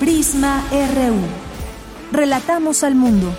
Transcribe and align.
Prisma 0.00 0.64
RU. 0.70 1.20
Relatamos 2.10 2.84
al 2.84 2.94
mundo. 2.94 3.30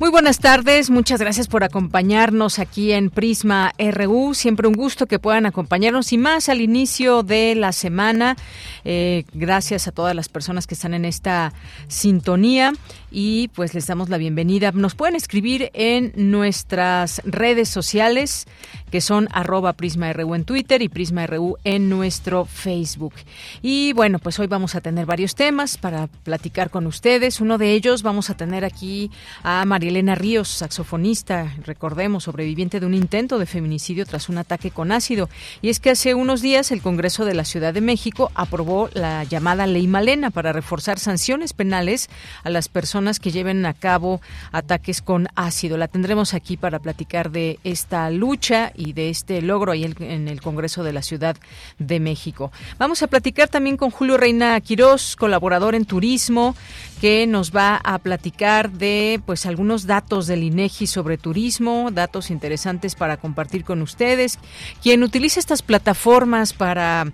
Muy 0.00 0.10
buenas 0.10 0.40
tardes, 0.40 0.90
muchas 0.90 1.20
gracias 1.20 1.46
por 1.46 1.62
acompañarnos 1.62 2.58
aquí 2.58 2.90
en 2.90 3.08
Prisma 3.08 3.72
RU. 3.78 4.34
Siempre 4.34 4.66
un 4.66 4.74
gusto 4.74 5.06
que 5.06 5.20
puedan 5.20 5.46
acompañarnos 5.46 6.12
y 6.12 6.18
más 6.18 6.48
al 6.48 6.60
inicio 6.60 7.22
de 7.22 7.54
la 7.54 7.70
semana. 7.70 8.36
Eh, 8.84 9.22
gracias 9.32 9.86
a 9.86 9.92
todas 9.92 10.16
las 10.16 10.28
personas 10.28 10.66
que 10.66 10.74
están 10.74 10.94
en 10.94 11.04
esta 11.04 11.52
sintonía 11.86 12.72
y 13.12 13.48
pues 13.48 13.74
les 13.74 13.86
damos 13.86 14.08
la 14.08 14.16
bienvenida. 14.16 14.72
Nos 14.72 14.94
pueden 14.94 15.14
escribir 15.14 15.70
en 15.74 16.12
nuestras 16.16 17.20
redes 17.24 17.68
sociales 17.68 18.46
que 18.90 19.00
son 19.00 19.28
arroba 19.32 19.74
PrismaRU 19.74 20.34
en 20.34 20.44
Twitter 20.44 20.82
y 20.82 20.88
PrismaRU 20.88 21.56
en 21.64 21.88
nuestro 21.88 22.44
Facebook. 22.44 23.14
Y 23.60 23.92
bueno, 23.92 24.18
pues 24.18 24.38
hoy 24.38 24.46
vamos 24.46 24.74
a 24.74 24.80
tener 24.80 25.06
varios 25.06 25.34
temas 25.34 25.78
para 25.78 26.06
platicar 26.06 26.70
con 26.70 26.86
ustedes. 26.86 27.40
Uno 27.40 27.58
de 27.58 27.72
ellos 27.72 28.02
vamos 28.02 28.30
a 28.30 28.36
tener 28.36 28.64
aquí 28.64 29.10
a 29.42 29.64
Marielena 29.64 30.14
Ríos, 30.14 30.48
saxofonista, 30.48 31.54
recordemos, 31.64 32.24
sobreviviente 32.24 32.80
de 32.80 32.86
un 32.86 32.94
intento 32.94 33.38
de 33.38 33.46
feminicidio 33.46 34.06
tras 34.06 34.28
un 34.28 34.38
ataque 34.38 34.70
con 34.70 34.92
ácido. 34.92 35.28
Y 35.60 35.68
es 35.68 35.80
que 35.80 35.90
hace 35.90 36.14
unos 36.14 36.42
días 36.42 36.70
el 36.70 36.82
Congreso 36.82 37.24
de 37.24 37.34
la 37.34 37.44
Ciudad 37.44 37.74
de 37.74 37.80
México 37.80 38.30
aprobó 38.34 38.88
la 38.94 39.24
llamada 39.24 39.66
Ley 39.66 39.86
Malena 39.86 40.30
para 40.30 40.52
reforzar 40.52 40.98
sanciones 40.98 41.52
penales 41.52 42.08
a 42.44 42.50
las 42.50 42.68
personas 42.68 43.01
que 43.20 43.30
lleven 43.30 43.66
a 43.66 43.74
cabo 43.74 44.20
ataques 44.52 45.02
con 45.02 45.28
ácido. 45.34 45.76
La 45.76 45.88
tendremos 45.88 46.34
aquí 46.34 46.56
para 46.56 46.78
platicar 46.78 47.30
de 47.30 47.58
esta 47.64 48.10
lucha 48.10 48.72
y 48.74 48.92
de 48.92 49.10
este 49.10 49.42
logro 49.42 49.72
ahí 49.72 49.84
en 49.98 50.28
el 50.28 50.40
Congreso 50.40 50.84
de 50.84 50.92
la 50.92 51.02
Ciudad 51.02 51.36
de 51.78 52.00
México. 52.00 52.52
Vamos 52.78 53.02
a 53.02 53.06
platicar 53.08 53.48
también 53.48 53.76
con 53.76 53.90
Julio 53.90 54.16
Reina 54.16 54.60
Quirós, 54.60 55.16
colaborador 55.16 55.74
en 55.74 55.84
turismo, 55.84 56.54
que 57.02 57.26
nos 57.26 57.50
va 57.50 57.80
a 57.82 57.98
platicar 57.98 58.70
de 58.70 59.20
pues 59.26 59.44
algunos 59.44 59.88
datos 59.88 60.28
del 60.28 60.44
INEGI 60.44 60.86
sobre 60.86 61.18
turismo, 61.18 61.90
datos 61.90 62.30
interesantes 62.30 62.94
para 62.94 63.16
compartir 63.16 63.64
con 63.64 63.82
ustedes. 63.82 64.38
Quien 64.80 65.02
utiliza 65.02 65.40
estas 65.40 65.62
plataformas 65.62 66.52
para 66.52 67.10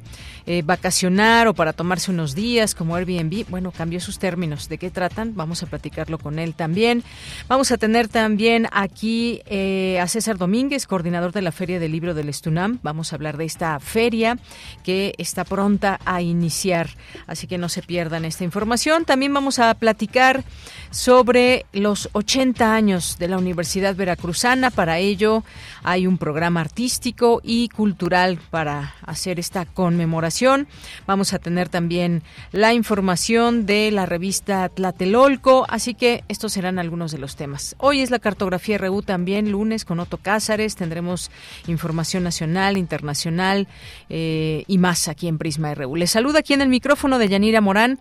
eh, 0.50 0.62
vacacionar 0.62 1.47
o 1.47 1.53
para 1.53 1.75
tomarse 1.75 2.11
unos 2.11 2.34
días 2.34 2.75
como 2.75 2.97
Airbnb, 2.97 3.45
bueno, 3.50 3.70
cambió 3.70 4.00
sus 4.00 4.19
términos. 4.19 4.70
¿De 4.70 4.78
qué 4.78 4.91
tratan? 4.91 5.34
Vamos 5.34 5.62
a 5.62 5.67
platicarlo 5.67 6.17
con 6.17 6.39
él 6.39 6.55
también. 6.55 7.05
Vamos 7.48 7.70
a 7.70 7.77
tener 7.77 8.08
también 8.08 8.67
aquí 8.73 9.42
eh, 9.45 10.00
a 10.00 10.08
César 10.08 10.39
Domínguez, 10.39 10.86
coordinador 10.86 11.33
de 11.33 11.42
la 11.42 11.52
Feria 11.52 11.78
del 11.78 11.92
Libro 11.92 12.14
del 12.14 12.30
Estunam. 12.30 12.78
Vamos 12.83 13.13
a 13.13 13.17
hablar 13.17 13.36
de 13.36 13.45
esta 13.45 13.79
feria 13.79 14.39
que 14.84 15.14
está 15.18 15.45
pronta 15.45 16.01
a 16.07 16.23
iniciar, 16.23 16.89
así 17.27 17.46
que 17.46 17.58
no 17.58 17.68
se 17.68 17.83
pierdan 17.83 18.24
esta 18.24 18.45
información. 18.45 19.05
También 19.05 19.34
vamos 19.34 19.58
a 19.58 19.74
platicar 19.78 20.44
sobre 20.91 21.67
los 21.73 22.09
80 22.13 22.75
años 22.75 23.17
de 23.19 23.29
la 23.29 23.39
Universidad 23.39 23.95
Veracruzana. 23.95 24.71
Para 24.71 24.99
ello 24.99 25.45
hay 25.83 26.07
un 26.07 26.19
programa 26.19 26.61
artístico 26.61 27.41
y 27.43 27.69
cultural 27.69 28.39
para 28.51 28.95
hacer 29.07 29.39
esta 29.39 29.65
conmemoración 29.65 30.29
Vamos 31.07 31.33
a 31.33 31.39
tener 31.39 31.69
también 31.69 32.23
la 32.53 32.75
información 32.75 33.67
de 33.67 33.91
la 33.91 34.07
revista 34.07 34.69
Tlatelolco, 34.69 35.67
así 35.69 35.95
que 35.95 36.25
estos 36.29 36.53
serán 36.53 36.79
algunos 36.79 37.13
de 37.13 37.19
los 37.19 37.37
temas. 37.37 37.77
Hoy 37.79 38.01
es 38.01 38.11
la 38.11 38.19
cartografía 38.19 38.79
RU 38.79 39.03
también, 39.03 39.51
lunes 39.51 39.85
con 39.85 40.01
Otto 40.01 40.19
Cázares. 40.19 40.77
Tendremos 40.77 41.31
información 41.67 42.25
nacional, 42.25 42.77
internacional 42.77 43.69
eh, 44.09 44.65
y 44.67 44.79
más 44.79 45.09
aquí 45.09 45.29
en 45.29 45.39
Prisma 45.39 45.75
RU. 45.75 45.97
Les 45.97 46.11
saluda 46.11 46.41
aquí 46.41 46.55
en 46.55 46.63
el 46.63 46.69
micrófono 46.69 47.19
de 47.19 47.29
Yanira 47.29 47.61
Morán 47.61 47.99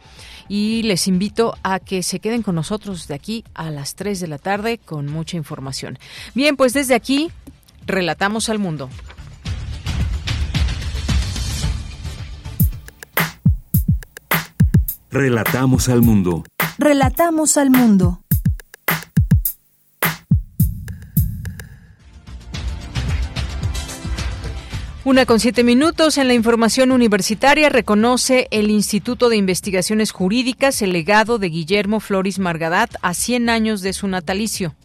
y 0.50 0.84
les 0.84 1.08
invito 1.08 1.56
a 1.64 1.80
que 1.80 2.04
se 2.04 2.20
queden 2.20 2.42
con 2.42 2.56
nosotros 2.56 2.77
de 2.86 3.14
aquí 3.16 3.44
a 3.54 3.72
las 3.72 3.96
3 3.96 4.20
de 4.20 4.28
la 4.28 4.38
tarde 4.38 4.78
con 4.78 5.08
mucha 5.08 5.36
información. 5.36 5.98
Bien, 6.36 6.56
pues 6.56 6.74
desde 6.74 6.96
aquí 6.96 7.32
relatamos 7.86 8.50
al 8.50 8.60
mundo. 8.60 8.90
Relatamos 15.10 15.90
al 15.90 16.02
mundo. 16.02 16.44
Relatamos 16.78 17.58
al 17.58 17.72
mundo. 17.72 18.22
Una 25.08 25.26
con 25.26 25.40
siete 25.40 25.64
minutos 25.64 26.18
en 26.18 26.28
la 26.28 26.34
información 26.34 26.92
universitaria 26.92 27.70
reconoce 27.70 28.50
el 28.52 28.70
Instituto 28.70 29.30
de 29.30 29.38
Investigaciones 29.38 30.12
Jurídicas 30.12 30.82
el 30.82 30.92
legado 30.92 31.38
de 31.38 31.48
Guillermo 31.48 32.02
Floris 32.02 32.40
Margadat 32.40 32.94
a 33.02 33.14
100 33.14 33.50
años 33.50 33.82
de 33.82 33.94
su 33.94 34.10
natalicio 34.10 34.76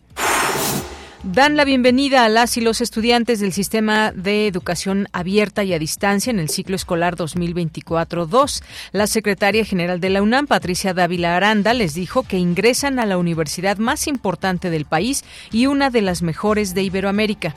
dan 1.25 1.57
la 1.57 1.65
bienvenida 1.65 2.25
a 2.25 2.29
las 2.29 2.57
y 2.57 2.61
los 2.61 2.81
estudiantes 2.81 3.41
del 3.41 3.53
sistema 3.53 4.13
de 4.13 4.47
educación 4.47 5.09
abierta 5.13 5.65
y 5.65 5.73
a 5.73 5.79
distancia 5.81 6.31
en 6.31 6.39
el 6.39 6.49
ciclo 6.49 6.75
escolar 6.75 7.17
2024-2. 7.17 8.63
La 8.91 9.07
secretaria 9.07 9.65
general 9.65 10.01
de 10.01 10.11
la 10.11 10.23
UNAM, 10.23 10.49
Patricia 10.49 10.95
Dávila 10.95 11.37
Aranda, 11.37 11.75
les 11.75 11.95
dijo 11.95 12.25
que 12.25 12.39
ingresan 12.39 12.99
a 12.99 13.07
la 13.07 13.19
universidad 13.19 13.79
más 13.79 14.09
importante 14.09 14.69
del 14.71 14.85
país 14.85 15.25
y 15.53 15.67
una 15.67 15.91
de 15.91 16.03
las 16.03 16.23
mejores 16.23 16.75
de 16.75 16.83
Iberoamérica. 16.83 17.55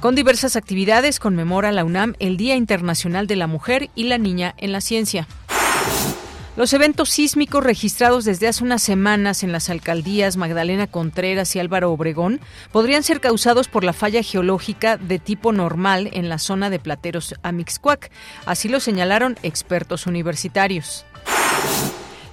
Con 0.00 0.14
diversas 0.14 0.54
actividades 0.54 1.18
conmemora 1.18 1.72
la 1.72 1.84
UNAM 1.84 2.14
el 2.20 2.36
Día 2.36 2.54
Internacional 2.54 3.26
de 3.26 3.34
la 3.34 3.48
Mujer 3.48 3.90
y 3.96 4.04
la 4.04 4.16
Niña 4.16 4.54
en 4.56 4.70
la 4.70 4.80
Ciencia. 4.80 5.26
Los 6.56 6.72
eventos 6.72 7.10
sísmicos 7.10 7.64
registrados 7.64 8.24
desde 8.24 8.46
hace 8.46 8.62
unas 8.62 8.80
semanas 8.80 9.42
en 9.42 9.50
las 9.50 9.70
alcaldías 9.70 10.36
Magdalena 10.36 10.86
Contreras 10.86 11.54
y 11.56 11.58
Álvaro 11.58 11.90
Obregón 11.90 12.40
podrían 12.70 13.02
ser 13.02 13.20
causados 13.20 13.66
por 13.66 13.82
la 13.82 13.92
falla 13.92 14.22
geológica 14.22 14.96
de 14.98 15.18
tipo 15.18 15.52
normal 15.52 16.10
en 16.12 16.28
la 16.28 16.38
zona 16.38 16.70
de 16.70 16.78
Plateros 16.78 17.34
Amixcuac. 17.42 18.12
Así 18.46 18.68
lo 18.68 18.78
señalaron 18.78 19.36
expertos 19.42 20.06
universitarios. 20.06 21.06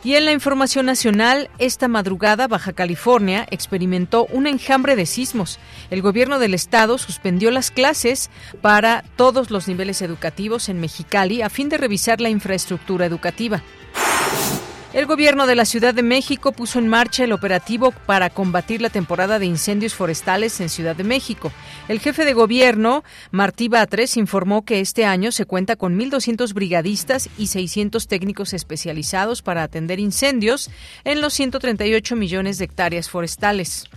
Y 0.05 0.13
en 0.13 0.25
la 0.25 0.33
información 0.33 0.85
nacional, 0.85 1.49
esta 1.57 1.87
madrugada 1.87 2.47
Baja 2.47 2.73
California 2.73 3.47
experimentó 3.49 4.27
un 4.27 4.45
enjambre 4.45 4.95
de 4.95 5.07
sismos. 5.07 5.57
El 5.89 6.03
gobierno 6.03 6.37
del 6.37 6.53
estado 6.53 6.99
suspendió 6.99 7.49
las 7.49 7.71
clases 7.71 8.29
para 8.61 9.03
todos 9.15 9.49
los 9.49 9.67
niveles 9.67 10.03
educativos 10.03 10.69
en 10.69 10.79
Mexicali 10.79 11.41
a 11.41 11.49
fin 11.49 11.69
de 11.69 11.77
revisar 11.77 12.21
la 12.21 12.29
infraestructura 12.29 13.07
educativa. 13.07 13.63
El 14.95 15.07
gobierno 15.07 15.45
de 15.45 15.55
la 15.55 15.65
Ciudad 15.65 15.93
de 15.93 16.03
México 16.03 16.53
puso 16.53 16.79
en 16.79 16.87
marcha 16.87 17.25
el 17.25 17.33
operativo 17.33 17.91
para 17.91 18.29
combatir 18.29 18.81
la 18.81 18.89
temporada 18.89 19.39
de 19.39 19.45
incendios 19.45 19.93
forestales 19.93 20.61
en 20.61 20.69
Ciudad 20.69 20.95
de 20.95 21.03
México. 21.03 21.51
El 21.89 21.99
jefe 21.99 22.23
de 22.23 22.31
gobierno, 22.31 23.03
Martí 23.29 23.67
Batres, 23.67 24.15
informó 24.15 24.63
que 24.63 24.79
este 24.79 25.03
año 25.03 25.33
se 25.33 25.43
cuenta 25.43 25.75
con 25.75 25.99
1.200 25.99 26.53
brigadistas 26.53 27.29
y 27.37 27.47
600 27.47 28.07
técnicos 28.07 28.53
especializados 28.53 29.41
para 29.41 29.63
atender 29.63 29.99
incendios 29.99 30.71
en 31.03 31.19
los 31.19 31.33
138 31.33 32.15
millones 32.15 32.57
de 32.57 32.63
hectáreas 32.63 33.09
forestales. 33.09 33.89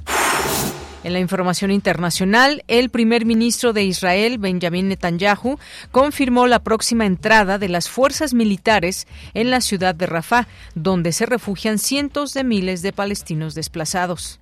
En 1.09 1.15
la 1.15 1.21
información 1.21 1.71
internacional, 1.71 2.65
el 2.69 2.91
primer 2.91 3.25
ministro 3.25 3.73
de 3.73 3.83
Israel, 3.83 4.37
Benjamin 4.37 4.89
Netanyahu, 4.89 5.59
confirmó 5.91 6.47
la 6.47 6.59
próxima 6.59 7.07
entrada 7.07 7.57
de 7.57 7.71
las 7.71 7.89
fuerzas 7.89 8.35
militares 8.35 9.07
en 9.33 9.51
la 9.51 9.63
ciudad 9.63 9.95
de 9.95 10.05
Rafah, 10.05 10.47
donde 10.75 11.13
se 11.13 11.25
refugian 11.25 11.79
cientos 11.79 12.35
de 12.35 12.45
miles 12.45 12.83
de 12.83 12.93
palestinos 12.93 13.55
desplazados. 13.55 14.39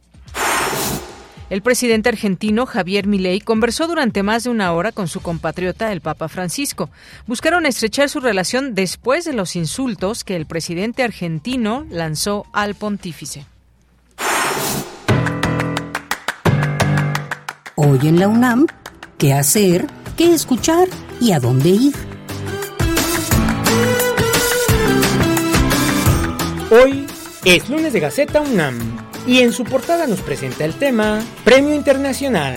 El 1.51 1.63
presidente 1.63 2.09
argentino 2.09 2.67
Javier 2.67 3.07
Milei 3.07 3.39
conversó 3.39 3.87
durante 3.87 4.25
más 4.25 4.43
de 4.43 4.51
una 4.51 4.73
hora 4.73 4.91
con 4.91 5.07
su 5.07 5.21
compatriota 5.21 5.93
el 5.93 6.01
Papa 6.01 6.27
Francisco. 6.27 6.91
Buscaron 7.29 7.65
estrechar 7.65 8.09
su 8.09 8.19
relación 8.19 8.75
después 8.75 9.25
de 9.25 9.35
los 9.35 9.55
insultos 9.55 10.25
que 10.25 10.35
el 10.35 10.47
presidente 10.47 11.05
argentino 11.05 11.87
lanzó 11.91 12.45
al 12.53 12.75
pontífice. 12.75 13.47
Hoy 17.79 17.99
en 18.05 18.19
la 18.19 18.27
UNAM, 18.27 18.67
¿qué 19.19 19.35
hacer? 19.35 19.87
¿Qué 20.17 20.33
escuchar? 20.33 20.89
¿Y 21.21 21.33
a 21.33 21.41
dónde 21.41 21.69
ir? 21.69 21.95
Hoy 26.71 27.07
es 27.45 27.69
lunes 27.69 27.93
de 27.93 28.01
Gaceta 28.01 28.41
UNAM 28.41 28.79
y 29.27 29.41
en 29.41 29.53
su 29.53 29.65
portada 29.65 30.07
nos 30.07 30.23
presenta 30.23 30.65
el 30.65 30.73
tema 30.73 31.23
Premio 31.45 31.75
Internacional, 31.75 32.55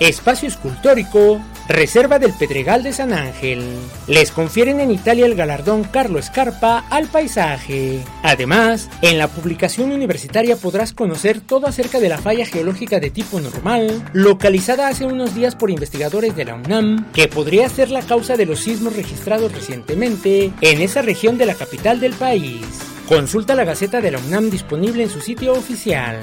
Espacio 0.00 0.48
Escultórico, 0.48 1.40
Reserva 1.68 2.18
del 2.18 2.32
Pedregal 2.32 2.82
de 2.82 2.94
San 2.94 3.12
Ángel. 3.12 3.62
Les 4.06 4.30
confieren 4.30 4.80
en 4.80 4.90
Italia 4.90 5.26
el 5.26 5.34
galardón 5.34 5.84
Carlo 5.84 6.20
Scarpa 6.22 6.86
al 6.88 7.08
paisaje. 7.08 8.02
Además, 8.22 8.88
en 9.02 9.18
la 9.18 9.28
publicación 9.28 9.92
universitaria 9.92 10.56
podrás 10.56 10.94
conocer 10.94 11.42
todo 11.42 11.66
acerca 11.66 12.00
de 12.00 12.08
la 12.08 12.16
falla 12.16 12.46
geológica 12.46 13.00
de 13.00 13.10
tipo 13.10 13.38
normal, 13.38 14.02
localizada 14.14 14.88
hace 14.88 15.04
unos 15.04 15.34
días 15.34 15.56
por 15.56 15.70
investigadores 15.70 16.34
de 16.34 16.46
la 16.46 16.54
UNAM, 16.54 17.12
que 17.12 17.28
podría 17.28 17.68
ser 17.68 17.90
la 17.90 18.00
causa 18.00 18.38
de 18.38 18.46
los 18.46 18.60
sismos 18.60 18.96
registrados 18.96 19.52
recientemente 19.52 20.50
en 20.62 20.80
esa 20.80 21.02
región 21.02 21.36
de 21.36 21.44
la 21.44 21.54
capital 21.54 22.00
del 22.00 22.14
país. 22.14 22.64
Consulta 23.06 23.54
la 23.54 23.64
Gaceta 23.64 24.00
de 24.00 24.12
la 24.12 24.18
UNAM 24.20 24.48
disponible 24.48 25.02
en 25.02 25.10
su 25.10 25.20
sitio 25.20 25.52
oficial. 25.52 26.18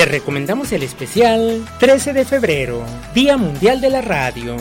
Te 0.00 0.06
recomendamos 0.06 0.72
el 0.72 0.82
especial 0.82 1.62
13 1.78 2.14
de 2.14 2.24
febrero, 2.24 2.82
Día 3.14 3.36
Mundial 3.36 3.82
de 3.82 3.90
la 3.90 4.00
Radio, 4.00 4.56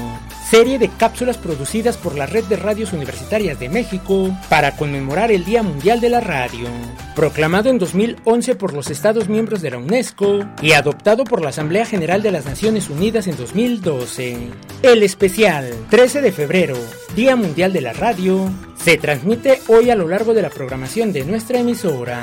serie 0.49 0.77
de 0.77 0.89
cápsulas 0.89 1.37
producidas 1.37 1.95
por 1.95 2.17
la 2.17 2.25
Red 2.25 2.43
de 2.47 2.57
Radios 2.57 2.91
Universitarias 2.91 3.57
de 3.57 3.69
México 3.69 4.37
para 4.49 4.75
conmemorar 4.75 5.31
el 5.31 5.45
Día 5.45 5.63
Mundial 5.63 6.01
de 6.01 6.09
la 6.09 6.19
Radio, 6.19 6.67
proclamado 7.15 7.69
en 7.69 7.79
2011 7.79 8.55
por 8.55 8.73
los 8.73 8.91
Estados 8.91 9.29
miembros 9.29 9.61
de 9.61 9.71
la 9.71 9.77
UNESCO 9.77 10.45
y 10.61 10.73
adoptado 10.73 11.23
por 11.23 11.41
la 11.41 11.51
Asamblea 11.51 11.85
General 11.85 12.21
de 12.21 12.31
las 12.31 12.43
Naciones 12.43 12.89
Unidas 12.89 13.27
en 13.27 13.37
2012. 13.37 14.49
El 14.81 15.03
especial 15.03 15.73
13 15.89 16.21
de 16.21 16.33
febrero, 16.33 16.75
Día 17.15 17.37
Mundial 17.37 17.71
de 17.71 17.79
la 17.79 17.93
Radio, 17.93 18.51
se 18.75 18.97
transmite 18.97 19.61
hoy 19.69 19.89
a 19.89 19.95
lo 19.95 20.09
largo 20.09 20.33
de 20.33 20.41
la 20.41 20.49
programación 20.49 21.13
de 21.13 21.23
nuestra 21.23 21.59
emisora. 21.59 22.21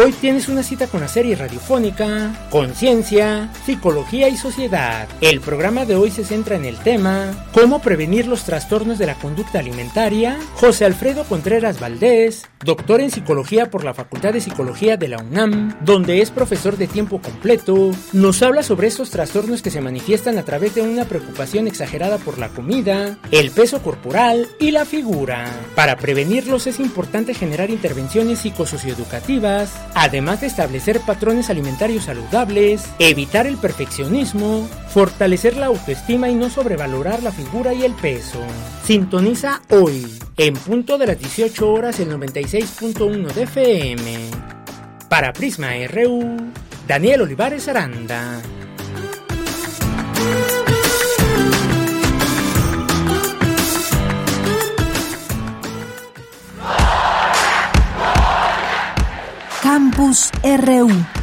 Hoy 0.00 0.12
tienes 0.12 0.48
una 0.48 0.62
cita 0.62 0.86
con 0.86 1.00
la 1.00 1.08
serie 1.08 1.34
radiofónica 1.34 2.46
Conciencia, 2.50 3.50
Psicología 3.66 4.28
y 4.28 4.36
Sociedad. 4.36 5.08
El 5.20 5.40
programa 5.40 5.86
de 5.86 5.96
hoy 5.96 6.12
se 6.12 6.24
centra 6.24 6.54
en 6.54 6.66
el 6.66 6.76
tema 6.76 7.48
¿Cómo 7.52 7.80
prevenir 7.80 8.28
los 8.28 8.44
trastornos 8.44 8.98
de 8.98 9.06
la 9.06 9.16
conducta 9.16 9.58
alimentaria? 9.58 10.38
José 10.54 10.84
Alfredo 10.84 11.24
Contreras 11.24 11.80
Valdés, 11.80 12.46
doctor 12.64 13.00
en 13.00 13.10
Psicología 13.10 13.72
por 13.72 13.82
la 13.82 13.92
Facultad 13.92 14.32
de 14.34 14.40
Psicología 14.40 14.96
de 14.96 15.08
la 15.08 15.18
UNAM, 15.18 15.76
donde 15.80 16.22
es 16.22 16.30
profesor 16.30 16.76
de 16.76 16.86
tiempo 16.86 17.20
completo, 17.20 17.90
nos 18.12 18.40
habla 18.42 18.62
sobre 18.62 18.86
estos 18.86 19.10
trastornos 19.10 19.62
que 19.62 19.72
se 19.72 19.80
manifiestan 19.80 20.38
a 20.38 20.44
través 20.44 20.76
de 20.76 20.82
una 20.82 21.06
preocupación 21.06 21.66
exagerada 21.66 22.18
por 22.18 22.38
la 22.38 22.50
comida, 22.50 23.18
el 23.32 23.50
peso 23.50 23.82
corporal 23.82 24.46
y 24.60 24.70
la 24.70 24.84
figura. 24.84 25.46
Para 25.74 25.96
prevenirlos 25.96 26.68
es 26.68 26.78
importante 26.78 27.34
generar 27.34 27.70
intervenciones 27.70 28.38
psicosocioeducativas 28.38 29.87
además 29.94 30.40
de 30.40 30.46
establecer 30.46 31.00
patrones 31.00 31.50
alimentarios 31.50 32.04
saludables, 32.04 32.88
evitar 32.98 33.46
el 33.46 33.56
perfeccionismo, 33.56 34.68
fortalecer 34.88 35.56
la 35.56 35.66
autoestima 35.66 36.28
y 36.28 36.34
no 36.34 36.50
sobrevalorar 36.50 37.22
la 37.22 37.32
figura 37.32 37.74
y 37.74 37.84
el 37.84 37.92
peso. 37.94 38.40
Sintoniza 38.84 39.62
hoy, 39.70 40.18
en 40.36 40.54
punto 40.54 40.98
de 40.98 41.06
las 41.06 41.18
18 41.18 41.70
horas, 41.70 42.00
el 42.00 42.10
96.1 42.10 43.32
de 43.32 43.42
FM. 43.42 44.30
Para 45.08 45.32
Prisma 45.32 45.70
RU, 45.90 46.36
Daniel 46.86 47.22
Olivares 47.22 47.68
Aranda. 47.68 48.40
Campus 59.68 60.32
RU. 60.42 61.17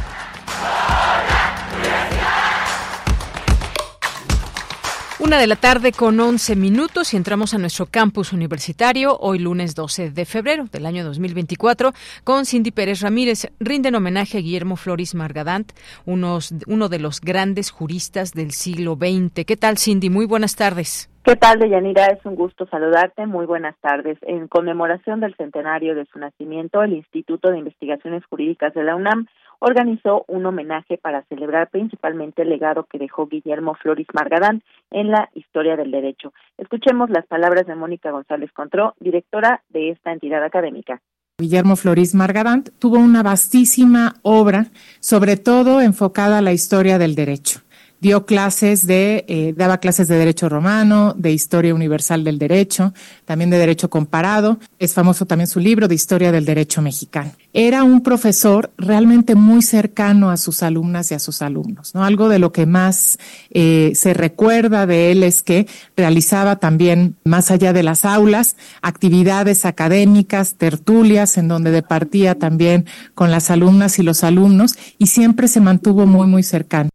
Una 5.26 5.40
de 5.40 5.48
la 5.48 5.56
tarde 5.56 5.90
con 5.90 6.20
11 6.20 6.54
minutos 6.54 7.12
y 7.12 7.16
entramos 7.16 7.52
a 7.52 7.58
nuestro 7.58 7.86
campus 7.86 8.32
universitario 8.32 9.16
hoy 9.18 9.40
lunes 9.40 9.74
12 9.74 10.12
de 10.12 10.24
febrero 10.24 10.66
del 10.70 10.86
año 10.86 11.02
2024 11.04 11.90
con 12.22 12.44
Cindy 12.44 12.70
Pérez 12.70 13.00
Ramírez. 13.00 13.52
Rinden 13.58 13.96
homenaje 13.96 14.38
a 14.38 14.40
Guillermo 14.40 14.76
Floris 14.76 15.16
Margadant, 15.16 15.72
unos, 16.04 16.54
uno 16.68 16.88
de 16.88 17.00
los 17.00 17.20
grandes 17.20 17.72
juristas 17.72 18.34
del 18.34 18.52
siglo 18.52 18.94
XX. 18.94 19.44
¿Qué 19.44 19.56
tal, 19.56 19.78
Cindy? 19.78 20.10
Muy 20.10 20.26
buenas 20.26 20.54
tardes. 20.54 21.10
¿Qué 21.24 21.34
tal, 21.34 21.58
Deyanira? 21.58 22.06
Es 22.06 22.24
un 22.24 22.36
gusto 22.36 22.68
saludarte. 22.68 23.26
Muy 23.26 23.46
buenas 23.46 23.74
tardes. 23.80 24.16
En 24.22 24.46
conmemoración 24.46 25.18
del 25.18 25.34
centenario 25.34 25.96
de 25.96 26.06
su 26.06 26.20
nacimiento, 26.20 26.84
el 26.84 26.92
Instituto 26.92 27.50
de 27.50 27.58
Investigaciones 27.58 28.24
Jurídicas 28.26 28.72
de 28.74 28.84
la 28.84 28.94
UNAM 28.94 29.26
organizó 29.60 30.24
un 30.28 30.46
homenaje 30.46 30.98
para 30.98 31.22
celebrar 31.24 31.68
principalmente 31.70 32.42
el 32.42 32.48
legado 32.48 32.84
que 32.84 32.98
dejó 32.98 33.26
Guillermo 33.26 33.74
Floris 33.74 34.06
Margadán 34.14 34.62
en 34.90 35.10
la 35.10 35.30
historia 35.34 35.76
del 35.76 35.90
derecho. 35.90 36.32
Escuchemos 36.58 37.10
las 37.10 37.26
palabras 37.26 37.66
de 37.66 37.74
Mónica 37.74 38.10
González 38.10 38.50
Contró, 38.52 38.94
directora 39.00 39.62
de 39.68 39.90
esta 39.90 40.12
entidad 40.12 40.42
académica. 40.44 41.00
Guillermo 41.38 41.76
Floris 41.76 42.14
Margadant 42.14 42.70
tuvo 42.78 42.96
una 42.96 43.22
vastísima 43.22 44.14
obra, 44.22 44.66
sobre 45.00 45.36
todo 45.36 45.82
enfocada 45.82 46.38
a 46.38 46.42
la 46.42 46.52
historia 46.52 46.98
del 46.98 47.14
derecho 47.14 47.65
dio 48.00 48.26
clases 48.26 48.86
de, 48.86 49.24
eh, 49.28 49.54
daba 49.56 49.78
clases 49.78 50.08
de 50.08 50.16
derecho 50.16 50.48
romano, 50.48 51.14
de 51.16 51.32
historia 51.32 51.74
universal 51.74 52.24
del 52.24 52.38
derecho, 52.38 52.92
también 53.24 53.50
de 53.50 53.58
derecho 53.58 53.90
comparado. 53.90 54.58
Es 54.78 54.92
famoso 54.94 55.26
también 55.26 55.46
su 55.46 55.60
libro 55.60 55.88
de 55.88 55.94
historia 55.94 56.32
del 56.32 56.44
derecho 56.44 56.82
mexicano. 56.82 57.32
Era 57.52 57.84
un 57.84 58.02
profesor 58.02 58.70
realmente 58.76 59.34
muy 59.34 59.62
cercano 59.62 60.30
a 60.30 60.36
sus 60.36 60.62
alumnas 60.62 61.10
y 61.10 61.14
a 61.14 61.18
sus 61.18 61.40
alumnos. 61.40 61.94
¿no? 61.94 62.04
Algo 62.04 62.28
de 62.28 62.38
lo 62.38 62.52
que 62.52 62.66
más 62.66 63.18
eh, 63.50 63.92
se 63.94 64.12
recuerda 64.12 64.86
de 64.86 65.10
él 65.12 65.22
es 65.22 65.42
que 65.42 65.66
realizaba 65.96 66.56
también, 66.56 67.16
más 67.24 67.50
allá 67.50 67.72
de 67.72 67.82
las 67.82 68.04
aulas, 68.04 68.56
actividades 68.82 69.64
académicas, 69.64 70.54
tertulias, 70.56 71.38
en 71.38 71.48
donde 71.48 71.70
departía 71.70 72.34
también 72.34 72.86
con 73.14 73.30
las 73.30 73.50
alumnas 73.50 73.98
y 73.98 74.02
los 74.02 74.22
alumnos 74.22 74.76
y 74.98 75.06
siempre 75.06 75.48
se 75.48 75.60
mantuvo 75.60 76.06
muy, 76.06 76.26
muy 76.26 76.42
cercano. 76.42 76.90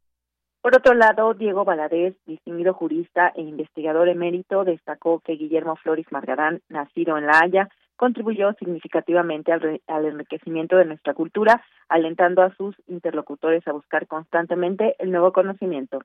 Por 0.62 0.76
otro 0.76 0.94
lado, 0.94 1.34
Diego 1.34 1.66
Valadez, 1.66 2.16
distinguido 2.28 2.74
jurista 2.74 3.32
e 3.36 3.42
investigador 3.42 4.08
emérito, 4.10 4.64
destacó 4.64 5.20
que 5.20 5.34
Guillermo 5.34 5.76
Flores 5.76 6.06
Margarán, 6.12 6.62
nacido 6.70 7.18
en 7.18 7.26
La 7.26 7.40
Haya, 7.40 7.70
contribuyó 7.96 8.54
significativamente 8.60 9.52
al, 9.52 9.82
al, 9.88 10.06
enriquecimiento 10.06 10.78
de 10.78 10.86
nuestra 10.86 11.16
cultura, 11.16 11.64
alentando 11.90 12.44
a 12.44 12.54
sus 12.56 12.76
interlocutores 12.88 13.68
a 13.68 13.74
buscar 13.74 14.08
constantemente 14.08 14.96
el 15.00 15.12
nuevo 15.12 15.32
conocimiento. 15.32 16.00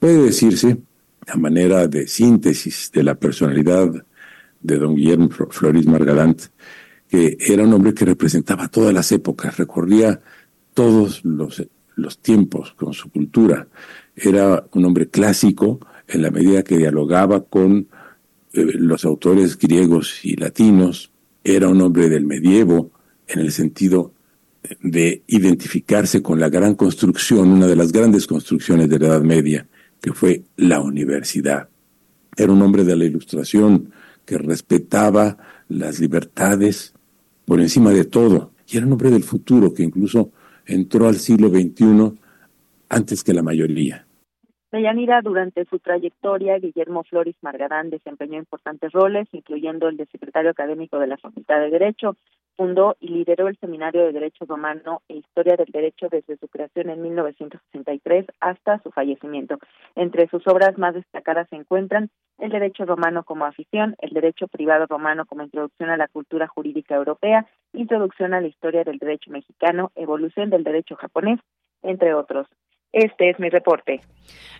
Puede 0.00 0.24
decirse, 0.24 0.78
a 1.28 1.36
manera 1.36 1.86
de 1.86 2.06
síntesis 2.08 2.90
de 2.92 3.02
la 3.04 3.14
personalidad 3.14 3.88
de 4.60 4.78
don 4.78 4.96
Guillermo 4.96 5.28
Flores 5.28 5.86
Margarán, 5.86 6.34
que 7.08 7.36
era 7.38 7.62
un 7.62 7.72
hombre 7.72 7.94
que 7.94 8.04
representaba 8.04 8.68
todas 8.68 8.92
las 8.92 9.10
épocas, 9.12 9.56
recorría 9.56 10.20
todos 10.74 11.24
los 11.24 11.60
los 11.96 12.18
tiempos, 12.18 12.74
con 12.74 12.92
su 12.92 13.10
cultura. 13.10 13.66
Era 14.14 14.66
un 14.72 14.84
hombre 14.84 15.08
clásico 15.08 15.80
en 16.06 16.22
la 16.22 16.30
medida 16.30 16.62
que 16.62 16.78
dialogaba 16.78 17.44
con 17.44 17.88
eh, 18.52 18.64
los 18.78 19.04
autores 19.04 19.58
griegos 19.58 20.24
y 20.24 20.36
latinos. 20.36 21.10
Era 21.42 21.68
un 21.68 21.80
hombre 21.80 22.08
del 22.08 22.24
medievo 22.24 22.92
en 23.26 23.40
el 23.40 23.50
sentido 23.50 24.12
de 24.80 25.22
identificarse 25.26 26.22
con 26.22 26.40
la 26.40 26.48
gran 26.48 26.74
construcción, 26.74 27.50
una 27.50 27.66
de 27.66 27.76
las 27.76 27.92
grandes 27.92 28.26
construcciones 28.26 28.88
de 28.88 28.98
la 28.98 29.08
Edad 29.08 29.22
Media, 29.22 29.66
que 30.00 30.12
fue 30.12 30.42
la 30.56 30.80
universidad. 30.80 31.68
Era 32.36 32.52
un 32.52 32.62
hombre 32.62 32.84
de 32.84 32.96
la 32.96 33.04
ilustración 33.04 33.90
que 34.24 34.38
respetaba 34.38 35.38
las 35.68 36.00
libertades 36.00 36.94
por 37.44 37.60
encima 37.60 37.90
de 37.90 38.04
todo. 38.04 38.52
Y 38.68 38.76
era 38.76 38.86
un 38.86 38.92
hombre 38.92 39.10
del 39.10 39.22
futuro 39.22 39.72
que 39.72 39.84
incluso 39.84 40.32
entró 40.66 41.08
al 41.08 41.16
siglo 41.16 41.48
XXI 41.48 42.18
antes 42.88 43.24
que 43.24 43.34
la 43.34 43.42
mayoría. 43.42 44.05
Deyanira, 44.72 45.22
durante 45.22 45.64
su 45.66 45.78
trayectoria, 45.78 46.58
Guillermo 46.58 47.04
Flores 47.04 47.36
Margarán 47.40 47.88
desempeñó 47.88 48.36
importantes 48.36 48.90
roles, 48.90 49.28
incluyendo 49.32 49.88
el 49.88 49.96
de 49.96 50.06
secretario 50.06 50.50
académico 50.50 50.98
de 50.98 51.06
la 51.06 51.16
Facultad 51.16 51.60
de 51.60 51.70
Derecho, 51.70 52.16
fundó 52.56 52.96
y 52.98 53.08
lideró 53.08 53.46
el 53.46 53.56
Seminario 53.58 54.04
de 54.04 54.12
Derecho 54.12 54.44
Romano 54.44 55.02
e 55.08 55.14
Historia 55.14 55.56
del 55.56 55.70
Derecho 55.70 56.08
desde 56.10 56.36
su 56.36 56.48
creación 56.48 56.90
en 56.90 57.00
1963 57.00 58.26
hasta 58.40 58.82
su 58.82 58.90
fallecimiento. 58.90 59.58
Entre 59.94 60.26
sus 60.28 60.44
obras 60.48 60.76
más 60.78 60.94
destacadas 60.94 61.48
se 61.48 61.56
encuentran 61.56 62.10
El 62.38 62.50
Derecho 62.50 62.84
Romano 62.86 63.22
como 63.22 63.44
afición, 63.44 63.94
El 63.98 64.10
Derecho 64.10 64.48
Privado 64.48 64.86
Romano 64.86 65.26
como 65.26 65.42
introducción 65.42 65.90
a 65.90 65.96
la 65.96 66.08
cultura 66.08 66.48
jurídica 66.48 66.96
europea, 66.96 67.46
Introducción 67.72 68.34
a 68.34 68.40
la 68.40 68.48
historia 68.48 68.82
del 68.82 68.98
derecho 68.98 69.30
mexicano, 69.30 69.92
Evolución 69.94 70.50
del 70.50 70.64
derecho 70.64 70.96
japonés, 70.96 71.38
entre 71.82 72.14
otros. 72.14 72.48
Este 72.96 73.28
es 73.28 73.38
mi 73.38 73.50
reporte. 73.50 74.00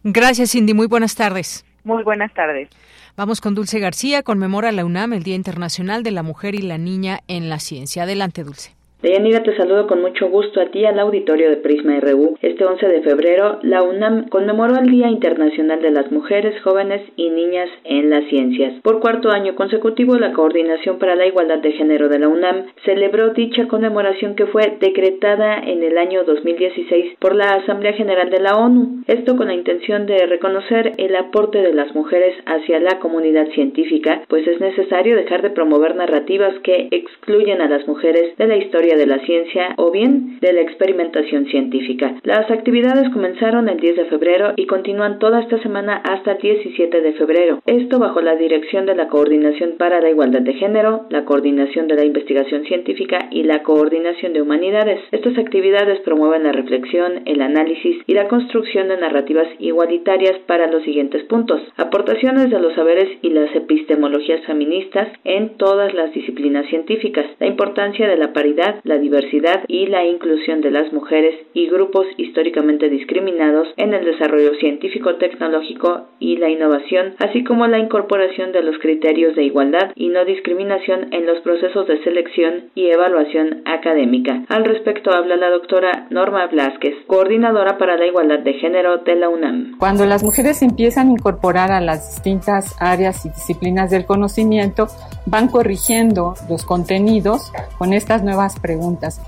Gracias, 0.05 0.53
Cindy. 0.53 0.75
Muy 0.75 0.89
buenas 0.89 1.15
tardes. 1.15 1.65
Muy 1.85 2.03
buenas 2.03 2.35
tardes. 2.35 2.69
Vamos 3.17 3.41
con 3.41 3.55
Dulce 3.55 3.79
García. 3.79 4.23
Conmemora 4.23 4.73
la 4.73 4.85
UNAM 4.85 5.15
el 5.15 5.23
Día 5.23 5.37
Internacional 5.37 6.03
de 6.03 6.11
la 6.11 6.23
Mujer 6.23 6.55
y 6.55 6.61
la 6.61 6.77
Niña 6.77 7.21
en 7.29 7.49
la 7.49 7.59
Ciencia. 7.59 8.03
Adelante, 8.03 8.45
Dulce. 8.45 8.76
Deyanira, 9.07 9.45
te 9.45 9.57
saludo 9.57 9.87
con 9.87 10.03
mucho 10.03 10.29
gusto 10.29 10.61
a 10.61 10.67
ti 10.67 10.85
al 10.85 10.99
auditorio 10.99 11.49
de 11.49 11.59
Prisma 11.59 12.01
RU. 12.01 12.37
Este 12.43 12.65
11 12.65 12.89
de 12.89 13.03
febrero, 13.03 13.61
la 13.63 13.85
UNAM 13.85 14.29
conmemoró 14.31 14.81
el 14.81 14.91
Día 14.91 15.09
Internacional 15.09 15.81
de 15.81 15.93
las 15.93 16.11
Mujeres, 16.11 16.61
Jóvenes 16.63 17.03
y 17.15 17.31
Niñas 17.31 17.69
en 17.85 18.11
las 18.11 18.25
Ciencias. 18.25 18.75
Por 18.83 18.99
cuarto 18.99 19.31
año 19.31 19.55
consecutivo, 19.55 20.17
la 20.17 20.33
Coordinación 20.33 20.99
para 20.99 21.15
la 21.15 21.25
Igualdad 21.25 21.59
de 21.59 21.71
Género 21.71 22.09
de 22.09 22.19
la 22.19 22.27
UNAM 22.27 22.67
celebró 22.85 23.29
dicha 23.29 23.69
conmemoración 23.69 24.35
que 24.35 24.47
fue 24.47 24.77
decretada 24.81 25.61
en 25.61 25.85
el 25.85 25.99
año 25.99 26.25
2016 26.25 27.19
por 27.21 27.37
la 27.37 27.51
Asamblea 27.51 27.93
General 27.93 28.29
de 28.29 28.41
la 28.41 28.57
ONU. 28.57 29.05
Esto 29.07 29.37
con 29.37 29.47
la 29.47 29.55
intención 29.55 30.07
de 30.07 30.27
reconocer 30.27 30.95
el 30.99 31.15
aporte 31.15 31.59
de 31.63 31.73
las 31.73 31.95
mujeres 31.95 32.35
hacia 32.45 32.81
la 32.81 32.99
comunidad 32.99 33.47
científica, 33.51 34.23
pues 34.27 34.49
es 34.49 34.61
necesario 34.61 35.15
dejar 35.15 35.43
de 35.43 35.51
promover 35.51 35.95
narrativas 35.95 36.59
que 36.65 36.89
excluyen 36.91 37.61
a 37.61 37.69
las 37.69 37.87
mujeres 37.87 38.37
de 38.37 38.49
la 38.49 38.57
historia 38.57 38.96
de 38.97 39.07
la 39.07 39.19
ciencia 39.21 39.75
o 39.77 39.91
bien 39.91 40.39
de 40.41 40.53
la 40.53 40.61
experimentación 40.61 41.47
científica. 41.47 42.15
Las 42.23 42.51
actividades 42.51 43.11
comenzaron 43.11 43.69
el 43.69 43.79
10 43.79 43.97
de 43.97 44.05
febrero 44.07 44.53
y 44.57 44.67
continúan 44.67 45.19
toda 45.19 45.41
esta 45.41 45.61
semana 45.63 46.03
hasta 46.05 46.33
el 46.33 46.39
17 46.39 47.01
de 47.01 47.13
febrero. 47.15 47.61
Esto 47.67 47.99
bajo 47.99 48.21
la 48.21 48.37
dirección 48.37 48.87
de 48.87 48.95
la 48.95 49.09
Coordinación 49.09 49.75
para 49.79 50.01
la 50.01 50.11
Igualdad 50.11 50.43
de 50.43 50.55
Género, 50.55 51.07
la 51.11 51.25
Coordinación 51.25 51.89
de 51.89 51.97
la 51.97 52.05
Investigación 52.05 52.65
Científica 52.65 53.29
y 53.31 53.45
la 53.45 53.63
Coordinación 53.63 54.33
de 54.33 54.43
Humanidades. 54.43 55.01
Estas 55.13 55.39
actividades 55.39 56.01
promueven 56.01 56.45
la 56.45 56.53
reflexión, 56.53 57.23
el 57.25 57.41
análisis 57.41 57.99
y 58.07 58.15
la 58.15 58.29
construcción 58.29 58.89
de 58.89 58.97
narrativas 58.97 59.49
igualitarias 59.59 60.39
para 60.47 60.71
los 60.71 60.83
siguientes 60.85 61.25
puntos. 61.25 61.61
Aportaciones 61.77 62.51
de 62.51 62.61
los 62.61 62.75
saberes 62.75 63.09
y 63.23 63.31
las 63.31 63.55
epistemologías 63.55 64.45
feministas 64.47 65.09
en 65.25 65.57
todas 65.57 65.95
las 65.95 66.13
disciplinas 66.13 66.67
científicas. 66.67 67.27
La 67.41 67.47
importancia 67.47 68.09
de 68.09 68.17
la 68.17 68.33
paridad, 68.33 68.76
la 68.85 68.99
diversidad 68.99 69.65
y 69.69 69.87
la 69.87 70.05
inclusión 70.05 70.61
de 70.61 70.71
las 70.71 70.93
mujeres 70.93 71.35
y 71.55 71.69
grupos 71.69 72.07
históricamente 72.17 72.89
discriminados 72.89 73.69
en 73.77 73.95
el 73.95 74.05
desarrollo 74.05 74.55
científico-tecnológico 74.61 76.09
y 76.19 76.37
la 76.37 76.49
innovación, 76.49 77.15
así 77.19 77.45
como 77.45 77.67
la 77.67 77.79
incorporación 77.79 78.53
de 78.53 78.63
los 78.63 78.79
criterios 78.79 79.35
de 79.37 79.45
igualdad 79.45 79.93
y 79.95 80.09
no 80.09 80.25
discriminación 80.25 81.13
en 81.13 81.27
los 81.27 81.41
procesos 81.41 81.87
de 81.87 82.03
selección 82.03 82.71
y 82.75 82.91
evaluación 82.91 83.63
académica. 83.65 84.45
Al 84.49 84.65
respecto 84.65 85.11
habla 85.13 85.37
la 85.37 85.51
doctora 85.51 86.07
Norma 86.11 86.47
Blasquez, 86.47 86.95
coordinadora 87.07 87.79
para 87.79 87.97
la 87.97 88.07
igualdad 88.07 88.41
de 88.41 88.55
género 88.55 88.99
de 88.99 89.17
la 89.17 89.29
UNAM. 89.29 89.77
Cuando 89.79 90.07
las 90.07 90.23
mujeres 90.23 90.63
empiezan 90.63 91.09
a 91.09 91.13
incorporar 91.13 91.73
a 91.73 91.81
las 91.81 92.15
distintas 92.15 92.77
áreas 92.81 93.25
y 93.25 93.29
disciplinas 93.29 93.91
del 93.91 94.07
conocimiento, 94.07 94.87
van 95.27 95.49
corrigiendo 95.49 96.35
los 96.49 96.65
contenidos 96.65 97.53
con 97.79 97.93
estas 97.93 98.23
nuevas 98.23 98.59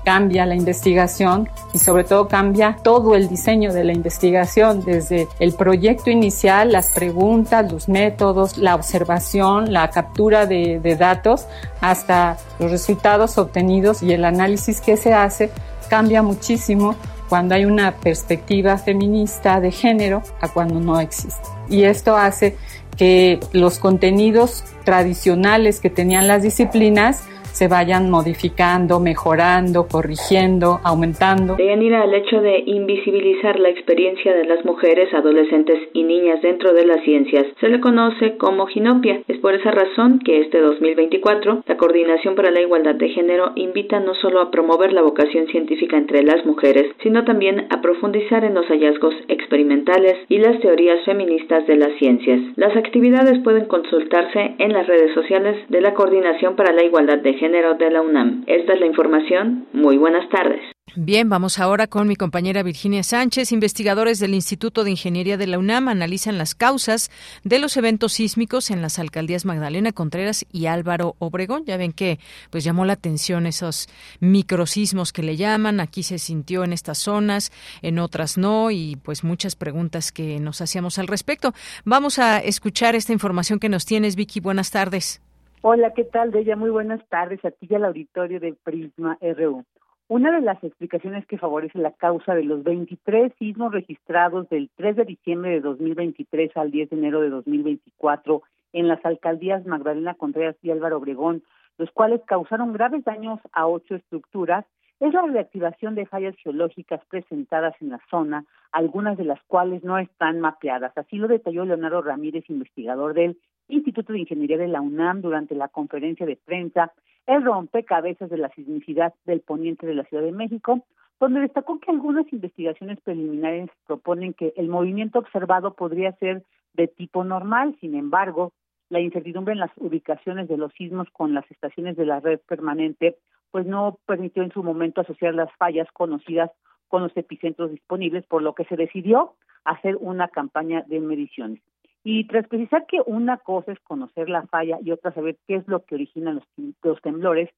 Cambia 0.03 0.45
la 0.45 0.55
investigación 0.55 1.49
y 1.73 1.79
sobre 1.79 2.03
todo 2.03 2.27
cambia 2.27 2.77
todo 2.83 3.15
el 3.15 3.29
diseño 3.29 3.73
de 3.73 3.83
la 3.83 3.93
investigación, 3.93 4.83
desde 4.83 5.27
el 5.39 5.53
proyecto 5.53 6.09
inicial, 6.09 6.71
las 6.71 6.91
preguntas, 6.91 7.71
los 7.71 7.89
métodos, 7.89 8.57
la 8.57 8.75
observación, 8.75 9.71
la 9.71 9.89
captura 9.89 10.45
de, 10.45 10.79
de 10.79 10.95
datos, 10.95 11.45
hasta 11.81 12.37
los 12.59 12.71
resultados 12.71 13.37
obtenidos 13.37 14.03
y 14.03 14.13
el 14.13 14.25
análisis 14.25 14.81
que 14.81 14.97
se 14.97 15.13
hace 15.13 15.49
cambia 15.89 16.21
muchísimo 16.21 16.95
cuando 17.29 17.55
hay 17.55 17.65
una 17.65 17.95
perspectiva 17.95 18.77
feminista 18.77 19.59
de 19.61 19.71
género 19.71 20.23
a 20.41 20.47
cuando 20.47 20.79
no 20.79 20.99
existe. 20.99 21.47
Y 21.69 21.83
esto 21.83 22.17
hace 22.17 22.57
que 22.97 23.39
los 23.53 23.79
contenidos 23.79 24.63
tradicionales 24.83 25.79
que 25.79 25.89
tenían 25.89 26.27
las 26.27 26.41
disciplinas 26.41 27.21
se 27.59 27.67
vayan 27.67 28.09
modificando, 28.09 29.01
mejorando, 29.01 29.85
corrigiendo, 29.91 30.79
aumentando. 30.81 31.57
ir 31.59 31.93
al 31.93 32.13
hecho 32.13 32.39
de 32.39 32.63
invisibilizar 32.65 33.59
la 33.59 33.67
experiencia 33.67 34.33
de 34.33 34.45
las 34.45 34.63
mujeres, 34.63 35.13
adolescentes 35.13 35.77
y 35.91 36.03
niñas 36.03 36.41
dentro 36.41 36.71
de 36.71 36.85
las 36.85 37.03
ciencias 37.03 37.47
se 37.59 37.67
le 37.67 37.81
conoce 37.81 38.37
como 38.37 38.65
ginopia. 38.67 39.23
Es 39.27 39.39
por 39.39 39.55
esa 39.55 39.71
razón 39.71 40.19
que 40.19 40.39
este 40.39 40.61
2024 40.61 41.63
la 41.67 41.75
Coordinación 41.75 42.35
para 42.35 42.49
la 42.49 42.61
Igualdad 42.61 42.95
de 42.95 43.09
Género 43.09 43.51
invita 43.55 43.99
no 43.99 44.13
solo 44.15 44.39
a 44.39 44.51
promover 44.51 44.93
la 44.93 45.01
vocación 45.01 45.47
científica 45.47 45.97
entre 45.97 46.23
las 46.23 46.45
mujeres, 46.45 46.85
sino 47.03 47.25
también 47.25 47.67
a 47.71 47.81
profundizar 47.81 48.45
en 48.45 48.53
los 48.53 48.67
hallazgos 48.67 49.15
experimentales 49.27 50.15
y 50.29 50.37
las 50.37 50.61
teorías 50.61 51.03
feministas 51.03 51.67
de 51.67 51.75
las 51.75 51.91
ciencias. 51.99 52.39
Las 52.55 52.77
actividades 52.77 53.39
pueden 53.43 53.65
consultarse 53.65 54.55
en 54.59 54.71
las 54.71 54.87
redes 54.87 55.13
sociales 55.13 55.57
de 55.67 55.81
la 55.81 55.93
Coordinación 55.93 56.55
para 56.55 56.71
la 56.71 56.85
Igualdad 56.85 57.17
de 57.17 57.33
Género 57.33 57.48
de 57.51 57.89
la 57.91 58.01
UNAM. 58.01 58.43
Esta 58.47 58.73
es 58.73 58.79
la 58.79 58.85
información. 58.85 59.67
Muy 59.73 59.97
buenas 59.97 60.29
tardes. 60.29 60.61
Bien, 60.95 61.29
vamos 61.29 61.59
ahora 61.59 61.87
con 61.87 62.07
mi 62.07 62.15
compañera 62.15 62.63
Virginia 62.63 63.03
Sánchez. 63.03 63.51
Investigadores 63.51 64.19
del 64.19 64.33
Instituto 64.33 64.83
de 64.83 64.91
Ingeniería 64.91 65.37
de 65.37 65.47
la 65.47 65.59
UNAM 65.59 65.87
analizan 65.87 66.37
las 66.37 66.55
causas 66.55 67.11
de 67.43 67.59
los 67.59 67.77
eventos 67.77 68.13
sísmicos 68.13 68.71
en 68.71 68.81
las 68.81 68.99
alcaldías 68.99 69.45
Magdalena 69.45 69.91
Contreras 69.91 70.45
y 70.51 70.67
Álvaro 70.67 71.15
Obregón. 71.19 71.63
Ya 71.65 71.77
ven 71.77 71.91
que 71.91 72.19
pues 72.49 72.63
llamó 72.63 72.85
la 72.85 72.93
atención 72.93 73.45
esos 73.45 73.87
microsismos 74.19 75.11
que 75.11 75.23
le 75.23 75.35
llaman. 75.35 75.79
Aquí 75.79 76.03
se 76.03 76.19
sintió 76.19 76.63
en 76.63 76.73
estas 76.73 76.97
zonas, 76.99 77.51
en 77.81 77.99
otras 77.99 78.37
no, 78.37 78.71
y 78.71 78.97
pues 79.03 79.23
muchas 79.23 79.55
preguntas 79.55 80.11
que 80.11 80.39
nos 80.39 80.61
hacíamos 80.61 80.99
al 80.99 81.07
respecto. 81.07 81.53
Vamos 81.85 82.19
a 82.19 82.39
escuchar 82.39 82.95
esta 82.95 83.13
información 83.13 83.59
que 83.59 83.69
nos 83.69 83.85
tienes, 83.85 84.15
Vicky. 84.15 84.39
Buenas 84.39 84.71
tardes. 84.71 85.21
Hola, 85.61 85.93
¿qué 85.93 86.05
tal, 86.05 86.31
Bella? 86.31 86.55
Muy 86.55 86.69
buenas 86.69 87.05
tardes 87.09 87.43
a 87.43 87.51
ti 87.51 87.67
y 87.69 87.75
al 87.75 87.83
auditorio 87.83 88.39
de 88.39 88.53
Prisma 88.53 89.17
RU. 89.19 89.65
Una 90.07 90.31
de 90.31 90.39
las 90.39 90.63
explicaciones 90.63 91.25
que 91.25 91.37
favorece 91.37 91.79
la 91.79 91.91
causa 91.91 92.33
de 92.33 92.45
los 92.45 92.63
23 92.63 93.33
sismos 93.37 93.73
registrados 93.73 94.47
del 94.47 94.69
3 94.77 94.95
de 94.95 95.03
diciembre 95.03 95.51
de 95.51 95.59
2023 95.59 96.55
al 96.55 96.71
10 96.71 96.91
de 96.91 96.95
enero 96.95 97.19
de 97.19 97.29
2024 97.29 98.41
en 98.71 98.87
las 98.87 99.05
alcaldías 99.05 99.65
Magdalena 99.65 100.13
Contreras 100.13 100.55
y 100.61 100.71
Álvaro 100.71 100.95
Obregón, 100.95 101.43
los 101.77 101.91
cuales 101.91 102.21
causaron 102.25 102.71
graves 102.71 103.03
daños 103.03 103.41
a 103.51 103.67
ocho 103.67 103.95
estructuras, 103.95 104.65
es 105.01 105.13
la 105.13 105.23
reactivación 105.23 105.93
de 105.93 106.05
fallas 106.05 106.35
geológicas 106.37 107.01
presentadas 107.09 107.75
en 107.81 107.89
la 107.89 107.99
zona, 108.09 108.45
algunas 108.71 109.17
de 109.17 109.25
las 109.25 109.43
cuales 109.43 109.83
no 109.83 109.97
están 109.97 110.39
mapeadas. 110.39 110.97
Así 110.97 111.17
lo 111.17 111.27
detalló 111.27 111.65
Leonardo 111.65 112.01
Ramírez, 112.01 112.49
investigador 112.49 113.13
del 113.13 113.37
Instituto 113.69 114.13
de 114.13 114.19
Ingeniería 114.19 114.57
de 114.57 114.67
la 114.67 114.81
UNAM 114.81 115.21
durante 115.21 115.55
la 115.55 115.67
conferencia 115.69 116.25
de 116.25 116.35
prensa 116.35 116.91
El 117.25 117.43
rompecabezas 117.43 118.29
de 118.29 118.37
la 118.37 118.49
sismicidad 118.49 119.13
del 119.25 119.41
poniente 119.41 119.85
de 119.87 119.93
la 119.93 120.03
Ciudad 120.03 120.23
de 120.23 120.31
México, 120.31 120.83
donde 121.19 121.41
destacó 121.41 121.79
que 121.79 121.91
algunas 121.91 122.31
investigaciones 122.33 122.99
preliminares 123.01 123.69
proponen 123.85 124.33
que 124.33 124.53
el 124.57 124.67
movimiento 124.67 125.19
observado 125.19 125.73
podría 125.73 126.13
ser 126.13 126.43
de 126.73 126.87
tipo 126.87 127.23
normal, 127.23 127.77
sin 127.79 127.95
embargo, 127.95 128.53
la 128.89 128.99
incertidumbre 128.99 129.53
en 129.53 129.59
las 129.59 129.71
ubicaciones 129.77 130.47
de 130.47 130.57
los 130.57 130.73
sismos 130.73 131.07
con 131.11 131.33
las 131.33 131.49
estaciones 131.51 131.95
de 131.95 132.05
la 132.05 132.19
red 132.19 132.39
permanente, 132.47 133.17
pues 133.51 133.65
no 133.65 133.99
permitió 134.05 134.43
en 134.43 134.51
su 134.51 134.63
momento 134.63 135.01
asociar 135.01 135.35
las 135.35 135.51
fallas 135.57 135.87
conocidas 135.93 136.51
con 136.87 137.03
los 137.03 137.15
epicentros 137.15 137.69
disponibles, 137.69 138.25
por 138.25 138.41
lo 138.41 138.53
que 138.53 138.65
se 138.65 138.75
decidió 138.75 139.35
hacer 139.63 139.95
una 139.97 140.29
campaña 140.29 140.83
de 140.87 140.99
mediciones. 140.99 141.61
Y 142.03 142.25
tras 142.27 142.47
precisar 142.47 142.85
que 142.87 143.01
una 143.05 143.37
cosa 143.37 143.71
es 143.71 143.79
conocer 143.81 144.29
la 144.29 144.47
falla 144.47 144.79
y 144.81 144.91
otra 144.91 145.13
saber 145.13 145.37
qué 145.47 145.55
es 145.55 145.67
lo 145.67 145.83
que 145.83 145.95
origina 145.95 146.33
los, 146.33 146.43
los 146.81 147.01
temblores, 147.01 147.49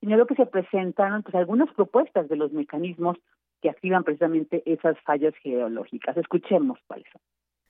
señaló 0.00 0.26
que 0.26 0.34
se 0.34 0.46
presentaron 0.46 1.22
pues, 1.22 1.34
algunas 1.34 1.72
propuestas 1.74 2.28
de 2.28 2.36
los 2.36 2.52
mecanismos 2.52 3.18
que 3.60 3.68
activan 3.68 4.04
precisamente 4.04 4.62
esas 4.64 4.98
fallas 5.00 5.34
geológicas. 5.42 6.16
Escuchemos 6.16 6.78
cuáles 6.86 7.06
son. 7.12 7.20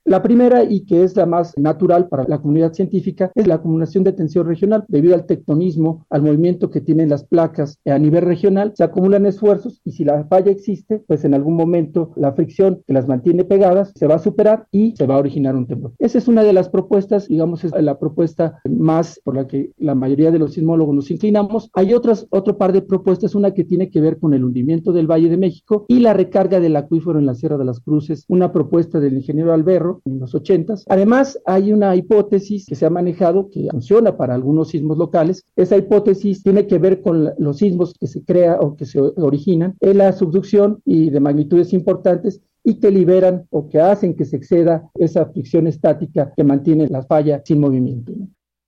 La 0.05 0.23
primera, 0.23 0.65
y 0.65 0.87
que 0.87 1.05
es 1.05 1.15
la 1.15 1.27
más 1.27 1.57
natural 1.59 2.09
para 2.09 2.25
la 2.27 2.41
comunidad 2.41 2.73
científica, 2.73 3.31
es 3.35 3.47
la 3.47 3.57
acumulación 3.57 4.03
de 4.03 4.13
tensión 4.13 4.47
regional. 4.47 4.85
Debido 4.89 5.15
al 5.15 5.27
tectonismo, 5.27 6.07
al 6.09 6.23
movimiento 6.23 6.71
que 6.71 6.81
tienen 6.81 7.11
las 7.11 7.25
placas 7.25 7.79
a 7.85 7.99
nivel 7.99 8.23
regional, 8.23 8.73
se 8.75 8.83
acumulan 8.83 9.27
esfuerzos 9.27 9.81
y 9.85 9.93
si 9.93 10.05
la 10.05 10.25
falla 10.25 10.51
existe, 10.51 11.05
pues 11.07 11.25
en 11.25 11.35
algún 11.35 11.55
momento 11.55 12.13
la 12.17 12.33
fricción 12.33 12.83
que 12.87 12.95
las 12.95 13.09
mantiene 13.09 13.45
pegadas 13.45 13.93
se 13.95 14.07
va 14.07 14.15
a 14.15 14.19
superar 14.19 14.67
y 14.73 14.95
se 14.97 15.07
va 15.07 15.17
a 15.17 15.19
originar 15.19 15.55
un 15.55 15.67
temblor. 15.67 15.93
Esa 15.99 16.19
es 16.19 16.29
una 16.29 16.45
de 16.45 16.55
las 16.55 16.71
propuestas, 16.71 17.29
digamos, 17.29 17.65
es 17.65 17.73
la 17.73 17.99
propuesta 17.99 18.59
más 18.69 19.21
por 19.23 19.37
la 19.37 19.47
que 19.47 19.73
la 19.77 19.95
mayoría 19.95 20.31
de 20.31 20.39
los 20.39 20.55
sismólogos 20.55 20.95
nos 20.95 21.11
inclinamos. 21.11 21.71
Hay 21.75 21.93
otras, 21.93 22.27
otro 22.31 22.57
par 22.57 22.73
de 22.73 22.83
propuestas, 22.83 23.35
una 23.35 23.53
que 23.53 23.65
tiene 23.65 23.91
que 23.91 24.01
ver 24.01 24.19
con 24.19 24.33
el 24.35 24.45
hundimiento 24.45 24.93
del 24.93 25.11
Valle 25.11 25.29
de 25.29 25.37
México 25.37 25.85
y 25.89 26.01
la 26.01 26.15
recarga 26.15 26.59
del 26.59 26.77
acuífero 26.77 27.19
en 27.19 27.27
la 27.27 27.35
Sierra 27.35 27.59
de 27.59 27.65
las 27.67 27.81
Cruces, 27.81 28.25
una 28.29 28.51
propuesta 28.51 28.99
del 28.99 29.15
ingeniero 29.15 29.53
Alberro 29.53 29.90
en 30.05 30.21
los 30.21 30.35
ochentas. 30.35 30.85
Además, 30.89 31.41
hay 31.47 31.73
una 31.73 31.97
hipótesis 31.97 32.67
que 32.67 32.75
se 32.75 32.87
ha 32.87 32.91
manejado 32.91 33.51
que 33.51 33.69
funciona 33.71 34.17
para 34.17 34.35
algunos 34.35 34.69
sismos 34.69 34.99
locales. 34.99 35.45
Esa 35.57 35.77
hipótesis 35.77 36.43
tiene 36.43 36.67
que 36.67 36.79
ver 36.79 37.03
con 37.03 37.31
los 37.39 37.59
sismos 37.59 37.95
que 37.99 38.07
se 38.07 38.25
crea 38.25 38.59
o 38.61 38.77
que 38.77 38.87
se 38.87 39.01
originan 39.01 39.77
en 39.81 39.99
la 39.99 40.13
subducción 40.13 40.81
y 40.85 41.11
de 41.11 41.21
magnitudes 41.21 41.73
importantes 41.73 42.41
y 42.63 42.79
que 42.79 42.91
liberan 42.91 43.47
o 43.51 43.69
que 43.69 43.81
hacen 43.81 44.15
que 44.15 44.25
se 44.25 44.37
exceda 44.37 44.89
esa 44.95 45.27
fricción 45.27 45.67
estática 45.67 46.33
que 46.37 46.45
mantiene 46.45 46.89
la 46.89 47.03
falla 47.03 47.43
sin 47.45 47.61
movimiento. 47.61 48.13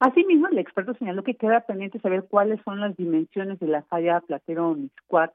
Asimismo, 0.00 0.48
el 0.48 0.58
experto 0.58 0.94
señaló 0.94 1.22
que 1.22 1.36
queda 1.36 1.60
pendiente 1.60 2.00
saber 2.00 2.26
cuáles 2.28 2.60
son 2.64 2.80
las 2.80 2.96
dimensiones 2.96 3.60
de 3.60 3.68
la 3.68 3.82
falla 3.84 4.20
Platero-Mixcuac, 4.26 5.30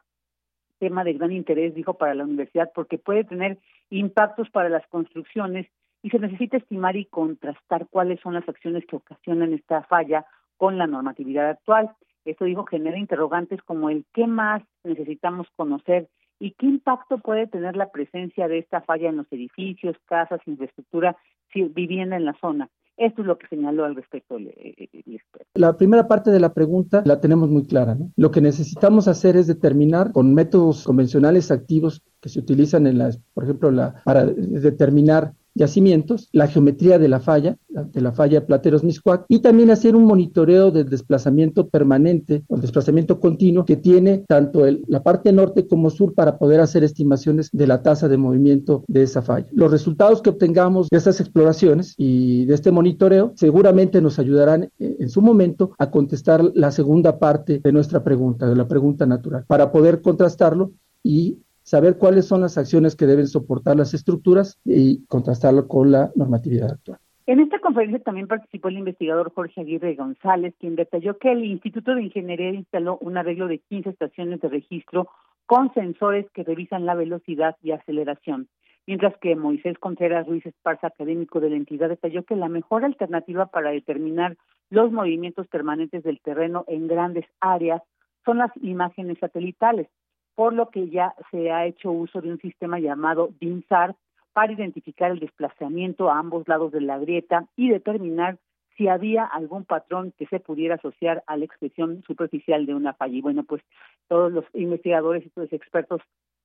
tema 0.79 1.03
de 1.03 1.13
gran 1.13 1.31
interés, 1.31 1.74
dijo, 1.75 1.96
para 1.96 2.15
la 2.15 2.24
universidad, 2.24 2.72
porque 2.74 2.98
puede 2.98 3.24
tener 3.24 3.57
impactos 3.89 4.50
para 4.50 4.69
las 4.69 4.86
construcciones 4.88 5.67
y 6.03 6.10
se 6.10 6.19
necesita 6.19 6.57
estimar 6.57 6.96
y 6.96 7.05
contrastar 7.05 7.88
cuáles 7.89 8.19
son 8.22 8.34
las 8.34 8.48
acciones 8.48 8.86
que 8.86 8.96
ocasionan 8.96 9.53
esta 9.53 9.84
falla 9.84 10.25
con 10.57 10.77
la 10.77 10.88
normatividad 10.88 11.50
actual. 11.50 11.91
Esto 12.25 12.46
dijo 12.46 12.65
genera 12.65 12.98
interrogantes 12.98 13.62
como 13.63 13.89
el 13.89 14.05
qué 14.13 14.27
más 14.27 14.62
necesitamos 14.84 15.48
conocer 15.55 16.07
y 16.39 16.51
qué 16.51 16.65
impacto 16.65 17.19
puede 17.19 17.48
tener 17.48 17.75
la 17.75 17.89
presencia 17.91 18.48
de 18.48 18.60
esta 18.60 18.81
falla 18.81 19.10
en 19.10 19.17
los 19.17 19.31
edificios, 19.31 19.96
casas, 20.05 20.41
infraestructura, 20.46 21.15
vivienda 21.53 22.15
en 22.15 22.25
la 22.25 22.34
zona. 22.39 22.69
Esto 22.98 23.22
es 23.22 23.27
lo 23.27 23.38
que 23.38 23.48
señaló 23.48 23.86
al 23.86 23.96
respecto 23.96 24.38
el, 24.38 24.48
experto. 24.48 25.48
La 25.54 25.77
primera 25.77 26.08
parte 26.08 26.32
de 26.32 26.39
la 26.39 26.54
pregunta 26.54 27.04
la 27.06 27.22
tenemos 27.22 27.50
muy 27.50 27.66
clara. 27.68 27.94
¿no? 27.94 28.12
Lo 28.16 28.32
que 28.32 28.42
necesitamos 28.42 29.08
hacer 29.08 29.38
es 29.38 29.46
determinar 29.46 30.12
con 30.12 30.34
métodos 30.34 30.84
convencionales 30.84 31.51
activos 31.51 32.04
que 32.20 32.30
se 32.30 32.39
utilizan 32.39 32.88
en 32.88 32.98
las, 32.98 33.20
por 33.36 33.44
ejemplo, 33.44 33.70
la, 33.70 34.01
para 34.04 34.25
determinar 34.25 35.34
yacimientos, 35.58 36.30
la 36.32 36.48
geometría 36.48 37.00
de 37.00 37.08
la 37.08 37.20
falla, 37.20 37.58
de 37.68 38.02
la 38.02 38.12
falla 38.12 38.46
Plateros 38.46 38.84
Miscuac, 38.84 39.26
y 39.28 39.40
también 39.40 39.72
hacer 39.72 39.96
un 39.96 40.06
monitoreo 40.06 40.72
del 40.72 40.90
desplazamiento 40.90 41.68
permanente 41.68 42.44
o 42.48 42.58
desplazamiento 42.58 43.20
continuo 43.20 43.66
que 43.66 43.76
tiene 43.76 44.24
tanto 44.28 44.66
el, 44.66 44.84
la 44.88 45.04
parte 45.04 45.32
norte 45.32 45.68
como 45.68 45.90
sur 45.90 46.14
para 46.14 46.38
poder 46.38 46.60
hacer 46.60 46.84
estimaciones 46.84 47.50
de 47.52 47.68
la 47.68 47.82
tasa 47.82 48.08
de 48.08 48.18
movimiento 48.18 48.84
de 48.88 49.04
esa 49.04 49.22
falla. 49.22 49.48
Los 49.52 49.72
resultados 49.72 50.22
que 50.22 50.30
obtengamos 50.30 50.88
de 50.90 50.98
estas 50.98 51.20
exploraciones 51.20 51.94
y 51.98 52.46
de 52.46 52.54
este 52.54 52.72
monitoreo 52.72 53.34
seguramente 53.36 54.02
nos 54.02 54.20
ayudarán 54.20 54.64
eh, 54.80 54.98
en 55.00 55.10
su 55.10 55.22
momento 55.22 55.72
a 55.78 55.90
contestar 55.92 56.44
la 56.54 56.72
segunda 56.72 57.20
parte 57.20 57.60
de 57.64 57.72
nuestra 57.72 58.04
pregunta, 58.04 58.48
de 58.48 58.56
la 58.56 58.68
pregunta 58.68 59.06
natural, 59.06 59.46
para 59.48 59.72
poder 59.72 60.02
contrastarlo 60.02 60.72
y 61.04 61.38
saber 61.67 61.97
cuáles 61.97 62.25
son 62.25 62.39
las 62.39 62.57
acciones 62.57 62.95
que 62.95 63.05
deben 63.05 63.27
soportar 63.27 63.75
las 63.75 63.93
estructuras 63.93 64.57
y 64.63 65.05
contrastarlo 65.07 65.67
con 65.67 65.91
la 65.91 66.12
normatividad 66.15 66.71
actual. 66.71 66.97
En 67.25 67.41
esta 67.41 67.59
conferencia 67.59 68.00
también 68.00 68.29
participó 68.29 68.69
el 68.69 68.77
investigador 68.77 69.33
Jorge 69.33 69.59
Aguirre 69.59 69.95
González, 69.95 70.55
quien 70.62 70.77
detalló 70.77 71.17
que 71.17 71.29
el 71.29 71.43
Instituto 71.43 71.93
de 71.93 72.03
Ingeniería 72.03 72.51
instaló 72.51 72.97
un 73.01 73.17
arreglo 73.17 73.50
de 73.50 73.59
15 73.59 73.89
estaciones 73.89 74.39
de 74.39 74.47
registro 74.47 75.09
con 75.45 75.74
sensores 75.74 76.25
que 76.33 76.45
revisan 76.45 76.86
la 76.86 76.95
velocidad 76.95 77.57
y 77.62 77.71
aceleración. 77.71 78.47
Mientras 78.86 79.17
que 79.17 79.36
Moisés 79.36 79.77
Contreras 79.77 80.25
Ruiz 80.25 80.45
Esparza, 80.45 80.88
académico 80.88 81.41
de 81.41 81.50
la 81.50 81.57
entidad, 81.57 81.89
detalló 81.89 82.24
que 82.24 82.38
la 82.38 82.47
mejor 82.47 82.86
alternativa 82.86 83.47
para 83.47 83.71
determinar 83.71 84.38
los 84.69 84.93
movimientos 84.93 85.47
permanentes 85.47 86.01
del 86.03 86.21
terreno 86.21 86.63
en 86.69 86.88
grandes 86.88 87.25
áreas 87.41 87.81
son 88.24 88.38
las 88.38 88.51
imágenes 88.62 89.17
satelitales, 89.19 89.89
por 90.38 90.53
lo 90.53 90.70
que 90.70 90.88
ya 90.89 91.15
se 91.32 91.51
ha 91.51 91.65
hecho 91.65 91.91
uso 91.91 92.22
de 92.22 92.32
un 92.32 92.38
sistema 92.38 92.77
llamado 92.77 93.32
DINSAR 93.39 93.96
para 94.34 94.53
identificar 94.53 95.10
el 95.10 95.20
desplazamiento 95.20 96.12
a 96.12 96.20
ambos 96.20 96.48
lados 96.48 96.72
de 96.72 96.79
la 96.79 97.00
grieta 97.00 97.48
y 97.56 97.70
determinar 97.70 98.38
si 98.77 98.88
había 98.88 99.25
algún 99.25 99.65
patrón 99.65 100.13
que 100.15 100.27
se 100.27 100.39
pudiera 100.39 100.75
asociar 100.75 101.24
a 101.25 101.38
la 101.38 101.46
expresión 101.46 102.03
superficial 102.06 102.67
de 102.67 102.75
una 102.75 102.94
falla. 102.94 103.15
Y 103.15 103.22
bueno, 103.22 103.46
pues 103.46 103.63
todos 104.08 104.32
los 104.32 104.46
investigadores 104.53 105.25
y 105.25 105.29
todos 105.29 105.51
los 105.51 105.60
expertos 105.60 106.01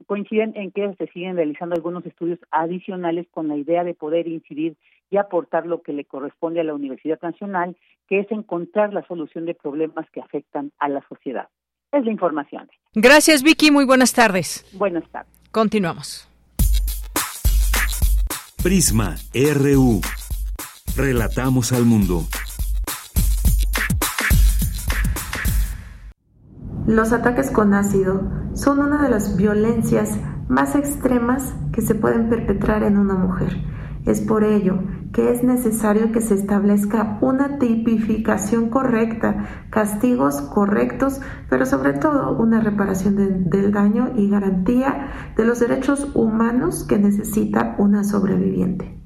coinciden 0.07 0.55
en 0.57 0.71
que 0.71 0.95
se 0.95 1.09
siguen 1.09 1.37
realizando 1.37 1.75
algunos 1.75 2.07
estudios 2.07 2.39
adicionales 2.51 3.27
con 3.31 3.49
la 3.49 3.59
idea 3.59 3.85
de 3.85 3.93
poder 3.93 4.27
incidir 4.27 4.75
y 5.11 5.19
aportar 5.19 5.67
lo 5.67 5.83
que 5.83 5.93
le 5.93 6.07
corresponde 6.07 6.61
a 6.61 6.65
la 6.65 6.73
Universidad 6.73 7.21
Nacional, 7.21 7.77
que 8.09 8.21
es 8.21 8.33
encontrar 8.33 8.95
la 8.95 9.07
solución 9.07 9.45
de 9.45 9.55
problemas 9.55 10.09
que 10.13 10.23
afectan 10.23 10.73
a 10.79 10.89
la 10.89 11.07
sociedad. 11.11 11.51
Es 11.93 12.07
la 12.07 12.11
información. 12.11 12.71
Gracias, 12.95 13.43
Vicky. 13.43 13.71
Muy 13.71 13.87
buenas 13.87 14.13
tardes. 14.13 14.67
Buenas 14.75 15.05
tardes. 15.11 15.33
Continuamos. 15.51 16.29
Prisma 18.63 19.17
RU. 19.33 20.03
Relatamos 20.95 21.73
al 21.73 21.87
mundo. 21.87 22.27
Los 26.87 27.13
ataques 27.13 27.51
con 27.51 27.73
ácido 27.73 28.31
son 28.55 28.81
una 28.81 29.03
de 29.03 29.09
las 29.09 29.39
violencias 29.39 30.19
más 30.49 30.75
extremas 30.75 31.55
que 31.73 31.81
se 31.81 31.95
pueden 31.95 32.29
perpetrar 32.29 32.83
en 32.83 32.99
una 32.99 33.15
mujer. 33.15 33.57
Es 34.05 34.21
por 34.21 34.45
ello 34.45 34.79
que 35.13 35.31
es 35.31 35.43
necesario 35.43 36.13
que 36.13 36.21
se 36.21 36.35
establezca 36.35 37.19
una 37.21 37.59
tipificación 37.59 38.71
correcta, 38.71 39.67
castigos 39.71 40.41
correctos, 40.41 41.21
pero 41.51 41.67
sobre 41.67 41.93
todo 41.93 42.37
una 42.39 42.61
reparación 42.61 43.49
del 43.51 43.73
daño 43.73 44.13
y 44.17 44.31
garantía 44.31 45.33
de 45.37 45.45
los 45.45 45.61
derechos 45.61 46.09
humanos 46.15 46.85
que 46.89 46.99
necesita 46.99 47.75
una 47.79 48.05
sobreviviente. 48.05 49.02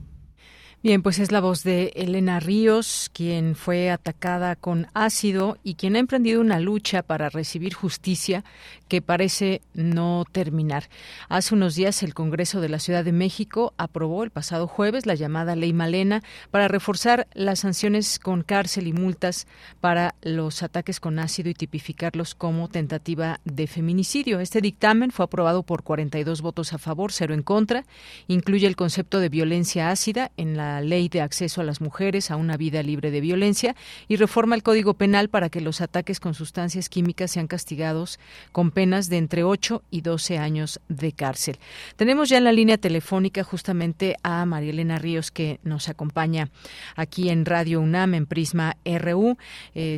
Bien, 0.83 1.03
pues 1.03 1.19
es 1.19 1.33
la 1.33 1.41
voz 1.41 1.65
de 1.65 1.91
Elena 1.97 2.39
Ríos, 2.39 3.11
quien 3.13 3.57
fue 3.57 3.91
atacada 3.91 4.55
con 4.55 4.87
ácido 4.95 5.59
y 5.65 5.75
quien 5.75 5.97
ha 5.97 5.99
emprendido 5.99 6.41
una 6.41 6.61
lucha 6.61 7.03
para 7.03 7.29
recibir 7.29 7.75
justicia 7.75 8.45
que 8.87 9.03
parece 9.03 9.63
no 9.75 10.25
terminar. 10.31 10.89
Hace 11.29 11.55
unos 11.55 11.75
días 11.75 12.05
el 12.05 12.15
Congreso 12.15 12.61
de 12.61 12.69
la 12.69 12.79
Ciudad 12.79 13.05
de 13.05 13.11
México 13.11 13.75
aprobó 13.79 14.23
el 14.23 14.31
pasado 14.31 14.69
jueves 14.69 15.07
la 15.07 15.17
llamada 15.17 15.57
Ley 15.57 15.73
Malena 15.73 16.23
para 16.53 16.69
reforzar 16.69 17.27
las 17.33 17.61
sanciones 17.61 18.21
con 18.21 18.43
cárcel 18.43 18.87
y 18.87 18.93
multas 18.93 19.49
para 19.81 20.15
los 20.23 20.63
ataques 20.63 21.01
con 21.01 21.19
ácido 21.19 21.51
y 21.51 21.55
tipificarlos 21.55 22.37
como 22.37 22.69
tentativa 22.69 23.41
de 23.45 23.67
feminicidio. 23.67 24.39
Este 24.39 24.61
dictamen 24.61 25.11
fue 25.11 25.25
aprobado 25.25 25.65
por 25.65 25.83
42 25.83 26.43
votos 26.43 26.73
a 26.75 26.79
favor, 26.79 27.11
cero 27.11 27.35
en 27.35 27.43
contra. 27.43 27.87
Incluye 28.29 28.69
el 28.69 28.77
concepto 28.77 29.19
de 29.19 29.31
violencia 29.31 29.91
ácida 29.91 30.31
en 30.37 30.57
la 30.57 30.66
ley 30.83 31.09
de 31.09 31.21
acceso 31.21 31.61
a 31.61 31.65
las 31.65 31.81
mujeres 31.81 32.31
a 32.31 32.37
una 32.37 32.57
vida 32.57 32.83
libre 32.83 33.11
de 33.11 33.21
violencia 33.21 33.75
y 34.09 34.17
reforma 34.17 34.55
el 34.55 34.63
Código 34.63 34.95
Penal 34.95 35.29
para 35.29 35.49
que 35.49 35.61
los 35.61 35.81
ataques 35.81 36.21
con 36.21 36.35
sustancias 36.35 36.89
químicas 36.89 37.31
sean 37.31 37.47
castigados 37.47 38.19
con 38.53 38.71
penas 38.71 39.09
de 39.09 39.19
entre 39.19 39.45
8 39.45 39.83
y 39.91 40.01
12 40.01 40.39
años 40.39 40.81
de 40.89 41.13
cárcel. 41.13 41.59
Tenemos 41.97 42.29
ya 42.29 42.39
en 42.39 42.45
la 42.45 42.53
línea 42.53 42.79
telefónica 42.79 43.43
justamente 43.45 44.17
a 44.23 44.45
María 44.47 44.71
Elena 44.71 44.99
Ríos 44.99 45.31
que 45.31 45.61
nos 45.63 45.89
acompaña 45.89 46.49
aquí 46.97 47.29
en 47.29 47.45
Radio 47.45 47.81
UNAM 47.81 48.15
en 48.15 48.27
Prisma 48.27 48.77
RU, 48.85 49.37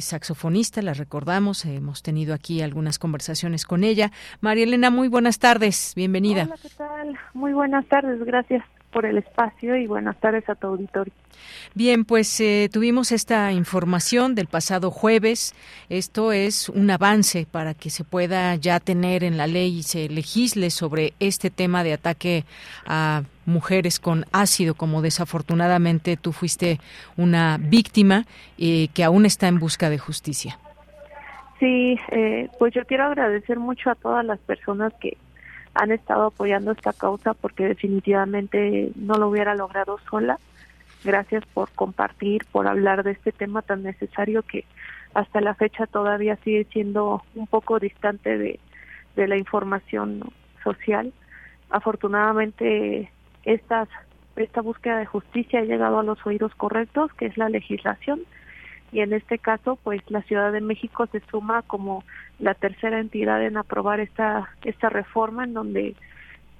saxofonista, 0.00 0.82
la 0.82 0.94
recordamos, 0.94 1.64
hemos 1.64 2.02
tenido 2.02 2.34
aquí 2.34 2.62
algunas 2.62 2.98
conversaciones 2.98 3.64
con 3.64 3.84
ella. 3.84 4.10
María 4.40 4.64
Elena, 4.64 4.90
muy 4.90 5.08
buenas 5.08 5.38
tardes, 5.38 5.92
bienvenida. 5.96 6.44
Hola, 6.44 6.56
¿qué 6.62 6.70
tal? 6.76 7.18
Muy 7.34 7.52
buenas 7.52 7.86
tardes, 7.86 8.18
gracias 8.24 8.64
por 8.90 9.06
el 9.06 9.18
espacio 9.18 9.76
y 9.76 9.86
buenas 9.86 10.18
tardes 10.18 10.48
a 10.48 10.54
tu 10.54 10.68
auditorio. 10.68 11.12
Bien, 11.74 12.04
pues 12.04 12.40
eh, 12.40 12.68
tuvimos 12.72 13.12
esta 13.12 13.52
información 13.52 14.34
del 14.34 14.46
pasado 14.46 14.90
jueves. 14.90 15.54
Esto 15.88 16.32
es 16.32 16.68
un 16.68 16.90
avance 16.90 17.46
para 17.50 17.74
que 17.74 17.90
se 17.90 18.04
pueda 18.04 18.54
ya 18.56 18.80
tener 18.80 19.24
en 19.24 19.36
la 19.36 19.46
ley 19.46 19.78
y 19.78 19.82
se 19.82 20.08
legisle 20.08 20.70
sobre 20.70 21.12
este 21.20 21.50
tema 21.50 21.84
de 21.84 21.92
ataque 21.92 22.44
a 22.86 23.22
mujeres 23.46 24.00
con 24.00 24.24
ácido, 24.32 24.74
como 24.74 25.02
desafortunadamente 25.02 26.16
tú 26.16 26.32
fuiste 26.32 26.80
una 27.16 27.58
víctima 27.58 28.24
eh, 28.58 28.88
que 28.94 29.04
aún 29.04 29.24
está 29.24 29.48
en 29.48 29.58
busca 29.58 29.90
de 29.90 29.98
justicia. 29.98 30.58
Sí, 31.58 31.98
eh, 32.12 32.48
pues 32.58 32.72
yo 32.74 32.84
quiero 32.84 33.04
agradecer 33.04 33.58
mucho 33.58 33.90
a 33.90 33.96
todas 33.96 34.24
las 34.24 34.38
personas 34.40 34.92
que 35.00 35.16
han 35.74 35.92
estado 35.92 36.26
apoyando 36.26 36.72
esta 36.72 36.92
causa 36.92 37.34
porque 37.34 37.68
definitivamente 37.68 38.92
no 38.96 39.14
lo 39.14 39.28
hubiera 39.28 39.54
logrado 39.54 39.98
sola. 40.10 40.38
Gracias 41.04 41.44
por 41.54 41.70
compartir, 41.70 42.44
por 42.50 42.66
hablar 42.66 43.04
de 43.04 43.12
este 43.12 43.32
tema 43.32 43.62
tan 43.62 43.82
necesario 43.82 44.42
que 44.42 44.64
hasta 45.14 45.40
la 45.40 45.54
fecha 45.54 45.86
todavía 45.86 46.36
sigue 46.44 46.66
siendo 46.72 47.22
un 47.34 47.46
poco 47.46 47.78
distante 47.78 48.36
de, 48.38 48.58
la 49.16 49.36
información 49.36 50.22
social. 50.62 51.12
Afortunadamente, 51.70 53.10
estas, 53.42 53.88
esta 54.36 54.60
búsqueda 54.60 54.98
de 54.98 55.06
justicia 55.06 55.58
ha 55.58 55.64
llegado 55.64 55.98
a 55.98 56.04
los 56.04 56.24
oídos 56.24 56.54
correctos, 56.54 57.12
que 57.14 57.26
es 57.26 57.36
la 57.36 57.48
legislación, 57.48 58.20
y 58.92 59.00
en 59.00 59.12
este 59.12 59.38
caso, 59.38 59.76
pues 59.82 60.02
la 60.10 60.22
Ciudad 60.22 60.52
de 60.52 60.60
México 60.60 61.06
se 61.06 61.20
suma 61.30 61.62
como 61.62 62.04
la 62.38 62.54
tercera 62.54 63.00
entidad 63.00 63.44
en 63.44 63.56
aprobar 63.56 64.00
esta 64.00 64.50
esta 64.64 64.88
reforma, 64.88 65.44
en 65.44 65.54
donde 65.54 65.94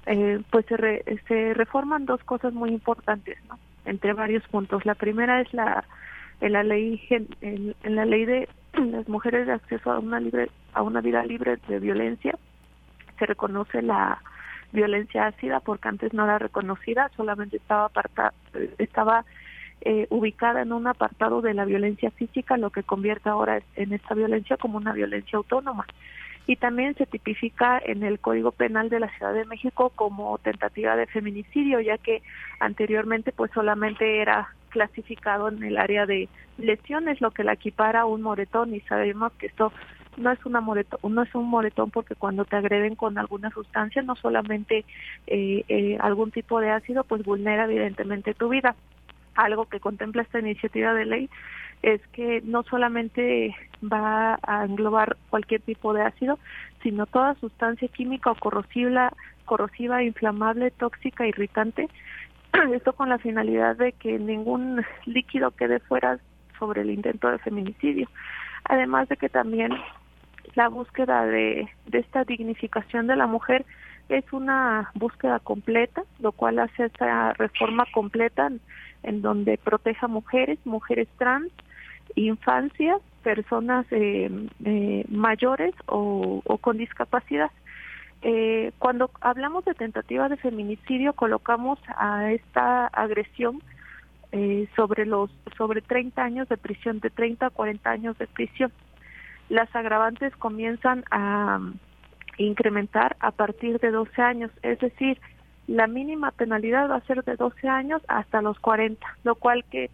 eh, 0.05 0.41
pues 0.51 0.65
se, 0.67 1.03
se 1.27 1.53
reforman 1.53 2.05
dos 2.05 2.23
cosas 2.23 2.53
muy 2.53 2.69
importantes, 2.69 3.37
¿no? 3.47 3.57
Entre 3.85 4.13
varios 4.13 4.43
puntos. 4.47 4.85
La 4.85 4.95
primera 4.95 5.41
es 5.41 5.53
la 5.53 5.83
en 6.41 6.53
la 6.53 6.63
ley 6.63 7.01
en, 7.09 7.75
en 7.83 7.95
la 7.95 8.05
ley 8.05 8.25
de 8.25 8.49
las 8.73 9.07
mujeres 9.07 9.47
de 9.47 9.53
acceso 9.53 9.91
a 9.91 9.99
una 9.99 10.19
libre 10.19 10.49
a 10.73 10.81
una 10.81 11.01
vida 11.01 11.23
libre 11.23 11.57
de 11.67 11.79
violencia 11.79 12.37
se 13.17 13.25
reconoce 13.25 13.81
la 13.81 14.21
violencia 14.71 15.27
ácida 15.27 15.59
porque 15.59 15.87
antes 15.87 16.13
no 16.13 16.23
era 16.23 16.39
reconocida 16.39 17.09
solamente 17.15 17.57
estaba 17.57 17.85
aparta, 17.85 18.33
estaba 18.77 19.25
eh, 19.81 20.07
ubicada 20.09 20.61
en 20.61 20.73
un 20.73 20.87
apartado 20.87 21.41
de 21.41 21.53
la 21.53 21.65
violencia 21.65 22.11
física 22.11 22.57
lo 22.57 22.69
que 22.69 22.83
convierte 22.83 23.29
ahora 23.29 23.61
en 23.75 23.93
esta 23.93 24.15
violencia 24.15 24.57
como 24.57 24.77
una 24.77 24.93
violencia 24.93 25.37
autónoma 25.37 25.85
y 26.49 26.55
también 26.55 26.95
se 26.95 27.05
tipifica 27.05 27.79
en 27.85 28.01
el 28.01 28.19
Código 28.19 28.51
Penal 28.51 28.89
de 28.89 28.99
la 28.99 29.09
Ciudad 29.15 29.35
de 29.35 29.45
México 29.45 29.91
como 29.95 30.35
tentativa 30.39 30.95
de 30.95 31.05
feminicidio, 31.05 31.79
ya 31.79 31.99
que 31.99 32.23
anteriormente 32.59 33.31
pues 33.31 33.51
solamente 33.51 34.19
era 34.19 34.49
clasificado 34.69 35.49
en 35.49 35.61
el 35.61 35.77
área 35.77 36.07
de 36.07 36.27
lesiones, 36.57 37.21
lo 37.21 37.29
que 37.29 37.43
la 37.43 37.53
equipara 37.53 38.01
a 38.01 38.05
un 38.05 38.23
moretón 38.23 38.73
y 38.73 38.79
sabemos 38.81 39.31
que 39.33 39.45
esto 39.45 39.71
no 40.17 40.31
es 40.31 40.43
una 40.43 40.59
moretón, 40.59 40.99
no 41.13 41.21
es 41.21 41.35
un 41.35 41.47
moretón 41.47 41.91
porque 41.91 42.15
cuando 42.15 42.45
te 42.45 42.55
agreden 42.55 42.95
con 42.95 43.19
alguna 43.19 43.51
sustancia, 43.51 44.01
no 44.01 44.15
solamente 44.15 44.85
eh, 45.27 45.63
eh, 45.67 45.97
algún 45.99 46.31
tipo 46.31 46.59
de 46.59 46.71
ácido, 46.71 47.03
pues 47.03 47.23
vulnera 47.23 47.65
evidentemente 47.65 48.33
tu 48.33 48.49
vida. 48.49 48.75
Algo 49.39 49.65
que 49.65 49.79
contempla 49.79 50.23
esta 50.23 50.39
iniciativa 50.39 50.93
de 50.93 51.05
ley 51.05 51.29
es 51.81 52.01
que 52.07 52.41
no 52.43 52.63
solamente 52.63 53.55
va 53.81 54.37
a 54.43 54.65
englobar 54.65 55.15
cualquier 55.29 55.61
tipo 55.61 55.93
de 55.93 56.01
ácido, 56.01 56.37
sino 56.83 57.05
toda 57.05 57.35
sustancia 57.35 57.87
química 57.87 58.31
o 58.31 58.35
corrosiva, 58.35 59.13
corrosiva, 59.45 60.03
inflamable, 60.03 60.71
tóxica, 60.71 61.25
irritante. 61.25 61.87
Esto 62.73 62.91
con 62.91 63.07
la 63.07 63.17
finalidad 63.17 63.77
de 63.77 63.93
que 63.93 64.19
ningún 64.19 64.85
líquido 65.05 65.51
quede 65.51 65.79
fuera 65.79 66.19
sobre 66.57 66.81
el 66.81 66.91
intento 66.91 67.29
de 67.29 67.39
feminicidio. 67.39 68.09
Además 68.65 69.07
de 69.07 69.15
que 69.15 69.29
también 69.29 69.71
la 70.55 70.67
búsqueda 70.67 71.25
de, 71.25 71.69
de 71.85 71.99
esta 71.99 72.25
dignificación 72.25 73.07
de 73.07 73.15
la 73.15 73.25
mujer 73.27 73.65
es 74.09 74.25
una 74.33 74.91
búsqueda 74.95 75.39
completa, 75.39 76.03
lo 76.19 76.33
cual 76.33 76.59
hace 76.59 76.85
esta 76.85 77.33
reforma 77.33 77.85
completa 77.93 78.49
en 79.03 79.21
donde 79.21 79.57
proteja 79.57 80.07
mujeres, 80.07 80.59
mujeres 80.65 81.07
trans, 81.17 81.51
infancia, 82.15 82.97
personas 83.23 83.85
eh, 83.91 84.29
eh, 84.65 85.05
mayores 85.09 85.73
o, 85.85 86.41
con 86.61 86.77
discapacidad. 86.77 87.51
Eh, 88.21 88.71
cuando 88.79 89.11
hablamos 89.21 89.63
de 89.65 89.73
tentativa 89.73 90.27
de 90.27 90.37
feminicidio, 90.37 91.13
colocamos 91.13 91.79
a 91.95 92.31
esta 92.31 92.87
agresión 92.87 93.61
sobre 94.75 95.07
los 95.07 95.31
sobre 95.57 95.81
30 95.81 96.21
años 96.21 96.47
de 96.49 96.57
prisión, 96.57 96.99
de 96.99 97.09
30 97.09 97.47
a 97.47 97.49
40 97.49 97.89
años 97.89 98.17
de 98.19 98.27
prisión. 98.27 98.71
Las 99.49 99.75
agravantes 99.75 100.35
comienzan 100.35 101.03
a 101.09 101.59
incrementar 102.37 103.17
a 103.21 103.31
partir 103.31 103.79
de 103.79 103.89
12 103.89 104.21
años, 104.21 104.51
es 104.61 104.77
decir, 104.79 105.19
la 105.69 105.85
mínima 105.85 106.31
penalidad 106.31 106.89
va 106.89 106.95
a 106.95 107.05
ser 107.05 107.23
de 107.23 107.35
12 107.35 107.67
años 107.67 108.01
hasta 108.07 108.41
los 108.41 108.59
40, 108.59 109.05
lo 109.23 109.35
cual 109.35 109.63
que 109.69 109.91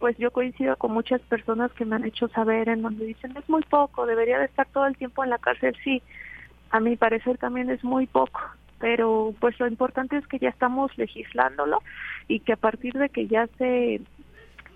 pues 0.00 0.18
yo 0.18 0.32
coincido 0.32 0.76
con 0.76 0.92
muchas 0.92 1.20
personas 1.20 1.70
que 1.72 1.84
me 1.84 1.94
han 1.94 2.04
hecho 2.04 2.26
saber 2.28 2.68
en 2.68 2.82
donde 2.82 3.06
dicen 3.06 3.36
es 3.36 3.48
muy 3.48 3.62
poco, 3.62 4.04
debería 4.04 4.40
de 4.40 4.46
estar 4.46 4.66
todo 4.66 4.84
el 4.86 4.96
tiempo 4.96 5.22
en 5.22 5.30
la 5.30 5.38
cárcel, 5.38 5.76
sí, 5.84 6.02
a 6.70 6.80
mi 6.80 6.96
parecer 6.96 7.38
también 7.38 7.70
es 7.70 7.84
muy 7.84 8.08
poco, 8.08 8.40
pero 8.80 9.32
pues 9.38 9.60
lo 9.60 9.68
importante 9.68 10.16
es 10.16 10.26
que 10.26 10.40
ya 10.40 10.48
estamos 10.48 10.90
legislándolo 10.98 11.82
y 12.26 12.40
que 12.40 12.54
a 12.54 12.56
partir 12.56 12.94
de 12.94 13.08
que 13.08 13.28
ya 13.28 13.46
se 13.58 14.00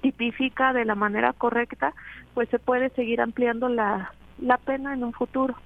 tipifica 0.00 0.72
de 0.72 0.84
la 0.84 0.94
manera 0.94 1.32
correcta, 1.32 1.92
pues 2.34 2.48
se 2.50 2.60
puede 2.60 2.90
seguir 2.90 3.20
ampliando 3.20 3.68
la, 3.68 4.12
la 4.40 4.58
pena 4.58 4.94
en 4.94 5.02
un 5.02 5.12
futuro. 5.12 5.56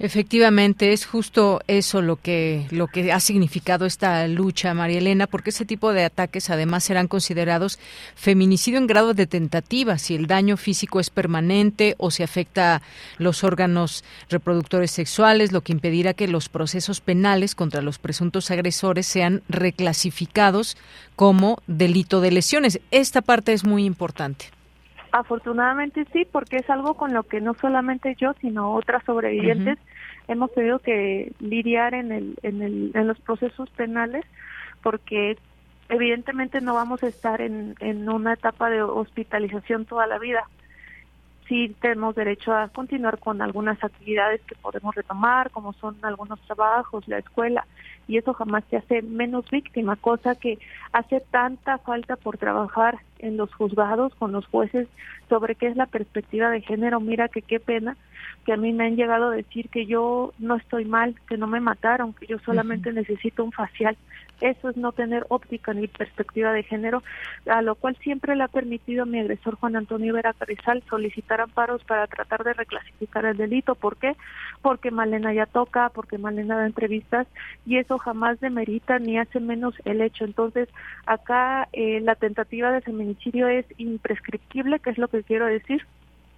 Efectivamente, 0.00 0.92
es 0.92 1.06
justo 1.06 1.60
eso 1.66 2.02
lo 2.02 2.14
que 2.14 2.68
lo 2.70 2.86
que 2.86 3.10
ha 3.10 3.18
significado 3.18 3.84
esta 3.84 4.28
lucha, 4.28 4.72
María 4.72 4.98
Elena, 4.98 5.26
porque 5.26 5.50
ese 5.50 5.64
tipo 5.64 5.92
de 5.92 6.04
ataques 6.04 6.50
además 6.50 6.84
serán 6.84 7.08
considerados 7.08 7.80
feminicidio 8.14 8.78
en 8.78 8.86
grado 8.86 9.12
de 9.12 9.26
tentativa, 9.26 9.98
si 9.98 10.14
el 10.14 10.28
daño 10.28 10.56
físico 10.56 11.00
es 11.00 11.10
permanente 11.10 11.96
o 11.98 12.12
si 12.12 12.22
afecta 12.22 12.80
los 13.18 13.42
órganos 13.42 14.04
reproductores 14.30 14.92
sexuales, 14.92 15.50
lo 15.50 15.62
que 15.62 15.72
impedirá 15.72 16.14
que 16.14 16.28
los 16.28 16.48
procesos 16.48 17.00
penales 17.00 17.56
contra 17.56 17.82
los 17.82 17.98
presuntos 17.98 18.52
agresores 18.52 19.04
sean 19.04 19.42
reclasificados 19.48 20.76
como 21.16 21.60
delito 21.66 22.20
de 22.20 22.30
lesiones. 22.30 22.78
Esta 22.92 23.20
parte 23.20 23.52
es 23.52 23.64
muy 23.64 23.84
importante. 23.84 24.57
Afortunadamente 25.12 26.06
sí, 26.12 26.26
porque 26.30 26.58
es 26.58 26.68
algo 26.70 26.94
con 26.94 27.14
lo 27.14 27.22
que 27.22 27.40
no 27.40 27.54
solamente 27.54 28.14
yo, 28.18 28.34
sino 28.40 28.74
otras 28.74 29.02
sobrevivientes 29.04 29.78
hemos 30.28 30.52
tenido 30.52 30.78
que 30.78 31.32
lidiar 31.40 31.94
en, 31.94 32.12
el, 32.12 32.38
en, 32.42 32.62
el, 32.62 32.90
en 32.94 33.06
los 33.06 33.18
procesos 33.20 33.70
penales, 33.70 34.24
porque 34.82 35.38
evidentemente 35.88 36.60
no 36.60 36.74
vamos 36.74 37.02
a 37.02 37.08
estar 37.08 37.40
en, 37.40 37.74
en 37.80 38.08
una 38.08 38.34
etapa 38.34 38.68
de 38.68 38.82
hospitalización 38.82 39.86
toda 39.86 40.06
la 40.06 40.18
vida. 40.18 40.44
Sí 41.48 41.74
tenemos 41.80 42.14
derecho 42.14 42.52
a 42.52 42.68
continuar 42.68 43.18
con 43.18 43.40
algunas 43.40 43.82
actividades 43.82 44.42
que 44.42 44.54
podemos 44.54 44.94
retomar, 44.94 45.50
como 45.50 45.72
son 45.72 45.96
algunos 46.02 46.40
trabajos, 46.42 47.08
la 47.08 47.18
escuela, 47.18 47.66
y 48.06 48.18
eso 48.18 48.34
jamás 48.34 48.64
te 48.64 48.76
hace 48.76 49.02
menos 49.02 49.48
víctima, 49.50 49.96
cosa 49.96 50.34
que 50.34 50.58
hace 50.92 51.20
tanta 51.30 51.78
falta 51.78 52.16
por 52.16 52.38
trabajar 52.38 52.98
en 53.18 53.36
los 53.36 53.52
juzgados 53.54 54.14
con 54.14 54.32
los 54.32 54.46
jueces 54.46 54.88
sobre 55.28 55.54
qué 55.54 55.68
es 55.68 55.76
la 55.76 55.86
perspectiva 55.86 56.50
de 56.50 56.62
género. 56.62 57.00
Mira 57.00 57.28
que 57.28 57.42
qué 57.42 57.60
pena 57.60 57.96
que 58.44 58.52
a 58.52 58.56
mí 58.56 58.72
me 58.72 58.86
han 58.86 58.96
llegado 58.96 59.28
a 59.28 59.36
decir 59.36 59.68
que 59.68 59.84
yo 59.84 60.32
no 60.38 60.56
estoy 60.56 60.86
mal, 60.86 61.14
que 61.28 61.36
no 61.36 61.46
me 61.46 61.60
mataron, 61.60 62.14
que 62.14 62.26
yo 62.26 62.38
solamente 62.38 62.92
necesito 62.92 63.44
un 63.44 63.52
facial. 63.52 63.96
Eso 64.40 64.68
es 64.68 64.76
no 64.76 64.92
tener 64.92 65.26
óptica 65.28 65.74
ni 65.74 65.88
perspectiva 65.88 66.52
de 66.52 66.62
género, 66.62 67.02
a 67.46 67.62
lo 67.62 67.74
cual 67.74 67.96
siempre 67.96 68.36
le 68.36 68.44
ha 68.44 68.48
permitido 68.48 69.02
a 69.02 69.06
mi 69.06 69.18
agresor 69.18 69.56
Juan 69.56 69.76
Antonio 69.76 70.14
Vera 70.14 70.32
Carrizal 70.32 70.82
solicitar 70.88 71.40
amparos 71.40 71.82
para 71.84 72.06
tratar 72.06 72.44
de 72.44 72.52
reclasificar 72.52 73.24
el 73.24 73.36
delito. 73.36 73.74
¿Por 73.74 73.96
qué? 73.96 74.16
Porque 74.62 74.90
Malena 74.90 75.32
ya 75.32 75.46
toca, 75.46 75.88
porque 75.88 76.18
Malena 76.18 76.56
da 76.56 76.66
entrevistas 76.66 77.26
y 77.66 77.78
eso 77.78 77.98
jamás 77.98 78.38
demerita 78.40 78.98
ni 78.98 79.18
hace 79.18 79.40
menos 79.40 79.74
el 79.84 80.00
hecho. 80.00 80.24
Entonces, 80.24 80.68
acá 81.06 81.68
eh, 81.72 82.00
la 82.00 82.14
tentativa 82.14 82.70
de 82.70 82.80
feminicidio 82.80 83.48
es 83.48 83.66
imprescriptible, 83.76 84.78
que 84.78 84.90
es 84.90 84.98
lo 84.98 85.08
que 85.08 85.22
quiero 85.22 85.46
decir 85.46 85.84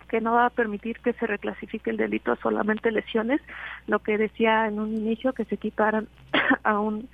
que 0.09 0.21
no 0.21 0.33
va 0.33 0.47
a 0.47 0.51
permitir 0.51 0.99
que 0.99 1.13
se 1.13 1.27
reclasifique 1.27 1.89
el 1.89 1.97
delito 1.97 2.33
a 2.33 2.37
solamente 2.37 2.91
lesiones, 2.91 3.41
lo 3.87 4.01
que 4.01 4.19
decía 4.19 4.67
en 4.67 4.81
un 4.81 4.93
inicio 4.93 5.33
que 5.33 5.45
se 5.45 5.55
equiparan 5.55 6.09
a 6.65 6.81
un 6.81 7.09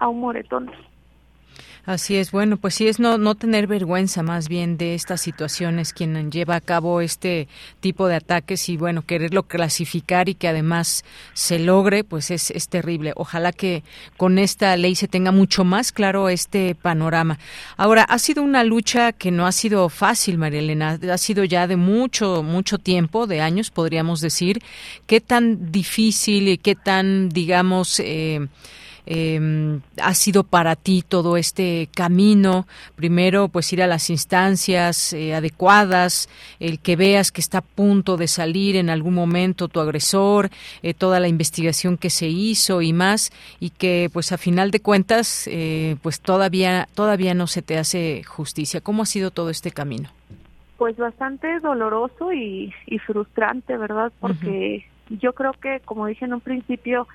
a 0.00 0.08
un 0.08 0.20
moretón. 0.20 0.70
Así 1.86 2.16
es, 2.16 2.30
bueno, 2.30 2.58
pues 2.58 2.74
sí 2.74 2.88
es 2.88 3.00
no, 3.00 3.16
no 3.16 3.34
tener 3.34 3.66
vergüenza 3.66 4.22
más 4.22 4.48
bien 4.48 4.76
de 4.76 4.94
estas 4.94 5.22
situaciones 5.22 5.94
quien 5.94 6.30
lleva 6.30 6.54
a 6.54 6.60
cabo 6.60 7.00
este 7.00 7.48
tipo 7.80 8.06
de 8.06 8.16
ataques 8.16 8.68
y 8.68 8.76
bueno, 8.76 9.02
quererlo 9.02 9.44
clasificar 9.44 10.28
y 10.28 10.34
que 10.34 10.48
además 10.48 11.04
se 11.32 11.58
logre, 11.58 12.04
pues 12.04 12.30
es, 12.30 12.50
es 12.50 12.68
terrible. 12.68 13.12
Ojalá 13.16 13.52
que 13.52 13.82
con 14.18 14.38
esta 14.38 14.76
ley 14.76 14.94
se 14.94 15.08
tenga 15.08 15.32
mucho 15.32 15.64
más 15.64 15.90
claro 15.90 16.28
este 16.28 16.74
panorama. 16.74 17.38
Ahora, 17.78 18.02
ha 18.04 18.18
sido 18.18 18.42
una 18.42 18.62
lucha 18.62 19.12
que 19.12 19.30
no 19.30 19.46
ha 19.46 19.52
sido 19.52 19.88
fácil, 19.88 20.36
María 20.36 20.60
Elena, 20.60 20.98
ha 21.10 21.18
sido 21.18 21.44
ya 21.44 21.66
de 21.66 21.76
mucho, 21.76 22.42
mucho 22.42 22.76
tiempo, 22.76 23.26
de 23.26 23.40
años 23.40 23.70
podríamos 23.70 24.20
decir. 24.20 24.62
¿Qué 25.06 25.22
tan 25.22 25.72
difícil 25.72 26.48
y 26.48 26.58
qué 26.58 26.74
tan, 26.74 27.30
digamos, 27.30 28.00
eh, 28.00 28.46
em, 29.06 29.80
ha 30.00 30.14
sido 30.14 30.44
para 30.44 30.76
ti 30.76 31.02
todo 31.06 31.36
este 31.36 31.88
camino? 31.94 32.66
Primero, 32.96 33.48
pues 33.48 33.72
ir 33.72 33.82
a 33.82 33.86
las 33.86 34.10
instancias 34.10 35.12
eh, 35.12 35.34
adecuadas, 35.34 36.28
el 36.58 36.78
que 36.78 36.96
veas 36.96 37.32
que 37.32 37.40
está 37.40 37.58
a 37.58 37.62
punto 37.62 38.16
de 38.16 38.28
salir 38.28 38.76
en 38.76 38.90
algún 38.90 39.14
momento 39.14 39.68
tu 39.68 39.80
agresor, 39.80 40.50
eh, 40.82 40.94
toda 40.94 41.20
la 41.20 41.28
investigación 41.28 41.96
que 41.96 42.10
se 42.10 42.28
hizo 42.28 42.82
y 42.82 42.92
más, 42.92 43.30
y 43.58 43.70
que 43.70 44.10
pues 44.12 44.32
a 44.32 44.38
final 44.38 44.70
de 44.70 44.80
cuentas, 44.80 45.48
eh, 45.50 45.96
pues 46.02 46.20
todavía, 46.20 46.88
todavía 46.94 47.34
no 47.34 47.46
se 47.46 47.62
te 47.62 47.78
hace 47.78 48.22
justicia. 48.24 48.80
¿Cómo 48.80 49.02
ha 49.02 49.06
sido 49.06 49.30
todo 49.30 49.50
este 49.50 49.70
camino? 49.70 50.08
Pues 50.76 50.96
bastante 50.96 51.60
doloroso 51.60 52.32
y, 52.32 52.72
frustrante, 53.06 53.76
¿verdad? 53.76 54.12
Porque 54.18 54.86
yo 55.10 55.34
creo 55.34 55.52
que, 55.52 55.80
como 55.84 56.06
dije 56.06 56.24
en 56.24 56.34
un 56.34 56.40
principio, 56.40 57.06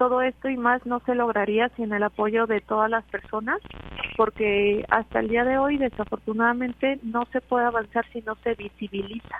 todo 0.00 0.22
esto 0.22 0.48
y 0.48 0.56
más 0.56 0.86
no 0.86 1.00
se 1.00 1.14
lograría 1.14 1.68
sin 1.76 1.92
el 1.92 2.02
apoyo 2.02 2.46
de 2.46 2.62
todas 2.62 2.88
las 2.88 3.04
personas, 3.04 3.60
porque 4.16 4.82
hasta 4.88 5.20
el 5.20 5.28
día 5.28 5.44
de 5.44 5.58
hoy, 5.58 5.76
desafortunadamente, 5.76 6.98
no 7.02 7.26
se 7.26 7.42
puede 7.42 7.66
avanzar 7.66 8.06
si 8.10 8.22
no 8.22 8.34
se 8.36 8.54
visibiliza. 8.54 9.36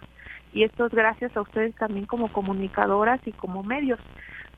Y 0.53 0.65
esto 0.65 0.85
es 0.85 0.93
gracias 0.93 1.35
a 1.35 1.41
ustedes 1.41 1.75
también 1.77 2.05
como 2.05 2.31
comunicadoras 2.31 3.27
y 3.27 3.33
como 3.33 3.63
medios 3.63 3.99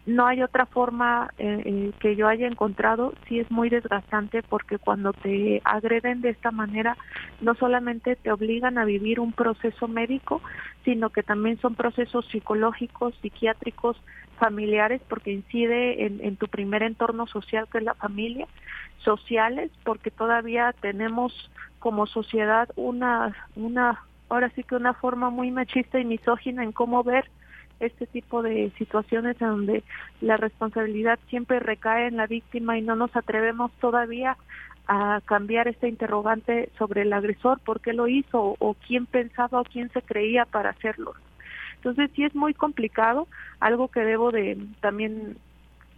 no 0.04 0.26
hay 0.26 0.42
otra 0.42 0.66
forma 0.66 1.30
eh, 1.38 1.62
eh, 1.64 1.92
que 2.00 2.16
yo 2.16 2.26
haya 2.26 2.48
encontrado, 2.48 3.14
sí 3.28 3.38
es 3.38 3.50
muy 3.50 3.68
desgastante 3.68 4.42
porque 4.42 4.78
cuando 4.78 5.12
te 5.12 5.62
agreden 5.64 6.22
de 6.22 6.30
esta 6.30 6.50
manera, 6.50 6.96
no 7.40 7.54
solamente 7.54 8.16
te 8.16 8.32
obligan 8.32 8.78
a 8.78 8.84
vivir 8.84 9.20
un 9.20 9.32
proceso 9.32 9.86
médico, 9.86 10.42
sino 10.84 11.10
que 11.10 11.22
también 11.22 11.58
son 11.60 11.76
procesos 11.76 12.26
psicológicos, 12.32 13.14
psiquiátricos, 13.22 13.96
familiares, 14.42 15.00
porque 15.08 15.30
incide 15.30 16.04
en, 16.04 16.36
tu 16.36 16.48
primer 16.48 16.82
entorno 16.82 17.28
social 17.28 17.68
que 17.70 17.78
es 17.78 17.84
la 17.84 17.94
familia, 17.94 18.48
sociales, 18.98 19.70
porque 19.84 20.10
todavía 20.10 20.74
tenemos 20.80 21.32
como 21.78 22.06
sociedad 22.06 22.68
una, 22.74 23.36
una, 23.54 24.02
ahora 24.28 24.50
sí 24.56 24.64
que 24.64 24.74
una 24.74 24.94
forma 24.94 25.30
muy 25.30 25.52
machista 25.52 26.00
y 26.00 26.04
misógina 26.04 26.64
en 26.64 26.72
cómo 26.72 27.04
ver 27.04 27.30
este 27.78 28.08
tipo 28.08 28.42
de 28.42 28.72
situaciones 28.78 29.40
en 29.40 29.48
donde 29.48 29.84
la 30.20 30.36
responsabilidad 30.36 31.20
siempre 31.28 31.60
recae 31.60 32.08
en 32.08 32.16
la 32.16 32.26
víctima 32.26 32.76
y 32.76 32.82
no 32.82 32.96
nos 32.96 33.14
atrevemos 33.14 33.70
todavía 33.80 34.36
a 34.88 35.20
cambiar 35.24 35.68
este 35.68 35.88
interrogante 35.88 36.68
sobre 36.78 37.02
el 37.02 37.12
agresor, 37.12 37.60
por 37.60 37.80
qué 37.80 37.92
lo 37.92 38.08
hizo 38.08 38.56
o 38.58 38.74
quién 38.74 39.06
pensaba 39.06 39.60
o 39.60 39.64
quién 39.64 39.88
se 39.90 40.02
creía 40.02 40.46
para 40.46 40.70
hacerlo. 40.70 41.14
Entonces 41.82 42.12
sí 42.14 42.22
es 42.22 42.34
muy 42.36 42.54
complicado, 42.54 43.26
algo 43.58 43.88
que 43.88 44.04
debo 44.04 44.30
de 44.30 44.56
también 44.80 45.36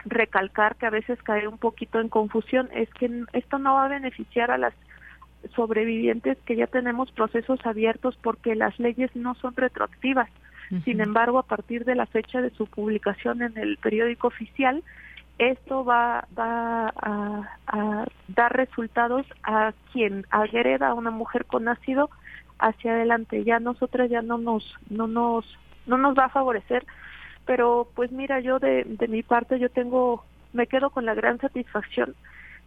recalcar 0.07 0.77
que 0.77 0.87
a 0.87 0.91
veces 0.91 1.23
cae 1.23 1.47
un 1.47 1.59
poquito 1.59 2.01
en 2.01 2.09
confusión 2.09 2.71
es 2.75 2.89
que 2.95 3.25
esto 3.35 3.59
no 3.59 3.75
va 3.75 3.85
a 3.85 3.89
beneficiar 3.89 4.51
a 4.51 4.57
las 4.57 4.73
sobrevivientes 5.55 6.39
que 6.47 6.57
ya 6.57 6.67
tenemos 6.67 7.11
procesos 7.13 7.61
abiertos 7.67 8.17
porque 8.23 8.55
las 8.55 8.79
leyes 8.79 9.15
no 9.15 9.35
son 9.35 9.55
retroactivas. 9.55 10.31
Sin 10.85 11.03
embargo, 11.03 11.39
a 11.39 11.43
partir 11.43 11.85
de 11.85 11.95
la 11.95 12.07
fecha 12.07 12.41
de 12.41 12.49
su 12.51 12.67
publicación 12.67 13.43
en 13.43 13.57
el 13.59 13.77
periódico 13.77 14.29
oficial, 14.29 14.83
esto 15.39 15.85
va, 15.85 16.27
va 16.37 16.93
a, 16.97 18.07
dar 18.29 18.57
resultados 18.57 19.27
a 19.43 19.73
quien 19.93 20.25
agreda 20.31 20.89
a 20.89 20.95
una 20.95 21.11
mujer 21.11 21.45
con 21.45 21.69
ácido 21.69 22.09
hacia 22.59 22.93
adelante. 22.93 23.45
Ya 23.45 23.61
nosotras 23.61 24.11
ya 24.11 24.23
no 24.23 24.39
nos, 24.39 24.65
no 24.89 25.07
nos, 25.07 25.45
no 25.87 25.99
nos 25.99 26.17
va 26.17 26.27
a 26.27 26.31
favorecer. 26.31 26.85
Pero 27.47 27.89
pues 27.95 28.11
mira, 28.11 28.41
yo 28.41 28.59
de, 28.59 28.85
de 28.85 29.09
mi 29.09 29.23
parte 29.23 29.59
yo 29.59 29.69
tengo, 29.69 30.25
me 30.53 30.67
quedo 30.67 30.91
con 30.91 31.05
la 31.05 31.15
gran 31.15 31.39
satisfacción 31.39 32.15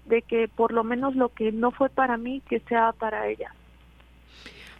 de 0.05 0.21
que 0.21 0.47
por 0.47 0.71
lo 0.71 0.83
menos 0.83 1.15
lo 1.15 1.29
que 1.29 1.51
no 1.51 1.71
fue 1.71 1.89
para 1.89 2.17
mí, 2.17 2.41
que 2.47 2.59
sea 2.61 2.93
para 2.93 3.27
ella. 3.27 3.53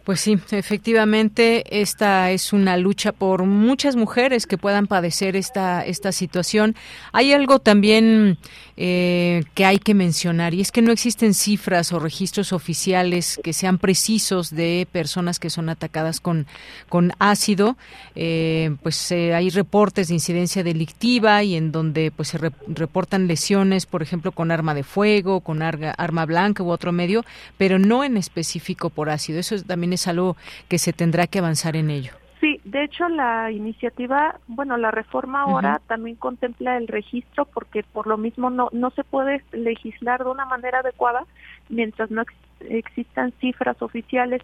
Pues 0.08 0.20
sí, 0.20 0.38
efectivamente, 0.52 1.82
esta 1.82 2.30
es 2.30 2.54
una 2.54 2.78
lucha 2.78 3.12
por 3.12 3.44
muchas 3.44 3.94
mujeres 3.94 4.46
que 4.46 4.56
puedan 4.56 4.86
padecer 4.86 5.36
esta, 5.36 5.84
esta 5.84 6.12
situación. 6.12 6.76
Hay 7.12 7.34
algo 7.34 7.58
también 7.58 8.38
eh, 8.78 9.42
que 9.54 9.66
hay 9.66 9.78
que 9.78 9.92
mencionar 9.92 10.54
y 10.54 10.60
es 10.62 10.72
que 10.72 10.80
no 10.82 10.92
existen 10.92 11.34
cifras 11.34 11.92
o 11.92 11.98
registros 11.98 12.54
oficiales 12.54 13.38
que 13.42 13.52
sean 13.52 13.76
precisos 13.76 14.50
de 14.50 14.86
personas 14.90 15.40
que 15.40 15.50
son 15.50 15.68
atacadas 15.68 16.20
con, 16.20 16.46
con 16.88 17.12
ácido. 17.18 17.76
Eh, 18.14 18.76
pues 18.82 19.12
eh, 19.12 19.34
hay 19.34 19.50
reportes 19.50 20.08
de 20.08 20.14
incidencia 20.14 20.62
delictiva 20.62 21.42
y 21.42 21.54
en 21.54 21.70
donde 21.70 22.12
pues 22.12 22.28
se 22.28 22.38
reportan 22.38 23.26
lesiones, 23.26 23.84
por 23.84 24.00
ejemplo, 24.00 24.32
con 24.32 24.52
arma 24.52 24.72
de 24.72 24.84
fuego, 24.84 25.40
con 25.40 25.60
arma 25.60 26.24
blanca 26.24 26.62
u 26.62 26.70
otro 26.70 26.92
medio, 26.92 27.26
pero 27.58 27.78
no 27.78 28.04
en 28.04 28.16
específico 28.16 28.88
por 28.88 29.10
ácido. 29.10 29.40
Eso 29.40 29.60
también 29.64 29.92
es 29.92 29.97
es 29.98 30.08
algo 30.08 30.36
que 30.68 30.78
se 30.78 30.92
tendrá 30.92 31.26
que 31.26 31.40
avanzar 31.40 31.76
en 31.76 31.90
ello. 31.90 32.12
Sí, 32.40 32.60
de 32.64 32.84
hecho 32.84 33.08
la 33.08 33.50
iniciativa, 33.50 34.38
bueno, 34.46 34.76
la 34.76 34.92
reforma 34.92 35.42
ahora 35.42 35.80
también 35.88 36.14
contempla 36.14 36.76
el 36.76 36.86
registro 36.86 37.46
porque 37.46 37.82
por 37.82 38.06
lo 38.06 38.16
mismo 38.16 38.48
no 38.48 38.68
no 38.72 38.90
se 38.90 39.02
puede 39.02 39.42
legislar 39.50 40.22
de 40.22 40.30
una 40.30 40.44
manera 40.44 40.78
adecuada 40.78 41.24
mientras 41.68 42.12
no 42.12 42.22
existan 42.60 43.32
cifras 43.40 43.82
oficiales 43.82 44.42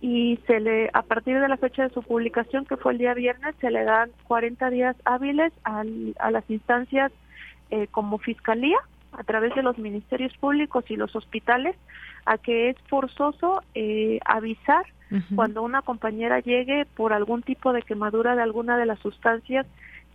y 0.00 0.40
se 0.48 0.58
le 0.58 0.90
a 0.92 1.02
partir 1.02 1.40
de 1.40 1.48
la 1.48 1.56
fecha 1.56 1.84
de 1.84 1.94
su 1.94 2.02
publicación 2.02 2.64
que 2.64 2.76
fue 2.76 2.90
el 2.92 2.98
día 2.98 3.14
viernes 3.14 3.54
se 3.60 3.70
le 3.70 3.84
dan 3.84 4.10
40 4.26 4.70
días 4.70 4.96
hábiles 5.04 5.52
a 5.62 5.84
las 6.30 6.50
instancias 6.50 7.12
eh, 7.70 7.86
como 7.92 8.18
fiscalía 8.18 8.78
a 9.12 9.22
través 9.22 9.54
de 9.54 9.62
los 9.62 9.78
ministerios 9.78 10.36
públicos 10.38 10.84
y 10.88 10.96
los 10.96 11.14
hospitales 11.14 11.76
a 12.24 12.38
que 12.38 12.70
es 12.70 12.76
forzoso 12.88 13.62
eh, 13.74 14.20
avisar 14.24 14.84
cuando 15.34 15.62
una 15.62 15.82
compañera 15.82 16.40
llegue 16.40 16.86
por 16.96 17.12
algún 17.12 17.42
tipo 17.42 17.74
de 17.74 17.82
quemadura 17.82 18.34
de 18.34 18.40
alguna 18.40 18.78
de 18.78 18.86
las 18.86 18.98
sustancias 19.00 19.66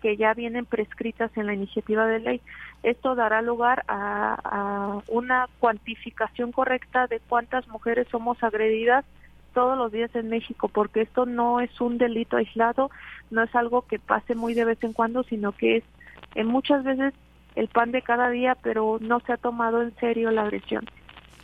que 0.01 0.17
ya 0.17 0.33
vienen 0.33 0.65
prescritas 0.65 1.29
en 1.37 1.45
la 1.45 1.53
iniciativa 1.53 2.07
de 2.07 2.19
ley. 2.19 2.41
Esto 2.81 3.13
dará 3.13 3.43
lugar 3.43 3.83
a, 3.87 4.39
a 4.43 5.01
una 5.07 5.47
cuantificación 5.59 6.51
correcta 6.51 7.05
de 7.05 7.19
cuántas 7.19 7.67
mujeres 7.67 8.07
somos 8.09 8.41
agredidas 8.43 9.05
todos 9.53 9.77
los 9.77 9.91
días 9.91 10.15
en 10.15 10.29
México, 10.29 10.67
porque 10.67 11.01
esto 11.01 11.25
no 11.25 11.59
es 11.59 11.81
un 11.81 11.97
delito 11.97 12.37
aislado, 12.37 12.91
no 13.31 13.43
es 13.43 13.55
algo 13.55 13.83
que 13.83 13.99
pase 13.99 14.35
muy 14.35 14.53
de 14.53 14.65
vez 14.65 14.83
en 14.83 14.93
cuando, 14.93 15.23
sino 15.23 15.51
que 15.51 15.77
es 15.77 15.83
en 16.35 16.47
muchas 16.47 16.83
veces 16.83 17.13
el 17.55 17.67
pan 17.67 17.91
de 17.91 18.03
cada 18.03 18.29
día, 18.29 18.55
pero 18.61 18.99
no 19.01 19.19
se 19.21 19.33
ha 19.33 19.37
tomado 19.37 19.81
en 19.81 19.95
serio 19.95 20.29
la 20.29 20.43
agresión. 20.43 20.85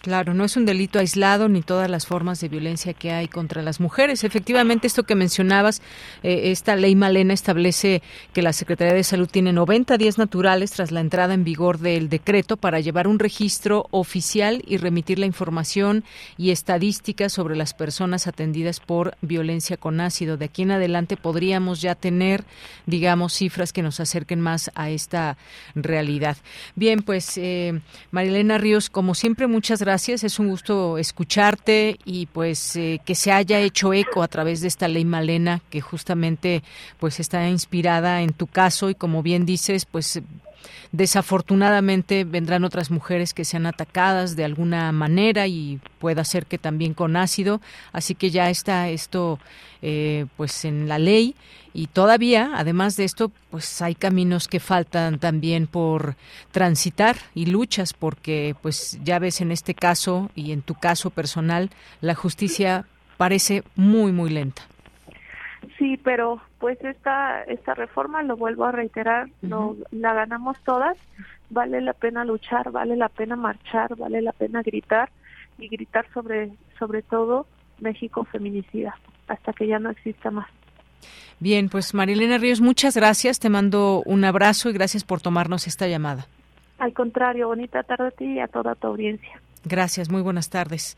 Claro, 0.03 0.33
no 0.33 0.43
es 0.43 0.57
un 0.57 0.65
delito 0.65 0.99
aislado 0.99 1.47
ni 1.47 1.61
todas 1.61 1.89
las 1.89 2.05
formas 2.05 2.41
de 2.41 2.49
violencia 2.49 2.93
que 2.93 3.13
hay 3.13 3.29
contra 3.29 3.61
las 3.61 3.79
mujeres. 3.79 4.25
Efectivamente, 4.25 4.85
esto 4.85 5.03
que 5.03 5.15
mencionabas, 5.15 5.81
eh, 6.23 6.51
esta 6.51 6.75
ley 6.75 6.93
Malena 6.93 7.33
establece 7.33 8.01
que 8.33 8.41
la 8.41 8.51
Secretaría 8.51 8.93
de 8.93 9.05
Salud 9.05 9.29
tiene 9.31 9.53
90 9.53 9.97
días 9.97 10.17
naturales 10.17 10.71
tras 10.71 10.91
la 10.91 10.99
entrada 10.99 11.33
en 11.33 11.45
vigor 11.45 11.79
del 11.79 12.09
decreto 12.09 12.57
para 12.57 12.81
llevar 12.81 13.07
un 13.07 13.17
registro 13.17 13.87
oficial 13.91 14.61
y 14.67 14.75
remitir 14.75 15.19
la 15.19 15.25
información 15.25 16.03
y 16.37 16.51
estadísticas 16.51 17.31
sobre 17.31 17.55
las 17.55 17.73
personas 17.73 18.27
atendidas 18.27 18.81
por 18.81 19.15
violencia 19.21 19.77
con 19.77 20.01
ácido. 20.01 20.35
De 20.35 20.43
aquí 20.43 20.63
en 20.63 20.71
adelante 20.71 21.15
podríamos 21.15 21.81
ya 21.81 21.95
tener, 21.95 22.43
digamos, 22.85 23.31
cifras 23.31 23.71
que 23.71 23.83
nos 23.83 24.01
acerquen 24.01 24.41
más 24.41 24.69
a 24.75 24.89
esta 24.89 25.37
realidad. 25.75 26.35
Bien, 26.75 27.03
pues 27.03 27.37
eh, 27.37 27.79
Marilena 28.11 28.57
Ríos, 28.57 28.89
como 28.89 29.15
siempre, 29.15 29.47
muchas 29.47 29.79
gracias 29.79 29.92
gracias. 29.93 30.23
Es 30.23 30.39
un 30.39 30.49
gusto 30.49 30.97
escucharte 30.97 31.99
y 32.03 32.25
pues 32.25 32.75
eh, 32.77 32.99
que 33.05 33.13
se 33.13 33.31
haya 33.31 33.59
hecho 33.59 33.93
eco 33.93 34.23
a 34.23 34.27
través 34.27 34.59
de 34.59 34.67
esta 34.67 34.87
ley 34.87 35.05
Malena 35.05 35.61
que 35.69 35.81
justamente 35.81 36.63
pues 36.99 37.19
está 37.19 37.47
inspirada 37.47 38.23
en 38.23 38.33
tu 38.33 38.47
caso 38.47 38.89
y 38.89 38.95
como 38.95 39.21
bien 39.21 39.45
dices, 39.45 39.85
pues 39.85 40.19
Desafortunadamente 40.91 42.23
vendrán 42.23 42.63
otras 42.63 42.91
mujeres 42.91 43.33
que 43.33 43.45
sean 43.45 43.65
atacadas 43.65 44.35
de 44.35 44.45
alguna 44.45 44.91
manera 44.91 45.47
y 45.47 45.79
pueda 45.99 46.23
ser 46.23 46.45
que 46.45 46.57
también 46.57 46.93
con 46.93 47.15
ácido, 47.15 47.61
así 47.91 48.15
que 48.15 48.29
ya 48.29 48.49
está 48.49 48.89
esto 48.89 49.39
eh, 49.81 50.25
pues 50.37 50.65
en 50.65 50.87
la 50.87 50.99
ley 50.99 51.35
y 51.73 51.87
todavía, 51.87 52.51
además 52.55 52.95
de 52.97 53.03
esto, 53.03 53.31
pues 53.49 53.81
hay 53.81 53.95
caminos 53.95 54.47
que 54.47 54.59
faltan 54.59 55.17
también 55.17 55.65
por 55.65 56.15
transitar 56.51 57.17
y 57.33 57.47
luchas 57.47 57.93
porque 57.93 58.55
pues 58.61 58.99
ya 59.03 59.17
ves 59.17 59.41
en 59.41 59.51
este 59.51 59.73
caso 59.73 60.29
y 60.35 60.51
en 60.51 60.61
tu 60.61 60.75
caso 60.75 61.09
personal 61.09 61.71
la 61.99 62.13
justicia 62.13 62.85
parece 63.17 63.63
muy 63.75 64.11
muy 64.11 64.29
lenta. 64.29 64.67
Sí, 65.83 65.99
pero 66.01 66.39
pues 66.59 66.81
esta 66.81 67.43
esta 67.43 67.73
reforma, 67.73 68.23
lo 68.23 68.37
vuelvo 68.37 68.63
a 68.63 68.71
reiterar, 68.71 69.27
no, 69.41 69.75
la 69.91 70.13
ganamos 70.13 70.57
todas. 70.63 70.95
Vale 71.49 71.81
la 71.81 71.91
pena 71.91 72.23
luchar, 72.23 72.71
vale 72.71 72.95
la 72.95 73.09
pena 73.09 73.35
marchar, 73.35 73.93
vale 73.97 74.21
la 74.21 74.31
pena 74.31 74.61
gritar 74.61 75.09
y 75.57 75.67
gritar 75.67 76.05
sobre 76.13 76.51
sobre 76.79 77.01
todo 77.01 77.47
México 77.81 78.23
feminicida 78.23 78.97
hasta 79.27 79.51
que 79.51 79.67
ya 79.67 79.77
no 79.77 79.89
exista 79.89 80.31
más. 80.31 80.47
Bien, 81.41 81.67
pues 81.67 81.93
Marilena 81.93 82.37
Ríos, 82.37 82.61
muchas 82.61 82.95
gracias. 82.95 83.39
Te 83.39 83.49
mando 83.49 84.03
un 84.05 84.23
abrazo 84.23 84.69
y 84.69 84.73
gracias 84.73 85.03
por 85.03 85.19
tomarnos 85.19 85.67
esta 85.67 85.89
llamada. 85.89 86.27
Al 86.77 86.93
contrario, 86.93 87.49
bonita 87.49 87.83
tarde 87.83 88.07
a 88.07 88.11
ti 88.11 88.25
y 88.35 88.39
a 88.39 88.47
toda 88.47 88.75
tu 88.75 88.87
audiencia. 88.87 89.41
Gracias, 89.65 90.09
muy 90.09 90.21
buenas 90.21 90.49
tardes. 90.49 90.95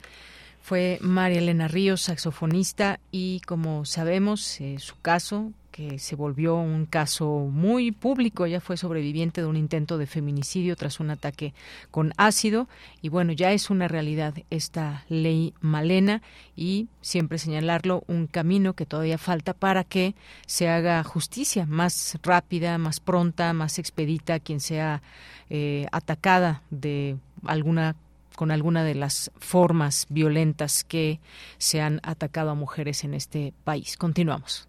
Fue 0.66 0.98
María 1.00 1.38
Elena 1.38 1.68
Ríos, 1.68 2.02
saxofonista, 2.02 3.00
y 3.12 3.40
como 3.42 3.86
sabemos, 3.86 4.60
eh, 4.62 4.78
su 4.80 5.00
caso 5.00 5.52
que 5.70 6.00
se 6.00 6.16
volvió 6.16 6.56
un 6.56 6.88
caso 6.88 7.28
muy 7.52 7.92
público. 7.92 8.46
Ella 8.46 8.60
fue 8.62 8.76
sobreviviente 8.76 9.42
de 9.42 9.48
un 9.48 9.58
intento 9.58 10.00
de 10.00 10.08
feminicidio 10.08 10.76
tras 10.76 11.00
un 11.00 11.12
ataque 11.12 11.54
con 11.92 12.14
ácido. 12.18 12.68
Y 13.04 13.10
bueno, 13.10 13.32
ya 13.32 13.52
es 13.52 13.70
una 13.70 13.88
realidad 13.88 14.34
esta 14.50 15.06
ley 15.08 15.54
Malena 15.62 16.24
y 16.56 16.88
siempre 17.00 17.38
señalarlo, 17.38 18.04
un 18.08 18.26
camino 18.26 18.74
que 18.74 18.88
todavía 18.88 19.20
falta 19.20 19.54
para 19.54 19.84
que 19.84 20.16
se 20.48 20.68
haga 20.68 21.04
justicia 21.04 21.68
más 21.68 22.18
rápida, 22.24 22.80
más 22.80 23.00
pronta, 23.00 23.54
más 23.54 23.78
expedita 23.78 24.40
quien 24.40 24.60
sea 24.60 25.04
eh, 25.52 25.86
atacada 25.92 26.64
de 26.72 27.18
alguna 27.46 27.96
con 28.36 28.52
alguna 28.52 28.84
de 28.84 28.96
las 28.96 29.32
formas 29.38 30.08
violentas 30.10 30.84
que 30.84 31.22
se 31.58 31.82
han 31.82 32.02
atacado 32.04 32.50
a 32.52 32.56
mujeres 32.56 33.04
en 33.04 33.14
este 33.14 33.54
país. 33.64 33.98
Continuamos. 33.98 34.68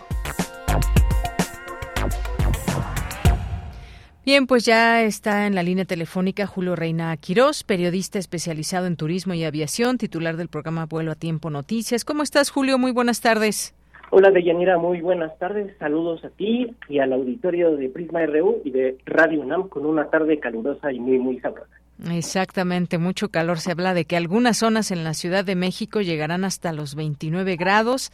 Bien, 4.29 4.47
pues 4.47 4.67
ya 4.67 5.05
está 5.05 5.47
en 5.47 5.55
la 5.55 5.63
línea 5.63 5.87
telefónica 5.87 6.47
Julio 6.47 6.77
Reina 6.77 7.17
Quirós, 7.17 7.65
periodista 7.65 8.19
especializado 8.19 8.87
en 8.87 8.95
turismo 8.95 9.33
y 9.33 9.43
aviación, 9.43 9.97
titular 9.97 10.37
del 10.37 10.49
programa 10.49 10.85
Vuelo 10.85 11.13
a 11.13 11.15
Tiempo 11.15 11.49
Noticias. 11.49 12.05
¿Cómo 12.05 12.23
estás, 12.23 12.51
Julio? 12.51 12.77
Muy 12.77 12.93
buenas 12.93 13.23
tardes. 13.23 13.75
Hola 14.11 14.31
Deyanira, 14.31 14.77
muy 14.77 15.01
buenas 15.01 15.39
tardes. 15.39 15.75
Saludos 15.79 16.27
a 16.27 16.29
ti 16.29 16.75
y 16.91 16.99
al 16.99 17.15
auditorio 17.15 17.75
de 17.75 17.89
Prisma 17.89 18.27
RU 18.27 18.61
y 18.67 18.71
de 18.71 18.99
Radio 19.07 19.41
UNAM 19.41 19.71
con 19.71 19.87
una 19.87 20.11
tarde 20.11 20.39
calurosa 20.39 20.93
y 20.93 21.01
muy, 21.01 21.19
muy 21.19 21.41
sabrosa. 21.41 21.78
Exactamente, 22.11 22.97
mucho 22.97 23.29
calor. 23.29 23.59
Se 23.59 23.73
habla 23.73 23.93
de 23.93 24.05
que 24.05 24.17
algunas 24.17 24.59
zonas 24.59 24.93
en 24.93 25.03
la 25.03 25.15
Ciudad 25.15 25.45
de 25.45 25.57
México 25.57 26.01
llegarán 26.01 26.45
hasta 26.45 26.73
los 26.73 26.95
29 26.95 27.57
grados 27.57 28.13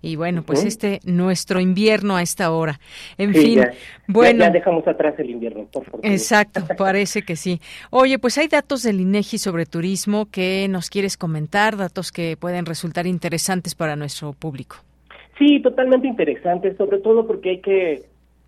y 0.00 0.16
bueno, 0.16 0.42
pues 0.42 0.64
este 0.64 1.00
nuestro 1.04 1.60
invierno 1.60 2.16
a 2.16 2.22
esta 2.22 2.50
hora. 2.50 2.80
En 3.18 3.34
fin, 3.34 3.62
bueno. 4.08 4.44
Ya, 4.44 4.50
dejamos 4.50 4.88
atrás 4.88 5.14
el 5.18 5.30
invierno, 5.30 5.66
por 5.70 5.84
favor. 5.84 6.00
Exacto, 6.06 6.62
parece 6.78 7.22
que 7.22 7.36
sí. 7.36 7.60
Oye, 7.90 8.18
pues 8.18 8.38
hay 8.38 8.48
datos 8.48 8.82
del 8.82 9.00
INEGI 9.00 9.36
sobre 9.36 9.66
turismo 9.66 10.26
que 10.30 10.66
nos 10.70 10.88
quieres 10.88 11.18
comentar, 11.18 11.76
datos 11.76 12.12
que 12.12 12.38
pueden 12.38 12.64
resultar 12.64 13.06
interesantes 13.06 13.74
para 13.74 13.96
nuestro 13.96 14.32
público. 14.32 14.76
Sí, 15.38 15.60
totalmente 15.60 16.06
interesante, 16.06 16.74
sobre 16.76 17.00
todo 17.00 17.26
porque 17.26 17.50
hay 17.50 17.60
que 17.60 18.04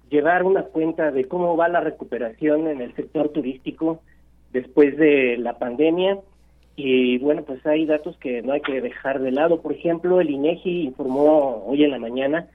llevar 0.09 0.45
una 0.45 0.63
cuenta 0.63 1.11
de 1.11 1.27
cómo 1.27 1.59
va 1.59 1.69
la 1.69 1.81
recuperación 1.81 2.69
en 2.69 2.81
el 2.81 2.95
sector 2.95 3.29
turístico 3.29 4.01
después 4.53 4.97
de 4.97 5.37
la 5.39 5.59
pandemia. 5.59 6.19
Y 6.77 7.19
bueno, 7.19 7.43
pues 7.43 7.65
hay 7.67 7.87
datos 7.87 8.17
que 8.19 8.43
no 8.43 8.53
hay 8.53 8.61
que 8.61 8.81
dejar 8.81 9.21
de 9.21 9.33
lado. 9.33 9.61
Por 9.61 9.73
ejemplo, 9.73 10.21
el 10.21 10.31
INEGI 10.31 10.83
informó 10.83 11.65
hoy 11.67 11.85
en 11.85 11.91
la 11.91 11.99
mañana 11.99 12.49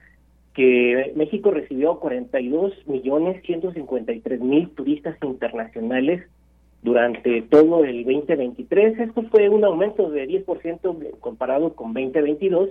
que 0.54 1.12
México 1.16 1.50
recibió 1.50 1.98
42 1.98 2.72
millones 2.86 3.42
153 3.44 4.40
mil 4.40 4.70
turistas 4.70 5.16
internacionales 5.22 6.22
durante 6.82 7.42
todo 7.42 7.84
el 7.84 8.04
2023. 8.04 8.98
Esto 9.00 9.22
fue 9.30 9.48
un 9.48 9.64
aumento 9.64 10.10
de 10.10 10.26
10% 10.26 11.18
comparado 11.20 11.74
con 11.74 11.92
2022 11.92 12.70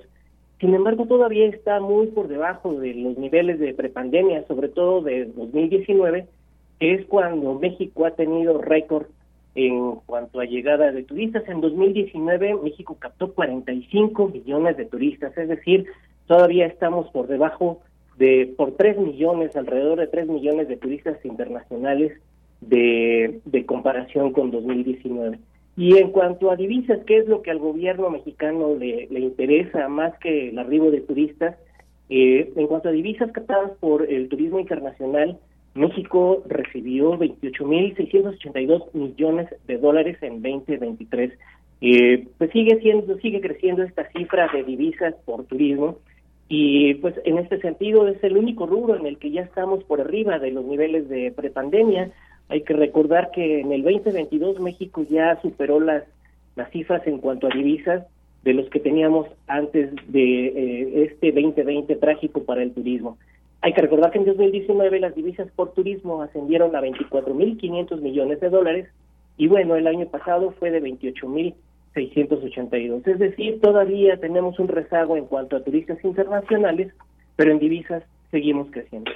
sin 0.64 0.74
embargo, 0.74 1.06
todavía 1.06 1.48
está 1.48 1.82
muy 1.82 2.08
por 2.08 2.30
debajo 2.30 2.74
de 2.76 2.94
los 2.94 3.18
niveles 3.18 3.60
de 3.60 3.74
prepandemia, 3.74 4.48
sobre 4.48 4.70
todo 4.70 5.02
de 5.02 5.26
2019, 5.26 6.26
es 6.84 7.06
cuando 7.06 7.58
México 7.60 8.06
ha 8.06 8.12
tenido 8.12 8.62
récord 8.62 9.08
en 9.56 9.96
cuanto 10.06 10.40
a 10.40 10.46
llegada 10.46 10.92
de 10.92 11.04
turistas. 11.04 11.44
En 11.48 11.62
2019 11.62 12.56
México 12.64 12.98
captó 13.00 13.34
45 13.34 14.30
millones 14.30 14.78
de 14.78 14.86
turistas, 14.86 15.38
es 15.38 15.48
decir, 15.48 15.86
todavía 16.28 16.66
estamos 16.66 17.10
por 17.12 17.28
debajo 17.28 17.82
de 18.18 18.54
por 18.58 18.74
3 18.74 18.98
millones, 18.98 19.56
alrededor 19.56 20.00
de 20.00 20.08
3 20.08 20.28
millones 20.28 20.68
de 20.68 20.78
turistas 20.78 21.24
internacionales 21.24 22.14
de, 22.62 23.42
de 23.46 23.66
comparación 23.66 24.32
con 24.34 24.52
2019. 24.52 25.40
Y 25.76 25.98
en 25.98 26.12
cuanto 26.12 26.52
a 26.52 26.56
divisas, 26.56 27.00
¿qué 27.08 27.18
es 27.18 27.28
lo 27.28 27.42
que 27.42 27.50
al 27.50 27.58
gobierno 27.58 28.10
mexicano 28.10 28.76
le, 28.76 29.08
le 29.10 29.20
interesa 29.20 29.88
más 29.88 30.18
que 30.20 30.50
el 30.50 30.60
arribo 30.60 30.92
de 30.92 31.02
turistas? 31.02 31.56
Eh, 32.10 32.52
en 32.56 32.68
cuanto 32.68 32.90
a 32.90 32.92
divisas 32.92 33.32
captadas 33.32 33.72
por 33.80 34.04
el 34.12 34.30
turismo 34.30 34.60
internacional, 34.60 35.40
México 35.76 36.44
recibió 36.48 37.18
28.682 37.18 38.94
millones 38.94 39.48
de 39.68 39.78
dólares 39.78 40.18
en 40.22 40.42
2023. 40.42 41.32
Eh, 41.82 42.28
pues 42.38 42.52
sigue 42.52 42.80
siendo, 42.80 43.18
sigue 43.18 43.42
creciendo 43.42 43.84
esta 43.84 44.10
cifra 44.12 44.48
de 44.54 44.64
divisas 44.64 45.16
por 45.26 45.46
turismo 45.46 45.98
y 46.48 46.94
pues 46.96 47.16
en 47.26 47.40
este 47.40 47.60
sentido 47.60 48.08
es 48.08 48.24
el 48.24 48.38
único 48.38 48.68
rubro 48.68 48.96
en 48.96 49.06
el 49.06 49.18
que 49.18 49.32
ya 49.32 49.42
estamos 49.42 49.84
por 49.84 50.00
arriba 50.00 50.40
de 50.40 50.52
los 50.52 50.64
niveles 50.66 51.10
de 51.10 51.32
prepandemia. 51.32 52.12
Hay 52.50 52.62
que 52.62 52.74
recordar 52.74 53.32
que 53.32 53.62
en 53.62 53.72
el 53.72 53.84
2022 53.84 54.60
México 54.60 55.06
ya 55.10 55.42
superó 55.42 55.80
las, 55.80 56.04
las 56.56 56.70
cifras 56.72 57.06
en 57.08 57.18
cuanto 57.18 57.48
a 57.48 57.56
divisas 57.56 58.06
de 58.44 58.54
los 58.54 58.70
que 58.70 58.80
teníamos 58.80 59.28
antes 59.48 59.90
de 60.08 60.46
eh, 60.48 61.04
este 61.06 61.32
2020 61.32 61.96
trágico 61.96 62.44
para 62.44 62.62
el 62.62 62.74
turismo. 62.74 63.18
Hay 63.64 63.74
que 63.74 63.82
recordar 63.82 64.12
que 64.12 64.18
en 64.18 64.26
2019 64.26 65.00
las 65.00 65.16
divisas 65.16 65.48
por 65.56 65.72
turismo 65.72 66.22
ascendieron 66.22 66.76
a 66.76 66.82
24.500 66.82 68.02
millones 68.02 68.42
de 68.42 68.50
dólares 68.50 68.90
y 69.38 69.48
bueno, 69.48 69.78
el 69.78 69.88
año 69.88 70.06
pasado 70.08 70.54
fue 70.60 70.70
de 70.70 70.82
28.682. 70.82 73.08
Es 73.08 73.20
decir, 73.20 73.62
todavía 73.62 74.18
tenemos 74.18 74.60
un 74.60 74.68
rezago 74.68 75.16
en 75.16 75.28
cuanto 75.28 75.56
a 75.56 75.64
turistas 75.64 76.04
internacionales, 76.04 76.92
pero 77.38 77.54
en 77.54 77.60
divisas 77.60 78.04
seguimos 78.32 78.68
creciendo. 78.70 79.10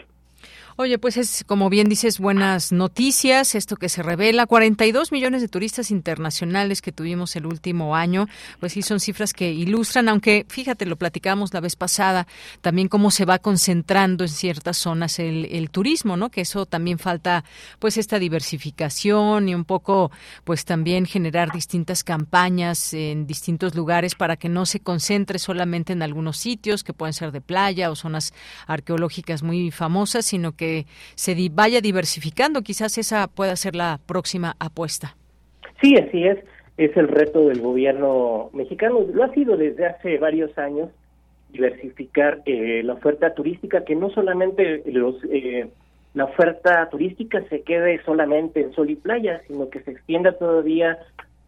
Oye, 0.79 0.99
pues 0.99 1.17
es, 1.17 1.43
como 1.43 1.71
bien 1.71 1.89
dices, 1.89 2.19
buenas 2.19 2.71
noticias, 2.71 3.55
esto 3.55 3.77
que 3.77 3.89
se 3.89 4.03
revela, 4.03 4.45
42 4.45 5.11
millones 5.11 5.41
de 5.41 5.47
turistas 5.47 5.89
internacionales 5.89 6.83
que 6.83 6.91
tuvimos 6.91 7.35
el 7.35 7.47
último 7.47 7.95
año, 7.95 8.27
pues 8.59 8.73
sí 8.73 8.83
son 8.83 8.99
cifras 8.99 9.33
que 9.33 9.51
ilustran, 9.51 10.07
aunque 10.07 10.45
fíjate, 10.47 10.85
lo 10.85 10.95
platicamos 10.95 11.51
la 11.51 11.61
vez 11.61 11.75
pasada, 11.75 12.27
también 12.61 12.89
cómo 12.89 13.09
se 13.09 13.25
va 13.25 13.39
concentrando 13.39 14.23
en 14.23 14.29
ciertas 14.29 14.77
zonas 14.77 15.17
el, 15.17 15.45
el 15.45 15.71
turismo, 15.71 16.15
¿no? 16.15 16.29
Que 16.29 16.41
eso 16.41 16.67
también 16.67 16.99
falta, 16.99 17.43
pues 17.79 17.97
esta 17.97 18.19
diversificación 18.19 19.49
y 19.49 19.55
un 19.55 19.65
poco, 19.65 20.11
pues 20.43 20.63
también 20.63 21.07
generar 21.07 21.51
distintas 21.51 22.03
campañas 22.03 22.93
en 22.93 23.25
distintos 23.25 23.73
lugares 23.73 24.13
para 24.13 24.37
que 24.37 24.47
no 24.47 24.67
se 24.67 24.79
concentre 24.79 25.39
solamente 25.39 25.93
en 25.93 26.03
algunos 26.03 26.37
sitios 26.37 26.83
que 26.83 26.93
pueden 26.93 27.13
ser 27.13 27.31
de 27.31 27.41
playa 27.41 27.89
o 27.89 27.95
zonas 27.95 28.31
arqueológicas 28.67 29.41
muy 29.41 29.71
famosas, 29.71 30.23
sino 30.23 30.51
que 30.51 30.66
se 31.15 31.35
vaya 31.51 31.81
diversificando. 31.81 32.61
Quizás 32.61 32.97
esa 32.97 33.27
pueda 33.27 33.55
ser 33.55 33.75
la 33.75 33.99
próxima 34.05 34.55
apuesta. 34.59 35.15
Sí, 35.81 35.95
así 35.95 36.25
es. 36.25 36.37
Es 36.77 36.95
el 36.95 37.07
reto 37.07 37.47
del 37.47 37.61
gobierno 37.61 38.49
mexicano. 38.53 38.99
Lo 39.13 39.23
ha 39.23 39.33
sido 39.33 39.57
desde 39.57 39.85
hace 39.85 40.17
varios 40.17 40.55
años 40.57 40.89
diversificar 41.51 42.41
eh, 42.45 42.81
la 42.83 42.93
oferta 42.93 43.33
turística, 43.33 43.83
que 43.83 43.95
no 43.95 44.09
solamente 44.09 44.83
los 44.85 45.15
eh, 45.31 45.67
la 46.13 46.25
oferta 46.25 46.89
turística 46.89 47.43
se 47.49 47.61
quede 47.61 48.01
solamente 48.03 48.61
en 48.61 48.73
sol 48.73 48.89
y 48.89 48.95
playa, 48.95 49.41
sino 49.47 49.69
que 49.69 49.81
se 49.81 49.91
extienda 49.91 50.31
todavía 50.31 50.97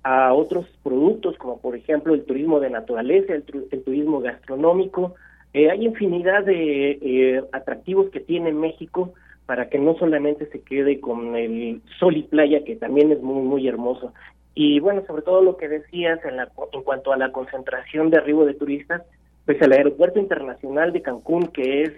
a 0.03 0.33
otros 0.33 0.67
productos, 0.83 1.37
como 1.37 1.59
por 1.59 1.75
ejemplo 1.75 2.13
el 2.13 2.23
turismo 2.23 2.59
de 2.59 2.69
naturaleza, 2.69 3.33
el 3.33 3.43
turismo 3.43 4.19
gastronómico, 4.21 5.15
eh, 5.53 5.69
hay 5.71 5.85
infinidad 5.85 6.43
de 6.43 6.91
eh, 7.01 7.43
atractivos 7.51 8.09
que 8.11 8.19
tiene 8.19 8.51
México 8.51 9.13
para 9.45 9.69
que 9.69 9.79
no 9.79 9.95
solamente 9.95 10.45
se 10.51 10.61
quede 10.61 10.99
con 10.99 11.35
el 11.35 11.81
sol 11.97 12.17
y 12.17 12.23
playa, 12.23 12.63
que 12.63 12.75
también 12.75 13.11
es 13.11 13.21
muy, 13.21 13.41
muy 13.41 13.67
hermoso. 13.67 14.13
Y 14.53 14.79
bueno, 14.79 15.03
sobre 15.07 15.23
todo 15.23 15.41
lo 15.41 15.57
que 15.57 15.67
decías 15.67 16.23
en, 16.23 16.37
la, 16.37 16.49
en 16.71 16.83
cuanto 16.83 17.11
a 17.11 17.17
la 17.17 17.31
concentración 17.31 18.11
de 18.11 18.17
arribo 18.17 18.45
de 18.45 18.53
turistas, 18.53 19.01
pues 19.45 19.59
el 19.61 19.71
aeropuerto 19.71 20.19
internacional 20.19 20.93
de 20.93 21.01
Cancún, 21.01 21.47
que 21.47 21.83
es 21.83 21.91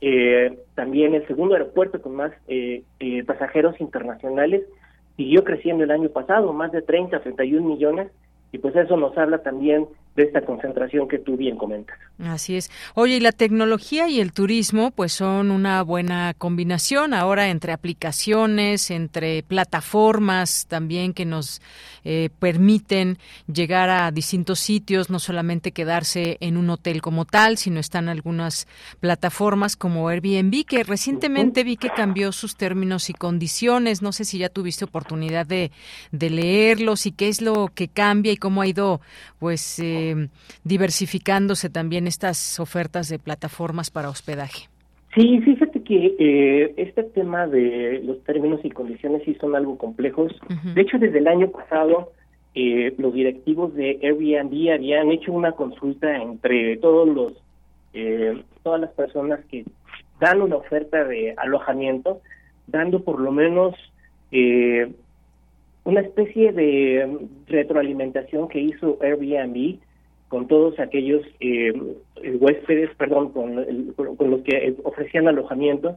eh, 0.00 0.58
también 0.74 1.14
el 1.14 1.26
segundo 1.26 1.54
aeropuerto 1.54 2.00
con 2.00 2.14
más 2.14 2.32
pasajeros 3.26 3.78
internacionales, 3.80 4.62
siguió 5.18 5.44
creciendo 5.44 5.84
el 5.84 5.90
año 5.90 6.08
pasado, 6.08 6.54
más 6.54 6.72
de 6.72 6.80
30, 6.80 7.20
31 7.20 7.68
millones, 7.68 8.10
y 8.50 8.58
pues 8.58 8.74
eso 8.76 8.96
nos 8.96 9.16
habla 9.18 9.42
también 9.42 9.86
de 10.16 10.22
esta 10.22 10.42
concentración 10.42 11.08
que 11.08 11.18
tú 11.18 11.36
bien 11.36 11.56
comentas. 11.56 11.98
Así 12.20 12.56
es. 12.56 12.70
Oye, 12.94 13.16
y 13.16 13.20
la 13.20 13.32
tecnología 13.32 14.08
y 14.08 14.20
el 14.20 14.32
turismo, 14.32 14.92
pues 14.92 15.12
son 15.12 15.50
una 15.50 15.82
buena 15.82 16.34
combinación 16.38 17.14
ahora 17.14 17.48
entre 17.48 17.72
aplicaciones, 17.72 18.92
entre 18.92 19.42
plataformas 19.42 20.66
también 20.68 21.14
que 21.14 21.24
nos 21.24 21.60
eh, 22.04 22.30
permiten 22.38 23.18
llegar 23.52 23.90
a 23.90 24.12
distintos 24.12 24.60
sitios, 24.60 25.10
no 25.10 25.18
solamente 25.18 25.72
quedarse 25.72 26.36
en 26.40 26.56
un 26.56 26.70
hotel 26.70 27.02
como 27.02 27.24
tal, 27.24 27.58
sino 27.58 27.80
están 27.80 28.08
algunas 28.08 28.68
plataformas 29.00 29.74
como 29.74 30.08
Airbnb, 30.08 30.64
que 30.64 30.84
recientemente 30.84 31.64
vi 31.64 31.76
que 31.76 31.90
cambió 31.90 32.30
sus 32.30 32.56
términos 32.56 33.10
y 33.10 33.14
condiciones. 33.14 34.00
No 34.00 34.12
sé 34.12 34.24
si 34.24 34.38
ya 34.38 34.48
tuviste 34.48 34.84
oportunidad 34.84 35.46
de, 35.46 35.72
de 36.12 36.30
leerlos 36.30 37.06
y 37.06 37.12
qué 37.12 37.28
es 37.28 37.40
lo 37.40 37.68
que 37.74 37.88
cambia 37.88 38.30
y 38.30 38.36
cómo 38.36 38.62
ha 38.62 38.66
ido, 38.68 39.00
pues, 39.40 39.80
eh, 39.80 40.03
diversificándose 40.64 41.70
también 41.70 42.06
estas 42.06 42.58
ofertas 42.60 43.08
de 43.08 43.18
plataformas 43.18 43.90
para 43.90 44.08
hospedaje. 44.08 44.68
Sí, 45.14 45.40
fíjate 45.42 45.80
que 45.82 46.16
eh, 46.18 46.74
este 46.76 47.04
tema 47.04 47.46
de 47.46 48.00
los 48.04 48.22
términos 48.24 48.60
y 48.64 48.70
condiciones 48.70 49.22
sí 49.24 49.36
son 49.40 49.54
algo 49.54 49.78
complejos. 49.78 50.32
De 50.74 50.80
hecho, 50.82 50.98
desde 50.98 51.18
el 51.18 51.28
año 51.28 51.50
pasado, 51.50 52.10
eh, 52.56 52.92
los 52.98 53.14
directivos 53.14 53.72
de 53.74 54.00
Airbnb 54.02 54.72
habían 54.72 55.12
hecho 55.12 55.32
una 55.32 55.52
consulta 55.52 56.16
entre 56.16 56.78
todos 56.78 57.08
los, 57.08 57.32
eh, 57.92 58.42
todas 58.64 58.80
las 58.80 58.90
personas 58.90 59.38
que 59.44 59.64
dan 60.18 60.42
una 60.42 60.56
oferta 60.56 61.04
de 61.04 61.34
alojamiento, 61.36 62.20
dando 62.66 63.04
por 63.04 63.20
lo 63.20 63.30
menos 63.30 63.74
una 65.84 66.00
especie 66.00 66.50
de 66.50 67.28
retroalimentación 67.46 68.48
que 68.48 68.58
hizo 68.58 68.98
Airbnb 69.00 69.78
con 70.34 70.48
todos 70.48 70.80
aquellos 70.80 71.22
eh, 71.38 71.72
huéspedes, 72.40 72.90
perdón, 72.96 73.30
con, 73.30 73.54
los 73.54 74.42
que 74.42 74.74
ofrecían 74.82 75.28
alojamiento 75.28 75.96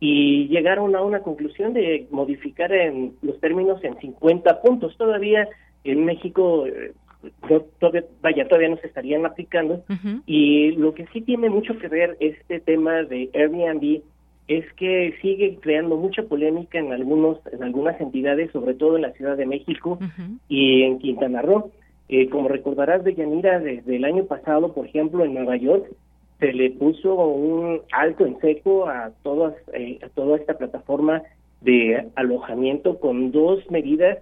y 0.00 0.48
llegaron 0.48 0.96
a 0.96 1.02
una 1.02 1.20
conclusión 1.20 1.74
de 1.74 2.06
modificar 2.10 2.72
en 2.72 3.12
los 3.20 3.38
términos 3.40 3.84
en 3.84 3.98
50 4.00 4.62
puntos. 4.62 4.96
Todavía 4.96 5.46
en 5.84 6.02
México 6.06 6.66
eh, 6.66 6.94
todavía, 7.78 8.04
vaya, 8.22 8.48
todavía 8.48 8.70
no 8.70 8.78
se 8.78 8.86
estarían 8.86 9.26
aplicando 9.26 9.84
y 10.24 10.72
lo 10.76 10.94
que 10.94 11.04
sí 11.12 11.20
tiene 11.20 11.50
mucho 11.50 11.76
que 11.76 11.88
ver 11.88 12.16
este 12.20 12.60
tema 12.60 13.02
de 13.02 13.28
Airbnb 13.34 14.00
es 14.48 14.64
que 14.78 15.14
sigue 15.20 15.58
creando 15.60 15.98
mucha 15.98 16.22
polémica 16.22 16.78
en 16.78 16.90
algunos 16.90 17.36
en 17.52 17.62
algunas 17.62 18.00
entidades, 18.00 18.50
sobre 18.50 18.72
todo 18.72 18.96
en 18.96 19.02
la 19.02 19.12
Ciudad 19.12 19.36
de 19.36 19.44
México 19.44 19.98
y 20.48 20.84
en 20.84 21.00
Quintana 21.00 21.42
Roo. 21.42 21.70
Eh, 22.08 22.28
como 22.28 22.48
recordarás, 22.48 23.02
de 23.04 23.14
Yanira, 23.14 23.58
desde 23.60 23.96
el 23.96 24.04
año 24.04 24.24
pasado, 24.24 24.72
por 24.72 24.86
ejemplo, 24.86 25.24
en 25.24 25.34
Nueva 25.34 25.56
York, 25.56 25.86
se 26.38 26.52
le 26.52 26.70
puso 26.70 27.14
un 27.14 27.80
alto 27.92 28.26
en 28.26 28.38
seco 28.40 28.88
a, 28.88 29.12
todas, 29.22 29.54
eh, 29.72 29.98
a 30.02 30.08
toda 30.10 30.36
esta 30.36 30.58
plataforma 30.58 31.22
de 31.60 32.08
alojamiento 32.16 33.00
con 33.00 33.32
dos 33.32 33.70
medidas 33.70 34.18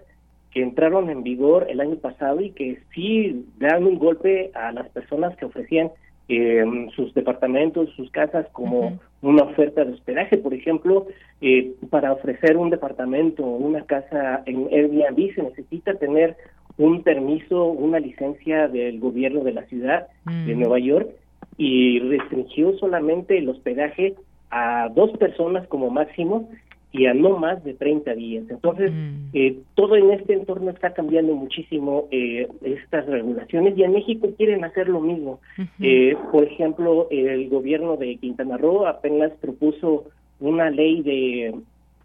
que 0.51 0.61
entraron 0.61 1.09
en 1.09 1.23
vigor 1.23 1.67
el 1.69 1.81
año 1.81 1.95
pasado 1.95 2.39
y 2.39 2.51
que 2.51 2.79
sí 2.93 3.45
dan 3.57 3.85
un 3.85 3.97
golpe 3.97 4.51
a 4.53 4.71
las 4.71 4.87
personas 4.89 5.35
que 5.35 5.45
ofrecían 5.45 5.91
eh, 6.29 6.63
sus 6.95 7.13
departamentos, 7.13 7.89
sus 7.95 8.09
casas 8.11 8.47
como 8.53 8.99
una 9.21 9.43
oferta 9.43 9.83
de 9.83 9.93
hospedaje. 9.93 10.37
Por 10.37 10.53
ejemplo, 10.53 11.07
eh, 11.41 11.73
para 11.89 12.13
ofrecer 12.13 12.55
un 12.55 12.69
departamento 12.69 13.43
o 13.43 13.57
una 13.57 13.83
casa 13.85 14.43
en 14.45 14.67
Airbnb 14.71 15.33
se 15.35 15.43
necesita 15.43 15.95
tener 15.95 16.37
un 16.77 17.03
permiso, 17.03 17.65
una 17.65 17.99
licencia 17.99 18.67
del 18.67 18.99
gobierno 18.99 19.43
de 19.43 19.53
la 19.53 19.63
ciudad 19.65 20.07
de 20.25 20.55
mm. 20.55 20.59
Nueva 20.59 20.79
York 20.79 21.09
y 21.57 21.99
restringió 21.99 22.77
solamente 22.77 23.37
el 23.37 23.49
hospedaje 23.49 24.15
a 24.49 24.89
dos 24.93 25.11
personas 25.17 25.67
como 25.67 25.89
máximo 25.89 26.49
y 26.91 27.07
a 27.07 27.13
no 27.13 27.37
más 27.37 27.63
de 27.63 27.73
30 27.73 28.13
días. 28.13 28.45
Entonces, 28.49 28.91
mm. 28.91 29.29
eh, 29.33 29.57
todo 29.73 29.95
en 29.95 30.11
este 30.11 30.33
entorno 30.33 30.69
está 30.69 30.93
cambiando 30.93 31.33
muchísimo 31.33 32.07
eh, 32.11 32.47
estas 32.61 33.07
regulaciones 33.07 33.75
y 33.75 33.83
en 33.83 33.93
México 33.93 34.29
quieren 34.37 34.63
hacer 34.63 34.87
lo 34.89 35.01
mismo. 35.01 35.39
eh, 35.79 36.15
por 36.31 36.43
ejemplo, 36.43 37.07
el 37.09 37.49
gobierno 37.49 37.97
de 37.97 38.15
Quintana 38.17 38.57
Roo 38.57 38.85
apenas 38.85 39.31
propuso 39.41 40.05
una 40.39 40.69
ley 40.69 41.01
de 41.01 41.55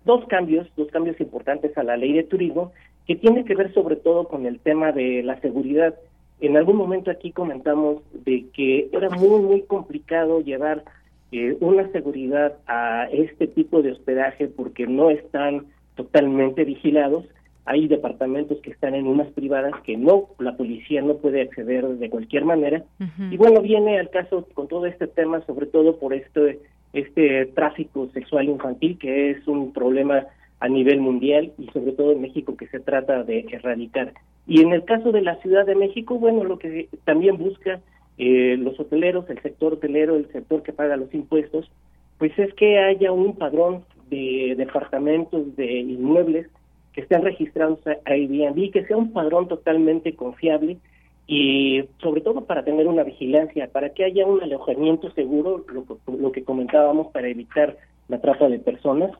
dos 0.06 0.24
cambios, 0.26 0.66
dos 0.76 0.88
cambios 0.88 1.20
importantes 1.20 1.76
a 1.76 1.82
la 1.82 1.98
ley 1.98 2.14
de 2.14 2.22
turismo 2.22 2.72
que 3.08 3.16
tiene 3.16 3.44
que 3.46 3.54
ver 3.54 3.72
sobre 3.72 3.96
todo 3.96 4.28
con 4.28 4.44
el 4.44 4.60
tema 4.60 4.92
de 4.92 5.22
la 5.22 5.40
seguridad. 5.40 5.94
En 6.40 6.58
algún 6.58 6.76
momento 6.76 7.10
aquí 7.10 7.32
comentamos 7.32 8.02
de 8.12 8.44
que 8.52 8.90
era 8.92 9.08
muy, 9.08 9.40
muy 9.40 9.62
complicado 9.62 10.42
llevar 10.42 10.84
eh, 11.32 11.56
una 11.60 11.90
seguridad 11.90 12.58
a 12.66 13.08
este 13.10 13.46
tipo 13.46 13.80
de 13.80 13.92
hospedaje 13.92 14.46
porque 14.48 14.86
no 14.86 15.08
están 15.08 15.68
totalmente 15.94 16.64
vigilados. 16.64 17.24
Hay 17.64 17.88
departamentos 17.88 18.58
que 18.60 18.70
están 18.72 18.94
en 18.94 19.06
unas 19.06 19.28
privadas 19.28 19.72
que 19.84 19.96
no, 19.96 20.28
la 20.38 20.58
policía 20.58 21.00
no 21.00 21.16
puede 21.16 21.40
acceder 21.40 21.86
de 21.86 22.10
cualquier 22.10 22.44
manera. 22.44 22.84
Y 23.30 23.38
bueno, 23.38 23.62
viene 23.62 23.98
al 23.98 24.10
caso 24.10 24.46
con 24.52 24.68
todo 24.68 24.84
este 24.84 25.06
tema, 25.06 25.40
sobre 25.46 25.66
todo 25.66 25.98
por 25.98 26.12
este, 26.12 26.60
este 26.92 27.46
tráfico 27.46 28.08
sexual 28.12 28.50
infantil, 28.50 28.98
que 28.98 29.30
es 29.30 29.48
un 29.48 29.72
problema 29.72 30.26
a 30.60 30.68
nivel 30.68 31.00
mundial 31.00 31.52
y 31.58 31.66
sobre 31.68 31.92
todo 31.92 32.12
en 32.12 32.22
México 32.22 32.56
que 32.56 32.66
se 32.68 32.80
trata 32.80 33.22
de 33.22 33.46
erradicar. 33.50 34.12
Y 34.46 34.62
en 34.62 34.72
el 34.72 34.84
caso 34.84 35.12
de 35.12 35.22
la 35.22 35.36
Ciudad 35.36 35.66
de 35.66 35.74
México, 35.74 36.18
bueno, 36.18 36.44
lo 36.44 36.58
que 36.58 36.88
también 37.04 37.36
busca 37.36 37.80
eh, 38.16 38.56
los 38.58 38.78
hoteleros, 38.80 39.28
el 39.30 39.40
sector 39.42 39.74
hotelero, 39.74 40.16
el 40.16 40.30
sector 40.32 40.62
que 40.62 40.72
paga 40.72 40.96
los 40.96 41.12
impuestos, 41.14 41.70
pues 42.18 42.36
es 42.38 42.52
que 42.54 42.78
haya 42.78 43.12
un 43.12 43.36
padrón 43.36 43.84
de 44.10 44.54
departamentos, 44.56 45.54
de 45.56 45.80
inmuebles 45.80 46.48
que 46.92 47.02
estén 47.02 47.22
registrados 47.22 47.78
a 47.86 47.96
Airbnb, 48.06 48.72
que 48.72 48.84
sea 48.86 48.96
un 48.96 49.12
padrón 49.12 49.46
totalmente 49.46 50.14
confiable 50.16 50.78
y 51.28 51.84
sobre 51.98 52.22
todo 52.22 52.46
para 52.46 52.64
tener 52.64 52.88
una 52.88 53.04
vigilancia, 53.04 53.68
para 53.70 53.90
que 53.90 54.04
haya 54.04 54.26
un 54.26 54.42
alojamiento 54.42 55.10
seguro, 55.12 55.64
lo, 55.68 55.84
lo 56.18 56.32
que 56.32 56.42
comentábamos, 56.42 57.08
para 57.12 57.28
evitar 57.28 57.76
la 58.08 58.20
trata 58.20 58.48
de 58.48 58.58
personas 58.58 59.12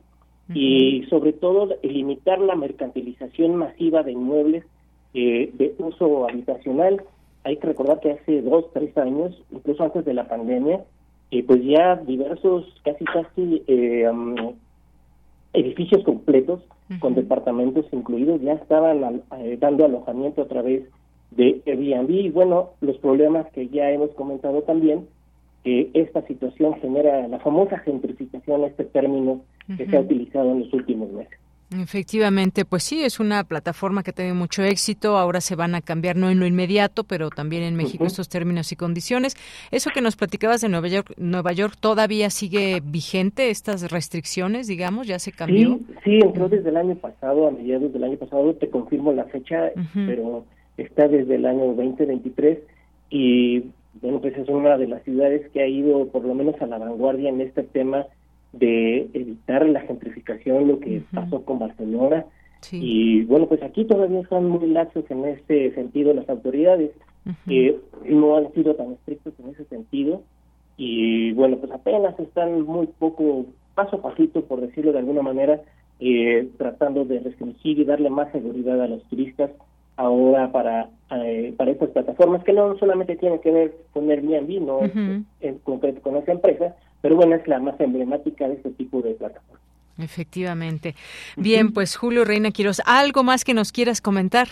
y 0.53 1.05
sobre 1.09 1.33
todo 1.33 1.75
limitar 1.83 2.39
la 2.39 2.55
mercantilización 2.55 3.55
masiva 3.55 4.01
de 4.03 4.13
inmuebles 4.13 4.65
eh, 5.13 5.51
de 5.53 5.75
uso 5.77 6.27
habitacional. 6.27 7.03
Hay 7.43 7.57
que 7.57 7.67
recordar 7.67 7.99
que 7.99 8.11
hace 8.11 8.41
dos, 8.41 8.65
tres 8.73 8.97
años, 8.97 9.39
incluso 9.51 9.83
antes 9.83 10.05
de 10.05 10.13
la 10.13 10.27
pandemia, 10.27 10.83
eh, 11.31 11.43
pues 11.43 11.63
ya 11.63 11.95
diversos, 11.97 12.65
casi 12.83 13.05
casi 13.05 13.63
eh, 13.67 14.09
edificios 15.53 16.03
completos 16.03 16.61
con 16.99 17.13
departamentos 17.13 17.85
incluidos 17.91 18.41
ya 18.41 18.53
estaban 18.53 19.21
dando 19.59 19.85
alojamiento 19.85 20.41
a 20.41 20.47
través 20.47 20.83
de 21.31 21.61
Airbnb. 21.67 22.09
Y 22.09 22.29
bueno, 22.29 22.71
los 22.81 22.97
problemas 22.97 23.45
que 23.51 23.67
ya 23.67 23.91
hemos 23.91 24.09
comentado 24.11 24.63
también, 24.63 25.07
que 25.63 25.91
esta 25.93 26.25
situación 26.25 26.73
genera 26.81 27.27
la 27.27 27.39
famosa 27.39 27.77
gentrificación, 27.79 28.63
este 28.63 28.85
término 28.85 29.41
que 29.77 29.85
se 29.85 29.97
ha 29.97 30.01
utilizado 30.01 30.51
en 30.51 30.59
los 30.59 30.73
últimos 30.73 31.11
meses. 31.11 31.39
Efectivamente, 31.71 32.65
pues 32.65 32.81
sí, 32.81 33.03
es 33.03 33.19
una 33.19 33.43
plataforma 33.43 34.01
que 34.01 34.11
tiene 34.11 34.33
mucho 34.33 34.63
éxito. 34.63 35.17
Ahora 35.17 35.39
se 35.39 35.55
van 35.55 35.75
a 35.75 35.81
cambiar, 35.81 36.15
no 36.15 36.31
en 36.31 36.39
lo 36.39 36.47
inmediato, 36.47 37.03
pero 37.03 37.29
también 37.29 37.61
en 37.61 37.75
México 37.75 38.05
estos 38.05 38.27
términos 38.27 38.71
y 38.71 38.75
condiciones. 38.75 39.35
Eso 39.69 39.91
que 39.93 40.01
nos 40.01 40.15
platicabas 40.15 40.61
de 40.61 40.69
Nueva 40.69 40.87
York, 40.87 41.13
Nueva 41.17 41.51
York 41.51 41.75
todavía 41.79 42.31
sigue 42.31 42.81
vigente 42.83 43.51
estas 43.51 43.91
restricciones, 43.91 44.65
digamos, 44.65 45.05
ya 45.05 45.19
se 45.19 45.31
cambió. 45.31 45.77
Sí, 45.77 45.85
sí, 46.05 46.19
entró 46.23 46.49
desde 46.49 46.69
el 46.69 46.77
año 46.77 46.95
pasado, 46.95 47.47
a 47.47 47.51
mediados 47.51 47.93
del 47.93 48.03
año 48.03 48.17
pasado. 48.17 48.55
Te 48.55 48.71
confirmo 48.71 49.13
la 49.13 49.25
fecha, 49.25 49.71
pero 49.93 50.45
está 50.77 51.07
desde 51.07 51.35
el 51.35 51.45
año 51.45 51.73
2023 51.75 52.57
y 53.11 53.65
bueno, 54.01 54.21
pues 54.21 54.35
es 54.37 54.47
una 54.49 54.77
de 54.77 54.87
las 54.87 55.03
ciudades 55.03 55.47
que 55.51 55.61
ha 55.61 55.67
ido 55.67 56.07
por 56.07 56.23
lo 56.25 56.33
menos 56.33 56.59
a 56.61 56.65
la 56.65 56.79
vanguardia 56.79 57.29
en 57.29 57.41
este 57.41 57.63
tema 57.63 58.07
de 58.53 59.09
evitar 59.13 59.67
la 59.67 59.81
gentrificación, 59.81 60.67
lo 60.67 60.79
que 60.79 61.01
pasó 61.13 61.43
con 61.45 61.59
Barcelona. 61.59 62.25
Y 62.71 63.23
bueno, 63.23 63.47
pues 63.47 63.63
aquí 63.63 63.85
todavía 63.85 64.19
están 64.19 64.49
muy 64.49 64.67
laxos 64.67 65.05
en 65.09 65.25
este 65.25 65.73
sentido 65.75 66.13
las 66.13 66.29
autoridades, 66.29 66.91
que 67.47 67.77
no 68.05 68.37
han 68.37 68.51
sido 68.53 68.75
tan 68.75 68.93
estrictos 68.93 69.33
en 69.39 69.49
ese 69.49 69.65
sentido. 69.65 70.23
Y 70.77 71.31
bueno, 71.33 71.57
pues 71.57 71.71
apenas 71.71 72.19
están 72.19 72.61
muy 72.61 72.87
poco, 72.87 73.45
paso 73.75 73.97
a 73.97 74.01
pasito, 74.01 74.43
por 74.43 74.61
decirlo 74.61 74.91
de 74.91 74.99
alguna 74.99 75.21
manera, 75.21 75.61
eh, 75.99 76.49
tratando 76.57 77.05
de 77.05 77.19
restringir 77.19 77.79
y 77.79 77.85
darle 77.85 78.09
más 78.09 78.31
seguridad 78.31 78.81
a 78.81 78.87
los 78.87 79.03
turistas 79.09 79.51
ahora 79.97 80.49
para 80.51 80.89
eh, 81.11 81.53
para 81.57 81.71
estas 81.71 81.89
plataformas 81.89 82.43
que 82.45 82.53
no 82.53 82.77
solamente 82.77 83.17
tienen 83.17 83.39
que 83.39 83.51
ver 83.51 83.75
con 83.91 84.09
Airbnb, 84.09 84.61
no 84.61 84.79
en 85.41 85.59
concreto 85.59 86.01
con 86.01 86.15
esa 86.15 86.31
empresa, 86.31 86.75
pero 87.01 87.15
bueno, 87.15 87.35
es 87.35 87.47
la 87.47 87.59
más 87.59 87.79
emblemática 87.79 88.47
de 88.47 88.55
este 88.55 88.71
tipo 88.71 89.01
de 89.01 89.13
plataformas. 89.13 89.61
Efectivamente. 89.97 90.95
Bien, 91.35 91.73
pues 91.73 91.95
Julio 91.97 92.23
Reina 92.23 92.51
Quiroz, 92.51 92.81
¿algo 92.85 93.23
más 93.23 93.43
que 93.43 93.53
nos 93.53 93.71
quieras 93.71 94.01
comentar? 94.01 94.47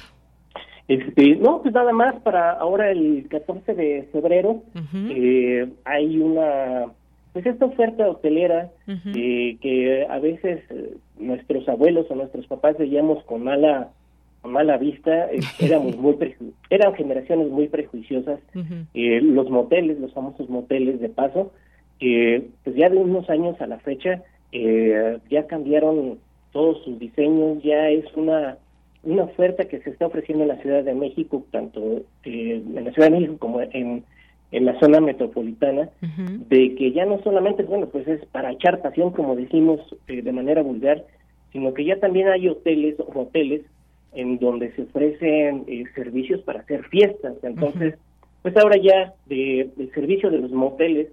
Este, 0.88 1.36
no, 1.36 1.62
pues 1.62 1.74
nada 1.74 1.92
más 1.92 2.16
para 2.22 2.52
ahora 2.52 2.92
el 2.92 3.28
14 3.30 3.74
de 3.74 4.08
febrero 4.14 4.64
eh, 5.10 5.70
hay 5.84 6.18
una, 6.18 6.86
pues 7.34 7.46
esta 7.46 7.66
oferta 7.66 8.10
hotelera 8.10 8.72
eh, 8.88 9.58
que 9.60 10.08
a 10.10 10.20
veces 10.20 10.64
eh, 10.70 10.96
nuestros 11.20 11.68
abuelos 11.68 12.06
o 12.10 12.16
nuestros 12.16 12.48
papás 12.48 12.78
veíamos 12.78 13.22
con 13.26 13.44
mala 13.44 13.90
con 14.42 14.54
mala 14.54 14.78
vista, 14.78 15.28
éramos 15.60 15.98
muy 15.98 16.16
eran 16.70 16.94
generaciones 16.96 17.50
muy 17.50 17.68
prejuiciosas. 17.68 18.40
los 18.94 19.50
moteles, 19.50 20.00
los 20.00 20.14
famosos 20.14 20.50
moteles 20.50 21.02
de 21.02 21.10
paso, 21.10 21.52
pues 22.00 22.76
ya 22.76 22.90
de 22.90 22.98
unos 22.98 23.30
años 23.30 23.60
a 23.62 23.68
la 23.68 23.80
fecha 23.80 24.24
ya 24.52 25.48
cambiaron 25.48 26.20
todos 26.52 26.84
sus 26.84 26.98
diseños, 27.00 27.62
ya 27.64 27.90
es 27.90 28.06
una 28.16 28.58
una 29.08 29.24
oferta 29.24 29.66
que 29.66 29.80
se 29.80 29.92
está 29.92 30.08
ofreciendo 30.08 30.44
en 30.44 30.50
la 30.50 30.62
Ciudad 30.62 30.84
de 30.84 30.94
México, 30.94 31.46
tanto 31.52 32.04
eh, 32.26 32.62
en 32.76 32.86
la 32.86 32.92
Ciudad 32.92 33.10
de 33.10 33.20
México 33.20 33.38
como 33.40 33.62
en, 33.62 34.04
en 34.52 34.66
la 34.66 34.78
zona 34.82 35.00
metropolitana, 35.00 35.90
de 36.50 36.76
que 36.76 36.92
ya 36.92 37.06
no 37.06 37.22
solamente, 37.24 37.64
bueno, 37.64 37.88
pues 37.88 38.06
es 38.08 38.26
para 38.26 38.52
echar 38.52 38.82
pasión, 38.82 39.12
como 39.12 39.36
decimos 39.38 39.80
eh, 40.08 40.22
de 40.22 40.32
manera 40.34 40.62
vulgar, 40.62 41.06
sino 41.54 41.74
que 41.74 41.86
ya 41.86 42.00
también 42.00 42.28
hay 42.28 42.50
hoteles 42.50 43.00
o 43.00 43.22
hoteles 43.22 43.62
en 44.14 44.40
donde 44.40 44.74
se 44.74 44.82
ofrecen 44.84 45.64
eh, 45.68 45.84
servicios 45.96 46.42
para 46.42 46.60
hacer 46.60 46.84
fiestas. 46.90 47.36
Entonces, 47.44 47.96
pues 48.42 48.58
ahora 48.58 48.78
ya 48.78 49.14
de, 49.28 49.70
del 49.78 49.92
servicio 49.94 50.30
de 50.30 50.40
los 50.40 50.52
moteles, 50.52 51.08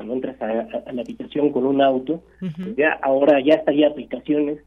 cuando 0.00 0.14
entras 0.14 0.40
a, 0.40 0.92
la 0.92 1.02
habitación 1.02 1.52
con 1.52 1.66
un 1.66 1.82
auto, 1.82 2.22
pues 2.40 2.74
ya 2.74 2.98
ahora 3.02 3.38
ya 3.44 3.52
está 3.52 3.72
aplicaciones 3.86 4.58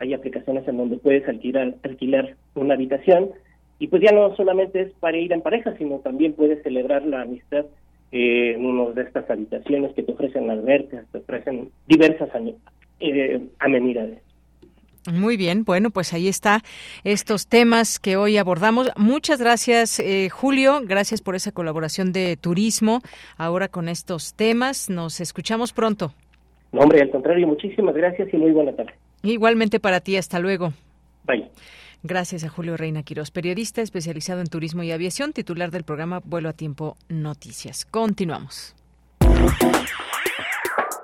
hay 0.00 0.14
aplicaciones 0.14 0.66
en 0.66 0.78
donde 0.78 0.96
puedes 0.96 1.28
alquilar, 1.28 1.74
alquilar 1.84 2.34
una 2.54 2.74
habitación 2.74 3.30
y 3.78 3.86
pues 3.86 4.02
ya 4.02 4.12
no 4.12 4.34
solamente 4.34 4.80
es 4.80 4.92
para 4.94 5.18
ir 5.18 5.32
en 5.32 5.42
pareja, 5.42 5.76
sino 5.76 5.98
también 5.98 6.32
puedes 6.32 6.62
celebrar 6.62 7.04
la 7.04 7.22
amistad 7.22 7.66
eh, 8.10 8.54
en 8.56 8.64
una 8.66 8.90
de 8.90 9.02
estas 9.02 9.30
habitaciones 9.30 9.92
que 9.92 10.02
te 10.02 10.12
ofrecen 10.12 10.50
albercas, 10.50 11.06
te 11.12 11.18
ofrecen 11.18 11.70
diversas 11.86 12.30
eh, 12.98 13.40
amenidades. 13.58 14.18
Muy 15.06 15.36
bien, 15.36 15.64
bueno, 15.64 15.90
pues 15.90 16.12
ahí 16.12 16.28
está 16.28 16.62
estos 17.04 17.46
temas 17.46 17.98
que 17.98 18.16
hoy 18.16 18.36
abordamos. 18.36 18.90
Muchas 18.96 19.40
gracias, 19.40 19.98
eh, 19.98 20.28
Julio. 20.30 20.80
Gracias 20.84 21.22
por 21.22 21.34
esa 21.34 21.52
colaboración 21.52 22.12
de 22.12 22.36
turismo 22.36 23.00
ahora 23.38 23.68
con 23.68 23.88
estos 23.88 24.34
temas. 24.34 24.90
Nos 24.90 25.20
escuchamos 25.20 25.72
pronto. 25.72 26.12
No, 26.72 26.82
hombre, 26.82 27.00
al 27.00 27.10
contrario, 27.10 27.46
muchísimas 27.46 27.94
gracias 27.94 28.28
y 28.32 28.36
muy 28.36 28.52
buena 28.52 28.72
tarde. 28.72 28.92
Igualmente 29.22 29.80
para 29.80 30.00
ti, 30.00 30.16
hasta 30.16 30.38
luego. 30.38 30.72
Bye. 31.24 31.50
Gracias 32.02 32.44
a 32.44 32.48
Julio 32.48 32.76
Reina 32.76 33.02
Quiroz, 33.02 33.30
periodista 33.30 33.82
especializado 33.82 34.40
en 34.40 34.46
turismo 34.46 34.82
y 34.82 34.90
aviación, 34.90 35.32
titular 35.32 35.70
del 35.70 35.84
programa 35.84 36.20
Vuelo 36.24 36.48
a 36.48 36.52
Tiempo 36.52 36.96
Noticias. 37.08 37.84
Continuamos. 37.84 38.74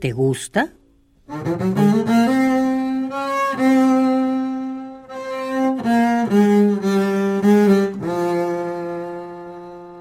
¿Te 0.00 0.12
gusta? 0.12 0.72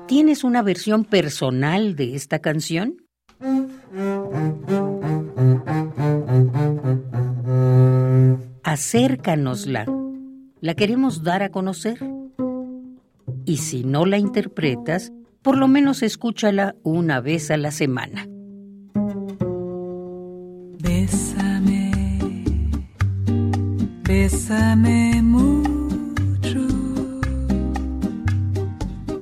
¿Tienes 0.08 0.44
una 0.44 0.62
versión 0.64 1.06
personal 1.06 1.96
de 1.96 2.16
esta 2.16 2.40
canción? 2.40 2.98
acércanosla. 8.80 9.86
La 10.62 10.74
queremos 10.74 11.24
dar 11.24 11.44
a 11.44 11.50
conocer. 11.50 12.00
Y 13.46 13.58
si 13.58 13.84
no 13.84 14.06
la 14.06 14.18
interpretas, 14.18 15.12
por 15.42 15.58
lo 15.58 15.68
menos 15.68 16.02
escúchala 16.04 16.76
una 16.84 17.20
vez 17.20 17.52
a 17.52 17.58
la 17.58 17.72
semana. 17.72 18.28
Bésame 24.32 25.22
mucho, 25.24 26.68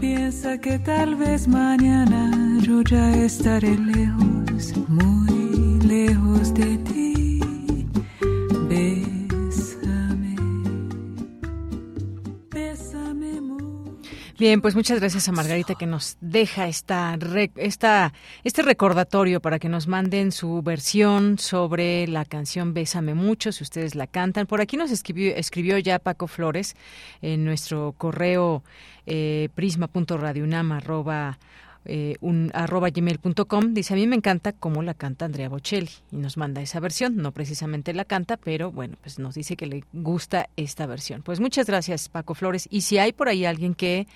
Piensa 0.00 0.58
que 0.58 0.78
tal 0.78 1.16
vez 1.16 1.46
mañana 1.46 2.58
yo 2.62 2.80
ya 2.80 3.14
estaré 3.16 3.76
lejos 3.76 4.74
muy 4.88 5.78
lejos 5.86 6.54
de 6.54 6.78
ti. 6.78 7.09
Bien, 14.40 14.62
pues 14.62 14.74
muchas 14.74 15.00
gracias 15.00 15.28
a 15.28 15.32
Margarita 15.32 15.74
que 15.74 15.84
nos 15.84 16.16
deja 16.22 16.66
esta, 16.66 17.18
esta, 17.56 18.14
este 18.42 18.62
recordatorio 18.62 19.42
para 19.42 19.58
que 19.58 19.68
nos 19.68 19.86
manden 19.86 20.32
su 20.32 20.62
versión 20.62 21.36
sobre 21.36 22.06
la 22.06 22.24
canción 22.24 22.72
Bésame 22.72 23.12
mucho, 23.12 23.52
si 23.52 23.62
ustedes 23.62 23.94
la 23.94 24.06
cantan. 24.06 24.46
Por 24.46 24.62
aquí 24.62 24.78
nos 24.78 24.92
escribió, 24.92 25.36
escribió 25.36 25.76
ya 25.76 25.98
Paco 25.98 26.26
Flores 26.26 26.74
en 27.20 27.44
nuestro 27.44 27.94
correo 27.98 28.64
eh, 29.04 29.50
eh, 31.86 32.16
un 32.20 32.50
arroba 32.52 32.90
gmail.com 32.90 33.72
dice 33.72 33.94
a 33.94 33.96
mí 33.96 34.06
me 34.06 34.16
encanta 34.16 34.52
cómo 34.52 34.82
la 34.82 34.94
canta 34.94 35.24
Andrea 35.24 35.48
Bocelli 35.48 35.90
y 36.12 36.16
nos 36.16 36.36
manda 36.36 36.60
esa 36.60 36.80
versión. 36.80 37.16
No 37.16 37.32
precisamente 37.32 37.94
la 37.94 38.04
canta 38.04 38.36
pero 38.36 38.70
bueno 38.70 38.96
pues 39.00 39.18
nos 39.18 39.34
dice 39.34 39.56
que 39.56 39.66
le 39.66 39.84
gusta 39.92 40.48
esta 40.56 40.86
versión. 40.86 41.22
Pues 41.22 41.40
muchas 41.40 41.66
gracias 41.66 42.08
Paco 42.08 42.34
Flores. 42.34 42.68
Y 42.70 42.82
si 42.82 42.98
hay 42.98 43.12
por 43.12 43.28
ahí 43.28 43.44
alguien 43.44 43.74
que 43.74 44.06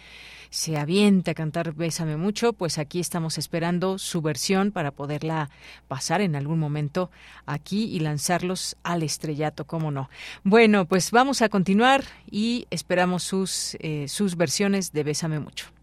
se 0.51 0.77
avienta 0.77 1.33
a 1.33 1.35
cantar 1.35 1.75
Bésame 1.75 2.17
mucho 2.17 2.53
pues 2.53 2.79
aquí 2.79 3.01
estamos 3.01 3.39
esperando 3.39 3.99
su 3.99 4.23
versión 4.23 4.71
para 4.71 4.93
poderla 4.93 5.51
pasar 5.89 6.21
en 6.21 6.37
algún 6.37 6.61
momento 6.61 7.11
aquí 7.45 7.87
y 7.87 7.99
lanzarlos 7.99 8.77
al 8.85 9.03
estrellato 9.03 9.67
cómo 9.67 9.91
no 9.91 10.09
bueno 10.45 10.85
pues 10.87 11.11
vamos 11.11 11.43
a 11.43 11.49
continuar 11.49 12.05
y 12.31 12.69
esperamos 12.71 13.25
sus 13.25 13.77
eh, 13.81 14.07
sus 14.07 14.37
versiones 14.37 14.93
de 14.93 15.03
Bésame 15.03 15.41
mucho 15.41 15.74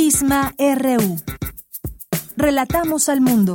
Prisma 0.00 0.54
RU. 0.58 1.18
Relatamos 2.34 3.10
al 3.10 3.20
mundo. 3.20 3.52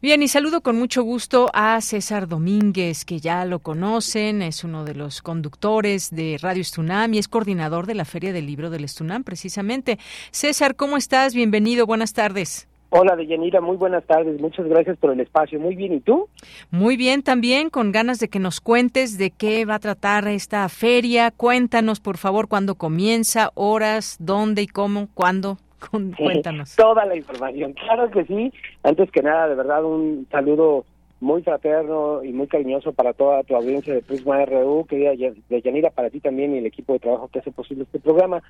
Bien, 0.00 0.22
y 0.22 0.28
saludo 0.28 0.62
con 0.62 0.78
mucho 0.78 1.02
gusto 1.02 1.50
a 1.52 1.78
César 1.82 2.26
Domínguez, 2.26 3.04
que 3.04 3.20
ya 3.20 3.44
lo 3.44 3.58
conocen, 3.58 4.40
es 4.40 4.64
uno 4.64 4.86
de 4.86 4.94
los 4.94 5.20
conductores 5.20 6.08
de 6.10 6.38
Radio 6.40 6.62
Estunam 6.62 7.12
y 7.12 7.18
es 7.18 7.28
coordinador 7.28 7.84
de 7.84 7.96
la 7.96 8.06
Feria 8.06 8.32
del 8.32 8.46
Libro 8.46 8.70
del 8.70 8.84
Estunam, 8.84 9.24
precisamente. 9.24 9.98
César, 10.30 10.74
¿cómo 10.74 10.96
estás? 10.96 11.34
Bienvenido, 11.34 11.84
buenas 11.84 12.14
tardes. 12.14 12.67
Hola, 12.90 13.16
Deyanira, 13.16 13.60
muy 13.60 13.76
buenas 13.76 14.04
tardes. 14.04 14.40
Muchas 14.40 14.66
gracias 14.66 14.96
por 14.96 15.12
el 15.12 15.20
espacio. 15.20 15.60
Muy 15.60 15.76
bien, 15.76 15.92
¿y 15.92 16.00
tú? 16.00 16.28
Muy 16.70 16.96
bien, 16.96 17.22
también 17.22 17.68
con 17.68 17.92
ganas 17.92 18.18
de 18.18 18.28
que 18.28 18.38
nos 18.38 18.60
cuentes 18.60 19.18
de 19.18 19.30
qué 19.30 19.66
va 19.66 19.74
a 19.74 19.78
tratar 19.78 20.26
esta 20.28 20.68
feria. 20.70 21.30
Cuéntanos, 21.30 22.00
por 22.00 22.16
favor, 22.16 22.48
cuándo 22.48 22.76
comienza, 22.76 23.50
horas, 23.54 24.16
dónde 24.20 24.62
y 24.62 24.66
cómo, 24.66 25.08
cuándo. 25.14 25.58
cuéntanos. 26.18 26.76
Toda 26.76 27.04
la 27.04 27.16
información, 27.16 27.74
claro 27.74 28.10
que 28.10 28.24
sí. 28.24 28.52
Antes 28.82 29.10
que 29.10 29.22
nada, 29.22 29.48
de 29.48 29.54
verdad, 29.54 29.84
un 29.84 30.26
saludo 30.30 30.84
muy 31.20 31.42
fraterno 31.42 32.22
y 32.22 32.32
muy 32.32 32.46
cariñoso 32.46 32.92
para 32.92 33.12
toda 33.12 33.42
tu 33.42 33.56
audiencia 33.56 33.92
de 33.92 34.02
Prisma 34.02 34.44
RU, 34.44 34.86
querida 34.86 35.12
de 35.12 35.62
Yanira, 35.62 35.90
para 35.90 36.10
ti 36.10 36.20
también 36.20 36.54
y 36.54 36.58
el 36.58 36.66
equipo 36.66 36.92
de 36.92 37.00
trabajo 37.00 37.28
que 37.28 37.40
hace 37.40 37.50
posible 37.50 37.84
este 37.84 37.98
programa. 37.98 38.42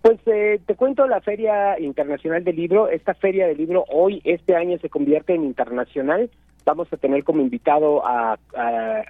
Pues 0.00 0.18
eh, 0.26 0.60
te 0.66 0.74
cuento 0.74 1.06
la 1.06 1.20
Feria 1.20 1.78
Internacional 1.78 2.44
del 2.44 2.56
Libro. 2.56 2.88
Esta 2.88 3.14
Feria 3.14 3.46
del 3.46 3.58
Libro 3.58 3.84
hoy, 3.88 4.20
este 4.24 4.56
año, 4.56 4.78
se 4.78 4.88
convierte 4.88 5.34
en 5.34 5.44
internacional. 5.44 6.30
Vamos 6.64 6.90
a 6.92 6.96
tener 6.96 7.24
como 7.24 7.42
invitado 7.42 8.06
a, 8.06 8.38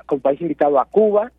como 0.06 0.22
país 0.22 0.40
invitado 0.40 0.80
a 0.80 0.86
Cuba 0.86 1.30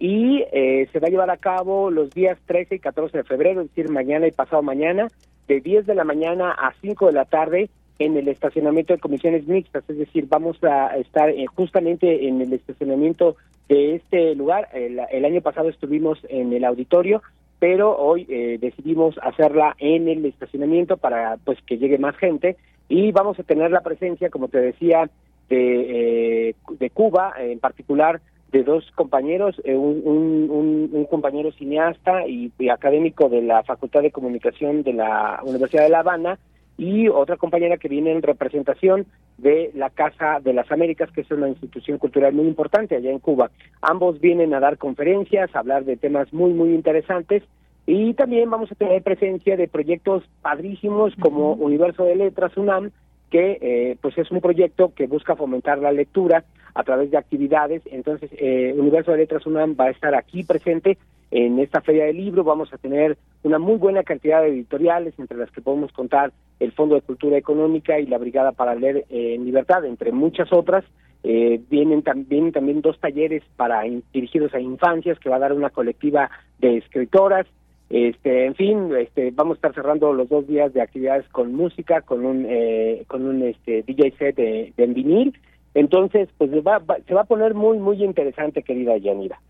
y 0.00 0.44
eh, 0.52 0.88
se 0.92 0.98
va 0.98 1.08
a 1.08 1.10
llevar 1.10 1.30
a 1.30 1.36
cabo 1.36 1.90
los 1.90 2.10
días 2.10 2.38
13 2.46 2.76
y 2.76 2.78
14 2.78 3.18
de 3.18 3.24
febrero, 3.24 3.60
es 3.60 3.68
decir, 3.68 3.90
mañana 3.90 4.26
y 4.26 4.32
pasado 4.32 4.62
mañana, 4.62 5.08
de 5.46 5.60
10 5.60 5.86
de 5.86 5.94
la 5.94 6.04
mañana 6.04 6.52
a 6.52 6.72
5 6.80 7.06
de 7.06 7.12
la 7.12 7.24
tarde 7.26 7.70
en 8.00 8.16
el 8.16 8.28
estacionamiento 8.28 8.94
de 8.94 8.98
comisiones 8.98 9.46
mixtas, 9.46 9.84
es 9.86 9.98
decir, 9.98 10.26
vamos 10.26 10.56
a 10.64 10.96
estar 10.96 11.28
eh, 11.28 11.44
justamente 11.54 12.26
en 12.26 12.40
el 12.40 12.50
estacionamiento 12.54 13.36
de 13.68 13.96
este 13.96 14.34
lugar. 14.34 14.68
El, 14.72 15.24
año 15.24 15.42
pasado 15.42 15.68
estuvimos 15.68 16.18
en 16.30 16.50
el 16.54 16.64
auditorio, 16.64 17.22
pero 17.58 17.94
hoy 17.98 18.26
eh, 18.30 18.56
decidimos 18.58 19.16
hacerla 19.22 19.76
en 19.78 20.08
el 20.08 20.24
estacionamiento 20.24 20.96
para 20.96 21.36
pues 21.44 21.58
que 21.66 21.76
llegue 21.76 21.98
más 21.98 22.16
gente 22.16 22.56
y 22.88 23.12
vamos 23.12 23.38
a 23.38 23.42
tener 23.42 23.70
la 23.70 23.82
presencia, 23.82 24.30
como 24.30 24.48
te 24.48 24.62
decía, 24.62 25.10
de, 25.50 26.48
eh, 26.48 26.54
de 26.78 26.90
Cuba, 26.90 27.34
en 27.38 27.58
particular 27.58 28.22
de 28.50 28.62
dos 28.64 28.90
compañeros, 28.94 29.60
un, 29.66 30.90
un, 30.92 31.04
compañero 31.04 31.52
cineasta 31.52 32.26
y 32.26 32.50
académico 32.68 33.28
de 33.28 33.42
la 33.42 33.62
Facultad 33.62 34.02
de 34.02 34.10
Comunicación 34.10 34.82
de 34.82 34.94
la 34.94 35.40
Universidad 35.44 35.84
de 35.84 35.90
La 35.90 36.00
Habana, 36.00 36.38
y 36.80 37.08
otra 37.08 37.36
compañera 37.36 37.76
que 37.76 37.88
viene 37.88 38.10
en 38.10 38.22
representación 38.22 39.04
de 39.36 39.70
la 39.74 39.90
Casa 39.90 40.40
de 40.42 40.54
las 40.54 40.72
Américas, 40.72 41.10
que 41.12 41.20
es 41.20 41.30
una 41.30 41.46
institución 41.46 41.98
cultural 41.98 42.32
muy 42.32 42.46
importante 42.46 42.96
allá 42.96 43.10
en 43.10 43.18
Cuba. 43.18 43.50
Ambos 43.82 44.18
vienen 44.18 44.54
a 44.54 44.60
dar 44.60 44.78
conferencias, 44.78 45.54
a 45.54 45.58
hablar 45.58 45.84
de 45.84 45.98
temas 45.98 46.32
muy, 46.32 46.54
muy 46.54 46.70
interesantes 46.70 47.42
y 47.84 48.14
también 48.14 48.48
vamos 48.48 48.72
a 48.72 48.76
tener 48.76 49.02
presencia 49.02 49.58
de 49.58 49.68
proyectos 49.68 50.24
padrísimos 50.40 51.14
como 51.16 51.52
Universo 51.52 52.04
de 52.04 52.16
Letras 52.16 52.56
UNAM, 52.56 52.92
que 53.28 53.58
eh, 53.60 53.98
pues 54.00 54.16
es 54.16 54.30
un 54.30 54.40
proyecto 54.40 54.94
que 54.94 55.06
busca 55.06 55.36
fomentar 55.36 55.76
la 55.80 55.92
lectura 55.92 56.44
a 56.74 56.82
través 56.82 57.10
de 57.10 57.18
actividades. 57.18 57.82
Entonces, 57.92 58.30
eh, 58.38 58.74
Universo 58.74 59.10
de 59.10 59.18
Letras 59.18 59.44
UNAM 59.44 59.76
va 59.78 59.84
a 59.84 59.90
estar 59.90 60.14
aquí 60.14 60.44
presente 60.44 60.96
en 61.30 61.58
esta 61.58 61.80
feria 61.80 62.06
del 62.06 62.16
libro. 62.16 62.44
Vamos 62.44 62.72
a 62.72 62.78
tener 62.78 63.16
una 63.42 63.58
muy 63.58 63.76
buena 63.76 64.02
cantidad 64.02 64.42
de 64.42 64.48
editoriales, 64.48 65.14
entre 65.18 65.38
las 65.38 65.50
que 65.50 65.60
podemos 65.60 65.92
contar 65.92 66.32
el 66.58 66.72
Fondo 66.72 66.94
de 66.94 67.02
Cultura 67.02 67.36
Económica 67.36 67.98
y 67.98 68.06
la 68.06 68.18
Brigada 68.18 68.52
para 68.52 68.74
Leer 68.74 69.04
eh, 69.08 69.34
en 69.34 69.44
Libertad, 69.44 69.84
entre 69.84 70.12
muchas 70.12 70.52
otras. 70.52 70.84
Eh, 71.22 71.60
vienen, 71.68 72.02
también 72.02 72.50
también 72.50 72.80
dos 72.80 72.98
talleres 72.98 73.42
para 73.56 73.82
dirigidos 74.12 74.54
a 74.54 74.60
infancias 74.60 75.18
que 75.18 75.28
va 75.28 75.36
a 75.36 75.40
dar 75.40 75.52
una 75.52 75.70
colectiva 75.70 76.30
de 76.58 76.78
escritoras. 76.78 77.46
Este, 77.90 78.46
en 78.46 78.54
fin, 78.54 78.90
este, 78.96 79.30
vamos 79.32 79.56
a 79.56 79.58
estar 79.58 79.74
cerrando 79.74 80.12
los 80.12 80.28
dos 80.28 80.46
días 80.46 80.72
de 80.72 80.80
actividades 80.80 81.28
con 81.28 81.54
música, 81.54 82.02
con 82.02 82.24
un 82.24 82.46
eh, 82.48 83.04
con 83.06 83.26
un 83.26 83.42
este, 83.42 83.82
DJ 83.82 84.14
set 84.16 84.36
de, 84.36 84.72
de 84.76 84.86
vinil 84.86 85.34
entonces, 85.74 86.28
pues 86.36 86.50
va, 86.50 86.82
se 87.06 87.14
va 87.14 87.22
a 87.22 87.24
poner 87.24 87.54
muy, 87.54 87.78
muy 87.78 88.02
interesante, 88.02 88.62
querida 88.62 88.96
Yanira. 88.96 89.40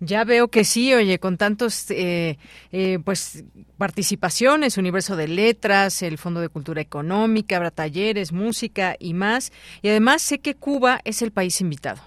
Ya 0.00 0.24
veo 0.24 0.48
que 0.48 0.64
sí, 0.64 0.92
oye, 0.94 1.18
con 1.18 1.36
tantos, 1.36 1.90
eh, 1.90 2.36
eh, 2.72 2.98
pues, 3.04 3.44
participaciones, 3.78 4.78
Universo 4.78 5.16
de 5.16 5.28
Letras, 5.28 6.02
el 6.02 6.18
Fondo 6.18 6.40
de 6.40 6.48
Cultura 6.48 6.80
Económica, 6.80 7.56
habrá 7.56 7.70
talleres, 7.70 8.32
música 8.32 8.96
y 8.98 9.14
más. 9.14 9.52
Y 9.82 9.88
además 9.88 10.22
sé 10.22 10.38
que 10.40 10.54
Cuba 10.54 11.00
es 11.04 11.22
el 11.22 11.32
país 11.32 11.60
invitado. 11.60 12.00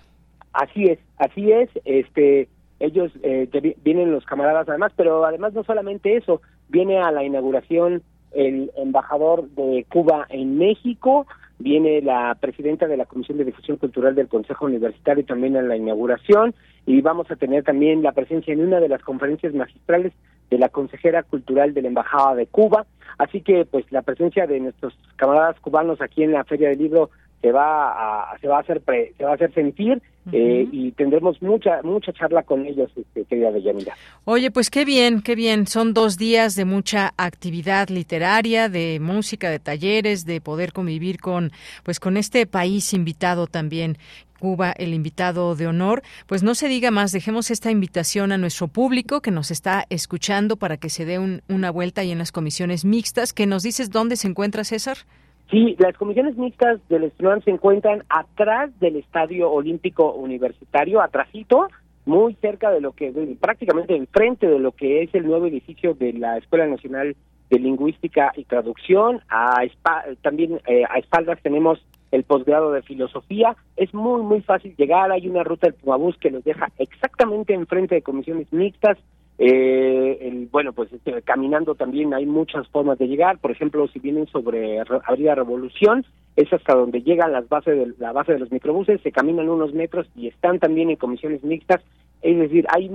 Así 0.54 0.86
es, 0.86 1.00
así 1.18 1.52
es. 1.52 1.70
Este, 1.86 2.48
ellos 2.80 3.12
eh, 3.24 3.50
vienen 3.84 4.12
los 4.12 4.26
camaradas 4.26 4.68
además, 4.70 4.92
pero 4.96 5.26
además 5.26 5.54
no 5.54 5.64
solamente 5.64 6.16
eso, 6.16 6.42
viene 6.70 7.00
a 7.00 7.12
la 7.12 7.24
inauguración 7.24 8.04
el 8.34 8.72
embajador 8.76 9.50
de 9.52 9.86
Cuba 9.90 10.28
en 10.30 10.58
México, 10.58 11.26
viene 11.60 12.02
la 12.02 12.36
presidenta 12.40 12.88
de 12.88 12.98
la 12.98 13.06
Comisión 13.06 13.38
de 13.38 13.46
Difusión 13.46 13.78
Cultural 13.78 14.16
del 14.16 14.28
Consejo 14.28 14.66
Universitario 14.66 15.26
también 15.26 15.56
en 15.56 15.68
la 15.68 15.76
inauguración 15.76 16.54
y 16.86 17.02
vamos 17.02 17.30
a 17.32 17.36
tener 17.36 17.64
también 17.64 18.04
la 18.04 18.12
presencia 18.12 18.54
en 18.54 18.62
una 18.62 18.80
de 18.80 18.90
las 18.90 19.02
conferencias 19.02 19.54
magistrales 19.54 20.14
de 20.50 20.58
la 20.58 20.70
consejera 20.70 21.24
cultural 21.24 21.74
de 21.74 21.82
la 21.82 21.90
Embajada 21.90 22.36
de 22.36 22.48
Cuba. 22.48 22.86
Así 23.18 23.42
que 23.42 23.66
pues 23.66 23.92
la 23.92 24.02
presencia 24.02 24.48
de 24.48 24.60
nuestros 24.60 24.98
camaradas 25.16 25.60
cubanos 25.60 26.02
aquí 26.02 26.24
en 26.24 26.32
la 26.32 26.44
Feria 26.44 26.70
del 26.70 26.78
Libro 26.78 27.10
se 27.42 27.52
va 27.52 28.32
a, 28.32 28.38
se 28.40 28.48
va 28.48 28.58
a 28.58 28.62
hacer 28.62 28.82
se 29.18 29.24
va 29.24 29.32
a 29.32 29.36
hacer 29.36 29.54
sentir 29.54 30.02
eh, 30.32 30.68
y 30.72 30.92
tendremos 30.92 31.42
mucha 31.42 31.82
mucha 31.84 32.12
charla 32.12 32.44
con 32.44 32.66
ellos 32.66 32.92
este, 32.98 33.24
querida 33.26 33.52
Deyanira. 33.52 33.96
Oye 34.26 34.52
pues 34.52 34.70
qué 34.70 34.84
bien 34.84 35.22
qué 35.22 35.36
bien 35.36 35.68
son 35.68 35.94
dos 35.94 36.18
días 36.18 36.56
de 36.56 36.66
mucha 36.66 37.14
actividad 37.18 37.88
literaria 37.90 38.68
de 38.68 39.00
música 39.00 39.50
de 39.50 39.60
talleres 39.60 40.26
de 40.26 40.42
poder 40.42 40.74
convivir 40.74 41.20
con 41.20 41.52
pues 41.84 42.00
con 42.00 42.18
este 42.18 42.46
país 42.46 42.94
invitado 42.94 43.48
también 43.48 43.98
Cuba, 44.40 44.72
el 44.78 44.94
invitado 44.94 45.56
de 45.56 45.66
honor. 45.66 46.04
Pues 46.28 46.44
no 46.44 46.56
se 46.56 46.68
diga 46.68 46.92
más, 46.92 47.12
dejemos 47.12 47.50
esta 47.50 47.72
invitación 47.72 48.32
a 48.32 48.38
nuestro 48.38 48.68
público 48.68 49.22
que 49.22 49.32
nos 49.32 49.50
está 49.50 49.86
escuchando 49.90 50.58
para 50.58 50.78
que 50.78 50.90
se 50.90 51.06
dé 51.06 51.42
una 51.50 51.72
vuelta 51.72 52.02
ahí 52.02 52.12
en 52.12 52.20
las 52.20 52.32
comisiones 52.32 52.86
mixtas. 52.86 53.34
¿Que 53.34 53.48
nos 53.48 53.64
dices 53.64 53.90
dónde 53.90 54.16
se 54.16 54.28
encuentra 54.28 54.64
César? 54.64 54.98
Sí, 55.50 55.78
las 55.80 55.96
comisiones 55.96 56.36
mixtas 56.36 56.80
del 56.90 57.06
Estudiante 57.06 57.46
se 57.46 57.52
encuentran 57.52 58.04
atrás 58.10 58.78
del 58.80 58.98
Estadio 58.98 59.50
Olímpico 59.50 60.14
Universitario, 60.14 61.02
atrásito, 61.02 61.68
muy 62.06 62.36
cerca 62.36 62.70
de 62.72 62.82
lo 62.82 62.92
que, 62.92 63.14
prácticamente 63.40 63.96
enfrente 63.96 64.48
de 64.48 64.60
lo 64.60 64.74
que 64.74 65.04
es 65.04 65.16
el 65.16 65.26
nuevo 65.26 65.46
edificio 65.46 65.94
de 65.94 66.14
la 66.14 66.38
Escuela 66.38 66.66
Nacional 66.68 67.16
de 67.50 67.60
Lingüística 67.60 68.34
y 68.36 68.44
Traducción. 68.44 69.22
A 69.30 69.62
también 70.22 70.60
eh, 70.68 70.84
a 70.90 71.00
espaldas 71.00 71.40
tenemos 71.42 71.86
el 72.12 72.24
posgrado 72.24 72.72
de 72.72 72.82
filosofía. 72.82 73.56
Es 73.76 73.94
muy, 73.94 74.22
muy 74.22 74.42
fácil 74.42 74.76
llegar. 74.78 75.12
Hay 75.12 75.28
una 75.28 75.44
ruta 75.44 75.68
del 75.68 75.76
Pumabús 75.76 76.18
que 76.18 76.32
nos 76.32 76.44
deja 76.44 76.70
exactamente 76.78 77.54
enfrente 77.54 77.96
de 77.96 78.02
comisiones 78.02 78.52
mixtas. 78.52 78.98
Eh, 79.40 80.18
el, 80.22 80.48
bueno, 80.48 80.74
pues 80.74 80.92
este, 80.92 81.22
caminando 81.22 81.76
también 81.76 82.14
hay 82.14 82.26
muchas 82.26 82.68
formas 82.70 82.98
de 82.98 83.08
llegar. 83.08 83.38
Por 83.38 83.52
ejemplo, 83.52 83.88
si 83.88 84.00
vienen 84.00 84.28
sobre 84.28 84.80
Avenida 85.06 85.36
Revolución, 85.36 86.06
es 86.36 86.52
hasta 86.52 86.76
donde 86.76 87.02
llegan 87.02 87.32
las 87.32 87.48
bases 87.48 87.78
de 87.78 87.94
la 88.00 88.12
base 88.12 88.34
de 88.34 88.40
los 88.40 88.52
microbuses, 88.52 89.02
se 89.02 89.12
caminan 89.12 89.50
unos 89.50 89.74
metros 89.74 90.08
y 90.16 90.28
están 90.28 90.60
también 90.60 90.90
en 90.90 90.96
comisiones 90.96 91.44
mixtas. 91.44 91.82
Es 92.22 92.38
decir, 92.38 92.66
hay 92.70 92.90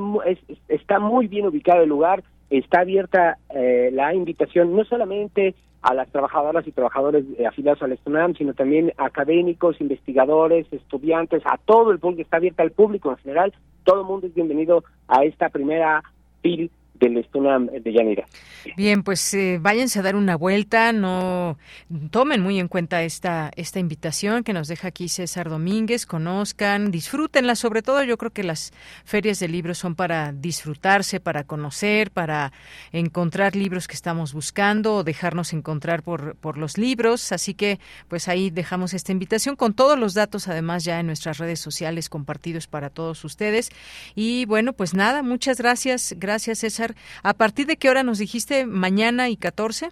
está 0.68 0.99
muy 0.99 1.28
bien 1.28 1.47
ubicado 1.47 1.82
el 1.82 1.88
lugar, 1.88 2.24
está 2.51 2.80
abierta 2.80 3.38
eh, 3.55 3.90
la 3.93 4.14
invitación 4.14 4.74
no 4.74 4.84
solamente 4.84 5.55
a 5.80 5.95
las 5.95 6.09
trabajadoras 6.11 6.66
y 6.66 6.72
trabajadores 6.72 7.24
eh, 7.38 7.47
afiliados 7.47 7.82
al 7.82 7.97
STUNAM, 7.99 8.34
sino 8.34 8.55
también 8.55 8.93
académicos, 8.97 9.80
investigadores, 9.80 10.66
estudiantes, 10.72 11.43
a 11.45 11.59
todo 11.59 11.90
el 11.90 11.99
público, 11.99 12.22
está 12.22 12.36
abierta 12.36 12.62
al 12.62 12.70
público 12.70 13.11
en 13.11 13.16
general, 13.18 13.53
todo 13.84 14.01
el 14.01 14.07
mundo 14.07 14.28
es 14.28 14.34
bienvenido 14.34 14.84
a 15.09 15.24
esta 15.24 15.49
primera 15.49 16.03
feel 16.43 16.68
del 17.03 17.24
Stunam 17.24 17.66
de 17.66 17.92
Yanira. 17.92 18.24
Bien, 18.76 19.03
pues 19.03 19.34
eh, 19.34 19.59
váyanse 19.61 19.98
a 19.98 20.03
dar 20.03 20.14
una 20.14 20.36
vuelta, 20.36 20.92
no 20.92 21.59
tomen 22.11 22.40
muy 22.40 22.61
en 22.61 22.68
cuenta 22.68 23.03
esta 23.03 23.50
esta 23.57 23.80
invitación 23.80 24.44
que 24.44 24.53
nos 24.53 24.68
deja 24.68 24.88
aquí 24.88 25.09
César 25.09 25.50
Domínguez, 25.50 26.07
conozcan, 26.07 26.90
disfrútenla, 26.90 27.57
sobre 27.57 27.82
todo 27.82 28.03
yo 28.05 28.16
creo 28.16 28.30
que 28.30 28.44
las 28.44 28.72
ferias 29.05 29.40
de 29.40 29.48
libros 29.48 29.78
son 29.78 29.94
para 29.94 30.32
disfrutarse, 30.32 31.18
para 31.18 31.44
conocer, 31.44 32.11
para 32.11 32.53
encontrar 32.92 33.57
libros 33.57 33.88
que 33.88 33.94
estamos 33.94 34.32
buscando 34.32 34.96
o 34.96 35.05
dejarnos 35.05 35.53
encontrar 35.53 36.03
por 36.03 36.36
por 36.36 36.57
los 36.57 36.78
libros, 36.78 37.32
así 37.32 37.55
que 37.55 37.80
pues 38.09 38.28
ahí 38.28 38.50
dejamos 38.50 38.94
esta 38.94 39.12
invitación 39.12 39.57
con 39.57 39.74
todos 39.74 39.98
los 39.98 40.14
datos 40.14 40.46
además 40.48 40.84
ya 40.84 41.00
en 41.00 41.07
nuestras 41.07 41.38
redes 41.38 41.59
sociales 41.59 42.09
compartidos 42.09 42.66
para 42.66 42.90
todos 42.90 43.24
ustedes. 43.24 43.70
Y 44.14 44.44
bueno, 44.46 44.72
pues 44.72 44.94
nada, 44.94 45.22
muchas 45.22 45.59
gracias, 45.59 46.14
gracias 46.18 46.61
César 46.61 46.91
¿A 47.22 47.34
partir 47.34 47.66
de 47.66 47.76
qué 47.76 47.90
hora 47.90 48.03
nos 48.03 48.18
dijiste 48.18 48.66
mañana 48.66 49.28
y 49.28 49.36
14? 49.36 49.90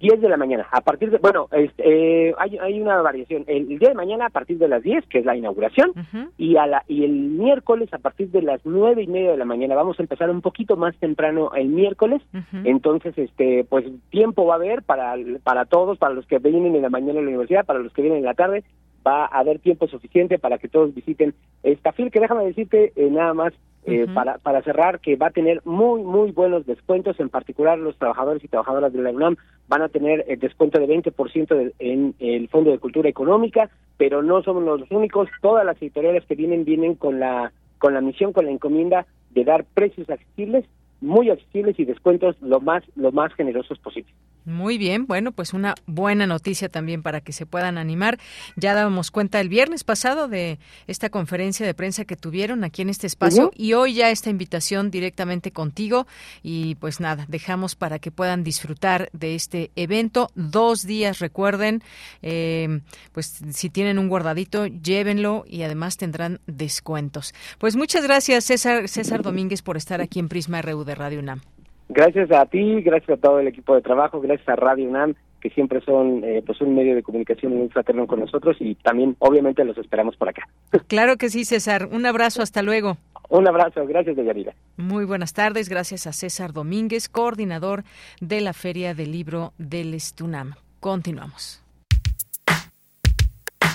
10 0.00 0.20
de 0.20 0.28
la 0.28 0.36
mañana. 0.36 0.66
A 0.70 0.82
partir 0.82 1.10
de, 1.10 1.18
bueno, 1.18 1.48
este, 1.52 2.34
hay, 2.38 2.58
hay 2.58 2.80
una 2.80 3.00
variación. 3.00 3.44
El, 3.46 3.78
día 3.78 3.88
de 3.88 3.94
mañana 3.94 4.26
a 4.26 4.30
partir 4.30 4.58
de 4.58 4.68
las 4.68 4.82
10, 4.82 5.06
que 5.06 5.20
es 5.20 5.24
la 5.24 5.36
inauguración, 5.36 5.92
y 6.36 6.56
a 6.56 6.66
la 6.66 6.84
y 6.86 7.04
el 7.04 7.12
miércoles 7.12 7.92
a 7.92 7.98
partir 7.98 8.30
de 8.30 8.42
las 8.42 8.60
nueve 8.64 9.02
y 9.02 9.06
media 9.06 9.30
de 9.30 9.36
la 9.36 9.44
mañana. 9.44 9.74
Vamos 9.74 9.98
a 9.98 10.02
empezar 10.02 10.30
un 10.30 10.42
poquito 10.42 10.76
más 10.76 10.94
temprano 10.96 11.50
el 11.54 11.68
miércoles. 11.68 12.22
Entonces, 12.64 13.16
este, 13.16 13.64
pues 13.64 13.86
tiempo 14.10 14.44
va 14.44 14.54
a 14.54 14.56
haber 14.56 14.82
para, 14.82 15.14
para 15.42 15.64
todos, 15.64 15.98
para 15.98 16.14
los 16.14 16.26
que 16.26 16.38
vienen 16.38 16.76
en 16.76 16.82
la 16.82 16.90
mañana 16.90 17.20
a 17.20 17.22
la 17.22 17.28
universidad, 17.28 17.64
para 17.64 17.78
los 17.78 17.92
que 17.92 18.02
vienen 18.02 18.18
en 18.18 18.26
la 18.26 18.34
tarde, 18.34 18.64
va 19.06 19.24
a 19.24 19.38
haber 19.38 19.60
tiempo 19.60 19.86
suficiente 19.88 20.38
para 20.38 20.58
que 20.58 20.68
todos 20.68 20.94
visiten 20.94 21.34
esta 21.62 21.92
fil, 21.92 22.10
que 22.10 22.20
déjame 22.20 22.44
decirte 22.44 22.92
eh, 22.96 23.08
nada 23.10 23.32
más 23.34 23.52
eh, 23.86 24.06
para, 24.12 24.38
para 24.38 24.62
cerrar, 24.62 25.00
que 25.00 25.16
va 25.16 25.28
a 25.28 25.30
tener 25.30 25.62
muy, 25.64 26.02
muy 26.02 26.32
buenos 26.32 26.66
descuentos, 26.66 27.20
en 27.20 27.28
particular 27.28 27.78
los 27.78 27.96
trabajadores 27.96 28.42
y 28.42 28.48
trabajadoras 28.48 28.92
de 28.92 29.00
la 29.00 29.10
UNAM 29.10 29.36
van 29.68 29.82
a 29.82 29.88
tener 29.88 30.24
el 30.28 30.38
descuento 30.40 30.78
de 30.78 30.86
20% 30.86 31.46
de, 31.48 31.72
en 31.78 32.14
el 32.18 32.48
Fondo 32.48 32.70
de 32.70 32.78
Cultura 32.78 33.08
Económica, 33.08 33.70
pero 33.96 34.22
no 34.22 34.42
somos 34.42 34.64
los 34.64 34.90
únicos, 34.90 35.28
todas 35.40 35.64
las 35.64 35.80
editoriales 35.80 36.24
que 36.26 36.34
vienen 36.34 36.64
vienen 36.64 36.96
con 36.96 37.20
la 37.20 37.52
con 37.78 37.94
la 37.94 38.00
misión, 38.00 38.32
con 38.32 38.46
la 38.46 38.50
encomienda 38.50 39.06
de 39.30 39.44
dar 39.44 39.64
precios 39.74 40.08
accesibles 40.10 40.64
muy 41.00 41.30
accesibles 41.30 41.78
y 41.78 41.84
descuentos 41.84 42.36
lo 42.40 42.60
más 42.60 42.82
lo 42.94 43.12
más 43.12 43.32
generosos 43.34 43.78
posible. 43.78 44.10
Muy 44.46 44.78
bien, 44.78 45.06
bueno, 45.06 45.32
pues 45.32 45.52
una 45.54 45.74
buena 45.86 46.24
noticia 46.24 46.68
también 46.68 47.02
para 47.02 47.20
que 47.20 47.32
se 47.32 47.46
puedan 47.46 47.78
animar. 47.78 48.20
Ya 48.54 48.74
dábamos 48.74 49.10
cuenta 49.10 49.40
el 49.40 49.48
viernes 49.48 49.82
pasado 49.82 50.28
de 50.28 50.60
esta 50.86 51.10
conferencia 51.10 51.66
de 51.66 51.74
prensa 51.74 52.04
que 52.04 52.14
tuvieron 52.14 52.62
aquí 52.62 52.82
en 52.82 52.88
este 52.88 53.08
espacio 53.08 53.50
y 53.56 53.72
hoy 53.72 53.94
ya 53.94 54.08
esta 54.10 54.30
invitación 54.30 54.92
directamente 54.92 55.50
contigo 55.50 56.06
y 56.44 56.76
pues 56.76 57.00
nada, 57.00 57.26
dejamos 57.26 57.74
para 57.74 57.98
que 57.98 58.12
puedan 58.12 58.44
disfrutar 58.44 59.08
de 59.12 59.34
este 59.34 59.72
evento. 59.74 60.28
Dos 60.36 60.86
días, 60.86 61.18
recuerden, 61.18 61.82
eh, 62.22 62.82
pues 63.10 63.40
si 63.50 63.68
tienen 63.68 63.98
un 63.98 64.08
guardadito, 64.08 64.66
llévenlo 64.66 65.44
y 65.48 65.62
además 65.62 65.96
tendrán 65.96 66.38
descuentos. 66.46 67.34
Pues 67.58 67.74
muchas 67.74 68.04
gracias 68.04 68.44
César, 68.44 68.86
César 68.86 69.22
Domínguez 69.22 69.62
por 69.62 69.76
estar 69.76 70.00
aquí 70.00 70.20
en 70.20 70.28
Prisma 70.28 70.62
RU 70.62 70.84
de 70.86 70.94
Radio 70.94 71.18
UNAM. 71.18 71.40
Gracias 71.88 72.30
a 72.32 72.46
ti, 72.46 72.82
gracias 72.82 73.18
a 73.18 73.20
todo 73.20 73.38
el 73.38 73.48
equipo 73.48 73.74
de 73.74 73.82
trabajo, 73.82 74.20
gracias 74.20 74.48
a 74.48 74.56
Radio 74.56 74.88
UNAM, 74.88 75.14
que 75.40 75.50
siempre 75.50 75.80
son 75.82 76.24
eh, 76.24 76.42
pues 76.44 76.60
un 76.60 76.74
medio 76.74 76.94
de 76.94 77.02
comunicación 77.02 77.56
muy 77.56 77.68
fraterno 77.68 78.06
con 78.06 78.20
nosotros 78.20 78.56
y 78.58 78.74
también 78.76 79.14
obviamente 79.18 79.64
los 79.64 79.78
esperamos 79.78 80.16
por 80.16 80.28
acá. 80.28 80.48
Claro 80.88 81.16
que 81.16 81.28
sí, 81.28 81.44
César. 81.44 81.88
Un 81.92 82.06
abrazo, 82.06 82.42
hasta 82.42 82.62
luego. 82.62 82.96
Un 83.28 83.46
abrazo, 83.48 83.86
gracias, 83.86 84.16
Deyanira. 84.16 84.54
Muy 84.76 85.04
buenas 85.04 85.32
tardes, 85.32 85.68
gracias 85.68 86.06
a 86.06 86.12
César 86.12 86.52
Domínguez, 86.52 87.08
coordinador 87.08 87.84
de 88.20 88.40
la 88.40 88.52
Feria 88.52 88.94
del 88.94 89.12
Libro 89.12 89.52
del 89.58 89.94
Estunam. 89.94 90.54
Continuamos. 90.80 91.62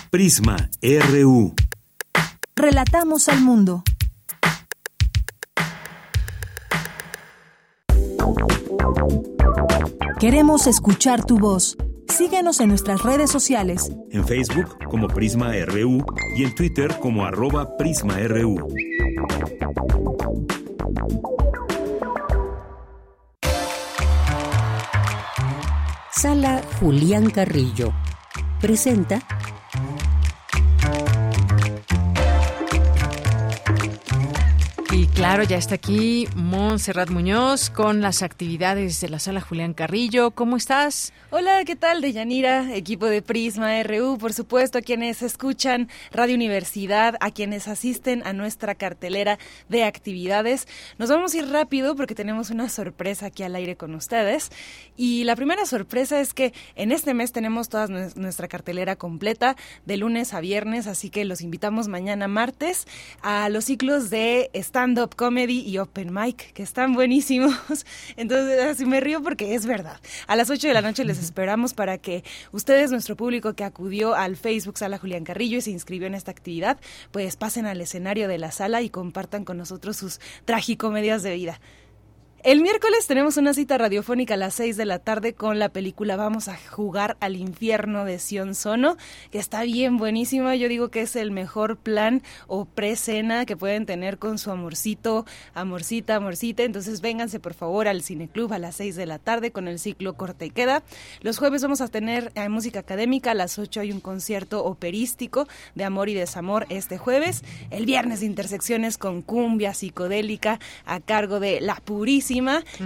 Prisma 0.10 0.70
RU. 0.82 1.54
Relatamos 2.56 3.30
al 3.30 3.42
mundo. 3.42 3.84
Queremos 10.20 10.68
escuchar 10.68 11.26
tu 11.26 11.40
voz. 11.40 11.78
Síguenos 12.08 12.60
en 12.60 12.70
nuestras 12.70 13.02
redes 13.02 13.32
sociales. 13.32 13.92
En 14.12 14.24
Facebook 14.24 14.78
como 14.90 15.08
Prisma 15.08 15.54
RU 15.66 16.06
y 16.36 16.44
en 16.44 16.54
Twitter 16.54 16.96
como 17.00 17.26
arroba 17.26 17.76
PrismaRU. 17.78 18.68
Sala 26.12 26.62
Julián 26.80 27.32
Carrillo 27.32 27.92
presenta 28.60 29.24
claro, 35.22 35.44
ya 35.44 35.58
está 35.58 35.76
aquí 35.76 36.28
Montserrat 36.36 37.12
Muñoz 37.12 37.70
con 37.70 38.02
las 38.02 38.24
actividades 38.24 39.00
de 39.02 39.10
la 39.10 39.20
sala 39.20 39.40
Julián 39.40 39.76
Carrillo. 39.76 40.32
¿Cómo 40.32 40.58
estás? 40.58 41.14
Hola, 41.30 41.64
¿qué 41.64 41.76
tal? 41.76 42.02
Deyanira, 42.02 42.76
equipo 42.76 43.06
de 43.06 43.22
Prisma 43.22 43.84
RU, 43.84 44.18
por 44.18 44.34
supuesto, 44.34 44.80
a 44.80 44.82
quienes 44.82 45.22
escuchan 45.22 45.90
Radio 46.12 46.34
Universidad, 46.34 47.18
a 47.20 47.30
quienes 47.30 47.68
asisten 47.68 48.26
a 48.26 48.34
nuestra 48.34 48.74
cartelera 48.74 49.38
de 49.70 49.84
actividades. 49.84 50.68
Nos 50.98 51.12
vamos 51.12 51.36
a 51.36 51.38
ir 51.38 51.50
rápido 51.50 51.96
porque 51.96 52.16
tenemos 52.16 52.50
una 52.50 52.68
sorpresa 52.68 53.28
aquí 53.28 53.44
al 53.44 53.54
aire 53.54 53.78
con 53.78 53.94
ustedes. 53.94 54.50
Y 54.98 55.24
la 55.26 55.36
primera 55.36 55.68
sorpresa 55.68 56.20
es 56.20 56.34
que 56.34 56.52
en 56.76 56.92
este 56.92 57.14
mes 57.14 57.32
tenemos 57.32 57.70
toda 57.70 57.86
nuestra 57.88 58.48
cartelera 58.48 58.96
completa 58.96 59.56
de 59.86 59.98
lunes 59.98 60.34
a 60.34 60.42
viernes, 60.42 60.88
así 60.88 61.12
que 61.12 61.26
los 61.26 61.42
invitamos 61.42 61.88
mañana 61.88 62.28
martes 62.28 62.88
a 63.22 63.50
los 63.50 63.66
ciclos 63.66 64.10
de 64.10 64.50
stand-up 64.56 65.11
comedy 65.16 65.62
y 65.62 65.78
open 65.78 66.14
mic, 66.14 66.54
que 66.54 66.64
están 66.64 66.94
buenísimos. 66.94 67.86
Entonces, 68.18 68.62
así 68.62 68.86
me 68.86 69.00
río 69.00 69.22
porque 69.22 69.56
es 69.56 69.66
verdad. 69.66 70.00
A 70.28 70.36
las 70.36 70.50
8 70.50 70.68
de 70.68 70.74
la 70.74 70.82
noche 70.82 71.06
les 71.06 71.20
esperamos 71.20 71.74
para 71.74 71.98
que 71.98 72.24
ustedes, 72.52 72.92
nuestro 72.92 73.16
público 73.16 73.54
que 73.54 73.64
acudió 73.64 74.16
al 74.16 74.36
Facebook 74.36 74.78
Sala 74.78 74.98
Julián 74.98 75.24
Carrillo 75.24 75.58
y 75.58 75.62
se 75.62 75.72
inscribió 75.72 76.08
en 76.08 76.16
esta 76.16 76.32
actividad, 76.32 76.80
pues 77.12 77.36
pasen 77.36 77.66
al 77.66 77.82
escenario 77.82 78.28
de 78.28 78.38
la 78.38 78.52
sala 78.52 78.82
y 78.82 78.90
compartan 78.90 79.46
con 79.46 79.58
nosotros 79.58 79.98
sus 79.98 80.20
tragicomedias 80.46 81.24
de 81.24 81.34
vida. 81.34 81.60
El 82.44 82.62
miércoles 82.62 83.06
tenemos 83.06 83.38
una 83.38 83.54
cita 83.54 83.78
radiofónica 83.78 84.34
a 84.34 84.38
las 84.38 84.56
6 84.56 84.76
de 84.76 84.86
la 84.86 84.98
tarde 84.98 85.36
con 85.36 85.60
la 85.60 85.70
película 85.70 86.16
Vamos 86.16 86.48
a 86.48 86.58
jugar 86.58 87.16
al 87.20 87.36
infierno 87.36 88.04
de 88.04 88.18
Sion 88.18 88.56
Sono, 88.56 88.98
que 89.30 89.38
está 89.38 89.62
bien 89.62 89.98
buenísima. 89.98 90.56
Yo 90.56 90.68
digo 90.68 90.90
que 90.90 91.02
es 91.02 91.16
el 91.16 91.30
mejor 91.30 91.78
plan 91.78 92.24
o 92.48 92.66
pre-cena 92.66 93.46
que 93.46 93.56
pueden 93.56 93.86
tener 93.86 94.18
con 94.18 94.40
su 94.40 94.50
amorcito, 94.50 95.24
amorcita, 95.54 96.16
amorcita. 96.16 96.64
Entonces 96.64 97.02
vénganse 97.02 97.40
por 97.40 97.54
favor 97.54 97.88
al 97.88 98.02
Cineclub 98.02 98.52
a 98.54 98.58
las 98.58 98.78
6 98.78 98.96
de 98.96 99.06
la 99.06 99.20
tarde 99.20 99.52
con 99.52 99.68
el 99.68 99.78
ciclo 99.78 100.16
Corte 100.16 100.48
y 100.48 100.50
Queda. 100.50 100.82
Los 101.22 101.38
jueves 101.38 101.62
vamos 101.62 101.82
a 101.82 101.90
tener 101.90 102.32
eh, 102.34 102.50
música 102.50 102.80
académica, 102.80 103.32
a 103.32 103.36
las 103.36 103.60
8 103.60 103.82
hay 103.82 103.92
un 103.92 104.00
concierto 104.00 104.66
operístico 104.66 105.48
de 105.76 105.84
amor 105.84 106.10
y 106.10 106.16
desamor 106.16 106.66
este 106.70 106.98
jueves. 106.98 107.44
El 107.70 107.86
viernes 107.86 108.24
intersecciones 108.24 108.98
con 108.98 109.22
cumbia 109.22 109.76
psicodélica 109.76 110.60
a 110.86 111.02
cargo 111.02 111.40
de 111.40 111.62
La 111.62 111.76
Purísima 111.76 112.31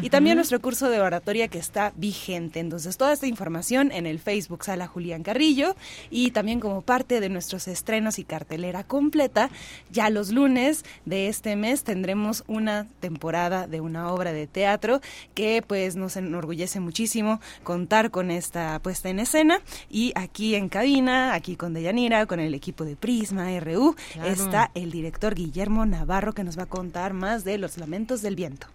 y 0.01 0.09
también 0.09 0.35
nuestro 0.35 0.59
curso 0.59 0.89
de 0.89 0.99
oratoria 0.99 1.47
que 1.47 1.57
está 1.59 1.93
vigente. 1.95 2.59
Entonces, 2.59 2.97
toda 2.97 3.13
esta 3.13 3.27
información 3.27 3.91
en 3.91 4.05
el 4.05 4.19
Facebook 4.19 4.63
Sala 4.63 4.87
Julián 4.87 5.23
Carrillo 5.23 5.75
y 6.09 6.31
también 6.31 6.59
como 6.59 6.81
parte 6.81 7.19
de 7.19 7.29
nuestros 7.29 7.67
estrenos 7.67 8.19
y 8.19 8.23
cartelera 8.23 8.83
completa, 8.83 9.49
ya 9.91 10.09
los 10.09 10.31
lunes 10.31 10.83
de 11.05 11.27
este 11.27 11.55
mes 11.55 11.83
tendremos 11.83 12.43
una 12.47 12.87
temporada 12.99 13.67
de 13.67 13.81
una 13.81 14.11
obra 14.11 14.33
de 14.33 14.47
teatro 14.47 15.01
que 15.33 15.63
pues 15.65 15.95
nos 15.95 16.15
enorgullece 16.17 16.79
muchísimo 16.79 17.39
contar 17.63 18.11
con 18.11 18.31
esta 18.31 18.79
puesta 18.79 19.09
en 19.09 19.19
escena 19.19 19.59
y 19.89 20.11
aquí 20.15 20.55
en 20.55 20.69
cabina, 20.69 21.33
aquí 21.33 21.55
con 21.55 21.73
Deyanira, 21.73 22.25
con 22.25 22.39
el 22.39 22.53
equipo 22.53 22.85
de 22.85 22.95
Prisma 22.95 23.47
RU, 23.59 23.95
Claro. 24.13 24.29
está 24.29 24.71
el 24.73 24.91
director 24.91 25.35
Guillermo 25.35 25.85
Navarro 25.85 26.33
que 26.33 26.43
nos 26.43 26.57
va 26.57 26.63
a 26.63 26.67
contar 26.67 27.13
más 27.13 27.43
de 27.43 27.57
Los 27.57 27.77
Lamentos 27.77 28.21
del 28.21 28.35
Viento. 28.35 28.67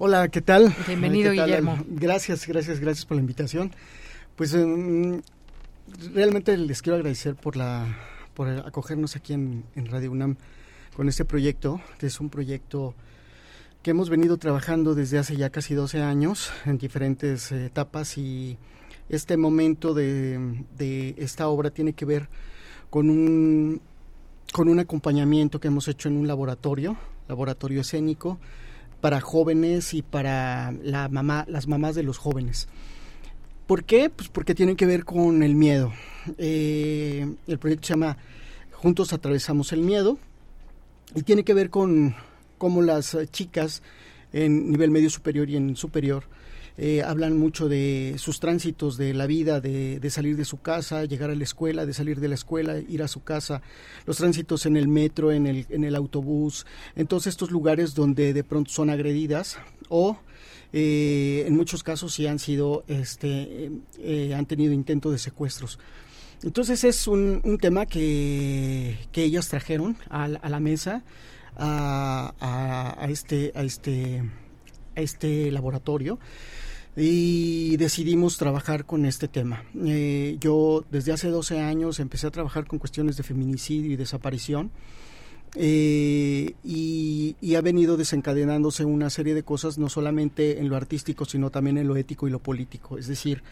Hola, 0.00 0.28
¿qué 0.28 0.40
tal? 0.40 0.72
Bienvenido, 0.86 1.32
¿Qué 1.32 1.38
tal? 1.38 1.46
Guillermo. 1.46 1.76
Gracias, 1.88 2.46
gracias, 2.46 2.78
gracias 2.78 3.04
por 3.04 3.16
la 3.16 3.20
invitación. 3.20 3.72
Pues 4.36 4.54
mm, 4.54 5.18
realmente 6.14 6.56
les 6.56 6.82
quiero 6.82 6.94
agradecer 6.98 7.34
por 7.34 7.56
la 7.56 7.84
por 8.32 8.48
acogernos 8.48 9.16
aquí 9.16 9.32
en, 9.32 9.64
en 9.74 9.86
Radio 9.86 10.12
UNAM 10.12 10.36
con 10.94 11.08
este 11.08 11.24
proyecto, 11.24 11.80
que 11.98 12.06
es 12.06 12.20
un 12.20 12.30
proyecto 12.30 12.94
que 13.82 13.90
hemos 13.90 14.08
venido 14.08 14.36
trabajando 14.36 14.94
desde 14.94 15.18
hace 15.18 15.36
ya 15.36 15.50
casi 15.50 15.74
12 15.74 16.00
años 16.00 16.52
en 16.64 16.78
diferentes 16.78 17.50
eh, 17.50 17.66
etapas 17.66 18.18
y 18.18 18.56
este 19.08 19.36
momento 19.36 19.94
de, 19.94 20.64
de 20.76 21.16
esta 21.18 21.48
obra 21.48 21.70
tiene 21.70 21.94
que 21.94 22.04
ver 22.04 22.28
con 22.88 23.10
un 23.10 23.80
con 24.52 24.68
un 24.68 24.78
acompañamiento 24.78 25.58
que 25.58 25.66
hemos 25.66 25.88
hecho 25.88 26.08
en 26.08 26.16
un 26.18 26.28
laboratorio, 26.28 26.96
laboratorio 27.26 27.80
escénico, 27.80 28.38
para 29.00 29.20
jóvenes 29.20 29.94
y 29.94 30.02
para 30.02 30.72
la 30.82 31.08
mamá, 31.08 31.44
las 31.48 31.68
mamás 31.68 31.94
de 31.94 32.02
los 32.02 32.18
jóvenes. 32.18 32.68
¿Por 33.66 33.84
qué? 33.84 34.10
Pues 34.10 34.28
porque 34.28 34.54
tiene 34.54 34.76
que 34.76 34.86
ver 34.86 35.04
con 35.04 35.42
el 35.42 35.54
miedo. 35.54 35.92
Eh, 36.38 37.34
el 37.46 37.58
proyecto 37.58 37.86
se 37.86 37.94
llama 37.94 38.16
Juntos 38.72 39.12
atravesamos 39.12 39.72
el 39.72 39.80
miedo 39.80 40.18
y 41.14 41.22
tiene 41.22 41.42
que 41.44 41.54
ver 41.54 41.68
con 41.70 42.14
cómo 42.58 42.82
las 42.82 43.16
chicas 43.30 43.82
en 44.32 44.70
nivel 44.70 44.90
medio 44.90 45.10
superior 45.10 45.48
y 45.48 45.56
en 45.56 45.76
superior 45.76 46.24
eh, 46.80 47.02
hablan 47.02 47.36
mucho 47.36 47.68
de 47.68 48.14
sus 48.18 48.38
tránsitos 48.38 48.96
de 48.96 49.12
la 49.12 49.26
vida, 49.26 49.60
de, 49.60 50.00
salir 50.10 50.36
de 50.36 50.44
su 50.44 50.60
casa, 50.62 51.04
llegar 51.04 51.28
a 51.30 51.34
la 51.34 51.42
escuela, 51.42 51.84
de 51.84 51.92
salir 51.92 52.20
de 52.20 52.28
la 52.28 52.36
escuela, 52.36 52.78
ir 52.78 53.02
a 53.02 53.08
su 53.08 53.22
casa, 53.24 53.60
los 54.06 54.16
tránsitos 54.16 54.64
en 54.64 54.76
el 54.76 54.86
metro, 54.88 55.32
en 55.32 55.46
el, 55.48 55.94
autobús, 55.96 56.66
en 56.94 57.06
todos 57.08 57.26
estos 57.26 57.50
lugares 57.50 57.94
donde 57.96 58.32
de 58.32 58.44
pronto 58.44 58.70
son 58.70 58.90
agredidas 58.90 59.58
o 59.88 60.18
eh, 60.72 61.44
en 61.46 61.56
muchos 61.56 61.82
casos 61.82 62.14
sí 62.14 62.26
han 62.26 62.38
sido, 62.38 62.84
este, 62.88 63.70
eh, 63.98 64.34
han 64.34 64.46
tenido 64.46 64.72
intento 64.72 65.10
de 65.10 65.18
secuestros. 65.18 65.78
Entonces 66.44 66.84
es 66.84 67.08
un, 67.08 67.40
un 67.42 67.58
tema 67.58 67.86
que, 67.86 68.96
que 69.10 69.24
ellas 69.24 69.48
trajeron 69.48 69.96
a, 70.08 70.28
la- 70.28 70.38
a 70.38 70.48
la 70.48 70.60
mesa, 70.60 71.02
a, 71.56 72.32
a- 72.38 73.04
a 73.04 73.10
este, 73.10 73.50
a, 73.56 73.62
este, 73.64 74.22
a 74.94 75.00
este 75.00 75.50
laboratorio 75.50 76.20
y 77.00 77.76
decidimos 77.76 78.36
trabajar 78.36 78.84
con 78.84 79.06
este 79.06 79.28
tema. 79.28 79.64
Eh, 79.86 80.36
yo 80.40 80.84
desde 80.90 81.12
hace 81.12 81.28
12 81.28 81.60
años 81.60 82.00
empecé 82.00 82.26
a 82.26 82.30
trabajar 82.30 82.66
con 82.66 82.78
cuestiones 82.78 83.16
de 83.16 83.22
feminicidio 83.22 83.92
y 83.92 83.96
desaparición 83.96 84.70
Eh, 85.54 86.54
y, 86.62 87.54
ha 87.56 87.60
venido 87.60 87.96
desencadenándose 87.96 88.84
una 88.84 89.10
serie 89.10 89.34
de 89.34 89.42
cosas, 89.42 89.78
no 89.78 89.88
solamente 89.88 90.60
en 90.60 90.68
lo 90.68 90.76
artístico, 90.76 91.24
sino 91.24 91.50
también 91.50 91.78
en 91.78 91.88
lo 91.88 91.96
ético 91.96 92.28
y 92.28 92.30
lo 92.30 92.38
político. 92.38 92.98
Es 92.98 93.08
decir, 93.08 93.42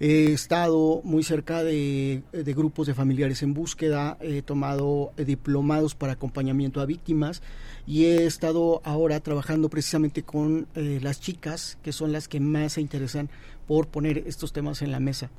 he 0.00 0.32
estado 0.32 1.00
muy 1.04 1.22
cerca 1.22 1.62
de, 1.62 2.22
de 2.32 2.54
grupos 2.54 2.86
de 2.86 2.94
familiares 2.94 3.42
en 3.42 3.54
búsqueda, 3.54 4.16
he 4.20 4.42
tomado 4.42 5.12
diplomados 5.16 5.94
para 5.94 6.14
acompañamiento 6.14 6.80
a 6.80 6.86
víctimas 6.86 7.42
y 7.86 8.06
he 8.06 8.26
estado 8.26 8.80
ahora 8.84 9.20
trabajando 9.20 9.68
precisamente 9.68 10.22
con 10.22 10.66
eh, 10.74 10.98
las 11.02 11.20
chicas, 11.20 11.78
que 11.82 11.92
son 11.92 12.12
las 12.12 12.28
que 12.28 12.40
más 12.40 12.74
se 12.74 12.80
interesan 12.80 13.30
por 13.66 13.86
poner 13.86 14.18
estos 14.26 14.52
temas 14.52 14.82
en 14.82 14.90
la 14.90 15.00
mesa. 15.00 15.30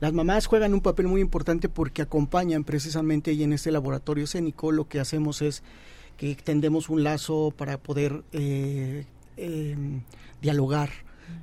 Las 0.00 0.12
mamás 0.12 0.46
juegan 0.46 0.72
un 0.72 0.80
papel 0.80 1.08
muy 1.08 1.20
importante 1.20 1.68
porque 1.68 2.02
acompañan 2.02 2.64
precisamente 2.64 3.32
y 3.32 3.42
en 3.42 3.52
este 3.52 3.70
laboratorio 3.70 4.24
escénico 4.24 4.72
lo 4.72 4.88
que 4.88 4.98
hacemos 5.00 5.42
es 5.42 5.62
que 6.16 6.30
extendemos 6.30 6.88
un 6.88 7.02
lazo 7.04 7.52
para 7.56 7.76
poder 7.78 8.22
eh, 8.32 9.04
eh, 9.36 9.76
dialogar, 10.40 10.90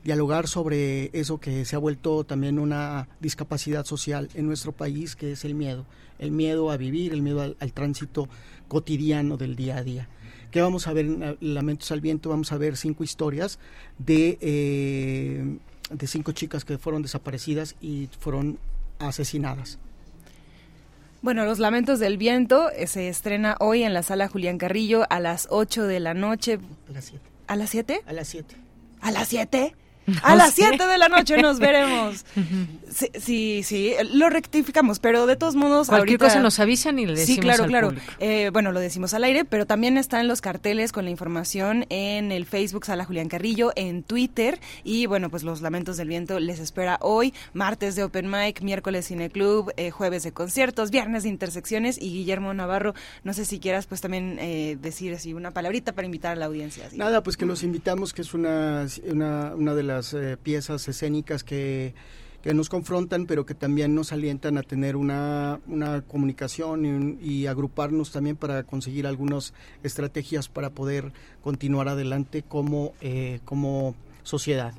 dialogar 0.03 0.47
sobre 0.47 1.09
eso 1.13 1.39
que 1.39 1.65
se 1.65 1.75
ha 1.75 1.79
vuelto 1.79 2.23
también 2.23 2.59
una 2.59 3.07
discapacidad 3.19 3.85
social 3.85 4.29
en 4.33 4.47
nuestro 4.47 4.71
país, 4.71 5.15
que 5.15 5.33
es 5.33 5.45
el 5.45 5.55
miedo, 5.55 5.85
el 6.19 6.31
miedo 6.31 6.71
a 6.71 6.77
vivir, 6.77 7.13
el 7.13 7.21
miedo 7.21 7.41
al, 7.41 7.57
al 7.59 7.73
tránsito 7.73 8.29
cotidiano 8.67 9.37
del 9.37 9.55
día 9.55 9.77
a 9.77 9.83
día. 9.83 10.09
¿Qué 10.51 10.61
vamos 10.61 10.87
a 10.87 10.93
ver 10.93 11.05
en 11.05 11.37
Lamentos 11.41 11.91
al 11.91 12.01
Viento? 12.01 12.29
Vamos 12.29 12.51
a 12.51 12.57
ver 12.57 12.77
cinco 12.77 13.03
historias 13.03 13.59
de... 13.97 14.37
Eh, 14.41 15.57
de 15.89 16.07
cinco 16.07 16.31
chicas 16.31 16.65
que 16.65 16.77
fueron 16.77 17.01
desaparecidas 17.01 17.75
y 17.81 18.09
fueron 18.19 18.59
asesinadas. 18.99 19.79
Bueno, 21.21 21.45
Los 21.45 21.59
Lamentos 21.59 21.99
del 21.99 22.17
Viento 22.17 22.69
eh, 22.71 22.87
se 22.87 23.09
estrena 23.09 23.55
hoy 23.59 23.83
en 23.83 23.93
la 23.93 24.03
sala 24.03 24.27
Julián 24.27 24.57
Carrillo 24.57 25.05
a 25.09 25.19
las 25.19 25.47
8 25.49 25.83
de 25.83 25.99
la 25.99 26.13
noche. 26.13 26.59
A 26.89 26.91
las 26.91 27.05
7. 27.05 27.21
¿A 27.47 27.55
las 27.55 27.69
7? 27.69 28.01
A 28.05 28.13
las 28.13 28.27
7. 28.27 28.55
¿A 29.07 29.11
las 29.11 29.29
7? 29.29 29.73
A 30.23 30.35
las 30.35 30.53
7 30.53 30.85
de 30.85 30.97
la 30.97 31.09
noche 31.09 31.41
nos 31.41 31.59
veremos. 31.59 32.25
Sí, 32.89 33.09
sí, 33.19 33.61
sí, 33.63 33.93
lo 34.13 34.29
rectificamos, 34.29 34.99
pero 34.99 35.27
de 35.27 35.35
todos 35.35 35.55
modos. 35.55 35.87
Cualquier 35.87 36.19
ahorita... 36.19 36.25
cosa 36.25 36.39
nos 36.39 36.59
avisan 36.59 36.97
y 36.97 37.05
le 37.05 37.11
decimos. 37.11 37.35
Sí, 37.35 37.39
claro, 37.39 37.63
al 37.63 37.69
claro. 37.69 37.93
Eh, 38.19 38.49
bueno, 38.51 38.71
lo 38.71 38.79
decimos 38.79 39.13
al 39.13 39.23
aire, 39.23 39.45
pero 39.45 39.67
también 39.67 39.97
están 39.97 40.27
los 40.27 40.41
carteles 40.41 40.91
con 40.91 41.05
la 41.05 41.11
información 41.11 41.85
en 41.89 42.31
el 42.31 42.45
Facebook 42.45 42.85
Sala 42.85 43.05
Julián 43.05 43.27
Carrillo, 43.27 43.71
en 43.75 44.03
Twitter. 44.03 44.59
Y 44.83 45.05
bueno, 45.05 45.29
pues 45.29 45.43
los 45.43 45.61
Lamentos 45.61 45.97
del 45.97 46.07
Viento 46.07 46.39
les 46.39 46.59
espera 46.59 46.97
hoy, 47.01 47.33
martes 47.53 47.95
de 47.95 48.03
Open 48.03 48.31
Mic, 48.31 48.61
miércoles 48.61 49.05
Cine 49.05 49.29
Club, 49.29 49.71
eh, 49.77 49.91
jueves 49.91 50.23
de 50.23 50.31
conciertos, 50.31 50.89
viernes 50.89 51.23
de 51.23 51.29
intersecciones. 51.29 52.01
Y 52.01 52.09
Guillermo 52.11 52.53
Navarro, 52.53 52.95
no 53.23 53.33
sé 53.33 53.45
si 53.45 53.59
quieras 53.59 53.85
pues 53.85 54.01
también 54.01 54.37
eh, 54.39 54.77
decir 54.81 55.13
así 55.13 55.33
una 55.33 55.51
palabrita 55.51 55.91
para 55.93 56.05
invitar 56.05 56.31
a 56.31 56.35
la 56.35 56.45
audiencia. 56.45 56.89
Nada, 56.95 57.21
pues 57.21 57.37
que 57.37 57.45
los 57.45 57.63
invitamos, 57.63 58.13
que 58.13 58.21
es 58.21 58.33
una, 58.33 58.87
una, 59.11 59.53
una 59.55 59.75
de 59.75 59.83
las 59.83 59.96
eh, 60.13 60.37
piezas 60.41 60.87
escénicas 60.87 61.43
que, 61.43 61.93
nos 62.53 62.69
confrontan, 62.69 63.25
pero 63.25 63.45
que 63.45 63.53
también 63.53 63.93
nos 63.93 64.13
alientan 64.13 64.57
a 64.57 64.63
tener 64.63 64.95
una, 64.95 65.59
una 65.67 66.01
comunicación 66.01 67.19
y, 67.21 67.41
y, 67.41 67.47
agruparnos 67.47 68.13
también 68.13 68.37
para 68.37 68.63
conseguir 68.63 69.05
algunas 69.05 69.53
estrategias 69.83 70.47
para 70.47 70.69
poder 70.69 71.11
continuar 71.43 71.89
adelante 71.89 72.43
como, 72.43 72.93
eh, 73.01 73.41
como 73.43 73.95
sociedad. 74.23 74.73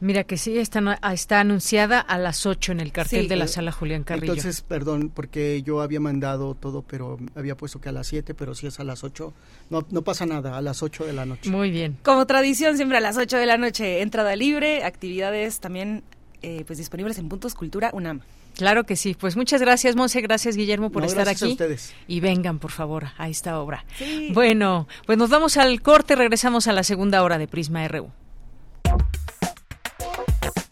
Mira 0.00 0.24
que 0.24 0.38
sí, 0.38 0.58
está, 0.58 0.98
está 1.12 1.40
anunciada 1.40 2.00
a 2.00 2.16
las 2.18 2.46
8 2.46 2.72
en 2.72 2.80
el 2.80 2.90
cartel 2.90 3.22
Sí, 3.22 3.28
de 3.28 3.36
la 3.36 3.44
eh, 3.44 3.48
sala 3.48 3.70
Julián 3.70 4.02
Carrillo. 4.02 4.32
Entonces, 4.32 4.62
perdón, 4.62 5.10
porque 5.14 5.62
yo 5.62 5.82
había 5.82 6.00
mandado 6.00 6.54
todo, 6.54 6.82
pero 6.82 7.18
había 7.34 7.54
puesto 7.56 7.80
que 7.80 7.90
a 7.90 7.92
las 7.92 8.06
7, 8.06 8.34
pero 8.34 8.54
si 8.54 8.66
es 8.66 8.80
a 8.80 8.84
las 8.84 9.04
8, 9.04 9.32
no, 9.68 9.86
no 9.90 10.02
pasa 10.02 10.24
nada, 10.24 10.56
a 10.56 10.62
las 10.62 10.82
8 10.82 11.04
de 11.04 11.12
la 11.12 11.26
noche. 11.26 11.50
Muy 11.50 11.70
bien. 11.70 11.98
Como 12.02 12.26
tradición, 12.26 12.76
siempre 12.76 12.96
a 12.96 13.00
las 13.00 13.18
8 13.18 13.36
de 13.36 13.46
la 13.46 13.58
noche, 13.58 14.00
entrada 14.00 14.34
libre, 14.36 14.84
actividades 14.84 15.60
también 15.60 16.02
eh, 16.42 16.64
pues 16.66 16.78
disponibles 16.78 17.18
en 17.18 17.28
Puntos 17.28 17.54
Cultura 17.54 17.90
UNAM. 17.92 18.20
Claro 18.56 18.84
que 18.84 18.96
sí. 18.96 19.14
Pues 19.18 19.36
muchas 19.36 19.60
gracias, 19.60 19.96
Monse. 19.96 20.20
Gracias, 20.22 20.56
Guillermo, 20.56 20.90
por 20.90 21.02
No, 21.02 21.08
estar 21.08 21.24
gracias 21.24 21.42
a 21.42 21.44
aquí. 21.46 21.52
ustedes. 21.52 21.94
Y 22.08 22.20
vengan, 22.20 22.58
por 22.58 22.72
favor, 22.72 23.08
a 23.16 23.28
esta 23.28 23.58
obra. 23.60 23.84
Sí. 23.96 24.30
Bueno, 24.32 24.88
pues 25.06 25.18
nos 25.18 25.30
vamos 25.30 25.56
al 25.56 25.80
corte. 25.82 26.16
Regresamos 26.16 26.66
a 26.66 26.72
la 26.72 26.82
segunda 26.82 27.22
hora 27.22 27.38
de 27.38 27.46
Prisma 27.46 27.86
RU. 27.86 28.10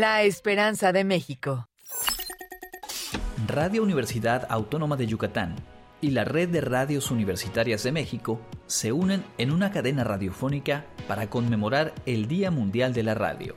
La 0.00 0.22
esperanza 0.22 0.92
de 0.92 1.02
México. 1.02 1.68
Radio 3.48 3.82
Universidad 3.82 4.46
Autónoma 4.48 4.96
de 4.96 5.08
Yucatán 5.08 5.56
y 6.00 6.12
la 6.12 6.22
Red 6.24 6.50
de 6.50 6.60
Radios 6.60 7.10
Universitarias 7.10 7.82
de 7.82 7.90
México 7.90 8.40
se 8.68 8.92
unen 8.92 9.24
en 9.38 9.50
una 9.50 9.72
cadena 9.72 10.04
radiofónica 10.04 10.84
para 11.08 11.28
conmemorar 11.28 11.94
el 12.06 12.28
Día 12.28 12.52
Mundial 12.52 12.94
de 12.94 13.02
la 13.02 13.14
Radio. 13.14 13.56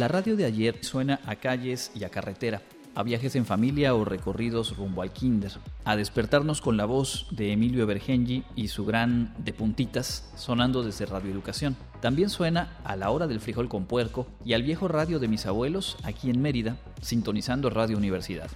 La 0.00 0.08
radio 0.08 0.34
de 0.34 0.46
ayer 0.46 0.84
suena 0.84 1.20
a 1.26 1.36
calles 1.36 1.92
y 1.94 2.02
a 2.02 2.08
carretera, 2.08 2.60
a 2.94 3.02
viajes 3.02 3.36
en 3.36 3.46
familia 3.46 3.94
o 3.94 4.04
recorridos 4.04 4.76
rumbo 4.76 5.02
al 5.02 5.12
kinder, 5.12 5.52
a 5.84 5.96
despertarnos 5.96 6.60
con 6.60 6.76
la 6.76 6.84
voz 6.84 7.26
de 7.30 7.52
Emilio 7.52 7.82
Evergengi 7.82 8.44
y 8.56 8.68
su 8.68 8.84
gran 8.84 9.34
de 9.38 9.52
puntitas 9.52 10.30
sonando 10.36 10.82
desde 10.82 11.06
Radio 11.06 11.30
Educación. 11.30 11.76
También 12.00 12.30
suena 12.30 12.76
a 12.84 12.96
la 12.96 13.10
hora 13.10 13.26
del 13.26 13.40
frijol 13.40 13.68
con 13.68 13.86
puerco 13.86 14.26
y 14.44 14.54
al 14.54 14.62
viejo 14.62 14.88
radio 14.88 15.18
de 15.18 15.28
mis 15.28 15.46
abuelos 15.46 15.96
aquí 16.02 16.30
en 16.30 16.42
Mérida, 16.42 16.76
sintonizando 17.00 17.70
Radio 17.70 17.96
Universidad. 17.96 18.50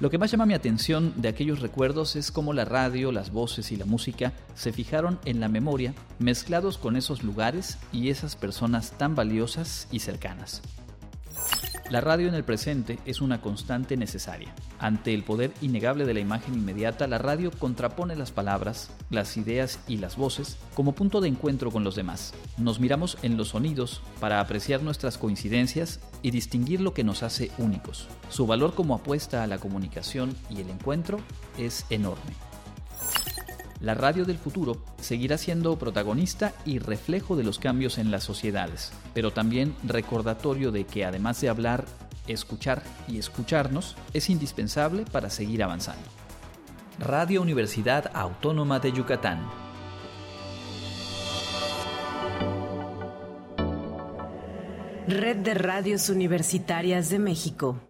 Lo 0.00 0.08
que 0.08 0.16
más 0.16 0.30
llama 0.30 0.46
mi 0.46 0.54
atención 0.54 1.12
de 1.16 1.28
aquellos 1.28 1.60
recuerdos 1.60 2.16
es 2.16 2.32
cómo 2.32 2.54
la 2.54 2.64
radio, 2.64 3.12
las 3.12 3.32
voces 3.32 3.70
y 3.70 3.76
la 3.76 3.84
música 3.84 4.32
se 4.54 4.72
fijaron 4.72 5.18
en 5.26 5.40
la 5.40 5.48
memoria, 5.48 5.92
mezclados 6.18 6.78
con 6.78 6.96
esos 6.96 7.22
lugares 7.22 7.76
y 7.92 8.08
esas 8.08 8.34
personas 8.34 8.92
tan 8.92 9.14
valiosas 9.14 9.88
y 9.90 9.98
cercanas. 9.98 10.62
La 11.90 12.00
radio 12.00 12.28
en 12.28 12.36
el 12.36 12.44
presente 12.44 13.00
es 13.04 13.20
una 13.20 13.40
constante 13.40 13.96
necesaria. 13.96 14.54
Ante 14.78 15.12
el 15.12 15.24
poder 15.24 15.52
innegable 15.60 16.04
de 16.04 16.14
la 16.14 16.20
imagen 16.20 16.54
inmediata, 16.54 17.08
la 17.08 17.18
radio 17.18 17.50
contrapone 17.50 18.14
las 18.14 18.30
palabras, 18.30 18.92
las 19.10 19.36
ideas 19.36 19.80
y 19.88 19.96
las 19.96 20.16
voces 20.16 20.56
como 20.76 20.92
punto 20.92 21.20
de 21.20 21.26
encuentro 21.26 21.72
con 21.72 21.82
los 21.82 21.96
demás. 21.96 22.32
Nos 22.58 22.78
miramos 22.78 23.18
en 23.22 23.36
los 23.36 23.48
sonidos 23.48 24.02
para 24.20 24.38
apreciar 24.38 24.84
nuestras 24.84 25.18
coincidencias 25.18 25.98
y 26.22 26.30
distinguir 26.30 26.80
lo 26.80 26.94
que 26.94 27.02
nos 27.02 27.24
hace 27.24 27.50
únicos. 27.58 28.06
Su 28.28 28.46
valor 28.46 28.74
como 28.74 28.94
apuesta 28.94 29.42
a 29.42 29.48
la 29.48 29.58
comunicación 29.58 30.36
y 30.48 30.60
el 30.60 30.70
encuentro 30.70 31.18
es 31.58 31.86
enorme 31.90 32.49
la 33.80 33.94
radio 33.94 34.24
del 34.24 34.38
futuro 34.38 34.84
seguirá 35.00 35.38
siendo 35.38 35.78
protagonista 35.78 36.52
y 36.64 36.78
reflejo 36.78 37.36
de 37.36 37.44
los 37.44 37.58
cambios 37.58 37.98
en 37.98 38.10
las 38.10 38.24
sociedades, 38.24 38.92
pero 39.14 39.32
también 39.32 39.74
recordatorio 39.84 40.70
de 40.70 40.84
que 40.84 41.04
además 41.04 41.40
de 41.40 41.48
hablar, 41.48 41.84
escuchar 42.26 42.82
y 43.08 43.18
escucharnos 43.18 43.96
es 44.12 44.30
indispensable 44.30 45.04
para 45.10 45.30
seguir 45.30 45.62
avanzando. 45.62 46.04
Radio 46.98 47.40
Universidad 47.40 48.10
Autónoma 48.14 48.78
de 48.78 48.92
Yucatán. 48.92 49.48
Red 55.08 55.38
de 55.38 55.54
Radios 55.54 56.08
Universitarias 56.08 57.08
de 57.08 57.18
México. 57.18 57.89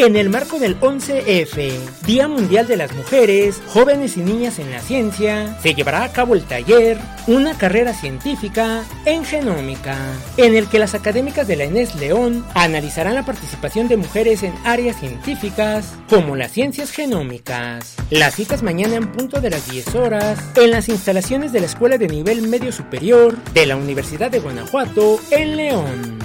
En 0.00 0.16
el 0.16 0.30
marco 0.30 0.58
del 0.58 0.80
11F, 0.80 1.78
Día 2.06 2.26
Mundial 2.26 2.66
de 2.66 2.78
las 2.78 2.90
Mujeres, 2.94 3.60
Jóvenes 3.66 4.16
y 4.16 4.20
Niñas 4.20 4.58
en 4.58 4.70
la 4.70 4.80
Ciencia, 4.80 5.58
se 5.62 5.74
llevará 5.74 6.04
a 6.04 6.10
cabo 6.10 6.34
el 6.34 6.42
taller 6.44 6.96
Una 7.26 7.52
carrera 7.52 7.92
científica 7.92 8.82
en 9.04 9.26
genómica, 9.26 9.98
en 10.38 10.54
el 10.54 10.68
que 10.68 10.78
las 10.78 10.94
académicas 10.94 11.46
de 11.46 11.56
la 11.56 11.66
Inés 11.66 11.96
León 11.96 12.46
analizarán 12.54 13.14
la 13.14 13.26
participación 13.26 13.88
de 13.88 13.98
mujeres 13.98 14.42
en 14.42 14.54
áreas 14.64 14.98
científicas 14.98 15.92
como 16.08 16.34
las 16.34 16.52
ciencias 16.52 16.92
genómicas. 16.92 17.96
Las 18.08 18.36
citas 18.36 18.62
mañana 18.62 18.96
en 18.96 19.12
punto 19.12 19.42
de 19.42 19.50
las 19.50 19.70
10 19.70 19.96
horas 19.96 20.38
en 20.56 20.70
las 20.70 20.88
instalaciones 20.88 21.52
de 21.52 21.60
la 21.60 21.66
Escuela 21.66 21.98
de 21.98 22.08
Nivel 22.08 22.48
Medio 22.48 22.72
Superior 22.72 23.36
de 23.52 23.66
la 23.66 23.76
Universidad 23.76 24.30
de 24.30 24.40
Guanajuato 24.40 25.20
en 25.30 25.56
León. 25.58 26.19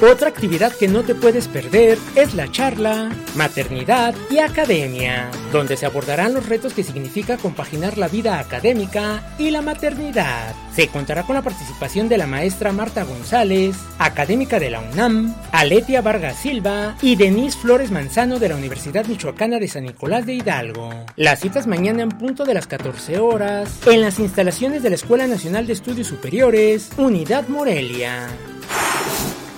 Otra 0.00 0.28
actividad 0.28 0.72
que 0.72 0.86
no 0.86 1.02
te 1.02 1.16
puedes 1.16 1.48
perder 1.48 1.98
es 2.14 2.32
la 2.34 2.48
charla 2.52 3.10
Maternidad 3.34 4.14
y 4.30 4.38
Academia, 4.38 5.28
donde 5.50 5.76
se 5.76 5.86
abordarán 5.86 6.34
los 6.34 6.48
retos 6.48 6.72
que 6.72 6.84
significa 6.84 7.36
compaginar 7.36 7.98
la 7.98 8.06
vida 8.06 8.38
académica 8.38 9.34
y 9.38 9.50
la 9.50 9.60
maternidad. 9.60 10.54
Se 10.72 10.86
contará 10.86 11.24
con 11.24 11.34
la 11.34 11.42
participación 11.42 12.08
de 12.08 12.16
la 12.16 12.28
maestra 12.28 12.70
Marta 12.70 13.02
González, 13.02 13.76
académica 13.98 14.60
de 14.60 14.70
la 14.70 14.80
UNAM, 14.82 15.34
Aletia 15.50 16.00
Vargas 16.00 16.36
Silva 16.36 16.96
y 17.02 17.16
Denise 17.16 17.58
Flores 17.58 17.90
Manzano 17.90 18.38
de 18.38 18.50
la 18.50 18.56
Universidad 18.56 19.04
Michoacana 19.06 19.58
de 19.58 19.66
San 19.66 19.82
Nicolás 19.82 20.26
de 20.26 20.34
Hidalgo. 20.34 20.90
Las 21.16 21.40
citas 21.40 21.66
mañana 21.66 22.04
en 22.04 22.10
punto 22.10 22.44
de 22.44 22.54
las 22.54 22.68
14 22.68 23.18
horas 23.18 23.80
en 23.88 24.00
las 24.00 24.20
instalaciones 24.20 24.84
de 24.84 24.90
la 24.90 24.96
Escuela 24.96 25.26
Nacional 25.26 25.66
de 25.66 25.72
Estudios 25.72 26.06
Superiores, 26.06 26.90
Unidad 26.96 27.48
Morelia. 27.48 28.28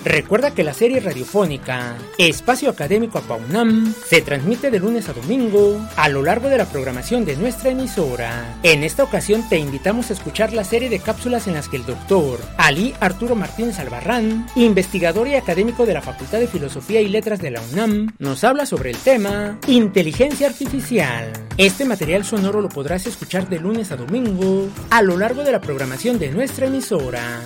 Recuerda 0.03 0.51
que 0.51 0.63
la 0.63 0.73
serie 0.73 0.99
radiofónica 0.99 1.95
Espacio 2.17 2.71
Académico 2.71 3.19
Apaunam 3.19 3.93
se 3.93 4.21
transmite 4.21 4.71
de 4.71 4.79
lunes 4.79 5.07
a 5.09 5.13
domingo 5.13 5.79
a 5.95 6.09
lo 6.09 6.23
largo 6.23 6.49
de 6.49 6.57
la 6.57 6.65
programación 6.65 7.23
de 7.23 7.35
nuestra 7.35 7.69
emisora. 7.69 8.57
En 8.63 8.83
esta 8.83 9.03
ocasión 9.03 9.47
te 9.47 9.59
invitamos 9.59 10.09
a 10.09 10.13
escuchar 10.13 10.53
la 10.53 10.63
serie 10.63 10.89
de 10.89 10.99
cápsulas 10.99 11.47
en 11.47 11.53
las 11.53 11.69
que 11.69 11.77
el 11.77 11.85
doctor 11.85 12.39
Ali 12.57 12.95
Arturo 12.99 13.35
Martínez 13.35 13.77
Albarrán, 13.77 14.47
investigador 14.55 15.27
y 15.27 15.35
académico 15.35 15.85
de 15.85 15.93
la 15.93 16.01
Facultad 16.01 16.39
de 16.39 16.47
Filosofía 16.47 17.01
y 17.01 17.07
Letras 17.07 17.39
de 17.39 17.51
la 17.51 17.61
UNAM, 17.71 18.11
nos 18.17 18.43
habla 18.43 18.65
sobre 18.65 18.89
el 18.89 18.97
tema 18.97 19.59
Inteligencia 19.67 20.47
Artificial. 20.47 21.31
Este 21.57 21.85
material 21.85 22.25
sonoro 22.25 22.59
lo 22.59 22.69
podrás 22.69 23.05
escuchar 23.05 23.47
de 23.49 23.59
lunes 23.59 23.91
a 23.91 23.97
domingo 23.97 24.67
a 24.89 25.03
lo 25.03 25.15
largo 25.15 25.43
de 25.43 25.51
la 25.51 25.61
programación 25.61 26.17
de 26.17 26.31
nuestra 26.31 26.65
emisora. 26.65 27.41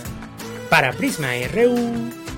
Para 0.70 0.94
Prisma 0.94 1.30
RU, 1.54 2.25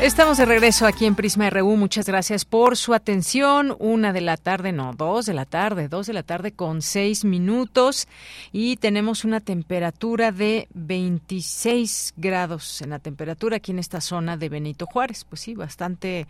Estamos 0.00 0.38
de 0.38 0.44
regreso 0.44 0.86
aquí 0.86 1.06
en 1.06 1.16
Prisma 1.16 1.50
RU. 1.50 1.76
Muchas 1.76 2.06
gracias 2.06 2.44
por 2.44 2.76
su 2.76 2.94
atención. 2.94 3.74
Una 3.80 4.12
de 4.12 4.20
la 4.20 4.36
tarde, 4.36 4.70
no, 4.70 4.92
dos 4.92 5.26
de 5.26 5.34
la 5.34 5.44
tarde, 5.44 5.88
dos 5.88 6.06
de 6.06 6.12
la 6.12 6.22
tarde 6.22 6.52
con 6.52 6.82
seis 6.82 7.24
minutos. 7.24 8.06
Y 8.52 8.76
tenemos 8.76 9.24
una 9.24 9.40
temperatura 9.40 10.30
de 10.30 10.68
26 10.72 12.14
grados 12.16 12.80
en 12.80 12.90
la 12.90 13.00
temperatura 13.00 13.56
aquí 13.56 13.72
en 13.72 13.80
esta 13.80 14.00
zona 14.00 14.36
de 14.36 14.48
Benito 14.48 14.86
Juárez. 14.86 15.24
Pues 15.24 15.40
sí, 15.40 15.54
bastante, 15.54 16.28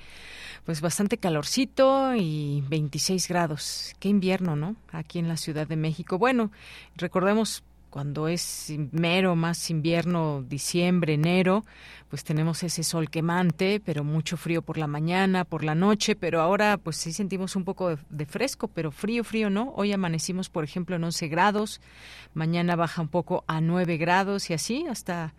pues 0.64 0.80
bastante 0.80 1.18
calorcito 1.18 2.14
y 2.14 2.64
26 2.68 3.28
grados. 3.28 3.94
Qué 4.00 4.08
invierno, 4.08 4.56
¿no? 4.56 4.76
Aquí 4.92 5.18
en 5.18 5.28
la 5.28 5.36
Ciudad 5.36 5.66
de 5.66 5.76
México. 5.76 6.16
Bueno, 6.16 6.50
recordemos 6.96 7.62
cuando 7.90 8.28
es 8.28 8.72
mero, 8.92 9.34
más 9.36 9.70
invierno, 9.70 10.42
diciembre, 10.42 11.14
enero, 11.14 11.64
pues 12.08 12.24
tenemos 12.24 12.62
ese 12.62 12.82
sol 12.82 13.10
quemante, 13.10 13.80
pero 13.84 14.04
mucho 14.04 14.36
frío 14.36 14.62
por 14.62 14.78
la 14.78 14.86
mañana, 14.86 15.44
por 15.44 15.64
la 15.64 15.74
noche, 15.74 16.16
pero 16.16 16.40
ahora 16.40 16.78
pues 16.78 16.96
sí 16.96 17.12
sentimos 17.12 17.56
un 17.56 17.64
poco 17.64 17.90
de, 17.90 17.98
de, 18.10 18.26
fresco, 18.26 18.68
pero 18.68 18.90
frío, 18.90 19.24
frío 19.24 19.50
no. 19.50 19.72
Hoy 19.76 19.92
amanecimos, 19.92 20.48
por 20.48 20.64
ejemplo, 20.64 20.96
en 20.96 21.04
11 21.04 21.28
grados, 21.28 21.80
mañana 22.34 22.76
baja 22.76 23.02
un 23.02 23.08
poco 23.08 23.44
a 23.46 23.60
9 23.60 23.96
grados 23.96 24.50
y 24.50 24.54
así 24.54 24.86
hasta 24.88 25.34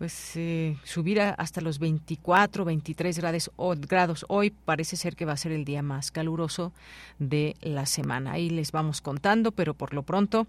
pues 0.00 0.32
eh, 0.36 0.78
subir 0.82 1.20
hasta 1.20 1.60
los 1.60 1.78
24, 1.78 2.64
23 2.64 3.18
grados, 3.18 3.50
o, 3.56 3.74
grados. 3.76 4.24
Hoy 4.28 4.48
parece 4.48 4.96
ser 4.96 5.14
que 5.14 5.26
va 5.26 5.34
a 5.34 5.36
ser 5.36 5.52
el 5.52 5.66
día 5.66 5.82
más 5.82 6.10
caluroso 6.10 6.72
de 7.18 7.54
la 7.60 7.84
semana. 7.84 8.32
Ahí 8.32 8.48
les 8.48 8.72
vamos 8.72 9.02
contando, 9.02 9.52
pero 9.52 9.74
por 9.74 9.92
lo 9.92 10.02
pronto, 10.02 10.46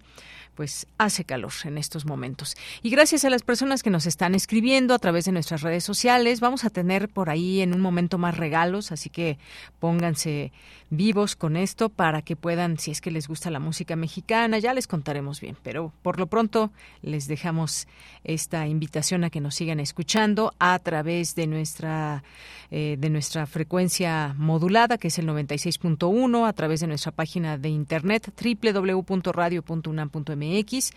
pues 0.54 0.86
hace 0.96 1.24
calor 1.24 1.52
en 1.64 1.76
estos 1.76 2.06
momentos. 2.06 2.56
Y 2.82 2.88
gracias 2.88 3.26
a 3.26 3.30
las 3.30 3.42
personas 3.42 3.82
que 3.82 3.90
nos 3.90 4.06
están 4.06 4.34
escribiendo 4.34 4.94
a 4.94 4.98
través 4.98 5.26
de 5.26 5.32
nuestras 5.32 5.60
redes 5.60 5.84
sociales, 5.84 6.40
vamos 6.40 6.64
a 6.64 6.70
tener 6.70 7.10
por 7.10 7.28
ahí 7.28 7.60
en 7.60 7.74
un 7.74 7.80
momento 7.82 8.16
más 8.16 8.38
regalos, 8.38 8.90
así 8.90 9.10
que 9.10 9.36
pónganse 9.80 10.50
vivos 10.92 11.36
con 11.36 11.56
esto 11.56 11.88
para 11.88 12.20
que 12.20 12.36
puedan, 12.36 12.78
si 12.78 12.90
es 12.90 13.00
que 13.00 13.10
les 13.10 13.26
gusta 13.26 13.50
la 13.50 13.60
música 13.60 13.96
mexicana, 13.96 14.58
ya 14.58 14.74
les 14.74 14.86
contaremos 14.86 15.40
bien, 15.40 15.56
pero 15.62 15.90
por 16.02 16.20
lo 16.20 16.26
pronto 16.26 16.70
les 17.00 17.28
dejamos 17.28 17.88
esta 18.24 18.66
invitación 18.66 19.24
a 19.24 19.30
que 19.30 19.40
nos 19.40 19.54
sigan 19.54 19.80
escuchando 19.80 20.52
a 20.58 20.78
través 20.78 21.34
de 21.34 21.46
nuestra 21.46 22.22
eh, 22.74 22.96
de 22.98 23.10
nuestra 23.10 23.46
frecuencia 23.46 24.34
modulada 24.38 24.96
que 24.96 25.08
es 25.08 25.18
el 25.18 25.28
96.1 25.28 26.48
a 26.48 26.54
través 26.54 26.80
de 26.80 26.86
nuestra 26.86 27.12
página 27.12 27.58
de 27.58 27.68
internet 27.68 28.32
www.radio.unam.mx 28.42 30.90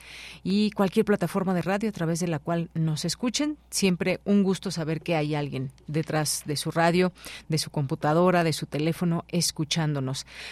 y 0.44 0.72
cualquier 0.72 1.06
plataforma 1.06 1.54
de 1.54 1.62
radio 1.62 1.90
a 1.90 1.92
través 1.92 2.22
de 2.22 2.28
la 2.28 2.40
cual 2.40 2.70
nos 2.74 3.04
escuchen. 3.04 3.58
Siempre 3.70 4.22
un 4.24 4.44
gusto 4.44 4.72
saber 4.72 5.02
que 5.02 5.16
hay 5.16 5.36
alguien 5.36 5.74
detrás 5.88 6.44
de 6.46 6.56
su 6.56 6.72
radio 6.72 7.12
de 7.50 7.58
su 7.58 7.70
computadora 7.72 8.46
de 8.46 8.54
su 8.54 8.68
teléfono 8.68 9.26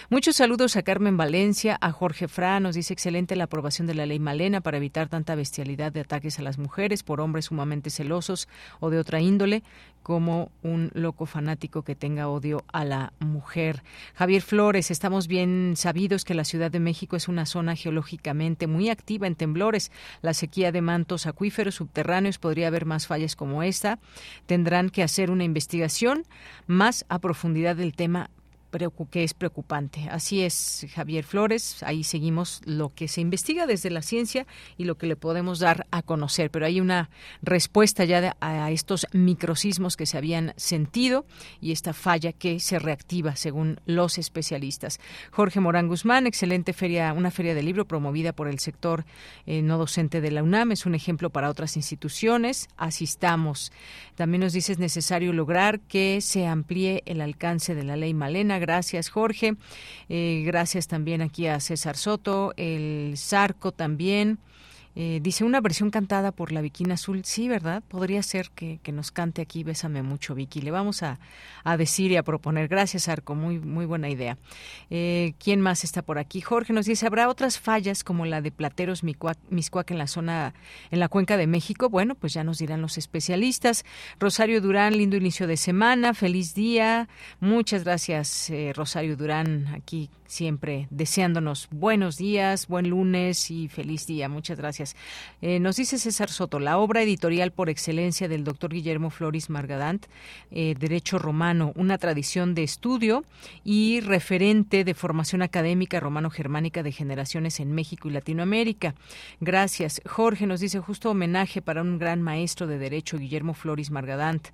muchos 0.09 0.35
saludos 0.35 0.75
a 0.75 0.83
Carmen 0.83 1.17
Valencia 1.17 1.77
a 1.81 1.91
Jorge 1.91 2.27
Fra 2.27 2.59
nos 2.59 2.75
dice 2.75 2.93
excelente 2.93 3.35
la 3.35 3.45
aprobación 3.45 3.87
de 3.87 3.95
la 3.95 4.05
ley 4.05 4.19
Malena 4.19 4.61
para 4.61 4.77
evitar 4.77 5.09
tanta 5.09 5.35
bestialidad 5.35 5.91
de 5.91 6.01
ataques 6.01 6.39
a 6.39 6.43
las 6.43 6.57
mujeres 6.57 7.03
por 7.03 7.21
hombres 7.21 7.45
sumamente 7.45 7.89
celosos 7.89 8.47
o 8.79 8.89
de 8.89 8.99
otra 8.99 9.19
índole, 9.19 9.63
como 10.03 10.51
un 10.61 10.91
loco 10.93 11.25
fanático 11.25 11.83
que 11.83 11.95
tenga 11.95 12.27
odio 12.27 12.63
a 12.71 12.83
la 12.83 13.13
mujer. 13.19 13.83
Javier 14.13 14.41
Flores, 14.41 14.91
estamos 14.91 15.27
bien 15.27 15.73
sabidos 15.77 16.25
que 16.25 16.33
la 16.33 16.43
Ciudad 16.43 16.69
de 16.69 16.81
México 16.81 17.15
es 17.15 17.27
una 17.27 17.45
zona 17.45 17.75
geológicamente 17.75 18.67
muy 18.67 18.89
activa 18.89 19.27
en 19.27 19.35
temblores. 19.35 19.91
La 20.21 20.33
sequía 20.33 20.71
de 20.71 20.81
mantos 20.81 21.25
acuíferos 21.25 21.75
subterráneos 21.75 22.37
podría 22.37 22.67
haber 22.67 22.85
más 22.85 23.07
fallas 23.07 23.35
como 23.35 23.63
esta. 23.63 23.99
Tendrán 24.45 24.89
que 24.89 25.03
hacer 25.03 25.31
una 25.31 25.45
investigación 25.45 26.25
más 26.67 27.05
a 27.07 27.19
profundidad 27.19 27.77
del 27.77 27.95
tema 27.95 28.29
que 29.11 29.23
es 29.23 29.33
preocupante. 29.35 30.07
Así 30.09 30.41
es, 30.41 30.87
Javier 30.93 31.25
Flores, 31.25 31.83
ahí 31.83 32.03
seguimos 32.03 32.61
lo 32.65 32.93
que 32.93 33.07
se 33.07 33.21
investiga 33.21 33.67
desde 33.67 33.91
la 33.91 34.01
ciencia 34.01 34.47
y 34.77 34.85
lo 34.85 34.97
que 34.97 35.05
le 35.05 35.15
podemos 35.15 35.59
dar 35.59 35.85
a 35.91 36.01
conocer, 36.01 36.49
pero 36.49 36.65
hay 36.65 36.81
una 36.81 37.11
respuesta 37.43 38.03
ya 38.03 38.35
a 38.39 38.71
estos 38.71 39.05
microsismos 39.13 39.95
que 39.95 40.07
se 40.07 40.17
habían 40.17 40.53
sentido 40.57 41.25
y 41.61 41.71
esta 41.71 41.93
falla 41.93 42.33
que 42.33 42.59
se 42.59 42.79
reactiva 42.79 43.35
según 43.35 43.79
los 43.85 44.17
especialistas. 44.17 44.99
Jorge 45.31 45.59
Morán 45.59 45.87
Guzmán, 45.87 46.25
excelente 46.25 46.73
feria, 46.73 47.13
una 47.13 47.29
feria 47.29 47.53
de 47.53 47.61
libro 47.61 47.85
promovida 47.85 48.33
por 48.33 48.47
el 48.47 48.57
sector 48.59 49.05
eh, 49.45 49.61
no 49.61 49.77
docente 49.77 50.19
de 50.19 50.31
la 50.31 50.41
UNAM, 50.41 50.71
es 50.71 50.87
un 50.87 50.95
ejemplo 50.95 51.29
para 51.29 51.49
otras 51.49 51.77
instituciones. 51.77 52.69
Asistamos. 52.77 53.71
También 54.15 54.41
nos 54.41 54.53
dice 54.53 54.71
es 54.71 54.79
necesario 54.79 55.31
lograr 55.31 55.79
que 55.81 56.21
se 56.21 56.47
amplíe 56.47 57.03
el 57.05 57.21
alcance 57.21 57.75
de 57.75 57.83
la 57.83 57.95
ley 57.95 58.13
Malena 58.13 58.62
Gracias, 58.65 59.09
Jorge. 59.09 59.55
Eh, 60.07 60.43
gracias 60.45 60.87
también 60.87 61.21
aquí 61.21 61.47
a 61.47 61.59
César 61.59 61.97
Soto, 61.97 62.53
el 62.55 63.15
Zarco 63.17 63.73
también. 63.73 64.39
Eh, 64.95 65.19
dice 65.23 65.43
una 65.43 65.59
versión 65.59 65.89
cantada 65.89 66.31
por 66.31 66.51
la 66.51 66.61
Viquina 66.61 66.93
Azul. 66.93 67.25
Sí, 67.25 67.47
¿verdad? 67.47 67.83
Podría 67.87 68.21
ser 68.21 68.51
que, 68.51 68.79
nos 68.93 69.11
cante 69.11 69.41
aquí 69.41 69.63
Bésame 69.63 70.03
mucho, 70.03 70.35
Vicky. 70.35 70.61
Le 70.61 70.71
vamos 70.71 71.01
a, 71.03 71.19
decir 71.77 72.11
y 72.11 72.17
a 72.17 72.23
proponer. 72.23 72.67
Gracias, 72.67 73.07
Arco. 73.07 73.33
Muy, 73.35 73.59
muy 73.59 73.85
buena 73.85 74.09
idea. 74.09 74.37
Eh, 74.89 75.33
¿Quién 75.39 75.61
más 75.61 75.83
está 75.83 76.01
por 76.01 76.19
aquí? 76.19 76.41
Jorge 76.41 76.73
nos 76.73 76.85
dice, 76.85 77.07
¿habrá 77.07 77.29
otras 77.29 77.59
fallas 77.59 78.03
como 78.03 78.25
la 78.25 78.41
de 78.41 78.51
Plateros 78.51 79.03
Miscuac 79.03 79.91
en 79.91 79.97
la 79.97 80.07
zona, 80.07 80.53
en 80.91 80.99
la 80.99 81.09
cuenca 81.09 81.37
de 81.37 81.47
México? 81.47 81.89
Bueno, 81.89 82.15
pues 82.15 82.33
ya 82.33 82.43
nos 82.43 82.59
dirán 82.59 82.81
los 82.81 82.97
especialistas. 82.97 83.85
Rosario 84.19 84.61
Durán, 84.61 84.97
lindo 84.97 85.17
inicio 85.17 85.47
de 85.47 85.57
semana. 85.57 86.13
Feliz 86.13 86.53
día. 86.53 87.07
Muchas 87.39 87.83
gracias, 87.83 88.49
eh, 88.49 88.73
Rosario 88.75 89.17
Durán, 89.17 89.67
aquí 89.73 90.09
siempre 90.33 90.87
deseándonos 90.89 91.67
buenos 91.69 92.17
días, 92.17 92.67
buen 92.67 92.89
lunes 92.89 93.51
y 93.51 93.67
feliz 93.67 94.07
día. 94.07 94.27
Muchas 94.29 94.57
gracias. 94.57 94.82
Eh, 95.41 95.59
nos 95.59 95.75
dice 95.75 95.97
César 95.97 96.29
Soto, 96.29 96.59
la 96.59 96.77
obra 96.77 97.01
editorial 97.01 97.51
por 97.51 97.69
excelencia 97.69 98.27
del 98.27 98.43
doctor 98.43 98.71
Guillermo 98.73 99.09
Floris 99.09 99.49
Margadant, 99.49 100.05
eh, 100.51 100.75
Derecho 100.79 101.19
Romano, 101.19 101.71
una 101.75 101.97
tradición 101.97 102.55
de 102.55 102.63
estudio 102.63 103.23
y 103.63 103.99
referente 104.01 104.83
de 104.83 104.93
formación 104.93 105.41
académica 105.41 105.99
romano-germánica 105.99 106.83
de 106.83 106.91
generaciones 106.91 107.59
en 107.59 107.73
México 107.73 108.07
y 108.07 108.11
Latinoamérica. 108.11 108.95
Gracias. 109.39 110.01
Jorge 110.05 110.47
nos 110.47 110.59
dice 110.59 110.79
justo 110.79 111.11
homenaje 111.11 111.61
para 111.61 111.81
un 111.81 111.97
gran 111.97 112.21
maestro 112.21 112.67
de 112.67 112.77
Derecho, 112.77 113.17
Guillermo 113.17 113.53
Floris 113.53 113.91
Margadant. 113.91 114.47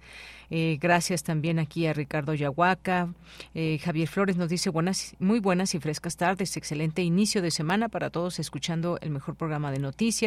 Eh, 0.52 0.80
gracias 0.82 1.22
también 1.22 1.60
aquí 1.60 1.86
a 1.86 1.94
Ricardo 1.94 2.34
Yahuaca. 2.34 3.14
Javier 3.54 4.08
Flores 4.08 4.36
nos 4.36 4.50
dice 4.50 4.72
buenas, 4.72 5.16
muy 5.20 5.40
buenas 5.40 5.76
y 5.76 5.80
frescas 5.80 6.18
tardes. 6.18 6.58
Excelente 6.58 7.04
inicio 7.04 7.44
de 7.44 7.52
semana 7.52 7.88
para 7.88 8.10
todos 8.10 8.40
escuchando 8.40 8.98
el 9.02 9.12
mejor 9.12 9.36
programa 9.36 9.72
de 9.72 9.78
noticias. 9.78 10.19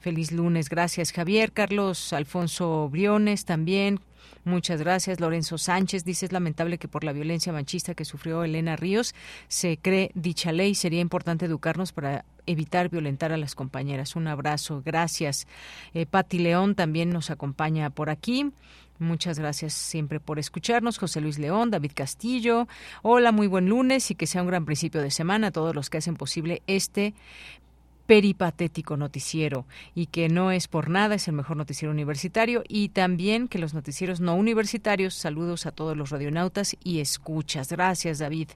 Feliz 0.00 0.32
lunes. 0.32 0.68
Gracias, 0.68 1.12
Javier. 1.12 1.52
Carlos 1.52 2.12
Alfonso 2.12 2.88
Briones 2.88 3.44
también. 3.44 4.00
Muchas 4.44 4.80
gracias. 4.80 5.18
Lorenzo 5.18 5.58
Sánchez 5.58 6.04
dice 6.04 6.26
es 6.26 6.32
lamentable 6.32 6.78
que 6.78 6.86
por 6.86 7.02
la 7.02 7.12
violencia 7.12 7.52
machista 7.52 7.94
que 7.94 8.04
sufrió 8.04 8.44
Elena 8.44 8.76
Ríos 8.76 9.14
se 9.48 9.76
cree 9.76 10.12
dicha 10.14 10.52
ley. 10.52 10.76
Sería 10.76 11.00
importante 11.00 11.46
educarnos 11.46 11.90
para 11.90 12.24
evitar 12.46 12.88
violentar 12.88 13.32
a 13.32 13.36
las 13.38 13.56
compañeras. 13.56 14.14
Un 14.14 14.28
abrazo. 14.28 14.82
Gracias. 14.84 15.48
Eh, 15.94 16.06
Pati 16.06 16.38
León 16.38 16.76
también 16.76 17.10
nos 17.10 17.30
acompaña 17.30 17.90
por 17.90 18.08
aquí. 18.08 18.52
Muchas 18.98 19.38
gracias 19.38 19.74
siempre 19.74 20.20
por 20.20 20.38
escucharnos. 20.38 20.98
José 20.98 21.20
Luis 21.20 21.38
León, 21.38 21.70
David 21.70 21.92
Castillo. 21.94 22.66
Hola, 23.02 23.32
muy 23.32 23.46
buen 23.46 23.68
lunes 23.68 24.10
y 24.10 24.14
que 24.14 24.26
sea 24.26 24.42
un 24.42 24.48
gran 24.48 24.64
principio 24.64 25.02
de 25.02 25.10
semana 25.10 25.48
a 25.48 25.50
todos 25.50 25.74
los 25.74 25.90
que 25.90 25.98
hacen 25.98 26.14
posible 26.14 26.62
este 26.66 27.14
peripatético 28.06 28.96
noticiero 28.96 29.66
y 29.94 30.06
que 30.06 30.28
no 30.28 30.52
es 30.52 30.68
por 30.68 30.88
nada, 30.88 31.16
es 31.16 31.26
el 31.28 31.34
mejor 31.34 31.56
noticiero 31.56 31.92
universitario 31.92 32.62
y 32.68 32.90
también 32.90 33.48
que 33.48 33.58
los 33.58 33.74
noticieros 33.74 34.20
no 34.20 34.36
universitarios, 34.36 35.14
saludos 35.14 35.66
a 35.66 35.72
todos 35.72 35.96
los 35.96 36.10
radionautas 36.10 36.76
y 36.84 37.00
escuchas. 37.00 37.68
Gracias, 37.68 38.20
David. 38.20 38.50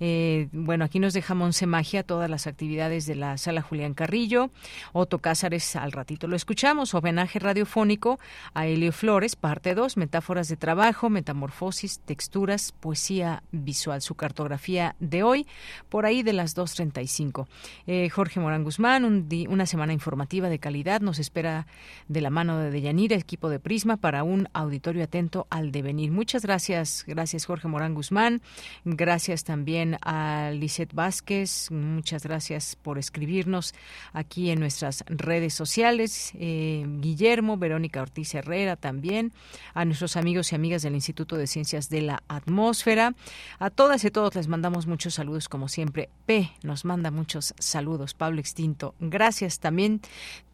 Eh, 0.00 0.48
bueno, 0.52 0.84
aquí 0.84 0.98
nos 0.98 1.14
deja 1.14 1.34
Monse 1.34 1.66
Magia 1.66 2.02
todas 2.02 2.28
las 2.28 2.46
actividades 2.46 3.06
de 3.06 3.14
la 3.14 3.38
sala 3.38 3.62
Julián 3.62 3.94
Carrillo. 3.94 4.50
Otto 4.92 5.18
Cázares, 5.18 5.76
al 5.76 5.92
ratito 5.92 6.28
lo 6.28 6.36
escuchamos. 6.36 6.94
Homenaje 6.94 7.38
radiofónico 7.38 8.20
a 8.52 8.66
Helio 8.66 8.92
Flores, 8.92 9.34
parte 9.34 9.74
2, 9.74 9.96
metáforas 9.96 10.48
de 10.48 10.56
trabajo, 10.56 11.08
metamorfosis, 11.08 12.00
texturas, 12.00 12.72
poesía 12.72 13.42
visual. 13.50 14.02
Su 14.02 14.14
cartografía 14.14 14.94
de 15.00 15.22
hoy, 15.22 15.46
por 15.88 16.04
ahí 16.04 16.22
de 16.22 16.34
las 16.34 16.54
2.35. 16.54 17.46
Eh, 17.86 18.10
Jorge 18.10 18.40
Morán 18.40 18.62
Guzmán 18.62 18.89
una 18.98 19.66
semana 19.66 19.92
informativa 19.92 20.48
de 20.48 20.58
calidad. 20.58 21.00
Nos 21.00 21.20
espera 21.20 21.68
de 22.08 22.20
la 22.20 22.30
mano 22.30 22.58
de 22.58 22.72
Deyanira, 22.72 23.14
equipo 23.14 23.48
de 23.48 23.60
Prisma, 23.60 23.98
para 23.98 24.24
un 24.24 24.48
auditorio 24.52 25.04
atento 25.04 25.46
al 25.48 25.70
devenir. 25.70 26.10
Muchas 26.10 26.42
gracias, 26.42 27.04
gracias 27.06 27.44
Jorge 27.44 27.68
Morán 27.68 27.94
Guzmán, 27.94 28.42
gracias 28.84 29.44
también 29.44 29.96
a 30.02 30.50
Lisette 30.52 30.92
Vázquez, 30.92 31.70
muchas 31.70 32.24
gracias 32.24 32.74
por 32.74 32.98
escribirnos 32.98 33.74
aquí 34.12 34.50
en 34.50 34.58
nuestras 34.58 35.04
redes 35.06 35.54
sociales, 35.54 36.32
eh, 36.34 36.84
Guillermo, 36.98 37.58
Verónica 37.58 38.02
Ortiz 38.02 38.34
Herrera 38.34 38.74
también, 38.74 39.32
a 39.72 39.84
nuestros 39.84 40.16
amigos 40.16 40.50
y 40.50 40.56
amigas 40.56 40.82
del 40.82 40.94
Instituto 40.94 41.36
de 41.36 41.46
Ciencias 41.46 41.90
de 41.90 42.02
la 42.02 42.22
Atmósfera, 42.26 43.14
a 43.60 43.70
todas 43.70 44.04
y 44.04 44.10
todos 44.10 44.34
les 44.34 44.48
mandamos 44.48 44.88
muchos 44.88 45.14
saludos 45.14 45.48
como 45.48 45.68
siempre. 45.68 46.08
P 46.26 46.50
nos 46.62 46.84
manda 46.84 47.12
muchos 47.12 47.54
saludos, 47.58 48.14
Pablo 48.14 48.40
Extinto 48.40 48.79
Gracias 49.00 49.60
también. 49.60 50.00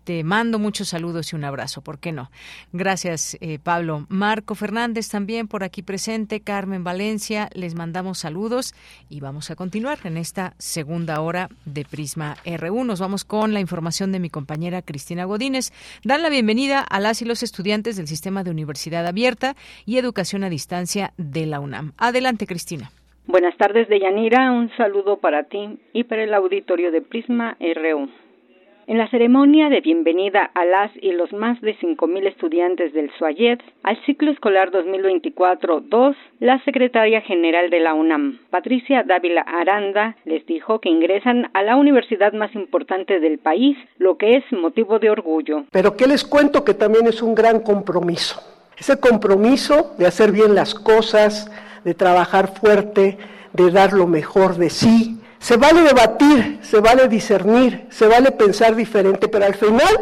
Te 0.07 0.22
mando 0.22 0.61
muchos 0.61 0.91
saludos 0.91 1.33
y 1.33 1.35
un 1.35 1.43
abrazo, 1.43 1.81
¿por 1.81 1.99
qué 1.99 2.12
no? 2.12 2.31
Gracias, 2.72 3.37
eh, 3.41 3.59
Pablo. 3.61 4.07
Marco 4.09 4.55
Fernández 4.55 5.09
también 5.09 5.49
por 5.49 5.64
aquí 5.64 5.83
presente, 5.83 6.39
Carmen 6.39 6.85
Valencia, 6.85 7.51
les 7.55 7.74
mandamos 7.74 8.20
saludos 8.20 8.72
y 9.09 9.18
vamos 9.18 9.51
a 9.51 9.57
continuar 9.57 9.99
en 10.05 10.16
esta 10.16 10.55
segunda 10.59 11.20
hora 11.20 11.49
de 11.64 11.85
Prisma 11.85 12.37
RU. 12.47 12.85
Nos 12.85 13.01
vamos 13.01 13.24
con 13.24 13.53
la 13.53 13.59
información 13.59 14.12
de 14.12 14.20
mi 14.20 14.31
compañera 14.31 14.81
Cristina 14.81 15.24
Godínez. 15.24 15.72
Dan 16.05 16.22
la 16.22 16.29
bienvenida 16.29 16.83
a 16.83 17.01
las 17.01 17.20
y 17.20 17.24
los 17.24 17.43
estudiantes 17.43 17.97
del 17.97 18.07
Sistema 18.07 18.45
de 18.45 18.53
Universidad 18.53 19.09
Abierta 19.09 19.57
y 19.87 19.99
Educación 19.99 20.45
a 20.45 20.51
Distancia 20.51 21.14
de 21.16 21.47
la 21.47 21.59
UNAM. 21.59 21.95
Adelante, 21.97 22.47
Cristina. 22.47 22.93
Buenas 23.27 23.57
tardes, 23.57 23.89
Deyanira. 23.89 24.53
Un 24.53 24.70
saludo 24.77 25.16
para 25.16 25.43
ti 25.45 25.81
y 25.93 26.05
para 26.05 26.22
el 26.22 26.33
auditorio 26.33 26.93
de 26.93 27.03
Prisma 27.03 27.57
RU. 27.59 28.09
En 28.87 28.99
la 28.99 29.11
ceremonia 29.11 29.68
de 29.68 29.81
bienvenida 29.81 30.49
a 30.55 30.64
las 30.64 30.93
y 31.03 31.11
los 31.11 31.33
más 31.33 31.61
de 31.61 31.77
5.000 31.77 32.29
estudiantes 32.29 32.93
del 32.93 33.11
SUAYED 33.18 33.59
al 33.83 34.01
ciclo 34.07 34.31
escolar 34.31 34.70
2024-2, 34.70 36.14
la 36.39 36.62
secretaria 36.64 37.20
general 37.20 37.68
de 37.68 37.81
la 37.81 37.95
UNAM, 37.95 38.39
Patricia 38.51 39.03
Dávila 39.03 39.41
Aranda, 39.41 40.14
les 40.24 40.47
dijo 40.47 40.81
que 40.81 40.89
ingresan 40.89 41.51
a 41.53 41.64
la 41.64 41.74
universidad 41.74 42.33
más 42.33 42.55
importante 42.55 43.18
del 43.18 43.39
país, 43.39 43.77
lo 43.99 44.18
que 44.18 44.37
es 44.37 44.45
motivo 44.53 45.01
de 45.01 45.11
orgullo. 45.11 45.64
Pero 45.72 45.97
que 45.97 46.07
les 46.07 46.24
cuento 46.24 46.64
que 46.64 46.74
también 46.74 47.09
es 47.09 47.22
un 47.22 47.35
gran 47.35 47.59
compromiso. 47.59 48.41
Ese 48.79 49.01
compromiso 49.01 49.97
de 49.99 50.07
hacer 50.07 50.31
bien 50.31 50.55
las 50.55 50.77
cosas, 50.77 51.51
de 51.87 51.95
trabajar 51.95 52.53
fuerte, 52.59 53.16
de 53.53 53.70
dar 53.70 53.93
lo 53.93 54.09
mejor 54.09 54.57
de 54.57 54.70
sí. 54.70 55.20
Se 55.39 55.57
vale 55.57 55.82
debatir, 55.82 56.59
se 56.61 56.80
vale 56.80 57.07
discernir, 57.07 57.87
se 57.91 58.09
vale 58.09 58.32
pensar 58.32 58.74
diferente, 58.74 59.28
pero 59.28 59.47
al 59.47 59.55
final 59.55 59.95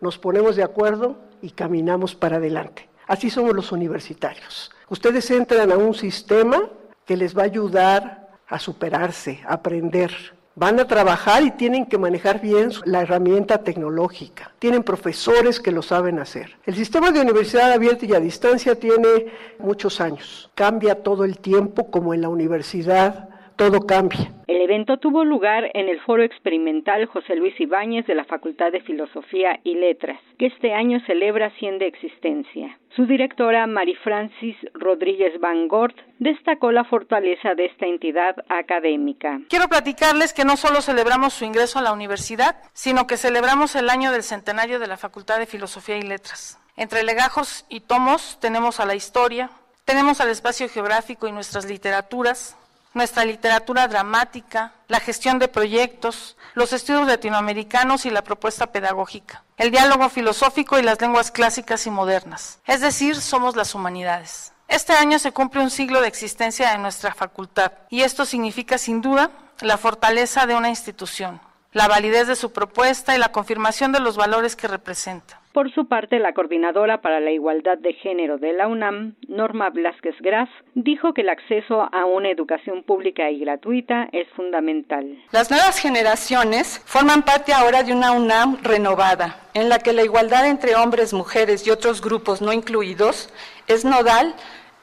nos 0.00 0.18
ponemos 0.18 0.56
de 0.56 0.64
acuerdo 0.64 1.18
y 1.40 1.50
caminamos 1.50 2.16
para 2.16 2.38
adelante. 2.38 2.88
Así 3.06 3.30
somos 3.30 3.54
los 3.54 3.70
universitarios. 3.70 4.72
Ustedes 4.88 5.30
entran 5.30 5.70
a 5.70 5.76
un 5.76 5.94
sistema 5.94 6.68
que 7.06 7.16
les 7.16 7.38
va 7.38 7.42
a 7.42 7.44
ayudar 7.44 8.30
a 8.48 8.58
superarse, 8.58 9.40
a 9.46 9.54
aprender, 9.54 10.10
van 10.54 10.78
a 10.78 10.86
trabajar 10.86 11.42
y 11.42 11.52
tienen 11.52 11.86
que 11.86 11.96
manejar 11.96 12.40
bien 12.40 12.70
la 12.84 13.02
herramienta 13.02 13.58
tecnológica. 13.64 14.52
Tienen 14.58 14.82
profesores 14.82 15.58
que 15.58 15.72
lo 15.72 15.80
saben 15.80 16.18
hacer. 16.18 16.58
El 16.66 16.74
sistema 16.74 17.10
de 17.10 17.20
universidad 17.20 17.72
abierta 17.72 18.04
y 18.04 18.12
a 18.12 18.20
distancia 18.20 18.74
tiene 18.74 19.32
muchos 19.58 20.00
años. 20.00 20.50
Cambia 20.54 21.02
todo 21.02 21.24
el 21.24 21.38
tiempo 21.38 21.90
como 21.90 22.12
en 22.12 22.20
la 22.20 22.28
universidad 22.28 23.29
todo 23.60 23.82
cambia. 23.82 24.32
El 24.46 24.62
evento 24.62 24.96
tuvo 24.96 25.22
lugar 25.22 25.70
en 25.74 25.90
el 25.90 26.00
Foro 26.00 26.22
Experimental 26.22 27.04
José 27.04 27.36
Luis 27.36 27.52
Ibáñez 27.60 28.06
de 28.06 28.14
la 28.14 28.24
Facultad 28.24 28.72
de 28.72 28.80
Filosofía 28.80 29.60
y 29.64 29.74
Letras, 29.74 30.18
que 30.38 30.46
este 30.46 30.72
año 30.72 30.98
celebra 31.06 31.50
100 31.58 31.78
de 31.78 31.86
existencia. 31.86 32.78
Su 32.96 33.04
directora, 33.04 33.66
Mari 33.66 33.96
Francis 33.96 34.56
Rodríguez 34.72 35.38
Van 35.40 35.68
Gort, 35.68 35.94
destacó 36.18 36.72
la 36.72 36.84
fortaleza 36.84 37.54
de 37.54 37.66
esta 37.66 37.84
entidad 37.84 38.34
académica. 38.48 39.42
Quiero 39.50 39.68
platicarles 39.68 40.32
que 40.32 40.46
no 40.46 40.56
solo 40.56 40.80
celebramos 40.80 41.34
su 41.34 41.44
ingreso 41.44 41.78
a 41.78 41.82
la 41.82 41.92
universidad, 41.92 42.56
sino 42.72 43.06
que 43.06 43.18
celebramos 43.18 43.76
el 43.76 43.90
año 43.90 44.10
del 44.10 44.22
centenario 44.22 44.78
de 44.78 44.86
la 44.86 44.96
Facultad 44.96 45.38
de 45.38 45.44
Filosofía 45.44 45.98
y 45.98 46.02
Letras. 46.02 46.58
Entre 46.78 47.04
legajos 47.04 47.66
y 47.68 47.80
tomos 47.80 48.38
tenemos 48.40 48.80
a 48.80 48.86
la 48.86 48.94
historia, 48.94 49.50
tenemos 49.84 50.22
al 50.22 50.30
espacio 50.30 50.66
geográfico 50.66 51.28
y 51.28 51.32
nuestras 51.32 51.68
literaturas, 51.68 52.56
nuestra 52.92 53.24
literatura 53.24 53.88
dramática, 53.88 54.72
la 54.88 55.00
gestión 55.00 55.38
de 55.38 55.48
proyectos, 55.48 56.36
los 56.54 56.72
estudios 56.72 57.06
latinoamericanos 57.06 58.06
y 58.06 58.10
la 58.10 58.22
propuesta 58.22 58.68
pedagógica, 58.72 59.44
el 59.56 59.70
diálogo 59.70 60.08
filosófico 60.08 60.78
y 60.78 60.82
las 60.82 61.00
lenguas 61.00 61.30
clásicas 61.30 61.86
y 61.86 61.90
modernas. 61.90 62.58
Es 62.66 62.80
decir, 62.80 63.20
somos 63.20 63.56
las 63.56 63.74
humanidades. 63.74 64.52
Este 64.68 64.92
año 64.92 65.18
se 65.18 65.32
cumple 65.32 65.62
un 65.62 65.70
siglo 65.70 66.00
de 66.00 66.08
existencia 66.08 66.70
de 66.70 66.78
nuestra 66.78 67.14
facultad 67.14 67.72
y 67.88 68.02
esto 68.02 68.24
significa 68.24 68.78
sin 68.78 69.00
duda 69.00 69.30
la 69.60 69.78
fortaleza 69.78 70.46
de 70.46 70.54
una 70.54 70.68
institución, 70.68 71.40
la 71.72 71.88
validez 71.88 72.28
de 72.28 72.36
su 72.36 72.52
propuesta 72.52 73.14
y 73.14 73.18
la 73.18 73.32
confirmación 73.32 73.92
de 73.92 74.00
los 74.00 74.16
valores 74.16 74.56
que 74.56 74.68
representa. 74.68 75.39
Por 75.52 75.74
su 75.74 75.88
parte, 75.88 76.20
la 76.20 76.32
coordinadora 76.32 77.00
para 77.00 77.18
la 77.18 77.32
igualdad 77.32 77.76
de 77.76 77.92
género 77.94 78.38
de 78.38 78.52
la 78.52 78.68
UNAM, 78.68 79.16
Norma 79.26 79.68
Blasquez 79.70 80.14
Graf, 80.20 80.48
dijo 80.74 81.12
que 81.12 81.22
el 81.22 81.28
acceso 81.28 81.88
a 81.92 82.04
una 82.04 82.30
educación 82.30 82.84
pública 82.84 83.28
y 83.30 83.40
gratuita 83.40 84.08
es 84.12 84.28
fundamental. 84.36 85.18
Las 85.32 85.50
nuevas 85.50 85.80
generaciones 85.80 86.80
forman 86.86 87.22
parte 87.22 87.52
ahora 87.52 87.82
de 87.82 87.92
una 87.92 88.12
UNAM 88.12 88.58
renovada, 88.62 89.40
en 89.52 89.68
la 89.68 89.80
que 89.80 89.92
la 89.92 90.04
igualdad 90.04 90.46
entre 90.46 90.76
hombres, 90.76 91.12
mujeres 91.12 91.66
y 91.66 91.70
otros 91.70 92.00
grupos 92.00 92.40
no 92.40 92.52
incluidos 92.52 93.34
es 93.66 93.84
nodal 93.84 94.36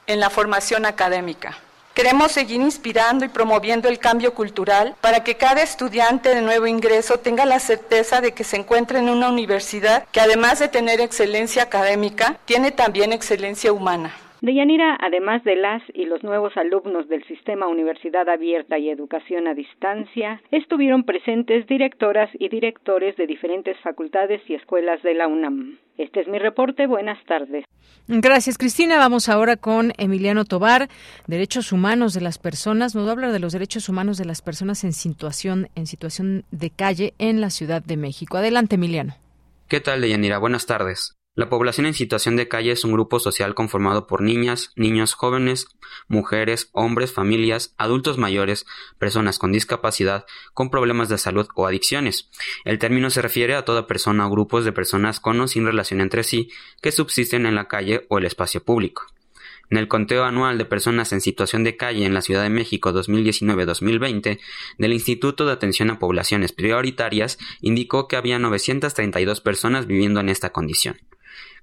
en 0.06 0.20
la 0.20 0.28
formación 0.28 0.84
académica. 0.84 1.56
Queremos 1.98 2.30
seguir 2.30 2.60
inspirando 2.60 3.24
y 3.24 3.28
promoviendo 3.28 3.88
el 3.88 3.98
cambio 3.98 4.32
cultural 4.32 4.94
para 5.00 5.24
que 5.24 5.36
cada 5.36 5.62
estudiante 5.62 6.32
de 6.32 6.42
nuevo 6.42 6.68
ingreso 6.68 7.18
tenga 7.18 7.44
la 7.44 7.58
certeza 7.58 8.20
de 8.20 8.30
que 8.30 8.44
se 8.44 8.56
encuentra 8.56 9.00
en 9.00 9.08
una 9.08 9.28
universidad 9.28 10.06
que 10.12 10.20
además 10.20 10.60
de 10.60 10.68
tener 10.68 11.00
excelencia 11.00 11.64
académica, 11.64 12.38
tiene 12.44 12.70
también 12.70 13.12
excelencia 13.12 13.72
humana. 13.72 14.14
Deyanira, 14.40 14.96
además 15.00 15.42
de 15.42 15.56
las 15.56 15.82
y 15.94 16.04
los 16.04 16.22
nuevos 16.22 16.56
alumnos 16.56 17.08
del 17.08 17.24
sistema 17.24 17.66
Universidad 17.66 18.28
Abierta 18.28 18.78
y 18.78 18.88
Educación 18.88 19.48
a 19.48 19.54
Distancia, 19.54 20.40
estuvieron 20.52 21.02
presentes 21.02 21.66
directoras 21.66 22.30
y 22.38 22.48
directores 22.48 23.16
de 23.16 23.26
diferentes 23.26 23.76
facultades 23.80 24.40
y 24.48 24.54
escuelas 24.54 25.02
de 25.02 25.14
la 25.14 25.26
UNAM. 25.26 25.78
Este 25.96 26.20
es 26.20 26.28
mi 26.28 26.38
reporte. 26.38 26.86
Buenas 26.86 27.18
tardes. 27.24 27.64
Gracias, 28.06 28.56
Cristina. 28.56 28.96
Vamos 28.98 29.28
ahora 29.28 29.56
con 29.56 29.92
Emiliano 29.98 30.44
Tobar, 30.44 30.88
Derechos 31.26 31.72
Humanos 31.72 32.14
de 32.14 32.20
las 32.20 32.38
Personas. 32.38 32.94
Nos 32.94 33.04
va 33.06 33.08
a 33.08 33.12
hablar 33.12 33.32
de 33.32 33.40
los 33.40 33.52
derechos 33.52 33.88
humanos 33.88 34.18
de 34.18 34.24
las 34.24 34.40
personas 34.40 34.84
en 34.84 34.92
situación, 34.92 35.68
en 35.74 35.86
situación 35.86 36.44
de 36.52 36.70
calle 36.70 37.14
en 37.18 37.40
la 37.40 37.50
Ciudad 37.50 37.82
de 37.82 37.96
México. 37.96 38.36
Adelante, 38.36 38.76
Emiliano. 38.76 39.14
¿Qué 39.66 39.80
tal, 39.80 40.00
Deyanira? 40.00 40.38
Buenas 40.38 40.64
tardes. 40.66 41.17
La 41.38 41.48
población 41.48 41.86
en 41.86 41.94
situación 41.94 42.34
de 42.34 42.48
calle 42.48 42.72
es 42.72 42.82
un 42.82 42.90
grupo 42.90 43.20
social 43.20 43.54
conformado 43.54 44.08
por 44.08 44.22
niñas, 44.22 44.72
niños 44.74 45.14
jóvenes, 45.14 45.68
mujeres, 46.08 46.68
hombres, 46.72 47.12
familias, 47.12 47.76
adultos 47.78 48.18
mayores, 48.18 48.66
personas 48.98 49.38
con 49.38 49.52
discapacidad, 49.52 50.26
con 50.52 50.68
problemas 50.68 51.08
de 51.08 51.16
salud 51.16 51.46
o 51.54 51.68
adicciones. 51.68 52.28
El 52.64 52.80
término 52.80 53.08
se 53.08 53.22
refiere 53.22 53.54
a 53.54 53.64
toda 53.64 53.86
persona 53.86 54.26
o 54.26 54.30
grupos 54.32 54.64
de 54.64 54.72
personas 54.72 55.20
con 55.20 55.40
o 55.40 55.46
sin 55.46 55.64
relación 55.64 56.00
entre 56.00 56.24
sí 56.24 56.50
que 56.82 56.90
subsisten 56.90 57.46
en 57.46 57.54
la 57.54 57.68
calle 57.68 58.04
o 58.08 58.18
el 58.18 58.24
espacio 58.24 58.64
público. 58.64 59.06
En 59.70 59.78
el 59.78 59.86
conteo 59.86 60.24
anual 60.24 60.58
de 60.58 60.64
personas 60.64 61.12
en 61.12 61.20
situación 61.20 61.62
de 61.62 61.76
calle 61.76 62.04
en 62.04 62.14
la 62.14 62.22
Ciudad 62.22 62.42
de 62.42 62.50
México 62.50 62.92
2019-2020 62.92 64.40
del 64.78 64.92
Instituto 64.92 65.46
de 65.46 65.52
Atención 65.52 65.90
a 65.90 66.00
Poblaciones 66.00 66.50
Prioritarias 66.50 67.38
indicó 67.60 68.08
que 68.08 68.16
había 68.16 68.40
932 68.40 69.40
personas 69.40 69.86
viviendo 69.86 70.18
en 70.18 70.30
esta 70.30 70.50
condición. 70.50 70.98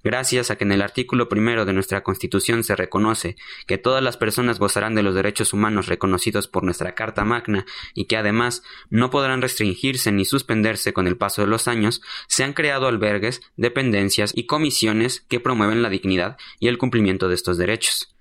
Gracias 0.06 0.52
a 0.52 0.56
que 0.56 0.66
en 0.66 0.72
el 0.72 0.84
artículo 0.84 1.30
primero 1.30 1.66
de 1.66 1.74
nuestra 1.74 2.04
Constitución 2.04 2.64
se 2.64 2.76
reconoce 2.76 3.38
que 3.66 3.80
todas 3.80 4.04
las 4.04 4.18
personas 4.18 4.60
gozarán 4.60 4.94
de 4.94 5.02
los 5.02 5.16
derechos 5.16 5.52
humanos 5.52 5.88
reconocidos 5.88 6.48
por 6.48 6.64
nuestra 6.64 6.94
Carta 6.94 7.26
Magna 7.26 7.66
y 7.96 8.06
que 8.06 8.16
además 8.16 8.62
no 8.92 9.10
podrán 9.10 9.42
restringirse 9.42 10.12
ni 10.12 10.24
suspenderse 10.24 10.94
con 10.94 11.08
el 11.08 11.18
paso 11.18 11.42
de 11.42 11.48
los 11.48 11.68
años, 11.68 12.04
se 12.28 12.44
han 12.44 12.54
creado 12.54 12.88
albergues, 12.88 13.42
dependencias 13.58 14.32
y 14.36 14.46
comisiones 14.46 15.26
que 15.28 15.40
promueven 15.40 15.82
la 15.82 15.90
dignidad 15.90 16.38
y 16.60 16.68
el 16.68 16.78
cumplimiento 16.78 17.28
de 17.28 17.34
estos 17.34 17.58
derechos. 17.58 18.15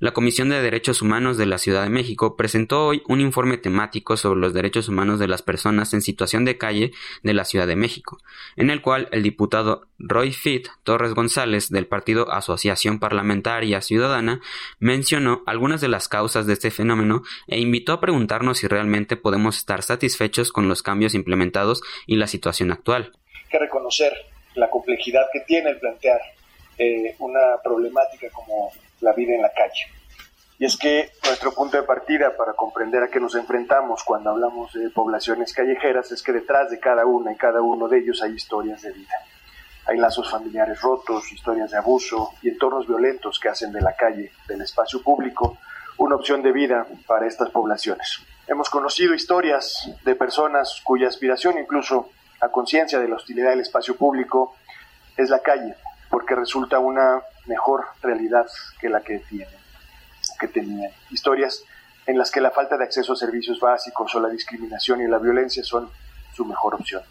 La 0.00 0.12
Comisión 0.12 0.48
de 0.48 0.62
Derechos 0.62 1.02
Humanos 1.02 1.38
de 1.38 1.46
la 1.46 1.58
Ciudad 1.58 1.82
de 1.82 1.88
México 1.88 2.36
presentó 2.36 2.86
hoy 2.86 3.02
un 3.08 3.20
informe 3.20 3.58
temático 3.58 4.16
sobre 4.16 4.38
los 4.38 4.54
derechos 4.54 4.88
humanos 4.88 5.18
de 5.18 5.26
las 5.26 5.42
personas 5.42 5.92
en 5.92 6.02
situación 6.02 6.44
de 6.44 6.56
calle 6.56 6.92
de 7.24 7.34
la 7.34 7.44
Ciudad 7.44 7.66
de 7.66 7.74
México, 7.74 8.18
en 8.54 8.70
el 8.70 8.80
cual 8.80 9.08
el 9.10 9.24
diputado 9.24 9.88
Roy 9.98 10.30
Fit 10.30 10.68
Torres 10.84 11.14
González 11.14 11.68
del 11.70 11.88
partido 11.88 12.30
Asociación 12.30 13.00
Parlamentaria 13.00 13.80
Ciudadana 13.80 14.40
mencionó 14.78 15.42
algunas 15.46 15.80
de 15.80 15.88
las 15.88 16.06
causas 16.06 16.46
de 16.46 16.52
este 16.52 16.70
fenómeno 16.70 17.24
e 17.48 17.58
invitó 17.58 17.92
a 17.92 18.00
preguntarnos 18.00 18.58
si 18.58 18.68
realmente 18.68 19.16
podemos 19.16 19.56
estar 19.56 19.82
satisfechos 19.82 20.52
con 20.52 20.68
los 20.68 20.84
cambios 20.84 21.16
implementados 21.16 21.82
y 22.06 22.14
la 22.14 22.28
situación 22.28 22.70
actual. 22.70 23.10
Hay 23.34 23.50
que 23.50 23.58
reconocer 23.58 24.12
la 24.54 24.70
complejidad 24.70 25.22
que 25.32 25.40
tiene 25.40 25.70
el 25.70 25.80
plantear 25.80 26.20
eh, 26.78 27.16
una 27.18 27.60
problemática 27.64 28.28
como 28.30 28.70
la 29.00 29.12
vida 29.12 29.34
en 29.34 29.42
la 29.42 29.52
calle. 29.52 29.86
Y 30.58 30.64
es 30.64 30.76
que 30.76 31.12
nuestro 31.24 31.52
punto 31.52 31.76
de 31.76 31.84
partida 31.84 32.36
para 32.36 32.54
comprender 32.54 33.02
a 33.02 33.08
qué 33.08 33.20
nos 33.20 33.36
enfrentamos 33.36 34.02
cuando 34.02 34.30
hablamos 34.30 34.72
de 34.72 34.90
poblaciones 34.90 35.52
callejeras 35.52 36.10
es 36.10 36.22
que 36.22 36.32
detrás 36.32 36.70
de 36.70 36.80
cada 36.80 37.06
una 37.06 37.32
y 37.32 37.36
cada 37.36 37.62
uno 37.62 37.86
de 37.86 37.98
ellos 37.98 38.22
hay 38.22 38.32
historias 38.32 38.82
de 38.82 38.92
vida. 38.92 39.14
Hay 39.86 39.98
lazos 39.98 40.28
familiares 40.30 40.80
rotos, 40.82 41.32
historias 41.32 41.70
de 41.70 41.78
abuso 41.78 42.32
y 42.42 42.48
entornos 42.48 42.88
violentos 42.88 43.38
que 43.38 43.48
hacen 43.48 43.72
de 43.72 43.80
la 43.80 43.94
calle, 43.94 44.32
del 44.48 44.60
espacio 44.62 45.00
público, 45.00 45.58
una 45.98 46.16
opción 46.16 46.42
de 46.42 46.52
vida 46.52 46.86
para 47.06 47.26
estas 47.26 47.50
poblaciones. 47.50 48.20
Hemos 48.48 48.68
conocido 48.68 49.14
historias 49.14 49.88
de 50.04 50.14
personas 50.16 50.80
cuya 50.82 51.06
aspiración 51.06 51.58
incluso 51.58 52.10
a 52.40 52.48
conciencia 52.48 52.98
de 52.98 53.08
la 53.08 53.16
hostilidad 53.16 53.50
del 53.50 53.60
espacio 53.60 53.96
público 53.96 54.56
es 55.16 55.30
la 55.30 55.40
calle, 55.40 55.74
porque 56.10 56.34
resulta 56.34 56.78
una 56.78 57.22
mejor 57.48 57.86
realidad 58.02 58.46
que 58.80 58.88
la 58.88 59.00
que 59.00 59.18
tienen, 59.20 59.48
que 60.38 60.48
tenían. 60.48 60.92
Historias 61.10 61.64
en 62.06 62.16
las 62.16 62.30
que 62.30 62.40
la 62.40 62.50
falta 62.50 62.76
de 62.76 62.84
acceso 62.84 63.12
a 63.12 63.16
servicios 63.16 63.58
básicos 63.60 64.14
o 64.14 64.20
la 64.20 64.28
discriminación 64.28 65.00
y 65.02 65.08
la 65.08 65.18
violencia 65.18 65.64
son 65.64 65.90
su 66.34 66.44
mejor 66.44 66.74
opción. 66.74 67.02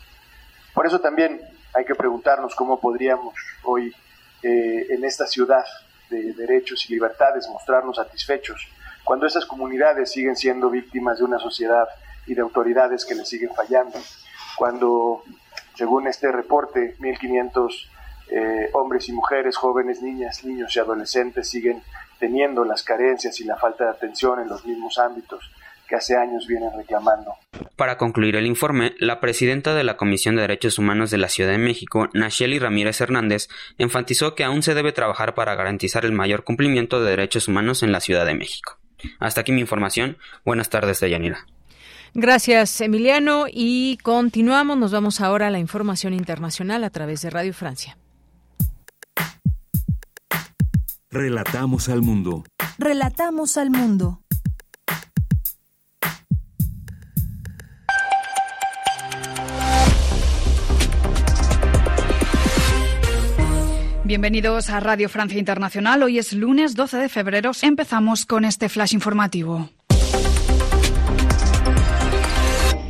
Por 0.73 0.85
eso 0.85 0.99
también 0.99 1.41
hay 1.73 1.85
que 1.85 1.95
preguntarnos 1.95 2.55
cómo 2.55 2.79
podríamos 2.79 3.35
hoy 3.63 3.93
eh, 4.41 4.87
en 4.89 5.03
esta 5.03 5.27
ciudad 5.27 5.65
de 6.09 6.33
derechos 6.33 6.89
y 6.89 6.93
libertades 6.93 7.47
mostrarnos 7.49 7.97
satisfechos 7.97 8.67
cuando 9.07 9.25
esas 9.25 9.45
comunidades 9.45 10.11
siguen 10.11 10.35
siendo 10.35 10.69
víctimas 10.69 11.19
de 11.19 11.23
una 11.23 11.39
sociedad 11.39 11.87
y 12.25 12.35
de 12.35 12.41
autoridades 12.41 13.05
que 13.05 13.15
les 13.15 13.29
siguen 13.29 13.55
fallando, 13.55 13.97
cuando, 14.57 15.23
según 15.75 16.07
este 16.07 16.29
reporte, 16.29 16.97
1.500 16.99 17.87
eh, 18.29 18.69
hombres 18.73 19.07
y 19.09 19.13
mujeres, 19.13 19.55
jóvenes, 19.57 20.01
niñas, 20.01 20.43
niños 20.43 20.75
y 20.75 20.79
adolescentes 20.79 21.49
siguen 21.49 21.81
teniendo 22.19 22.65
las 22.65 22.83
carencias 22.83 23.39
y 23.39 23.45
la 23.45 23.57
falta 23.57 23.85
de 23.85 23.91
atención 23.91 24.39
en 24.39 24.49
los 24.49 24.65
mismos 24.65 24.97
ámbitos 24.97 25.51
que 25.87 25.95
hace 25.95 26.17
años 26.17 26.45
vienen 26.47 26.69
reclamando. 26.75 27.33
Para 27.75 27.97
concluir 27.97 28.35
el 28.35 28.45
informe, 28.45 28.93
la 28.99 29.19
presidenta 29.19 29.73
de 29.73 29.83
la 29.83 29.95
Comisión 29.95 30.35
de 30.35 30.41
Derechos 30.41 30.77
Humanos 30.77 31.11
de 31.11 31.17
la 31.17 31.29
Ciudad 31.29 31.51
de 31.51 31.57
México, 31.57 32.09
Nacheli 32.13 32.59
Ramírez 32.59 32.99
Hernández, 32.99 33.47
enfatizó 33.77 34.35
que 34.35 34.43
aún 34.43 34.63
se 34.63 34.73
debe 34.73 34.91
trabajar 34.91 35.33
para 35.33 35.55
garantizar 35.55 36.03
el 36.03 36.11
mayor 36.11 36.43
cumplimiento 36.43 37.01
de 37.01 37.11
derechos 37.11 37.47
humanos 37.47 37.83
en 37.83 37.91
la 37.91 38.01
Ciudad 38.01 38.25
de 38.25 38.35
México. 38.35 38.77
Hasta 39.19 39.41
aquí 39.41 39.51
mi 39.51 39.61
información. 39.61 40.17
Buenas 40.43 40.69
tardes, 40.69 40.99
Deyanira. 40.99 41.45
Gracias, 42.13 42.81
Emiliano. 42.81 43.45
Y 43.49 43.97
continuamos. 43.97 44.77
Nos 44.77 44.91
vamos 44.91 45.21
ahora 45.21 45.47
a 45.47 45.51
la 45.51 45.59
información 45.59 46.13
internacional 46.13 46.83
a 46.83 46.89
través 46.89 47.21
de 47.21 47.29
Radio 47.29 47.53
Francia. 47.53 47.97
Relatamos 51.17 51.89
al 51.89 52.03
mundo. 52.03 52.43
Relatamos 52.77 53.57
al 53.57 53.71
mundo. 53.71 54.21
Bienvenidos 64.03 64.69
a 64.69 64.79
Radio 64.79 65.09
Francia 65.09 65.39
Internacional. 65.39 66.03
Hoy 66.03 66.19
es 66.19 66.33
lunes 66.33 66.75
12 66.75 66.97
de 66.97 67.09
febrero. 67.09 67.49
Empezamos 67.63 68.27
con 68.27 68.45
este 68.45 68.69
flash 68.69 68.93
informativo. 68.93 69.71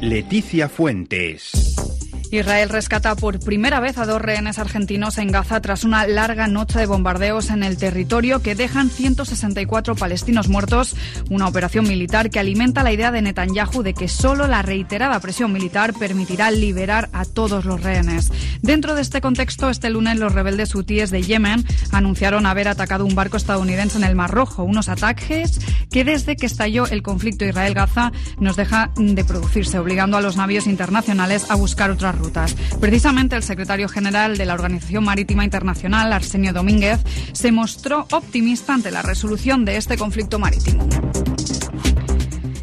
Leticia 0.01 0.67
Fuentes. 0.67 1.76
Israel 2.31 2.69
rescata 2.69 3.15
por 3.15 3.39
primera 3.39 3.79
vez 3.79 3.97
a 3.97 4.05
dos 4.05 4.21
rehenes 4.21 4.59
argentinos 4.59 5.17
en 5.17 5.31
Gaza 5.31 5.61
tras 5.61 5.83
una 5.83 6.05
larga 6.07 6.47
noche 6.47 6.79
de 6.79 6.85
bombardeos 6.85 7.49
en 7.49 7.63
el 7.63 7.77
territorio 7.77 8.41
que 8.41 8.53
dejan 8.53 8.89
164 8.89 9.95
palestinos 9.95 10.49
muertos, 10.49 10.95
una 11.29 11.47
operación 11.47 11.87
militar 11.87 12.29
que 12.29 12.39
alimenta 12.39 12.83
la 12.83 12.91
idea 12.91 13.11
de 13.11 13.21
Netanyahu 13.21 13.81
de 13.81 13.93
que 13.93 14.09
solo 14.09 14.47
la 14.47 14.61
reiterada 14.61 15.19
presión 15.21 15.53
militar 15.53 15.93
permitirá 15.93 16.51
liberar 16.51 17.09
a 17.13 17.23
todos 17.23 17.63
los 17.63 17.81
rehenes. 17.81 18.31
Dentro 18.61 18.95
de 18.95 19.01
este 19.01 19.21
contexto, 19.21 19.69
este 19.69 19.89
lunes 19.89 20.17
los 20.17 20.33
rebeldes 20.33 20.75
hutíes 20.75 21.11
de 21.11 21.21
Yemen 21.21 21.63
anunciaron 21.91 22.45
haber 22.45 22.67
atacado 22.67 23.05
un 23.05 23.15
barco 23.15 23.37
estadounidense 23.37 23.97
en 23.97 24.03
el 24.03 24.15
Mar 24.15 24.31
Rojo, 24.31 24.63
unos 24.63 24.89
ataques 24.89 25.59
que 25.89 26.03
desde 26.03 26.35
que 26.35 26.45
estalló 26.45 26.87
el 26.87 27.03
conflicto 27.03 27.45
Israel-Gaza 27.45 28.11
nos 28.39 28.57
deja 28.57 28.91
de 28.97 29.23
producirse, 29.23 29.79
obligando 29.79 30.17
a 30.17 30.21
los 30.21 30.35
navíos 30.35 30.67
internacionales 30.67 31.49
a 31.49 31.55
buscar 31.55 31.91
otras 31.91 32.16
rutas. 32.17 32.55
Precisamente 32.79 33.35
el 33.35 33.43
secretario 33.43 33.87
general 33.87 34.37
de 34.37 34.45
la 34.45 34.53
Organización 34.53 35.03
Marítima 35.03 35.43
Internacional, 35.43 36.13
Arsenio 36.13 36.53
Domínguez, 36.53 36.99
se 37.33 37.51
mostró 37.51 38.07
optimista 38.11 38.73
ante 38.73 38.91
la 38.91 39.01
resolución 39.01 39.65
de 39.65 39.77
este 39.77 39.97
conflicto 39.97 40.39
marítimo. 40.39 40.87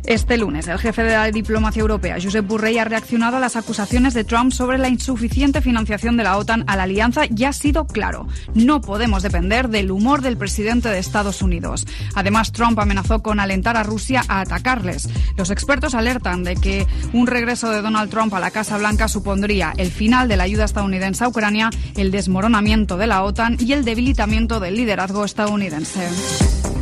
Este 0.07 0.37
lunes, 0.37 0.69
el 0.69 0.79
jefe 0.79 1.03
de 1.03 1.13
la 1.13 1.31
diplomacia 1.31 1.81
europea, 1.81 2.19
Josep 2.23 2.47
Borrell, 2.47 2.79
ha 2.79 2.85
reaccionado 2.85 3.39
a 3.39 3.41
las 3.41 3.57
acusaciones 3.57 4.13
de 4.13 4.25
Trump 4.25 4.53
sobre 4.53 4.77
la 4.77 4.91
insuficiente 4.91 5.63
financiación 5.63 6.19
de 6.19 6.25
la 6.25 6.37
OTAN 6.37 6.65
a 6.67 6.77
la 6.77 6.83
alianza 6.83 7.23
y 7.35 7.45
ha 7.45 7.55
sido 7.55 7.87
claro. 7.87 8.29
No 8.53 8.83
podemos 8.83 9.23
depender 9.23 9.71
del 9.71 9.91
humor 9.91 10.21
del 10.21 10.37
presidente 10.37 10.91
de 10.91 10.99
Estados 10.99 11.41
Unidos. 11.41 11.87
Además, 12.15 12.53
Trump 12.53 12.79
amenazó 12.79 13.23
con 13.23 13.41
alentar 13.41 13.79
a 13.79 13.83
Rusia 13.83 14.23
a 14.29 14.41
atacarles. 14.41 15.09
Los 15.39 15.51
expertos 15.51 15.95
alertan 15.95 16.45
de 16.45 16.57
que 16.57 16.87
un 17.15 17.27
regreso 17.27 17.71
de 17.71 17.81
Donald 17.81 18.11
Trump 18.11 18.35
a 18.35 18.41
la 18.41 18.51
Casa 18.51 18.77
Blanca 18.77 19.09
supondría 19.09 19.73
el 19.79 19.91
final 19.91 20.29
de 20.29 20.37
la 20.37 20.45
ayuda 20.45 20.67
estadounidense 20.67 21.25
a 21.25 21.29
Ucrania, 21.29 21.71
el 21.97 22.11
desmoronamiento 22.11 22.99
de 22.99 23.07
la 23.07 23.23
OTAN 23.23 23.57
y 23.59 23.73
el 23.73 23.87
debilitamiento 23.87 24.61
del 24.61 24.77
liderazgo 24.77 25.25
estadounidense. 25.25 26.74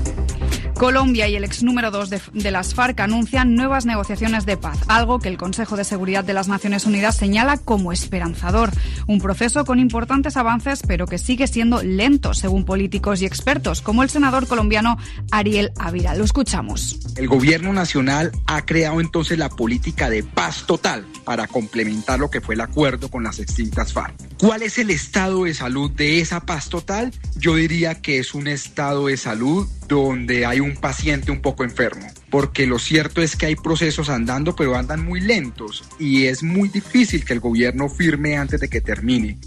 Colombia 0.83 1.29
y 1.29 1.37
el 1.37 1.45
ex 1.45 1.63
número 1.63 1.93
2 1.93 2.11
de, 2.11 2.21
de, 2.33 2.51
las 2.51 2.75
FARC 2.75 2.99
anuncian 2.99 3.55
nuevas 3.55 3.87
negociaciones 3.87 4.47
de 4.47 4.57
paz, 4.57 4.81
algo 4.89 5.21
que 5.21 5.29
el 5.29 5.39
Consejo 5.39 5.77
de 5.77 5.85
Seguridad 5.85 6.25
de 6.25 6.33
las 6.33 6.49
Naciones 6.49 6.87
Unidas 6.87 7.17
señala 7.17 7.57
como 7.57 7.93
esperanzador. 7.93 8.73
Un 9.07 9.21
proceso 9.21 9.65
con 9.65 9.79
importantes 9.79 10.37
avances, 10.37 10.83
pero 10.85 11.07
que 11.07 11.19
sigue 11.19 11.47
siendo 11.47 11.85
lento, 11.85 12.35
según 12.35 12.65
políticos 12.65 13.23
y 13.23 13.27
expertos, 13.27 13.81
como 13.81 14.03
el 14.03 14.11
senador 14.11 14.49
colombiano 14.49 14.99
Ariel 15.31 15.71
Ávila. 15.79 16.17
Lo 16.17 16.25
escuchamos. 16.25 16.99
El 17.15 17.29
gobierno 17.29 17.73
nacional 17.73 18.33
ha 18.49 18.63
creado 18.63 19.01
entonces 19.01 19.39
la 19.39 19.51
política 19.51 20.11
de 20.11 20.25
paz 20.25 20.65
total 20.67 21.07
para 21.25 21.47
complementar 21.47 22.19
lo 22.19 22.29
que 22.29 22.41
fue 22.41 22.57
el 22.57 22.61
acuerdo 22.61 23.09
con 23.09 23.23
las 23.23 23.39
extintas 23.39 23.93
FARC. 23.93 24.17
¿Cuál 24.39 24.63
es 24.63 24.79
el 24.79 24.91
estado 24.91 25.45
de 25.45 25.55
salud 25.55 25.93
de 25.93 26.19
esa 26.19 26.41
paz 26.41 26.69
total? 26.69 27.13
Yo 27.37 27.55
diría 27.55 28.03
que 28.03 28.19
es 28.19 28.35
un 28.35 28.49
estado 28.49 29.07
de 29.07 29.17
salud 29.17 29.69
donde 29.87 30.47
hay 30.47 30.59
un 30.73 30.81
paciente 30.81 31.31
un 31.31 31.41
poco 31.41 31.65
enfermo, 31.65 32.07
porque 32.31 32.67
lo 32.67 32.79
cierto 32.79 33.23
es 33.23 33.37
que 33.37 33.47
hay 33.47 33.57
procesos 33.57 34.09
andando, 34.09 34.57
pero 34.57 34.77
andan 34.77 35.05
muy 35.05 35.21
lentos 35.21 35.85
y 35.99 36.25
es 36.25 36.43
muy 36.43 36.69
difícil 36.69 37.25
que 37.25 37.35
el 37.35 37.41
gobierno 37.41 37.89
firme 37.89 38.37
antes 38.37 38.61
de 38.61 38.69
que 38.69 38.81
termine. 38.81 39.39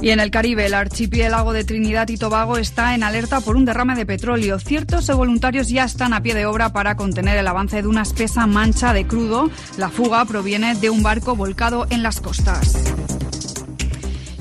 Y 0.00 0.10
en 0.10 0.18
el 0.18 0.32
Caribe, 0.32 0.66
el 0.66 0.74
archipiélago 0.74 1.52
de 1.52 1.62
Trinidad 1.62 2.08
y 2.08 2.16
Tobago 2.16 2.58
está 2.58 2.96
en 2.96 3.04
alerta 3.04 3.40
por 3.40 3.54
un 3.54 3.64
derrame 3.64 3.94
de 3.94 4.04
petróleo. 4.04 4.58
Ciertos 4.58 5.06
voluntarios 5.16 5.68
ya 5.68 5.84
están 5.84 6.12
a 6.12 6.20
pie 6.20 6.34
de 6.34 6.44
obra 6.44 6.72
para 6.72 6.96
contener 6.96 7.38
el 7.38 7.46
avance 7.46 7.80
de 7.80 7.86
una 7.86 8.02
espesa 8.02 8.48
mancha 8.48 8.92
de 8.92 9.06
crudo. 9.06 9.48
La 9.78 9.90
fuga 9.90 10.24
proviene 10.24 10.74
de 10.74 10.90
un 10.90 11.04
barco 11.04 11.36
volcado 11.36 11.86
en 11.90 12.02
las 12.02 12.20
costas. 12.20 12.76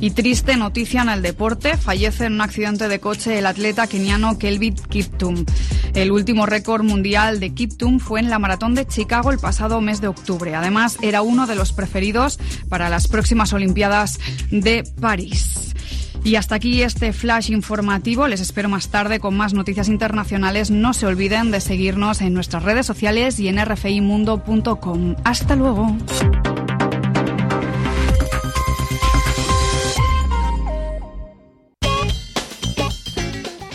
Y 0.02 0.10
triste 0.10 0.58
noticia 0.58 1.04
en 1.04 1.10
el 1.10 1.22
deporte, 1.22 1.78
fallece 1.78 2.26
en 2.26 2.34
un 2.34 2.42
accidente 2.42 2.88
de 2.88 3.00
coche 3.00 3.38
el 3.38 3.46
atleta 3.46 3.86
keniano 3.86 4.40
Kelvin 4.40 4.74
Kiptum. 4.74 5.46
El 5.94 6.12
último 6.12 6.48
récord 6.48 6.84
mundial 6.84 7.40
de 7.40 7.54
Kiptum 7.54 8.00
fue 8.00 8.20
en 8.20 8.32
la 8.32 8.40
maratón 8.40 8.74
de 8.74 8.88
Chicago 8.88 9.32
el 9.32 9.38
pasado 9.38 9.80
mes 9.80 10.02
de 10.02 10.08
octubre. 10.08 10.56
Además, 10.56 10.98
era 11.04 11.22
uno 11.22 11.46
de 11.46 11.54
los 11.54 11.72
preferidos 11.72 12.40
para 12.68 12.90
las 12.90 13.08
próximas 13.08 13.54
Olimpiadas 13.54 14.20
de 14.50 14.84
París. 15.00 15.76
Y 16.24 16.36
hasta 16.36 16.56
aquí 16.56 16.82
este 16.82 17.14
flash 17.14 17.52
informativo. 17.52 18.28
Les 18.28 18.42
espero 18.42 18.70
más 18.70 18.90
tarde 18.90 19.20
con 19.20 19.38
más 19.38 19.54
noticias 19.54 19.88
internacionales. 19.88 20.72
No 20.72 20.94
se 20.94 21.06
olviden 21.06 21.52
de 21.52 21.62
seguirnos 21.62 22.22
en 22.22 22.34
nuestras 22.34 22.64
redes 22.64 22.88
sociales 22.88 23.40
y 23.40 23.48
en 23.48 23.64
rfimundo.com. 23.64 25.16
Hasta 25.24 25.56
luego. 25.56 25.96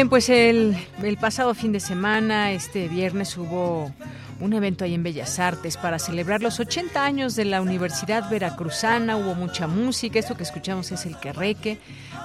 Bien, 0.00 0.08
pues 0.08 0.30
el, 0.30 0.78
pasado 1.20 1.52
fin 1.52 1.72
de 1.72 1.80
semana, 1.80 2.52
este 2.52 2.88
viernes, 2.88 3.36
hubo 3.36 3.92
un 4.40 4.52
evento 4.54 4.86
ahí 4.86 4.94
en 4.94 5.02
Bellas 5.02 5.38
Artes 5.38 5.76
para 5.76 5.98
celebrar 5.98 6.40
los 6.40 6.58
80 6.58 7.04
años 7.04 7.36
de 7.36 7.44
la 7.44 7.60
Universidad 7.60 8.30
Veracruzana. 8.30 9.18
Hubo 9.18 9.34
mucha 9.34 9.66
música, 9.66 10.18
esto 10.18 10.38
que 10.38 10.44
escuchamos 10.44 10.90
es 10.90 11.04
el 11.04 11.18
Querreque, 11.18 11.76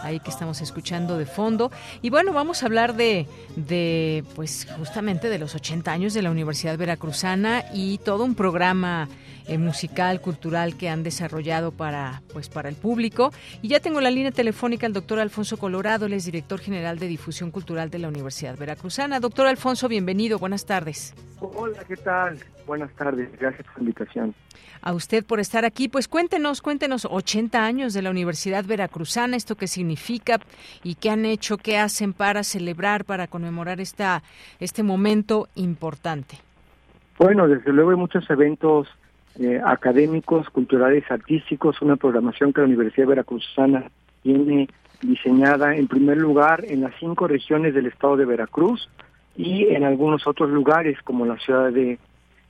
ahí 0.04 0.22
que 0.22 0.30
estamos 0.30 0.62
escuchando 0.62 1.18
de 1.18 1.26
fondo. 1.26 1.70
Y 2.02 2.12
bueno, 2.12 2.32
vamos 2.32 2.64
a 2.64 2.68
hablar 2.68 2.96
de, 2.96 3.28
de 3.58 4.24
pues 4.36 4.70
justamente 4.78 5.28
de 5.28 5.38
los 5.38 5.54
80 5.54 5.92
años 5.92 6.14
de 6.14 6.22
la 6.22 6.32
Universidad 6.32 6.78
Veracruzana 6.78 7.66
y 7.74 7.98
todo 7.98 8.24
un 8.24 8.36
programa 8.36 9.10
eh, 9.48 9.58
musical, 9.58 10.22
cultural 10.22 10.78
que 10.78 10.90
han 10.90 11.04
desarrollado 11.04 11.72
para, 11.72 12.22
pues, 12.34 12.50
para 12.50 12.70
el 12.70 12.76
público. 12.76 13.32
Y 13.62 13.68
ya 13.70 13.80
tengo 13.80 14.02
la 14.02 14.12
línea 14.12 14.32
telefónica 14.32 14.88
al 14.88 14.94
doctor 14.94 15.20
Alfonso 15.20 15.58
Colorado, 15.58 16.06
él 16.06 16.14
es 16.14 16.26
director 16.26 16.60
general 16.60 17.00
de 17.00 17.08
difusión 17.08 17.52
cultural 17.52 17.90
de 17.90 18.00
la 18.00 18.08
Universidad 18.08 18.58
Veracruzana. 18.58 19.20
Doctor 19.20 19.48
Alfonso, 19.48 19.88
bienvenido, 19.88 20.40
buenas 20.40 20.66
tardes. 20.66 21.14
Hola, 21.40 21.84
¿qué 21.88 21.96
tal? 21.98 22.40
Buenas 22.66 22.92
tardes, 22.96 23.30
gracias 23.40 23.66
por 23.68 23.78
la 23.78 23.82
invitación. 23.82 24.34
A 24.82 24.94
usted 24.94 25.26
por 25.26 25.40
estar 25.40 25.66
aquí. 25.66 25.88
Pues 25.88 26.08
cuéntenos, 26.08 26.62
cuéntenos, 26.62 27.08
80 27.10 27.64
años 27.64 27.94
de 27.94 28.02
la 28.02 28.10
Universidad 28.10 28.66
Veracruzana, 28.66 29.36
esto 29.36 29.56
qué 29.56 29.68
significa 29.68 30.40
y 30.84 30.96
qué 30.96 31.10
han 31.10 31.26
hecho, 31.26 31.58
qué 31.58 31.78
hacen 31.78 32.14
para 32.14 32.44
celebrar, 32.44 33.06
para 33.06 33.28
conmemorar 33.28 33.80
esta, 33.80 34.24
este 34.60 34.84
momento 34.84 35.48
importante. 35.56 36.38
Bueno, 37.18 37.48
desde 37.48 37.72
luego 37.72 37.92
hay 37.92 37.98
muchos 37.98 38.30
eventos 38.30 38.88
eh, 39.40 39.62
académicos, 39.64 40.50
culturales, 40.50 41.04
artísticos, 41.10 41.82
una 41.82 41.96
programación 41.96 42.54
que 42.54 42.62
la 42.62 42.68
Universidad 42.68 43.08
Veracruzana 43.08 43.92
tiene 44.24 44.70
diseñada 45.02 45.76
en 45.76 45.88
primer 45.88 46.18
lugar 46.18 46.64
en 46.68 46.82
las 46.82 46.94
cinco 47.00 47.28
regiones 47.28 47.74
del 47.74 47.88
estado 47.88 48.18
de 48.18 48.26
Veracruz 48.26 48.90
y 49.36 49.68
en 49.68 49.84
algunos 49.84 50.26
otros 50.26 50.50
lugares 50.50 50.98
como 51.04 51.26
la 51.26 51.38
Ciudad 51.38 51.72
de, 51.72 52.00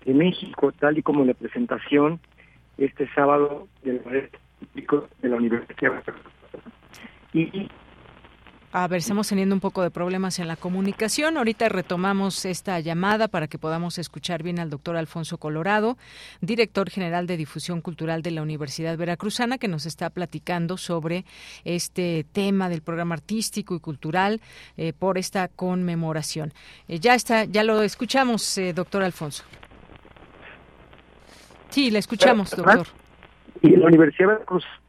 de 0.06 0.14
México, 0.14 0.72
tal 0.72 0.98
y 0.98 1.02
como 1.02 1.26
la 1.26 1.34
presentación 1.34 2.20
este 2.78 3.08
sábado 3.14 3.68
del 3.84 4.02
de 5.22 5.30
la 5.30 5.36
Universidad 5.36 5.92
Veracruz. 5.92 6.22
Y 7.34 7.68
a 8.78 8.90
ver, 8.90 8.98
estamos 8.98 9.30
teniendo 9.30 9.56
un 9.56 9.62
poco 9.62 9.84
de 9.84 9.90
problemas 9.90 10.38
en 10.40 10.50
la 10.50 10.58
comunicación. 10.58 11.38
Ahorita 11.38 11.70
retomamos 11.70 12.44
esta 12.44 12.78
llamada 12.82 13.30
para 13.30 13.48
que 13.48 13.58
podamos 13.58 13.98
escuchar 13.98 14.44
bien 14.44 14.60
al 14.60 14.70
doctor 14.70 14.98
Alfonso 14.98 15.38
Colorado, 15.38 15.98
director 16.42 16.90
general 16.90 17.26
de 17.26 17.38
difusión 17.38 17.80
cultural 17.80 18.22
de 18.22 18.32
la 18.32 18.42
Universidad 18.42 18.98
Veracruzana, 18.98 19.58
que 19.58 19.70
nos 19.70 19.86
está 19.86 20.10
platicando 20.10 20.76
sobre 20.76 21.24
este 21.64 22.26
tema 22.34 22.68
del 22.68 22.82
programa 22.82 23.16
artístico 23.16 23.76
y 23.76 23.80
cultural 23.80 24.42
eh, 24.76 24.92
por 24.92 25.18
esta 25.18 25.48
conmemoración. 25.48 26.52
Eh, 26.90 27.00
ya 27.00 27.16
está, 27.16 27.46
ya 27.46 27.64
lo 27.64 27.82
escuchamos, 27.82 28.58
eh, 28.58 28.74
doctor 28.74 29.04
Alfonso. 29.04 29.46
Sí, 31.70 31.92
le 31.92 32.00
escuchamos, 32.00 32.52
doctor. 32.52 32.88
Y 33.62 33.70
la 33.78 33.88
Universidad 33.88 34.28
Veracruzana 34.28 34.85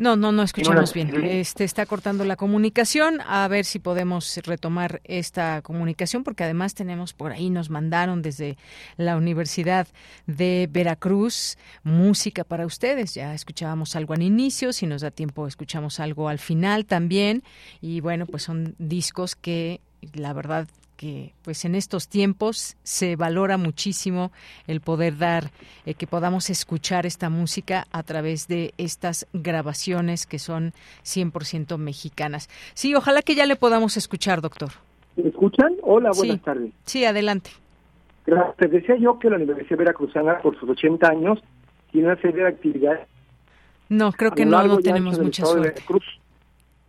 No, 0.00 0.16
no, 0.16 0.32
no 0.32 0.42
escuchamos 0.42 0.94
bien. 0.94 1.12
Este 1.26 1.62
está 1.62 1.84
cortando 1.84 2.24
la 2.24 2.36
comunicación. 2.36 3.20
A 3.20 3.46
ver 3.48 3.66
si 3.66 3.78
podemos 3.78 4.34
retomar 4.44 5.02
esta 5.04 5.60
comunicación, 5.60 6.24
porque 6.24 6.42
además 6.42 6.72
tenemos 6.72 7.12
por 7.12 7.32
ahí, 7.32 7.50
nos 7.50 7.68
mandaron 7.68 8.22
desde 8.22 8.56
la 8.96 9.18
Universidad 9.18 9.86
de 10.26 10.70
Veracruz 10.72 11.58
música 11.82 12.44
para 12.44 12.64
ustedes. 12.64 13.12
Ya 13.12 13.34
escuchábamos 13.34 13.94
algo 13.94 14.14
al 14.14 14.22
inicio, 14.22 14.72
si 14.72 14.86
nos 14.86 15.02
da 15.02 15.10
tiempo 15.10 15.46
escuchamos 15.46 16.00
algo 16.00 16.30
al 16.30 16.38
final 16.38 16.86
también. 16.86 17.42
Y 17.82 18.00
bueno, 18.00 18.24
pues 18.24 18.44
son 18.44 18.74
discos 18.78 19.36
que 19.36 19.82
la 20.14 20.32
verdad 20.32 20.66
que 21.00 21.32
pues 21.40 21.64
en 21.64 21.74
estos 21.74 22.08
tiempos 22.08 22.76
se 22.82 23.16
valora 23.16 23.56
muchísimo 23.56 24.32
el 24.66 24.82
poder 24.82 25.16
dar 25.16 25.44
eh, 25.86 25.94
que 25.94 26.06
podamos 26.06 26.50
escuchar 26.50 27.06
esta 27.06 27.30
música 27.30 27.86
a 27.90 28.02
través 28.02 28.48
de 28.48 28.74
estas 28.76 29.26
grabaciones 29.32 30.26
que 30.26 30.38
son 30.38 30.74
100% 31.04 31.78
mexicanas. 31.78 32.50
Sí, 32.74 32.94
ojalá 32.94 33.22
que 33.22 33.34
ya 33.34 33.46
le 33.46 33.56
podamos 33.56 33.96
escuchar, 33.96 34.42
doctor. 34.42 34.72
¿Me 35.16 35.30
escuchan? 35.30 35.74
Hola, 35.80 36.10
buenas 36.14 36.42
tardes. 36.42 36.70
Sí, 36.84 37.02
adelante. 37.06 37.48
Gracias. 38.26 38.70
Decía 38.70 38.96
yo 38.98 39.18
que 39.18 39.30
la 39.30 39.36
Universidad 39.36 39.78
Veracruzana, 39.78 40.40
por 40.42 40.60
sus 40.60 40.68
80 40.68 41.08
años, 41.08 41.38
tiene 41.92 42.08
una 42.08 42.20
serie 42.20 42.42
de 42.42 42.48
actividades. 42.48 43.08
No, 43.88 44.12
creo 44.12 44.32
que 44.32 44.44
no, 44.44 44.62
no 44.64 44.76
tenemos 44.80 45.18
mucha 45.18 45.46
suerte 45.46 45.80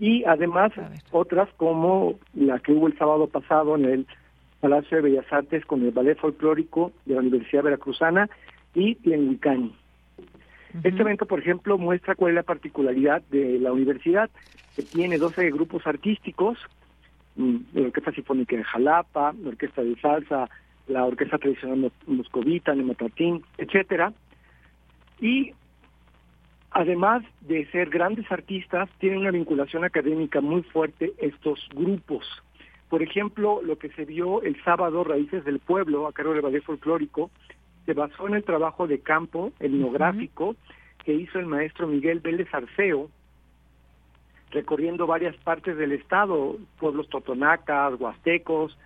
y 0.01 0.23
además 0.25 0.71
otras 1.11 1.47
como 1.57 2.15
la 2.33 2.57
que 2.57 2.73
hubo 2.73 2.87
el 2.87 2.97
sábado 2.97 3.27
pasado 3.27 3.75
en 3.75 3.85
el 3.85 4.07
Palacio 4.59 4.97
de 4.97 5.03
Bellas 5.03 5.31
Artes 5.31 5.63
con 5.63 5.83
el 5.83 5.91
Ballet 5.91 6.17
Folclórico 6.17 6.91
de 7.05 7.13
la 7.13 7.19
Universidad 7.19 7.63
Veracruzana 7.63 8.27
y 8.73 8.95
Tlenhuicani. 8.95 9.75
Este 10.83 11.01
evento, 11.01 11.27
por 11.27 11.39
ejemplo, 11.39 11.77
muestra 11.77 12.15
cuál 12.15 12.31
es 12.31 12.35
la 12.35 12.43
particularidad 12.43 13.21
de 13.29 13.59
la 13.59 13.71
universidad, 13.71 14.31
que 14.75 14.81
tiene 14.81 15.19
12 15.19 15.51
grupos 15.51 15.85
artísticos, 15.85 16.57
mm, 17.35 17.57
la 17.73 17.81
Orquesta 17.83 18.11
Sinfónica 18.11 18.55
de 18.55 18.63
Jalapa, 18.63 19.33
la 19.39 19.49
Orquesta 19.49 19.83
de 19.83 19.95
Salsa, 19.97 20.49
la 20.87 21.05
Orquesta 21.05 21.37
Tradicional 21.37 21.91
Moscovita, 22.07 22.73
Nematatín, 22.73 23.43
etcétera, 23.59 24.13
y 25.19 25.53
Además 26.72 27.23
de 27.41 27.65
ser 27.72 27.89
grandes 27.89 28.31
artistas, 28.31 28.89
tienen 28.99 29.19
una 29.19 29.31
vinculación 29.31 29.84
académica 29.84 30.39
muy 30.39 30.64
fuerte 30.64 31.14
estos 31.18 31.60
grupos. 31.76 32.26
Por 32.89 33.03
ejemplo, 33.03 33.61
lo 33.61 33.77
que 33.77 33.89
se 33.89 34.06
vio 34.06 34.41
el 34.41 34.61
sábado, 34.64 35.03
Raíces 35.03 35.43
del 35.43 35.60
Pueblo, 35.60 36.07
a 36.07 36.14
cargo 36.14 36.34
del 36.34 36.41
ballet 36.41 36.64
folclórico, 36.64 37.30
se 37.85 37.93
basó 37.93 38.27
en 38.27 38.35
el 38.35 38.43
trabajo 38.43 38.88
de 38.88 38.99
campo 38.99 39.52
etnográfico 39.60 40.56
que 41.03 41.14
hizo 41.14 41.39
el 41.39 41.45
maestro 41.45 41.88
Miguel 41.88 42.19
Vélez 42.19 42.48
Arceo, 42.53 43.10
recorriendo 44.52 45.07
varias 45.07 45.35
partes 45.38 45.77
del 45.77 45.91
estado, 45.93 46.57
pueblos 46.80 47.10
totonacas, 47.10 47.99
huastecos, 47.99 48.77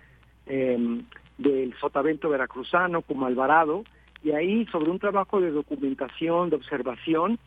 em, 0.46 1.04
del 1.38 1.74
sotavento 1.78 2.28
veracruzano 2.28 3.02
como 3.02 3.26
Alvarado, 3.26 3.84
y 4.24 4.30
ahí 4.32 4.66
sobre 4.66 4.90
un 4.90 4.98
trabajo 4.98 5.40
de 5.40 5.50
documentación, 5.50 6.50
de 6.50 6.56
observación, 6.56 7.38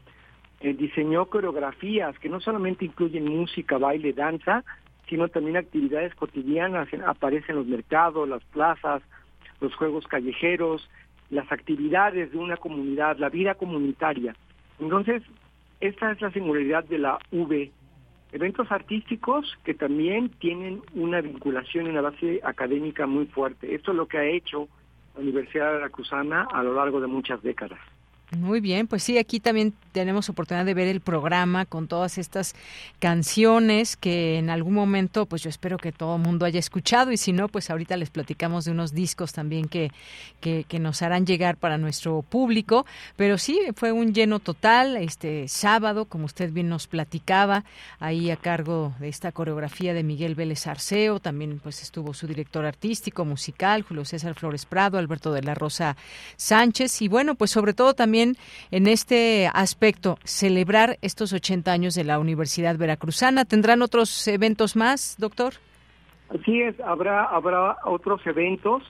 eh, 0.62 0.74
diseñó 0.74 1.26
coreografías 1.28 2.18
que 2.20 2.30
no 2.30 2.40
solamente 2.40 2.86
incluyen 2.86 3.26
música, 3.26 3.78
baile, 3.78 4.14
danza, 4.14 4.64
sino 5.08 5.28
también 5.28 5.58
actividades 5.58 6.14
cotidianas, 6.16 6.88
aparecen 7.06 7.56
los 7.56 7.66
mercados, 7.66 8.28
las 8.28 8.44
plazas, 8.46 9.02
los 9.60 9.74
juegos 9.76 10.06
callejeros, 10.08 10.90
las 11.30 11.52
actividades 11.52 12.32
de 12.32 12.38
una 12.38 12.58
comunidad, 12.58 13.18
la 13.18 13.30
vida 13.30 13.56
comunitaria. 13.56 14.36
Entonces, 14.80 15.24
esta 15.80 16.12
es 16.12 16.22
la 16.22 16.32
singularidad 16.32 16.84
de 16.86 17.00
la 17.00 17.20
V. 17.32 17.72
Eventos 18.32 18.72
artísticos 18.72 19.58
que 19.64 19.74
también 19.74 20.30
tienen 20.30 20.82
una 20.94 21.22
vinculación 21.22 21.88
y 21.88 21.90
una 21.90 22.02
base 22.02 22.42
académica 22.44 23.08
muy 23.08 23.26
fuerte. 23.26 23.74
Esto 23.74 23.92
es 23.92 23.98
lo 23.98 24.08
que 24.08 24.20
ha 24.20 24.26
hecho 24.26 24.68
la 25.16 25.22
Universidad 25.22 25.68
de 25.68 25.78
Veracruzana 25.78 26.48
a 26.52 26.62
lo 26.62 26.76
largo 26.76 27.02
de 27.02 27.08
muchas 27.08 27.42
décadas. 27.42 27.80
Muy 28.38 28.60
bien, 28.60 28.86
pues 28.86 29.02
sí, 29.02 29.18
aquí 29.18 29.40
también 29.40 29.74
tenemos 29.92 30.30
oportunidad 30.30 30.64
de 30.64 30.76
ver 30.76 30.88
el 30.88 31.02
programa 31.02 31.66
con 31.66 31.88
todas 31.88 32.20
estas 32.20 32.54
canciones 33.00 33.98
que 33.98 34.38
en 34.38 34.52
algún 34.52 34.76
momento, 34.76 35.26
pues 35.26 35.42
yo 35.42 35.50
espero 35.50 35.80
que 35.80 35.92
todo 35.92 36.18
el 36.18 36.22
mundo 36.22 36.46
haya 36.46 36.60
escuchado 36.60 37.12
y 37.12 37.18
si 37.18 37.34
no, 37.34 37.48
pues 37.48 37.72
ahorita 37.72 37.98
les 37.98 38.12
platicamos 38.12 38.66
de 38.66 38.72
unos 38.72 38.94
discos 38.94 39.34
también 39.34 39.68
que, 39.68 39.92
que, 40.42 40.80
nos 40.80 41.02
harán 41.02 41.26
llegar 41.26 41.58
para 41.58 41.80
nuestro 41.80 42.22
público. 42.22 42.86
Pero 43.16 43.40
sí, 43.40 43.60
fue 43.76 43.92
un 43.92 44.14
lleno 44.14 44.40
total 44.40 44.96
este 44.98 45.48
sábado, 45.48 46.06
como 46.06 46.26
usted 46.26 46.52
bien 46.52 46.70
nos 46.70 46.86
platicaba, 46.86 47.66
ahí 48.00 48.30
a 48.30 48.38
cargo 48.38 48.94
de 49.00 49.10
esta 49.10 49.32
coreografía 49.32 49.96
de 49.96 50.04
Miguel 50.04 50.36
Vélez 50.36 50.68
Arceo, 50.68 51.20
también 51.20 51.60
pues 51.64 51.82
estuvo 51.82 52.14
su 52.14 52.28
director 52.28 52.64
artístico, 52.64 53.26
musical, 53.26 53.82
Julio 53.82 54.06
César 54.06 54.36
Flores 54.36 54.68
Prado, 54.68 55.00
Alberto 55.00 55.34
de 55.34 55.42
la 55.42 55.56
Rosa 55.56 55.98
Sánchez 56.38 57.02
y 57.02 57.08
bueno, 57.08 57.34
pues 57.34 57.50
sobre 57.50 57.74
todo 57.74 57.96
también 57.96 58.19
en 58.20 58.88
este 58.88 59.50
aspecto, 59.54 60.18
celebrar 60.24 60.98
estos 61.02 61.34
80 61.34 61.72
años 61.72 61.96
de 61.96 62.04
la 62.04 62.20
Universidad 62.20 62.78
Veracruzana. 62.78 63.46
¿Tendrán 63.46 63.82
otros 63.82 64.28
eventos 64.28 64.76
más, 64.76 65.16
doctor? 65.18 65.54
Así 66.30 66.62
es, 66.62 66.80
habrá, 66.82 67.26
habrá 67.26 67.78
otros 67.86 68.22
eventos 68.28 68.84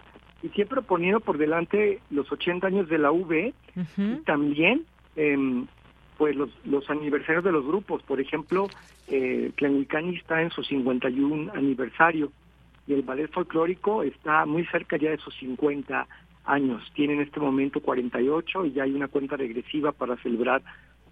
y 0.44 0.50
siempre 0.50 0.82
poniendo 0.82 1.20
por 1.20 1.38
delante 1.38 2.02
los 2.10 2.32
80 2.32 2.68
años 2.68 2.90
de 2.90 2.98
la 2.98 3.12
UV 3.12 3.54
y 3.98 4.16
también 4.26 4.86
em, 5.16 5.68
pues 6.18 6.36
los, 6.36 6.50
los 6.66 6.90
aniversarios 6.90 7.44
de 7.44 7.52
los 7.52 7.66
grupos. 7.66 8.04
Por 8.04 8.20
ejemplo, 8.20 8.68
eh, 9.08 9.52
está 9.58 10.42
en 10.42 10.52
su 10.52 10.64
51 10.64 11.54
aniversario 11.54 12.32
y 12.88 12.94
el 12.94 13.04
ballet 13.04 13.32
folclórico 13.32 14.04
está 14.04 14.46
muy 14.46 14.66
cerca 14.66 14.98
ya 14.98 15.12
de 15.12 15.18
sus 15.18 15.34
50 15.38 16.08
años. 16.52 16.84
Tiene 16.94 17.14
en 17.14 17.22
este 17.22 17.40
momento 17.40 17.82
48 17.82 18.66
y 18.66 18.72
ya 18.74 18.84
hay 18.84 18.94
una 18.94 19.08
cuenta 19.08 19.38
regresiva 19.38 19.92
para 19.92 20.18
celebrar 20.18 20.62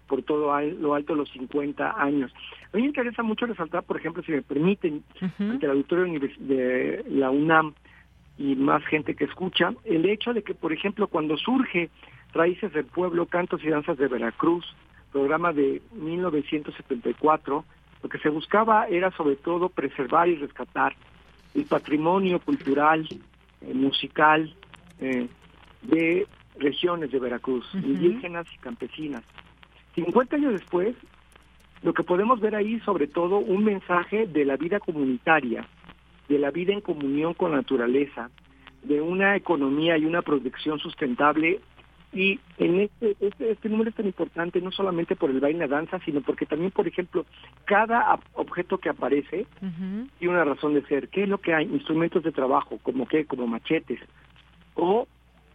por 0.06 0.22
todo 0.22 0.58
lo 0.60 0.94
alto 0.94 1.14
los 1.14 1.30
50 1.30 2.02
años. 2.02 2.32
A 2.72 2.76
mí 2.76 2.82
me 2.82 2.88
interesa 2.88 3.22
mucho 3.22 3.46
resaltar, 3.46 3.84
por 3.84 3.98
ejemplo, 3.98 4.22
si 4.22 4.32
me 4.32 4.42
permiten, 4.42 5.04
ante 5.38 5.66
el 5.66 5.72
auditorio 5.72 6.20
de 6.38 7.04
la 7.08 7.30
UNAM 7.30 7.74
y 8.38 8.56
más 8.56 8.84
gente 8.86 9.14
que 9.14 9.24
escucha, 9.24 9.74
el 9.84 10.08
hecho 10.08 10.32
de 10.32 10.42
que, 10.42 10.54
por 10.54 10.72
ejemplo, 10.72 11.08
cuando 11.08 11.36
surge 11.36 11.90
Raíces 12.32 12.72
del 12.72 12.84
Pueblo, 12.84 13.26
Cantos 13.26 13.62
y 13.62 13.68
Danzas 13.68 13.98
de 13.98 14.08
Veracruz, 14.08 14.64
programa 15.12 15.52
de 15.52 15.82
1974, 15.92 17.64
lo 18.02 18.08
que 18.08 18.18
se 18.18 18.28
buscaba 18.28 18.86
era 18.86 19.10
sobre 19.12 19.36
todo 19.36 19.68
preservar 19.68 20.28
y 20.28 20.36
rescatar 20.36 20.94
el 21.54 21.64
patrimonio 21.64 22.38
cultural, 22.38 23.08
eh, 23.60 23.74
musical, 23.74 24.54
eh, 25.00 25.28
de 25.82 26.26
regiones 26.58 27.10
de 27.10 27.18
Veracruz, 27.18 27.66
indígenas 27.74 28.46
y 28.54 28.58
campesinas. 28.58 29.22
50 29.94 30.36
años 30.36 30.52
después, 30.52 30.94
lo 31.82 31.94
que 31.94 32.02
podemos 32.02 32.40
ver 32.40 32.54
ahí 32.54 32.80
sobre 32.80 33.06
todo 33.06 33.38
un 33.38 33.64
mensaje 33.64 34.26
de 34.26 34.44
la 34.44 34.56
vida 34.56 34.80
comunitaria, 34.80 35.66
de 36.28 36.38
la 36.38 36.50
vida 36.50 36.72
en 36.72 36.80
comunión 36.80 37.34
con 37.34 37.52
la 37.52 37.58
naturaleza, 37.58 38.30
de 38.82 39.00
una 39.00 39.36
economía 39.36 39.96
y 39.96 40.04
una 40.04 40.22
producción 40.22 40.78
sustentable. 40.78 41.60
Y 42.10 42.40
en 42.56 42.80
este, 42.80 43.16
este, 43.20 43.50
este 43.50 43.68
número 43.68 43.90
es 43.90 43.96
tan 43.96 44.06
importante 44.06 44.62
no 44.62 44.72
solamente 44.72 45.14
por 45.14 45.30
el 45.30 45.40
baile 45.40 45.58
y 45.58 45.60
la 45.60 45.68
danza, 45.68 45.98
sino 46.06 46.22
porque 46.22 46.46
también, 46.46 46.70
por 46.70 46.88
ejemplo, 46.88 47.26
cada 47.66 48.18
objeto 48.32 48.78
que 48.78 48.88
aparece 48.88 49.46
tiene 50.18 50.34
una 50.34 50.44
razón 50.44 50.72
de 50.72 50.82
ser. 50.86 51.08
¿Qué 51.08 51.24
es 51.24 51.28
lo 51.28 51.38
que 51.38 51.52
hay? 51.52 51.66
Instrumentos 51.66 52.22
de 52.22 52.32
trabajo, 52.32 52.78
como 52.82 53.06
qué, 53.06 53.26
como 53.26 53.46
machetes, 53.46 54.00
o 54.78 55.06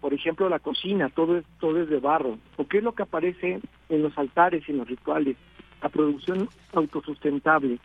por 0.01 0.13
ejemplo 0.13 0.49
la 0.49 0.59
cocina, 0.59 1.09
todo 1.09 1.37
es, 1.37 1.45
todo 1.61 1.81
es 1.81 1.89
de 1.89 1.99
barro, 1.99 2.37
o 2.57 2.67
qué 2.67 2.79
es 2.79 2.83
lo 2.83 2.91
que 2.91 3.03
aparece 3.03 3.61
en 3.87 4.03
los 4.03 4.15
altares 4.17 4.67
y 4.67 4.71
en 4.73 4.79
los 4.79 4.87
rituales, 4.87 5.37
la 5.81 5.87
producción 5.87 6.49
autosustentable, 6.73 7.79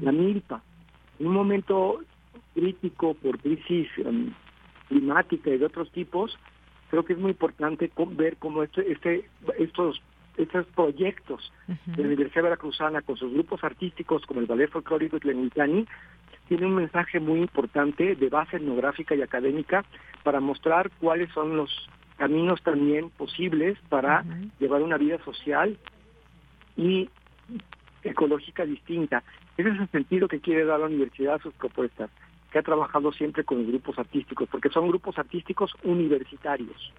la 0.00 0.12
milpa. 0.12 0.62
En 1.18 1.26
un 1.26 1.34
momento 1.34 2.00
crítico 2.54 3.12
por 3.14 3.38
crisis 3.38 3.86
em, 3.98 4.32
climática 4.88 5.50
y 5.50 5.58
de 5.58 5.66
otros 5.66 5.90
tipos, 5.92 6.38
creo 6.90 7.04
que 7.04 7.12
es 7.12 7.18
muy 7.18 7.32
importante 7.32 7.90
ver 8.12 8.38
cómo 8.38 8.62
este, 8.62 8.90
este, 8.90 9.28
estos 9.58 10.00
estos 10.38 10.66
proyectos 10.66 11.52
de 11.66 12.00
la 12.00 12.06
Universidad 12.06 12.44
Veracruzana 12.44 13.02
con 13.02 13.16
sus 13.16 13.32
grupos 13.32 13.62
artísticos 13.64 14.24
como 14.24 14.38
el 14.38 14.46
Ballet 14.46 14.70
Folclórico 14.70 15.18
Tlenitani 15.18 15.84
tiene 16.48 16.66
un 16.66 16.74
mensaje 16.74 17.20
muy 17.20 17.40
importante 17.40 18.14
de 18.14 18.28
base 18.28 18.56
etnográfica 18.56 19.14
y 19.14 19.22
académica 19.22 19.84
para 20.22 20.40
mostrar 20.40 20.90
cuáles 20.98 21.30
son 21.32 21.56
los 21.56 21.88
caminos 22.16 22.62
también 22.62 23.10
posibles 23.10 23.78
para 23.88 24.24
llevar 24.58 24.82
una 24.82 24.96
vida 24.96 25.18
social 25.24 25.78
y 26.76 27.08
ecológica 28.02 28.64
distinta. 28.64 29.22
Ese 29.56 29.68
es 29.70 29.80
el 29.80 29.88
sentido 29.90 30.28
que 30.28 30.40
quiere 30.40 30.64
dar 30.64 30.80
la 30.80 30.86
universidad 30.86 31.34
a 31.34 31.42
sus 31.42 31.54
propuestas, 31.54 32.10
que 32.50 32.58
ha 32.58 32.62
trabajado 32.62 33.12
siempre 33.12 33.44
con 33.44 33.66
grupos 33.66 33.98
artísticos, 33.98 34.48
porque 34.48 34.70
son 34.70 34.88
grupos 34.88 35.18
artísticos 35.18 35.72
universitarios. 35.84 36.92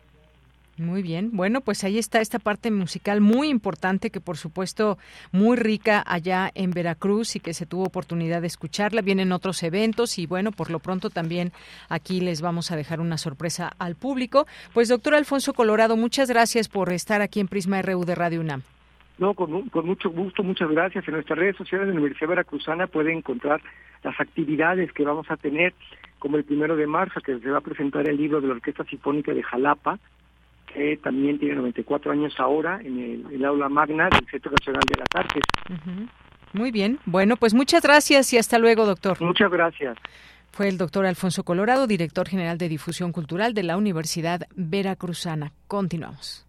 Muy 0.79 1.03
bien. 1.03 1.31
Bueno, 1.33 1.59
pues 1.61 1.83
ahí 1.83 1.97
está 1.97 2.21
esta 2.21 2.39
parte 2.39 2.71
musical 2.71 3.19
muy 3.19 3.49
importante 3.49 4.09
que 4.09 4.21
por 4.21 4.37
supuesto 4.37 4.97
muy 5.33 5.57
rica 5.57 6.01
allá 6.07 6.49
en 6.55 6.71
Veracruz 6.71 7.35
y 7.35 7.41
que 7.41 7.53
se 7.53 7.65
tuvo 7.65 7.83
oportunidad 7.83 8.41
de 8.41 8.47
escucharla. 8.47 9.01
Vienen 9.01 9.33
otros 9.33 9.61
eventos 9.63 10.17
y 10.17 10.25
bueno, 10.25 10.51
por 10.51 10.71
lo 10.71 10.79
pronto 10.79 11.09
también 11.09 11.51
aquí 11.89 12.21
les 12.21 12.41
vamos 12.41 12.71
a 12.71 12.77
dejar 12.77 13.01
una 13.01 13.17
sorpresa 13.17 13.73
al 13.77 13.95
público. 13.95 14.47
Pues 14.73 14.87
doctor 14.87 15.15
Alfonso 15.15 15.53
Colorado, 15.53 15.97
muchas 15.97 16.29
gracias 16.29 16.69
por 16.69 16.93
estar 16.93 17.21
aquí 17.21 17.41
en 17.41 17.49
Prisma 17.49 17.81
RU 17.81 18.05
de 18.05 18.15
Radio 18.15 18.39
UNAM. 18.39 18.61
No, 19.17 19.33
con, 19.33 19.69
mucho 19.83 20.09
gusto, 20.09 20.43
muchas 20.43 20.69
gracias. 20.69 21.05
En 21.07 21.13
nuestras 21.13 21.37
redes 21.37 21.57
sociales 21.57 21.87
de 21.87 21.93
la 21.93 21.99
Universidad 21.99 22.29
Veracruzana 22.29 22.87
pueden 22.87 23.17
encontrar 23.17 23.61
las 24.01 24.17
actividades 24.17 24.93
que 24.93 25.03
vamos 25.03 25.29
a 25.29 25.35
tener, 25.35 25.73
como 26.19 26.37
el 26.37 26.45
primero 26.45 26.77
de 26.77 26.87
marzo, 26.87 27.19
que 27.19 27.37
se 27.37 27.49
va 27.49 27.57
a 27.57 27.61
presentar 27.61 28.07
el 28.07 28.15
libro 28.15 28.39
de 28.39 28.47
la 28.47 28.53
Orquesta 28.53 28.85
Sinfónica 28.85 29.33
de 29.33 29.43
Jalapa, 29.43 29.99
que 30.73 30.97
también 30.97 31.39
tiene 31.39 31.55
94 31.55 32.11
años 32.11 32.33
ahora 32.37 32.79
en 32.83 33.25
el, 33.31 33.45
aula 33.45 33.69
magna 33.69 34.09
del 34.09 34.25
Centro 34.29 34.51
Nacional 34.51 34.83
de 34.87 34.99
las 34.99 35.07
Artes. 35.13 35.43
Muy 36.53 36.71
bien. 36.71 36.99
Bueno, 37.05 37.35
pues 37.37 37.53
muchas 37.53 37.83
gracias 37.83 38.33
y 38.33 38.37
hasta 38.37 38.57
luego, 38.57 38.85
doctor. 38.85 39.21
Muchas 39.21 39.51
gracias. 39.51 39.97
Fue 40.51 40.67
el 40.67 40.77
doctor 40.77 41.05
Alfonso 41.05 41.43
Colorado, 41.43 41.87
director 41.87 42.27
general 42.27 42.57
de 42.57 42.69
difusión 42.69 43.11
cultural 43.11 43.53
de 43.53 43.63
la 43.63 43.77
Universidad 43.77 44.47
Veracruzana. 44.55 45.53
Continuamos. 45.67 46.45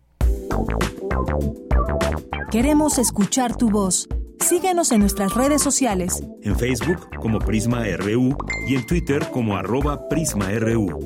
Queremos 2.51 2.99
escuchar 2.99 3.57
tu 3.57 3.71
voz. 3.71 4.09
Síguenos 4.41 4.91
en 4.91 5.01
nuestras 5.01 5.35
redes 5.35 5.63
sociales. 5.63 6.25
En 6.43 6.59
Facebook 6.59 7.09
como 7.21 7.39
Prisma 7.39 7.85
RU 7.99 8.37
y 8.67 8.75
en 8.75 8.87
Twitter 8.87 9.29
como 9.31 9.57
arroba 9.57 10.09
PrismaRU. 10.09 10.99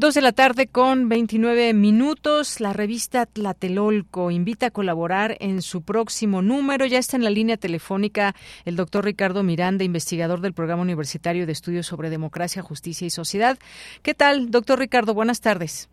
Dos 0.00 0.14
de 0.14 0.22
la 0.22 0.32
tarde 0.32 0.66
con 0.66 1.10
29 1.10 1.74
minutos. 1.74 2.58
La 2.58 2.72
revista 2.72 3.26
Tlatelolco 3.26 4.30
invita 4.30 4.68
a 4.68 4.70
colaborar 4.70 5.36
en 5.40 5.60
su 5.60 5.82
próximo 5.82 6.40
número. 6.40 6.86
Ya 6.86 6.96
está 6.96 7.18
en 7.18 7.22
la 7.22 7.28
línea 7.28 7.58
telefónica 7.58 8.34
el 8.64 8.76
doctor 8.76 9.04
Ricardo 9.04 9.42
Miranda, 9.42 9.84
investigador 9.84 10.40
del 10.40 10.54
Programa 10.54 10.80
Universitario 10.80 11.44
de 11.44 11.52
Estudios 11.52 11.86
sobre 11.86 12.08
Democracia, 12.08 12.62
Justicia 12.62 13.06
y 13.06 13.10
Sociedad. 13.10 13.58
¿Qué 14.00 14.14
tal, 14.14 14.50
doctor 14.50 14.78
Ricardo? 14.78 15.12
Buenas 15.12 15.42
tardes. 15.42 15.90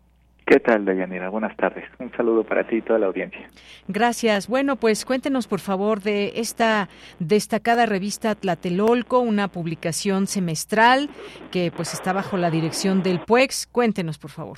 ¿Qué 0.48 0.60
tal, 0.60 0.86
Dayanira? 0.86 1.28
Buenas 1.28 1.54
tardes. 1.58 1.84
Un 1.98 2.10
saludo 2.12 2.42
para 2.42 2.66
ti 2.66 2.76
y 2.76 2.80
toda 2.80 2.98
la 2.98 3.06
audiencia. 3.08 3.50
Gracias. 3.86 4.48
Bueno, 4.48 4.76
pues 4.76 5.04
cuéntenos, 5.04 5.46
por 5.46 5.60
favor, 5.60 6.00
de 6.00 6.32
esta 6.36 6.88
destacada 7.18 7.84
revista 7.84 8.34
Tlatelolco, 8.34 9.18
una 9.18 9.48
publicación 9.48 10.26
semestral 10.26 11.10
que 11.52 11.70
pues 11.70 11.92
está 11.92 12.14
bajo 12.14 12.38
la 12.38 12.50
dirección 12.50 13.02
del 13.02 13.20
PUEX. 13.20 13.66
Cuéntenos, 13.66 14.16
por 14.16 14.30
favor. 14.30 14.56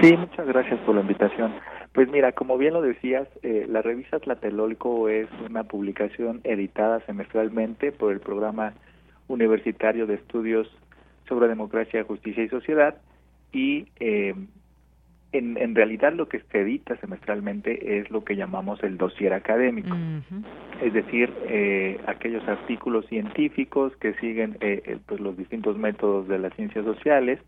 Sí, 0.00 0.16
muchas 0.16 0.46
gracias 0.46 0.80
por 0.86 0.94
la 0.94 1.02
invitación. 1.02 1.52
Pues 1.92 2.08
mira, 2.08 2.32
como 2.32 2.56
bien 2.56 2.72
lo 2.72 2.80
decías, 2.80 3.28
eh, 3.42 3.66
la 3.68 3.82
revista 3.82 4.20
Tlatelolco 4.20 5.10
es 5.10 5.28
una 5.46 5.64
publicación 5.64 6.40
editada 6.44 7.00
semestralmente 7.04 7.92
por 7.92 8.12
el 8.12 8.20
Programa 8.20 8.72
Universitario 9.26 10.06
de 10.06 10.14
Estudios 10.14 10.74
sobre 11.28 11.48
Democracia, 11.48 12.02
Justicia 12.04 12.44
y 12.44 12.48
Sociedad 12.48 12.96
y 13.52 13.88
eh, 14.00 14.34
en, 15.32 15.56
en, 15.56 15.74
realidad 15.74 16.12
lo 16.12 16.28
que 16.28 16.40
se 16.40 16.60
edita 16.60 16.96
semestralmente 16.96 17.98
es 17.98 18.10
lo 18.10 18.24
que 18.24 18.36
llamamos 18.36 18.82
el 18.82 18.96
dossier 18.96 19.32
académico, 19.34 19.94
es 20.82 20.92
decir, 20.92 21.32
eh, 21.48 22.00
aquellos 22.06 22.46
artículos 22.48 23.06
científicos 23.06 23.94
que 23.96 24.14
siguen 24.14 24.56
eh, 24.60 24.82
eh, 24.84 24.98
pues 25.06 25.20
los 25.20 25.36
distintos 25.36 25.76
métodos 25.76 26.28
de 26.28 26.38
las 26.38 26.54
ciencias 26.54 26.84
sociales, 26.84 27.40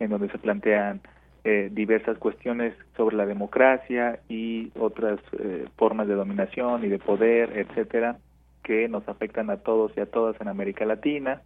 en 0.00 0.10
donde 0.10 0.28
se 0.30 0.38
plantean 0.38 1.00
eh, 1.44 1.70
diversas 1.72 2.18
cuestiones 2.18 2.74
sobre 2.96 3.16
la 3.16 3.24
democracia 3.24 4.18
y 4.28 4.70
otras 4.78 5.20
eh, 5.38 5.66
formas 5.76 6.08
de 6.08 6.14
dominación 6.14 6.84
y 6.84 6.88
de 6.88 6.98
poder, 6.98 7.56
etcétera, 7.56 8.18
que 8.62 8.88
nos 8.88 9.08
afectan 9.08 9.48
a 9.48 9.58
todos 9.58 9.92
y 9.96 10.00
a 10.00 10.06
todas 10.06 10.38
en 10.40 10.48
América 10.48 10.84
Latina. 10.84 11.40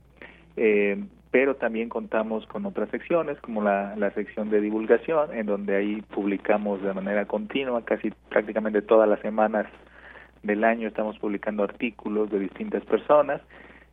Eh, 0.56 1.04
pero 1.32 1.56
también 1.56 1.88
contamos 1.88 2.46
con 2.46 2.66
otras 2.66 2.90
secciones, 2.90 3.40
como 3.40 3.62
la, 3.62 3.96
la 3.96 4.10
sección 4.10 4.50
de 4.50 4.60
divulgación, 4.60 5.34
en 5.34 5.46
donde 5.46 5.74
ahí 5.74 6.02
publicamos 6.14 6.82
de 6.82 6.92
manera 6.92 7.24
continua, 7.24 7.82
casi 7.86 8.12
prácticamente 8.28 8.82
todas 8.82 9.08
las 9.08 9.18
semanas 9.20 9.66
del 10.42 10.62
año 10.62 10.86
estamos 10.86 11.18
publicando 11.18 11.64
artículos 11.64 12.30
de 12.30 12.38
distintas 12.38 12.84
personas. 12.84 13.40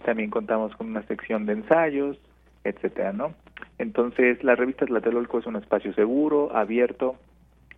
También 0.03 0.29
contamos 0.29 0.75
con 0.75 0.87
una 0.87 1.01
sección 1.03 1.45
de 1.45 1.53
ensayos, 1.53 2.19
etcétera, 2.65 3.13
¿no? 3.13 3.33
Entonces, 3.77 4.43
la 4.43 4.55
revista 4.55 4.85
Tlatelolco 4.85 5.39
es 5.39 5.45
un 5.45 5.55
espacio 5.55 5.93
seguro, 5.93 6.53
abierto, 6.53 7.15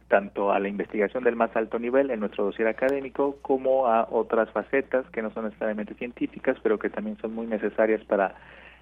tanto 0.07 0.51
a 0.51 0.59
la 0.59 0.69
investigación 0.69 1.23
del 1.23 1.35
más 1.35 1.55
alto 1.55 1.77
nivel 1.77 2.09
en 2.09 2.19
nuestro 2.19 2.45
dossier 2.45 2.67
académico 2.67 3.37
como 3.43 3.85
a 3.85 4.07
otras 4.09 4.49
facetas 4.49 5.07
que 5.11 5.21
no 5.21 5.29
son 5.29 5.45
necesariamente 5.45 5.93
científicas, 5.93 6.57
pero 6.63 6.79
que 6.79 6.89
también 6.89 7.17
son 7.17 7.35
muy 7.35 7.45
necesarias 7.45 8.03
para 8.05 8.33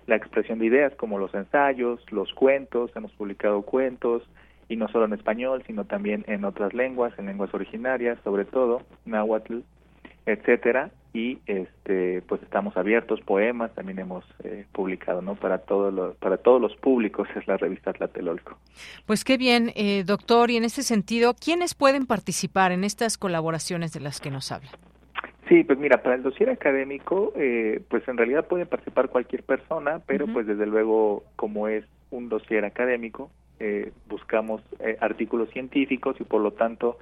la 0.10 0.15
expresión 0.15 0.60
de 0.60 0.65
ideas 0.65 0.94
como 0.95 1.18
los 1.18 1.34
ensayos, 1.34 1.99
los 2.11 2.34
cuentos, 2.34 2.91
hemos 2.95 3.11
publicado 3.14 3.61
cuentos 3.61 4.23
y 4.68 4.76
no 4.76 4.88
solo 4.90 5.06
en 5.06 5.14
español, 5.14 5.64
sino 5.65 5.86
también 5.86 6.26
en 6.27 6.44
otras 6.44 6.73
lenguas, 6.73 7.18
en 7.18 7.27
lenguas 7.27 7.53
originarias, 7.53 8.19
sobre 8.23 8.45
todo 8.45 8.81
náhuatl, 9.06 9.60
etcétera, 10.26 10.91
y 11.14 11.40
este 11.48 12.22
pues 12.27 12.41
estamos 12.44 12.77
abiertos 12.77 13.19
poemas 13.22 13.73
también 13.73 13.98
hemos 13.98 14.23
eh, 14.44 14.65
publicado 14.72 15.23
no 15.23 15.34
para 15.34 15.57
todos 15.57 15.91
los 15.91 16.15
para 16.18 16.38
todos 16.38 16.61
los 16.61 16.76
públicos 16.76 17.27
es 17.36 17.48
la 17.48 17.57
revista 17.57 17.94
Tlatelolco. 17.94 18.57
Pues 19.06 19.23
qué 19.23 19.38
bien 19.38 19.72
eh, 19.76 20.03
doctor 20.03 20.52
y 20.52 20.57
en 20.57 20.65
este 20.65 20.84
sentido 20.84 21.34
quiénes 21.34 21.73
pueden 21.73 22.06
participar 22.06 22.72
en 22.72 22.84
estas 22.84 23.18
colaboraciones 23.18 23.91
de 23.91 24.02
las 24.02 24.19
que 24.19 24.30
nos 24.30 24.52
habla 24.52 24.69
Sí, 25.50 25.64
pues 25.64 25.80
mira, 25.80 26.04
para 26.04 26.16
el 26.16 26.22
dossier 26.22 26.52
académico, 26.52 27.34
eh, 27.36 27.82
pues 27.90 28.08
en 28.08 28.18
realidad 28.18 28.46
puede 28.46 28.68
participar 28.68 29.10
cualquier 29.10 29.42
persona, 29.42 30.00
pero 30.06 30.28
pues 30.28 30.46
desde 30.46 30.68
luego, 30.68 31.24
como 31.36 31.68
es 31.68 31.84
un 32.12 32.30
dossier 32.30 32.66
académico, 32.66 33.32
eh, 33.60 33.92
buscamos 34.08 34.62
eh, 34.80 34.96
artículos 35.02 35.50
científicos 35.50 36.16
y 36.20 36.24
por 36.24 36.42
lo 36.42 36.52
tanto, 36.52 37.00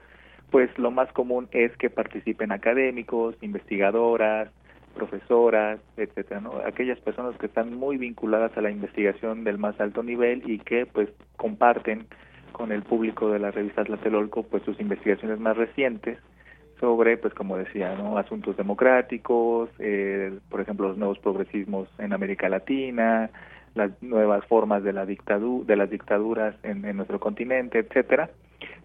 pues 0.50 0.70
lo 0.80 0.92
más 0.92 1.12
común 1.12 1.50
es 1.52 1.76
que 1.76 1.90
participen 1.90 2.54
académicos, 2.54 3.36
investigadoras, 3.42 4.50
profesoras, 4.96 5.82
etcétera, 5.98 6.40
¿no? 6.40 6.54
Aquellas 6.66 7.00
personas 7.02 7.38
que 7.38 7.48
están 7.48 7.74
muy 7.74 7.98
vinculadas 7.98 8.58
a 8.58 8.62
la 8.62 8.72
investigación 8.72 9.44
del 9.44 9.58
más 9.58 9.78
alto 9.82 10.04
nivel 10.04 10.50
y 10.50 10.60
que 10.60 10.86
pues 10.86 11.10
comparten 11.36 12.08
con 12.54 12.72
el 12.72 12.84
público 12.84 13.30
de 13.30 13.40
la 13.40 13.52
revista 13.52 13.84
Tlatelolco 13.84 14.44
pues 14.44 14.64
sus 14.64 14.80
investigaciones 14.80 15.38
más 15.38 15.58
recientes 15.58 16.18
sobre, 16.80 17.18
pues 17.18 17.34
como 17.34 17.58
decía, 17.58 17.96
¿no? 17.96 18.18
asuntos 18.18 18.58
democráticos, 18.58 19.70
eh, 19.80 20.38
por 20.50 20.62
ejemplo, 20.62 20.90
los 20.90 20.98
nuevos 20.98 21.20
progresismos 21.20 21.90
en 21.98 22.14
América 22.14 22.50
Latina, 22.50 23.30
las 23.76 23.92
nuevas 24.02 24.46
formas 24.46 24.84
de 24.84 24.94
la 24.94 25.06
dictadura, 25.06 25.66
de 25.66 25.76
las 25.76 25.90
dictaduras 25.90 26.56
en, 26.64 26.86
en, 26.86 26.98
nuestro 26.98 27.20
continente, 27.20 27.80
etcétera. 27.80 28.30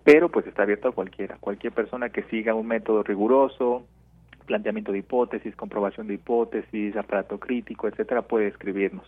Pero 0.05 0.31
pues 0.31 0.47
está 0.47 0.65
abierto 0.65 0.89
a 0.89 0.93
cualquiera, 0.93 1.37
cualquier 1.41 1.73
persona 1.73 2.11
que 2.11 2.25
siga 2.25 2.55
un 2.55 2.67
método 2.67 3.03
riguroso, 3.03 3.87
planteamiento 4.47 4.93
de 4.93 4.99
hipótesis, 4.99 5.55
comprobación 5.57 6.09
de 6.09 6.15
hipótesis, 6.15 6.97
aparato 6.97 7.39
crítico, 7.39 7.89
etcétera, 7.89 8.23
puede 8.23 8.49
escribirnos. 8.49 9.07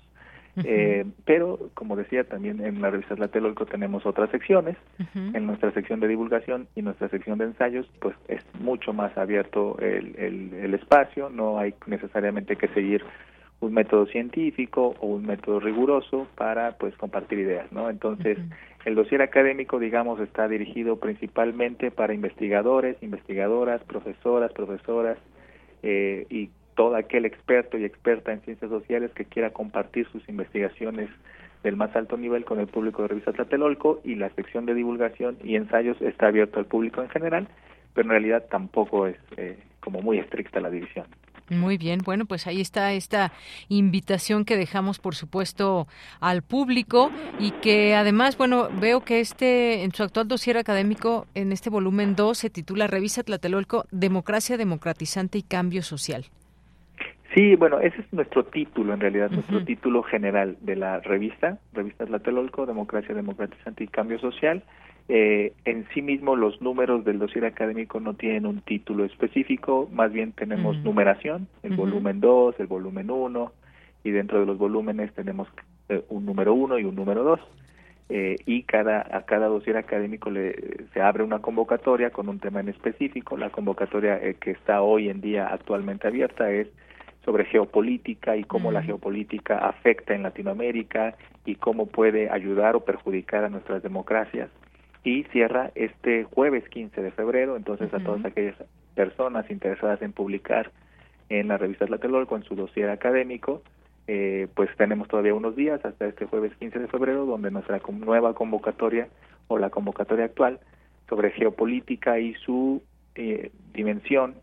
Eh, 0.63 1.05
pero, 1.25 1.71
como 1.75 1.97
decía, 1.97 2.25
también 2.25 2.65
en 2.65 2.81
la 2.81 2.91
revista 2.91 3.17
Tlatelolco 3.17 3.67
tenemos 3.67 4.07
otras 4.07 4.31
secciones. 4.31 4.77
En 5.15 5.47
nuestra 5.47 5.73
sección 5.73 6.01
de 6.01 6.09
divulgación 6.09 6.69
y 6.77 6.83
nuestra 6.83 7.09
sección 7.09 7.39
de 7.39 7.47
ensayos, 7.47 7.87
pues 8.01 8.15
es 8.29 8.45
mucho 8.61 8.93
más 8.93 9.17
abierto 9.19 9.77
el, 9.81 10.15
el, 10.17 10.55
el 10.55 10.75
espacio, 10.75 11.31
no 11.31 11.59
hay 11.59 11.75
necesariamente 11.87 12.57
que 12.57 12.69
seguir 12.69 13.03
un 13.61 13.73
método 13.73 14.07
científico 14.07 14.95
o 15.01 15.07
un 15.07 15.27
método 15.27 15.61
riguroso 15.61 16.27
para 16.37 16.73
pues 16.73 16.95
compartir 16.97 17.39
ideas, 17.39 17.71
¿no? 17.73 17.91
Entonces, 17.91 18.39
el 18.85 18.95
dossier 18.95 19.23
académico, 19.23 19.79
digamos, 19.79 20.21
está 20.21 20.49
dirigido 20.49 20.97
principalmente 20.97 21.91
para 21.91 22.15
investigadores, 22.15 22.97
investigadoras, 23.03 23.83
profesoras, 23.85 24.53
profesoras 24.53 25.19
eh, 25.83 26.27
y 26.31 26.51
todo 26.75 26.97
aquel 26.97 27.25
experto 27.25 27.79
y 27.79 27.85
experta 27.85 28.33
en 28.33 28.41
ciencias 28.43 28.71
sociales 28.71 29.11
que 29.15 29.25
quiera 29.25 29.51
compartir 29.51 30.07
sus 30.11 30.29
investigaciones 30.29 31.09
del 31.63 31.77
más 31.77 31.95
alto 31.97 32.17
nivel 32.17 32.45
con 32.45 32.61
el 32.61 32.67
público 32.67 33.03
de 33.03 33.09
Revista 33.09 33.33
Tlatelolco 33.33 34.01
y 34.05 34.17
la 34.17 34.31
sección 34.31 34.67
de 34.67 34.75
divulgación 34.75 35.39
y 35.43 35.57
ensayos 35.57 36.01
está 36.03 36.29
abierto 36.29 36.59
al 36.59 36.67
público 36.67 37.03
en 37.03 37.09
general, 37.09 37.49
pero 37.95 38.07
en 38.07 38.11
realidad 38.11 38.45
tampoco 38.51 39.07
es 39.07 39.17
eh, 39.37 39.59
como 39.81 40.03
muy 40.03 40.19
estricta 40.19 40.61
la 40.61 40.71
división. 40.71 41.07
Muy 41.51 41.77
bien, 41.77 42.01
bueno, 42.03 42.25
pues 42.25 42.47
ahí 42.47 42.63
está 42.63 42.95
esta 42.95 43.33
invitación 43.69 44.47
que 44.47 44.57
dejamos, 44.57 44.99
por 44.99 45.15
supuesto, 45.15 45.87
al 46.21 46.43
público 46.43 47.11
y 47.39 47.51
que 47.51 47.95
además, 47.95 48.39
bueno, 48.39 48.71
veo 48.81 49.03
que 49.03 49.21
este, 49.21 49.85
en 49.85 49.93
su 49.93 50.03
actual 50.03 50.27
dossier 50.27 50.57
académico, 50.57 51.27
en 51.35 51.53
este 51.53 51.69
volumen 51.69 52.17
2, 52.17 52.39
se 52.39 52.51
titula 52.51 52.87
Revisa 52.87 53.23
Tlatelolco, 53.23 53.85
Democracia 53.91 54.57
Democratizante 54.57 55.37
y 55.37 55.43
Cambio 55.43 55.83
Social. 55.83 56.25
Sí, 57.35 57.57
bueno, 57.57 57.81
ese 57.81 58.01
es 58.01 58.13
nuestro 58.13 58.45
título 58.45 58.95
en 58.95 59.01
realidad, 59.01 59.29
nuestro 59.31 59.65
título 59.65 60.05
general 60.05 60.57
de 60.61 60.77
la 60.77 61.01
revista, 61.01 61.59
Revista 61.73 62.07
Tlatelolco, 62.07 62.65
Democracia 62.65 63.13
Democratizante 63.13 63.83
y 63.83 63.89
Cambio 63.89 64.21
Social. 64.21 64.63
Eh, 65.09 65.53
en 65.65 65.85
sí 65.93 66.01
mismo 66.01 66.37
los 66.37 66.63
números 66.63 67.05
del 67.05 67.19
dossier 67.19 67.45
académico 67.45 67.99
no 67.99 68.15
tienen 68.15 68.47
un 68.47 68.61
título 68.61 69.05
específico, 69.05 69.89
más 69.93 70.13
bien 70.13 70.33
tenemos 70.33 70.79
numeración, 70.79 71.49
el 71.65 71.75
volumen 71.75 72.21
2, 72.21 72.55
el 72.61 72.69
volumen 72.69 73.11
1, 73.11 73.53
y 74.05 74.11
dentro 74.13 74.39
de 74.39 74.47
los 74.47 74.57
volúmenes 74.57 75.13
tenemos 75.15 75.49
eh, 75.89 76.05
un 76.11 76.25
número 76.25 76.55
1 76.55 76.79
y 76.79 76.85
un 76.85 76.95
número 76.95 77.25
2. 77.25 77.41
Eh, 78.11 78.37
y 78.45 78.63
cada 78.65 79.01
a 79.17 79.23
cada 79.23 79.47
dossier 79.47 79.79
académico 79.79 80.31
le, 80.31 80.87
se 80.93 81.01
abre 81.01 81.25
una 81.25 81.41
convocatoria 81.41 82.11
con 82.11 82.29
un 82.29 82.39
tema 82.39 82.61
en 82.61 82.69
específico. 82.69 83.37
La 83.37 83.51
convocatoria 83.51 84.23
eh, 84.23 84.37
que 84.39 84.53
está 84.53 84.83
hoy 84.83 85.09
en 85.09 85.21
día 85.21 85.49
actualmente 85.49 86.07
abierta 86.07 86.51
es 86.51 86.69
sobre 87.25 87.45
geopolítica 87.47 88.37
y 88.37 88.45
cómo 88.45 88.71
la 88.71 88.83
geopolítica 88.83 89.59
afecta 89.59 90.15
en 90.15 90.23
Latinoamérica 90.23 91.17
y 91.45 91.57
cómo 91.57 91.87
puede 91.87 92.31
ayudar 92.31 92.77
o 92.77 92.85
perjudicar 92.85 93.45
a 93.45 93.49
nuestras 93.49 93.83
democracias. 93.83 94.51
Y 95.03 95.25
cierra 95.25 95.71
este 95.75 96.25
jueves 96.25 96.69
15 96.69 97.03
de 97.03 97.11
febrero, 97.11 97.57
entonces 97.57 97.93
a 97.93 98.01
todas 98.01 98.25
aquellas 98.25 98.57
personas 98.95 99.51
interesadas 99.51 100.01
en 100.03 100.13
publicar 100.13 100.71
en 101.29 101.49
la 101.49 101.59
revista 101.59 101.87
Tlatelolco, 101.87 102.37
en 102.37 102.45
su 102.45 102.55
dossier 102.55 102.91
académico, 102.91 103.63
eh, 104.07 104.49
pues 104.55 104.69
tenemos 104.77 105.09
todavía 105.09 105.35
unos 105.35 105.57
días 105.57 105.85
hasta 105.85 106.07
este 106.07 106.27
jueves 106.27 106.53
15 106.59 106.79
de 106.79 106.89
febrero, 106.89 107.25
donde 107.25 107.51
nuestra 107.51 107.81
nueva 107.89 108.35
convocatoria 108.35 109.09
o 109.49 109.59
la 109.59 109.71
convocatoria 109.71 110.27
actual 110.27 110.61
sobre 111.09 111.31
geopolítica 111.31 112.19
y 112.19 112.35
su 112.35 112.83
eh, 113.15 113.51
dimensión 113.73 114.35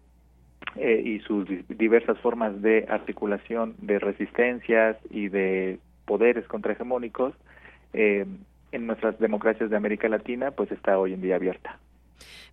eh, 0.76 1.02
y 1.04 1.20
sus 1.20 1.48
diversas 1.68 2.18
formas 2.20 2.62
de 2.62 2.86
articulación 2.90 3.76
de 3.80 4.00
resistencias 4.00 4.98
y 5.10 5.30
de 5.30 5.80
poderes 6.06 6.48
contrahegemónicos 6.48 7.34
eh, 7.94 8.26
en 8.72 8.88
nuestras 8.88 9.20
democracias 9.20 9.70
de 9.70 9.78
América 9.78 10.08
Latina, 10.08 10.52
pues 10.52 10.72
está 10.72 10.98
hoy 10.98 11.14
en 11.14 11.22
día 11.22 11.36
abierta. 11.36 11.78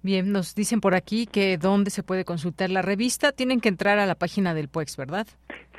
Bien, 0.03 0.31
nos 0.31 0.55
dicen 0.55 0.81
por 0.81 0.95
aquí 0.95 1.27
que 1.27 1.59
dónde 1.59 1.91
se 1.91 2.03
puede 2.03 2.25
consultar 2.25 2.71
la 2.71 2.83
revista. 2.83 3.33
Tienen 3.33 3.61
que 3.61 3.69
entrar 3.69 3.99
a 3.99 4.07
la 4.07 4.15
página 4.15 4.55
del 4.55 4.69
PUEX, 4.69 4.97
¿verdad? 4.97 5.27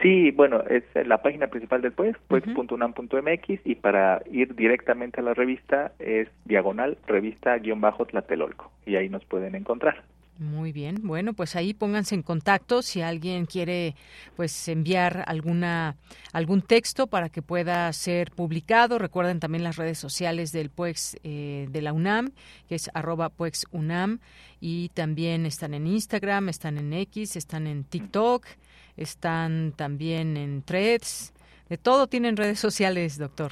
Sí, 0.02 0.32
bueno, 0.32 0.62
es 0.70 0.84
la 1.08 1.22
página 1.22 1.48
principal 1.48 1.82
del 1.82 1.92
PUEX, 1.92 2.18
puex.unam.mx, 2.28 3.60
y 3.66 3.76
para 3.76 4.22
ir 4.32 4.56
directamente 4.56 5.20
a 5.20 5.24
la 5.24 5.34
revista 5.34 5.92
es 6.00 6.30
diagonal 6.46 6.98
revista-tlatelolco, 7.08 8.72
y 8.86 8.96
ahí 8.96 9.10
nos 9.10 9.26
pueden 9.26 9.56
encontrar. 9.56 10.04
Muy 10.40 10.72
bien, 10.72 11.02
bueno, 11.04 11.34
pues 11.34 11.58
ahí 11.58 11.74
pónganse 11.74 12.16
en 12.16 12.24
contacto 12.24 12.82
si 12.82 13.02
alguien 13.02 13.46
quiere 13.46 13.94
pues 14.38 14.70
enviar 14.70 15.26
alguna 15.28 15.98
algún 16.32 16.62
texto 16.62 17.08
para 17.08 17.28
que 17.28 17.42
pueda 17.42 17.92
ser 17.92 18.32
publicado. 18.32 19.00
Recuerden 19.00 19.42
también 19.42 19.66
las 19.66 19.76
redes 19.76 19.98
sociales 19.98 20.54
del 20.54 20.70
PUEX 20.70 21.18
eh, 21.24 21.68
de 21.70 21.82
la 21.82 21.92
UNAM, 21.92 22.32
que 22.70 22.76
es 22.76 22.90
arroba 22.94 23.28
PUEXUNAM, 23.28 24.20
y 24.62 24.88
también 24.94 25.46
están 25.46 25.74
en 25.74 25.86
Instagram, 25.86 26.48
están 26.48 26.78
en 26.78 26.94
X, 26.94 27.36
están 27.36 27.68
en 27.68 27.84
TikTok, 27.84 28.46
están 28.96 29.74
también 29.76 30.38
en 30.38 30.62
Threads, 30.64 31.34
de 31.68 31.78
todo 31.78 32.08
tienen 32.08 32.38
redes 32.38 32.62
sociales, 32.62 33.18
doctor. 33.18 33.52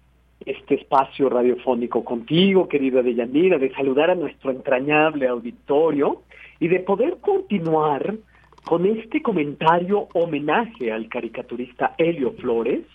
este 0.45 0.75
espacio 0.75 1.29
radiofónico 1.29 2.03
contigo, 2.03 2.67
querida 2.67 3.01
Deyanira, 3.01 3.57
de 3.57 3.73
saludar 3.73 4.09
a 4.09 4.15
nuestro 4.15 4.51
entrañable 4.51 5.27
auditorio 5.27 6.23
y 6.59 6.67
de 6.67 6.79
poder 6.79 7.17
continuar 7.21 8.15
con 8.65 8.85
este 8.85 9.21
comentario 9.21 10.07
homenaje 10.13 10.91
al 10.91 11.09
caricaturista 11.09 11.95
Helio 11.97 12.33
Flores, 12.33 12.85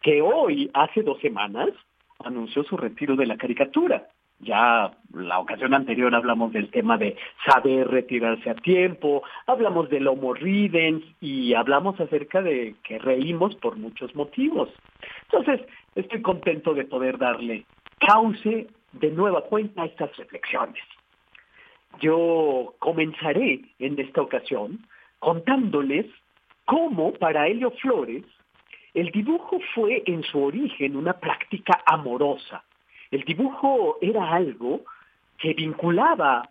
que 0.00 0.20
hoy, 0.20 0.70
hace 0.74 1.02
dos 1.02 1.20
semanas, 1.20 1.68
anunció 2.24 2.64
su 2.64 2.76
retiro 2.76 3.16
de 3.16 3.26
la 3.26 3.36
caricatura. 3.36 4.08
Ya 4.40 4.90
la 5.14 5.38
ocasión 5.38 5.72
anterior 5.72 6.12
hablamos 6.16 6.52
del 6.52 6.68
tema 6.70 6.98
de 6.98 7.16
saber 7.46 7.86
retirarse 7.86 8.50
a 8.50 8.56
tiempo, 8.56 9.22
hablamos 9.46 9.88
del 9.88 10.08
Homo 10.08 10.34
Ridens 10.34 11.04
y 11.20 11.54
hablamos 11.54 12.00
acerca 12.00 12.42
de 12.42 12.74
que 12.82 12.98
reímos 12.98 13.54
por 13.56 13.76
muchos 13.76 14.12
motivos. 14.16 14.68
Entonces, 15.30 15.60
estoy 15.94 16.22
contento 16.22 16.74
de 16.74 16.84
poder 16.84 17.18
darle 17.18 17.66
cauce 17.98 18.66
de 18.92 19.10
nueva 19.10 19.42
cuenta 19.42 19.82
a 19.82 19.86
estas 19.86 20.16
reflexiones. 20.16 20.82
Yo 22.00 22.74
comenzaré 22.78 23.60
en 23.78 23.98
esta 23.98 24.22
ocasión 24.22 24.86
contándoles 25.18 26.06
cómo 26.64 27.12
para 27.14 27.46
Helio 27.46 27.70
Flores 27.72 28.24
el 28.94 29.10
dibujo 29.10 29.58
fue 29.74 30.02
en 30.06 30.22
su 30.22 30.42
origen 30.42 30.96
una 30.96 31.14
práctica 31.14 31.82
amorosa 31.86 32.64
el 33.12 33.24
dibujo 33.24 33.98
era 34.00 34.32
algo 34.32 34.80
que 35.38 35.52
vinculaba 35.52 36.48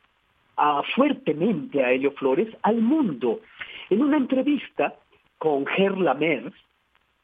fuertemente 0.96 1.84
a 1.84 1.92
Helio 1.92 2.12
Flores 2.12 2.56
al 2.62 2.82
mundo. 2.82 3.42
En 3.90 4.04
una 4.04 4.18
entrevista 4.18 4.94
con 5.40 5.66
Gerla 5.66 6.14
Merz, 6.14 6.54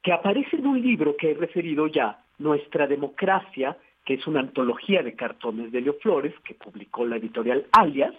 que 0.07 0.13
aparece 0.13 0.55
en 0.55 0.65
un 0.65 0.81
libro 0.81 1.17
que 1.17 1.31
he 1.31 1.33
referido 1.33 1.85
ya, 1.87 2.23
Nuestra 2.39 2.87
Democracia, 2.87 3.75
que 4.05 4.13
es 4.13 4.25
una 4.25 4.39
antología 4.39 5.03
de 5.03 5.17
cartones 5.17 5.69
de 5.69 5.79
Helio 5.79 5.97
Flores, 6.01 6.33
que 6.45 6.53
publicó 6.53 7.05
la 7.05 7.17
editorial 7.17 7.65
Alias, 7.73 8.15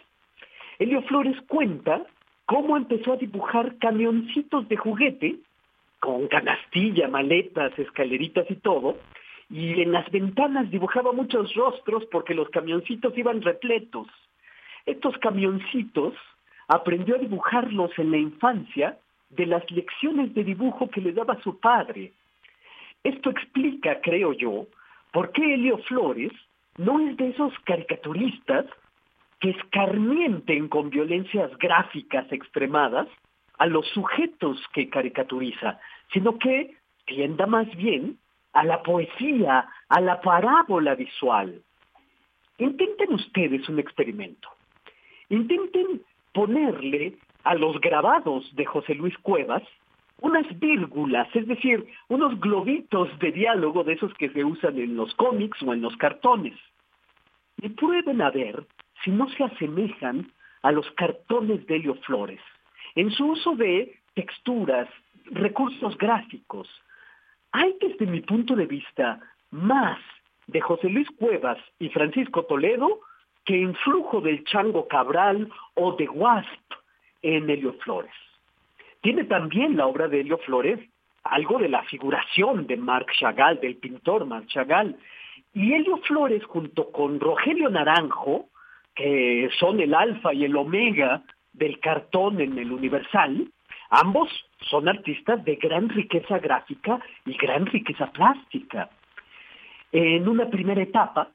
Helio 0.78 1.00
Flores 1.04 1.40
cuenta 1.48 2.04
cómo 2.44 2.76
empezó 2.76 3.14
a 3.14 3.16
dibujar 3.16 3.78
camioncitos 3.78 4.68
de 4.68 4.76
juguete, 4.76 5.36
con 5.98 6.28
canastilla, 6.28 7.08
maletas, 7.08 7.72
escaleritas 7.78 8.44
y 8.50 8.56
todo, 8.56 8.98
y 9.48 9.80
en 9.80 9.90
las 9.90 10.10
ventanas 10.10 10.70
dibujaba 10.70 11.12
muchos 11.12 11.54
rostros 11.54 12.04
porque 12.12 12.34
los 12.34 12.50
camioncitos 12.50 13.16
iban 13.16 13.40
repletos. 13.40 14.08
Estos 14.84 15.16
camioncitos 15.16 16.12
aprendió 16.66 17.14
a 17.14 17.20
dibujarlos 17.20 17.92
en 17.98 18.10
la 18.10 18.18
infancia 18.18 18.98
de 19.30 19.46
las 19.46 19.68
lecciones 19.70 20.34
de 20.34 20.44
dibujo 20.44 20.88
que 20.88 21.00
le 21.00 21.12
daba 21.12 21.40
su 21.42 21.58
padre. 21.58 22.12
Esto 23.04 23.30
explica, 23.30 24.00
creo 24.00 24.32
yo, 24.32 24.66
por 25.12 25.32
qué 25.32 25.54
Helio 25.54 25.78
Flores 25.78 26.32
no 26.76 27.00
es 27.00 27.16
de 27.16 27.30
esos 27.30 27.52
caricaturistas 27.64 28.66
que 29.40 29.50
escarmienten 29.50 30.68
con 30.68 30.90
violencias 30.90 31.56
gráficas 31.58 32.30
extremadas 32.32 33.08
a 33.58 33.66
los 33.66 33.86
sujetos 33.88 34.60
que 34.72 34.88
caricaturiza, 34.88 35.78
sino 36.12 36.38
que 36.38 36.76
tienda 37.06 37.46
más 37.46 37.68
bien 37.76 38.18
a 38.52 38.64
la 38.64 38.82
poesía, 38.82 39.68
a 39.88 40.00
la 40.00 40.20
parábola 40.20 40.94
visual. 40.94 41.62
Intenten 42.58 43.14
ustedes 43.14 43.68
un 43.68 43.78
experimento. 43.78 44.48
Intenten 45.28 46.02
ponerle 46.32 47.16
a 47.44 47.54
los 47.54 47.80
grabados 47.80 48.54
de 48.54 48.64
José 48.66 48.94
Luis 48.94 49.16
Cuevas 49.18 49.62
unas 50.20 50.46
vírgulas, 50.58 51.28
es 51.34 51.46
decir, 51.46 51.86
unos 52.08 52.38
globitos 52.40 53.08
de 53.20 53.32
diálogo 53.32 53.84
de 53.84 53.92
esos 53.94 54.12
que 54.14 54.30
se 54.30 54.44
usan 54.44 54.78
en 54.78 54.96
los 54.96 55.14
cómics 55.14 55.62
o 55.62 55.72
en 55.72 55.80
los 55.80 55.96
cartones. 55.96 56.58
Y 57.60 57.68
prueben 57.70 58.20
a 58.20 58.30
ver 58.30 58.64
si 59.04 59.10
no 59.10 59.28
se 59.30 59.44
asemejan 59.44 60.30
a 60.62 60.72
los 60.72 60.90
cartones 60.92 61.64
de 61.66 61.76
Helio 61.76 61.94
Flores 62.06 62.40
en 62.94 63.10
su 63.12 63.26
uso 63.26 63.54
de 63.54 63.96
texturas, 64.14 64.88
recursos 65.26 65.96
gráficos. 65.98 66.68
Hay 67.52 67.76
desde 67.80 68.06
mi 68.06 68.20
punto 68.20 68.56
de 68.56 68.66
vista 68.66 69.20
más 69.50 69.98
de 70.48 70.60
José 70.60 70.88
Luis 70.88 71.08
Cuevas 71.16 71.58
y 71.78 71.90
Francisco 71.90 72.44
Toledo 72.44 73.00
que 73.44 73.62
en 73.62 73.74
flujo 73.76 74.20
del 74.20 74.44
Chango 74.44 74.88
Cabral 74.88 75.48
o 75.74 75.92
de 75.92 76.08
Wasp 76.08 76.68
en 77.22 77.48
Helio 77.48 77.74
Flores. 77.84 78.12
Tiene 79.00 79.24
también 79.24 79.76
la 79.76 79.86
obra 79.86 80.08
de 80.08 80.20
Helio 80.20 80.38
Flores 80.38 80.80
algo 81.24 81.58
de 81.58 81.68
la 81.68 81.82
figuración 81.84 82.66
de 82.66 82.76
Marc 82.76 83.12
Chagall, 83.18 83.60
del 83.60 83.76
pintor 83.76 84.26
Marc 84.26 84.46
Chagall. 84.46 84.96
Y 85.54 85.74
Helio 85.74 85.98
Flores 85.98 86.44
junto 86.44 86.90
con 86.90 87.20
Rogelio 87.20 87.68
Naranjo, 87.70 88.48
que 88.94 89.48
son 89.58 89.80
el 89.80 89.94
alfa 89.94 90.32
y 90.32 90.44
el 90.44 90.56
omega 90.56 91.22
del 91.52 91.80
cartón 91.80 92.40
en 92.40 92.58
el 92.58 92.72
Universal, 92.72 93.48
ambos 93.90 94.28
son 94.60 94.88
artistas 94.88 95.44
de 95.44 95.56
gran 95.56 95.88
riqueza 95.88 96.38
gráfica 96.38 97.00
y 97.24 97.36
gran 97.36 97.66
riqueza 97.66 98.10
plástica. 98.12 98.90
En 99.92 100.28
una 100.28 100.48
primera 100.50 100.82
etapa, 100.82 101.30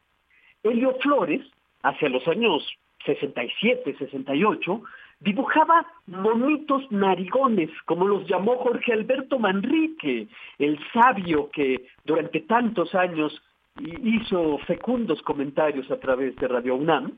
Helio 0.61 0.95
Flores, 1.01 1.41
hacia 1.81 2.09
los 2.09 2.27
años 2.27 2.67
67, 3.05 3.95
68, 3.97 4.81
dibujaba 5.23 5.85
monitos 6.07 6.83
narigones, 6.91 7.69
como 7.85 8.07
los 8.07 8.27
llamó 8.27 8.57
Jorge 8.57 8.93
Alberto 8.93 9.39
Manrique, 9.39 10.27
el 10.59 10.77
sabio 10.91 11.49
que 11.51 11.87
durante 12.03 12.41
tantos 12.41 12.93
años 12.93 13.41
hizo 13.79 14.57
fecundos 14.59 15.21
comentarios 15.21 15.89
a 15.89 15.99
través 15.99 16.35
de 16.35 16.47
Radio 16.47 16.75
UNAM. 16.75 17.13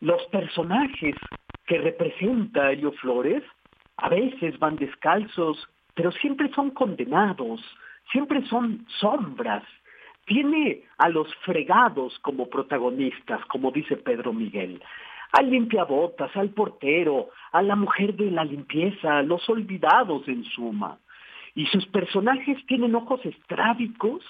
Los 0.00 0.22
personajes 0.26 1.16
que 1.66 1.78
representa 1.78 2.70
Helio 2.70 2.92
Flores 2.92 3.42
a 3.96 4.08
veces 4.08 4.58
van 4.58 4.76
descalzos, 4.76 5.68
pero 5.94 6.12
siempre 6.12 6.48
son 6.54 6.70
condenados, 6.70 7.60
siempre 8.12 8.46
son 8.46 8.86
sombras. 9.00 9.64
Tiene 10.26 10.84
a 10.98 11.08
los 11.08 11.34
fregados 11.44 12.16
como 12.20 12.48
protagonistas, 12.48 13.44
como 13.46 13.72
dice 13.72 13.96
Pedro 13.96 14.32
Miguel 14.32 14.80
al 15.32 15.50
limpiabotas, 15.50 16.34
al 16.36 16.50
portero, 16.50 17.30
a 17.52 17.62
la 17.62 17.76
mujer 17.76 18.14
de 18.14 18.30
la 18.30 18.44
limpieza, 18.44 19.18
a 19.18 19.22
los 19.22 19.48
olvidados 19.48 20.26
en 20.28 20.44
suma. 20.44 20.98
Y 21.54 21.66
sus 21.66 21.86
personajes 21.86 22.64
tienen 22.66 22.94
ojos 22.94 23.24
estrábicos 23.24 24.22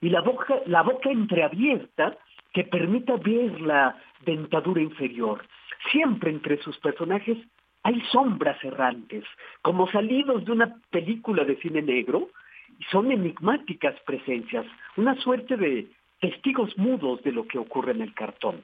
y 0.00 0.10
la 0.10 0.20
boca, 0.20 0.56
la 0.66 0.82
boca 0.82 1.10
entreabierta 1.10 2.16
que 2.52 2.64
permita 2.64 3.16
ver 3.16 3.60
la 3.60 3.96
dentadura 4.24 4.80
inferior. 4.80 5.44
Siempre 5.90 6.30
entre 6.30 6.58
sus 6.62 6.78
personajes 6.78 7.38
hay 7.82 8.00
sombras 8.12 8.62
errantes, 8.64 9.24
como 9.62 9.90
salidos 9.90 10.44
de 10.44 10.52
una 10.52 10.76
película 10.90 11.44
de 11.44 11.56
cine 11.56 11.82
negro, 11.82 12.30
y 12.78 12.84
son 12.84 13.12
enigmáticas 13.12 13.94
presencias, 14.04 14.66
una 14.96 15.14
suerte 15.20 15.56
de 15.56 15.86
testigos 16.20 16.76
mudos 16.76 17.22
de 17.22 17.32
lo 17.32 17.46
que 17.46 17.58
ocurre 17.58 17.92
en 17.92 18.02
el 18.02 18.12
cartón. 18.14 18.60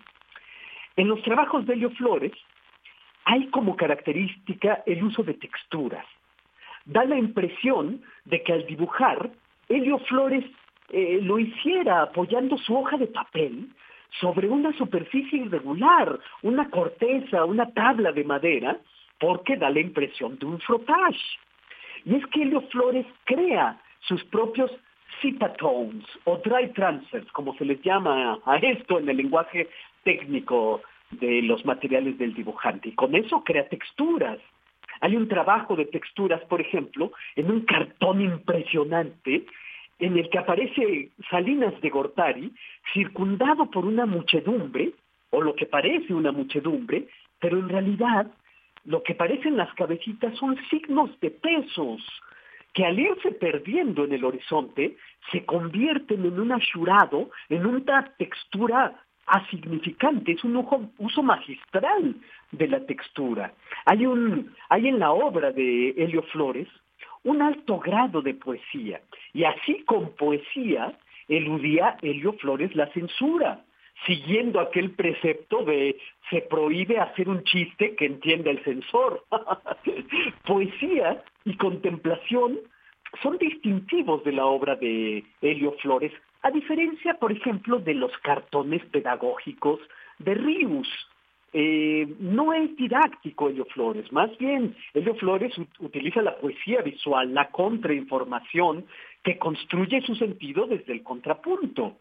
En 0.96 1.08
los 1.08 1.22
trabajos 1.22 1.66
de 1.66 1.74
Helio 1.74 1.90
Flores 1.90 2.32
hay 3.24 3.46
como 3.48 3.76
característica 3.76 4.82
el 4.86 5.02
uso 5.04 5.22
de 5.22 5.34
texturas. 5.34 6.04
Da 6.84 7.04
la 7.04 7.16
impresión 7.16 8.02
de 8.24 8.42
que 8.42 8.52
al 8.52 8.66
dibujar, 8.66 9.30
Helio 9.68 9.98
Flores 10.00 10.44
eh, 10.90 11.20
lo 11.22 11.38
hiciera 11.38 12.02
apoyando 12.02 12.58
su 12.58 12.76
hoja 12.76 12.96
de 12.96 13.06
papel 13.06 13.68
sobre 14.20 14.48
una 14.48 14.76
superficie 14.76 15.38
irregular, 15.38 16.18
una 16.42 16.68
corteza, 16.68 17.44
una 17.44 17.72
tabla 17.72 18.12
de 18.12 18.24
madera, 18.24 18.76
porque 19.18 19.56
da 19.56 19.70
la 19.70 19.80
impresión 19.80 20.38
de 20.38 20.46
un 20.46 20.60
frotage. 20.60 21.38
Y 22.04 22.16
es 22.16 22.26
que 22.26 22.42
Helio 22.42 22.62
Flores 22.62 23.06
crea 23.24 23.80
sus 24.00 24.22
propios 24.24 24.70
citatones 25.20 26.04
o 26.24 26.36
dry 26.38 26.72
transfers, 26.72 27.30
como 27.32 27.54
se 27.54 27.64
les 27.64 27.80
llama 27.82 28.38
a 28.44 28.56
esto 28.56 28.98
en 28.98 29.08
el 29.08 29.16
lenguaje 29.16 29.68
técnico 30.04 30.82
de 31.10 31.42
los 31.42 31.64
materiales 31.64 32.18
del 32.18 32.34
dibujante 32.34 32.88
y 32.88 32.94
con 32.94 33.14
eso 33.14 33.42
crea 33.44 33.68
texturas. 33.68 34.38
Hay 35.00 35.16
un 35.16 35.28
trabajo 35.28 35.76
de 35.76 35.86
texturas, 35.86 36.40
por 36.44 36.60
ejemplo, 36.60 37.12
en 37.36 37.50
un 37.50 37.62
cartón 37.62 38.20
impresionante 38.20 39.44
en 39.98 40.18
el 40.18 40.28
que 40.30 40.38
aparece 40.38 41.10
Salinas 41.30 41.78
de 41.80 41.90
Gortari 41.90 42.52
circundado 42.92 43.70
por 43.70 43.84
una 43.84 44.06
muchedumbre, 44.06 44.92
o 45.30 45.40
lo 45.40 45.54
que 45.54 45.66
parece 45.66 46.12
una 46.12 46.32
muchedumbre, 46.32 47.08
pero 47.40 47.58
en 47.58 47.68
realidad 47.68 48.26
lo 48.84 49.02
que 49.02 49.14
parecen 49.14 49.56
las 49.56 49.72
cabecitas 49.74 50.36
son 50.38 50.58
signos 50.68 51.18
de 51.20 51.30
pesos 51.30 52.02
que 52.74 52.84
al 52.84 52.98
irse 52.98 53.32
perdiendo 53.32 54.04
en 54.04 54.12
el 54.12 54.24
horizonte 54.24 54.96
se 55.30 55.44
convierten 55.44 56.24
en 56.24 56.40
un 56.40 56.52
ashurado, 56.52 57.30
en 57.48 57.66
una 57.66 58.12
textura 58.16 59.04
asignificante, 59.26 60.32
es 60.32 60.44
un 60.44 60.56
uso 60.98 61.22
magistral 61.22 62.16
de 62.50 62.68
la 62.68 62.84
textura. 62.86 63.54
Hay, 63.86 64.06
un, 64.06 64.54
hay 64.68 64.88
en 64.88 64.98
la 64.98 65.12
obra 65.12 65.52
de 65.52 65.90
Helio 65.90 66.22
Flores 66.24 66.68
un 67.24 67.40
alto 67.40 67.78
grado 67.78 68.20
de 68.20 68.34
poesía, 68.34 69.00
y 69.32 69.44
así 69.44 69.84
con 69.84 70.14
poesía 70.16 70.98
eludía 71.28 71.96
Helio 72.02 72.32
Flores 72.34 72.74
la 72.74 72.88
censura, 72.92 73.64
siguiendo 74.06 74.58
aquel 74.60 74.90
precepto 74.90 75.64
de 75.64 75.96
se 76.30 76.40
prohíbe 76.42 76.98
hacer 76.98 77.28
un 77.28 77.44
chiste 77.44 77.94
que 77.94 78.06
entienda 78.06 78.50
el 78.50 78.62
censor. 78.64 79.24
poesía 80.46 81.22
y 81.44 81.56
contemplación 81.56 82.58
son 83.22 83.38
distintivos 83.38 84.24
de 84.24 84.32
la 84.32 84.46
obra 84.46 84.76
de 84.76 85.24
Helio 85.40 85.72
Flores, 85.80 86.12
a 86.42 86.50
diferencia, 86.50 87.14
por 87.14 87.32
ejemplo, 87.32 87.78
de 87.78 87.94
los 87.94 88.16
cartones 88.18 88.84
pedagógicos 88.86 89.80
de 90.18 90.34
Rius. 90.34 90.88
Eh, 91.54 92.08
no 92.18 92.54
es 92.54 92.74
didáctico 92.76 93.48
Helio 93.48 93.66
Flores, 93.66 94.10
más 94.10 94.36
bien 94.38 94.74
Helio 94.94 95.14
Flores 95.16 95.52
utiliza 95.80 96.22
la 96.22 96.36
poesía 96.38 96.80
visual, 96.80 97.34
la 97.34 97.50
contrainformación, 97.50 98.86
que 99.22 99.38
construye 99.38 100.00
su 100.00 100.14
sentido 100.16 100.66
desde 100.66 100.94
el 100.94 101.02
contrapunto. 101.02 101.98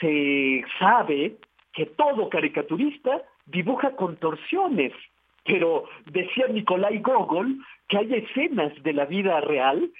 Se 0.00 0.64
sabe 0.78 1.36
que 1.72 1.86
todo 1.86 2.28
caricaturista 2.28 3.22
dibuja 3.46 3.96
contorsiones, 3.96 4.92
pero 5.44 5.84
decía 6.06 6.46
Nikolai 6.48 7.00
Gogol 7.00 7.58
que 7.88 7.98
hay 7.98 8.14
escenas 8.14 8.72
de 8.82 8.92
la 8.92 9.06
vida 9.06 9.40
real 9.40 9.90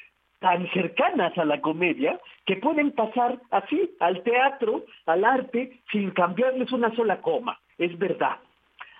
tan 0.46 0.70
cercanas 0.70 1.36
a 1.36 1.44
la 1.44 1.60
comedia 1.60 2.20
que 2.44 2.54
pueden 2.54 2.92
pasar 2.92 3.40
así 3.50 3.90
al 3.98 4.22
teatro, 4.22 4.84
al 5.06 5.24
arte, 5.24 5.80
sin 5.90 6.12
cambiarles 6.12 6.70
una 6.70 6.94
sola 6.94 7.20
coma. 7.20 7.58
Es 7.78 7.98
verdad. 7.98 8.36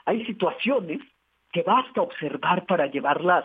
Hay 0.07 0.27
situaciones 0.27 0.99
que 1.53 1.63
basta 1.63 2.03
observar 2.03 2.67
para 2.67 2.89
llevarlas 2.89 3.45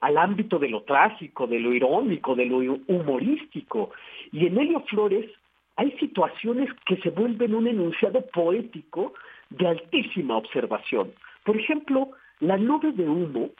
al 0.00 0.16
ámbito 0.16 0.58
de 0.58 0.70
lo 0.70 0.84
trágico, 0.84 1.46
de 1.46 1.60
lo 1.60 1.74
irónico, 1.74 2.34
de 2.34 2.46
lo 2.46 2.56
humorístico. 2.86 3.90
Y 4.32 4.46
en 4.46 4.58
Helio 4.58 4.80
Flores 4.88 5.30
hay 5.76 5.90
situaciones 5.98 6.70
que 6.86 6.96
se 7.02 7.10
vuelven 7.10 7.54
un 7.54 7.66
enunciado 7.66 8.24
poético 8.32 9.12
de 9.50 9.68
altísima 9.68 10.38
observación. 10.38 11.12
Por 11.44 11.58
ejemplo, 11.58 12.12
la 12.40 12.56
nube 12.56 12.92
de 12.92 13.06
humo 13.06 13.50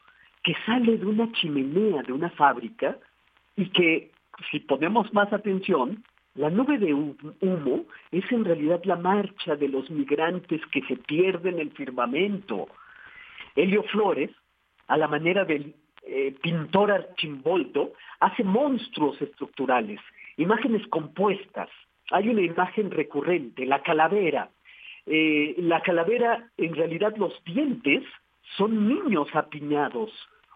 que 0.43 0.55
sale 0.65 0.97
de 0.97 1.05
una 1.05 1.31
chimenea 1.33 2.03
de 2.05 2.15
una 2.15 2.31
fábrica 2.31 2.97
y 3.57 3.71
que, 3.71 4.11
si 4.51 4.61
ponemos 4.61 5.13
más 5.13 5.33
atención, 5.33 6.03
La 6.35 6.49
nube 6.49 6.79
de 6.79 6.95
humo 6.95 7.85
es 8.11 8.25
en 8.33 8.45
realidad 8.47 8.81
la 8.85 8.97
marcha 8.97 9.55
de 9.55 9.69
los 9.69 9.91
migrantes 9.91 10.63
que 10.73 10.81
se 10.83 10.97
pierden 10.97 11.55
en 11.55 11.61
el 11.61 11.71
firmamento. 11.73 12.69
Helio 13.55 13.83
Flores, 13.83 14.31
a 14.89 14.97
la 14.97 15.09
manera 15.09 15.45
del 15.45 15.75
eh, 16.07 16.35
pintor 16.43 16.91
archimboldo, 16.91 17.93
hace 18.21 18.45
monstruos 18.45 19.21
estructurales, 19.21 20.01
imágenes 20.39 20.87
compuestas. 20.87 21.69
Hay 22.11 22.31
una 22.31 22.41
imagen 22.41 22.91
recurrente, 22.91 23.67
la 23.67 23.83
calavera. 23.83 24.49
Eh, 25.05 25.55
la 25.59 25.83
calavera, 25.83 26.49
en 26.57 26.75
realidad 26.75 27.15
los 27.19 27.45
dientes 27.45 28.05
son 28.57 28.89
niños 28.89 29.29
apiñados, 29.35 30.11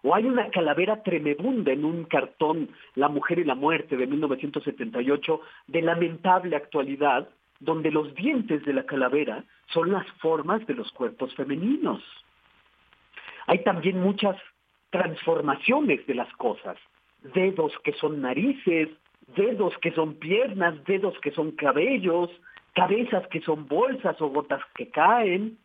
o 0.07 0.15
hay 0.15 0.25
una 0.25 0.51
calavera 0.51 1.03
tremebunda 1.03 1.73
en 1.73 1.85
un 1.85 2.05
cartón, 2.05 2.69
La 2.95 3.09
mujer 3.09 3.41
y 3.41 3.45
la 3.45 3.57
muerte 3.57 3.97
de 3.97 4.07
1978, 4.07 5.41
de 5.67 5.83
lamentable 5.83 6.55
actualidad, 6.55 7.29
donde 7.59 7.91
los 7.91 8.15
dientes 8.15 8.65
de 8.65 8.73
la 8.73 8.87
calavera 8.87 9.43
son 9.73 9.91
las 9.91 10.07
formas 10.21 10.65
de 10.69 10.75
los 10.75 10.93
cuerpos 10.93 11.35
femeninos. 11.35 12.05
Hay 13.49 13.65
también 13.65 14.01
muchas 14.01 14.37
transformaciones 14.91 16.07
de 16.07 16.15
las 16.15 16.33
cosas, 16.35 16.77
dedos 17.35 17.73
que 17.83 17.93
son 17.95 18.21
narices, 18.21 18.89
dedos 19.35 19.77
que 19.79 19.91
son 19.91 20.15
piernas, 20.15 20.85
dedos 20.85 21.19
que 21.19 21.33
son 21.33 21.51
cabellos, 21.51 22.31
cabezas 22.75 23.27
que 23.27 23.41
son 23.41 23.67
bolsas 23.67 24.21
o 24.21 24.29
gotas 24.29 24.63
que 24.77 24.89
caen, 24.89 25.59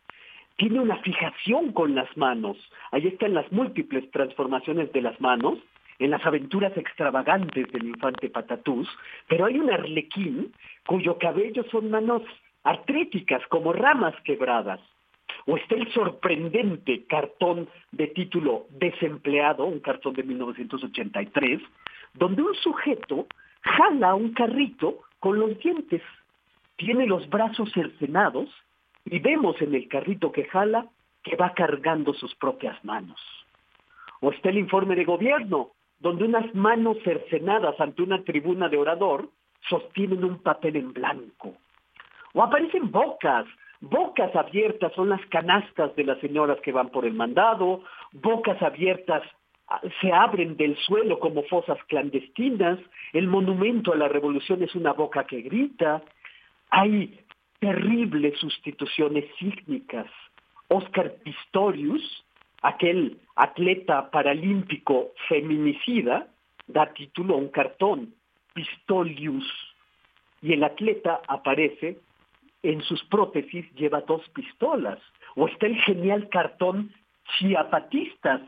tiene 0.56 0.80
una 0.80 0.96
fijación 0.98 1.72
con 1.72 1.94
las 1.94 2.14
manos. 2.16 2.56
Ahí 2.90 3.06
están 3.06 3.34
las 3.34 3.50
múltiples 3.52 4.10
transformaciones 4.10 4.92
de 4.92 5.02
las 5.02 5.20
manos, 5.20 5.58
en 5.98 6.10
las 6.10 6.24
aventuras 6.26 6.76
extravagantes 6.76 7.70
del 7.70 7.84
infante 7.84 8.28
Patatús, 8.28 8.88
pero 9.28 9.46
hay 9.46 9.58
un 9.58 9.70
arlequín 9.70 10.52
cuyo 10.86 11.18
cabello 11.18 11.64
son 11.70 11.90
manos 11.90 12.22
artríticas, 12.64 13.46
como 13.48 13.72
ramas 13.72 14.14
quebradas. 14.24 14.80
O 15.46 15.56
está 15.56 15.74
el 15.74 15.92
sorprendente 15.92 17.04
cartón 17.06 17.68
de 17.90 18.08
título 18.08 18.66
Desempleado, 18.70 19.64
un 19.64 19.80
cartón 19.80 20.14
de 20.14 20.22
1983, 20.22 21.60
donde 22.14 22.42
un 22.42 22.54
sujeto 22.56 23.26
jala 23.62 24.14
un 24.14 24.32
carrito 24.32 25.00
con 25.18 25.38
los 25.38 25.58
dientes, 25.58 26.02
tiene 26.76 27.06
los 27.06 27.28
brazos 27.28 27.70
cercenados 27.72 28.48
y 29.04 29.18
vemos 29.18 29.60
en 29.60 29.74
el 29.74 29.88
carrito 29.88 30.32
que 30.32 30.44
jala 30.44 30.86
que 31.22 31.36
va 31.36 31.54
cargando 31.54 32.14
sus 32.14 32.34
propias 32.34 32.82
manos. 32.84 33.20
O 34.20 34.30
está 34.30 34.50
el 34.50 34.58
informe 34.58 34.96
de 34.96 35.04
gobierno, 35.04 35.70
donde 35.98 36.24
unas 36.24 36.52
manos 36.54 36.96
cercenadas 37.04 37.80
ante 37.80 38.02
una 38.02 38.22
tribuna 38.24 38.68
de 38.68 38.76
orador 38.76 39.28
sostienen 39.68 40.24
un 40.24 40.38
papel 40.38 40.76
en 40.76 40.92
blanco. 40.92 41.54
O 42.34 42.42
aparecen 42.42 42.90
bocas, 42.90 43.46
bocas 43.80 44.34
abiertas 44.34 44.92
son 44.94 45.10
las 45.10 45.24
canastas 45.26 45.94
de 45.96 46.04
las 46.04 46.18
señoras 46.18 46.58
que 46.60 46.72
van 46.72 46.88
por 46.90 47.04
el 47.04 47.14
mandado, 47.14 47.82
bocas 48.12 48.60
abiertas 48.62 49.22
ah, 49.68 49.80
se 50.00 50.12
abren 50.12 50.56
del 50.56 50.76
suelo 50.78 51.18
como 51.20 51.42
fosas 51.44 51.78
clandestinas, 51.88 52.78
el 53.12 53.28
monumento 53.28 53.92
a 53.92 53.96
la 53.96 54.08
revolución 54.08 54.62
es 54.62 54.74
una 54.74 54.92
boca 54.92 55.24
que 55.24 55.42
grita, 55.42 56.02
hay 56.70 57.20
terribles 57.62 58.36
sustituciones 58.40 59.24
sísmicas. 59.38 60.10
Oscar 60.66 61.14
Pistorius, 61.22 62.02
aquel 62.60 63.20
atleta 63.36 64.10
paralímpico 64.10 65.12
feminicida, 65.28 66.26
da 66.66 66.92
título 66.92 67.34
a 67.34 67.38
un 67.38 67.50
cartón, 67.50 68.14
Pistolius, 68.52 69.46
y 70.42 70.54
el 70.54 70.64
atleta 70.64 71.20
aparece 71.28 72.00
en 72.64 72.82
sus 72.82 73.04
prótesis, 73.04 73.64
lleva 73.74 74.00
dos 74.00 74.28
pistolas. 74.30 74.98
O 75.36 75.46
está 75.46 75.66
el 75.66 75.76
genial 75.82 76.28
cartón 76.30 76.90
Chiapatistas, 77.38 78.40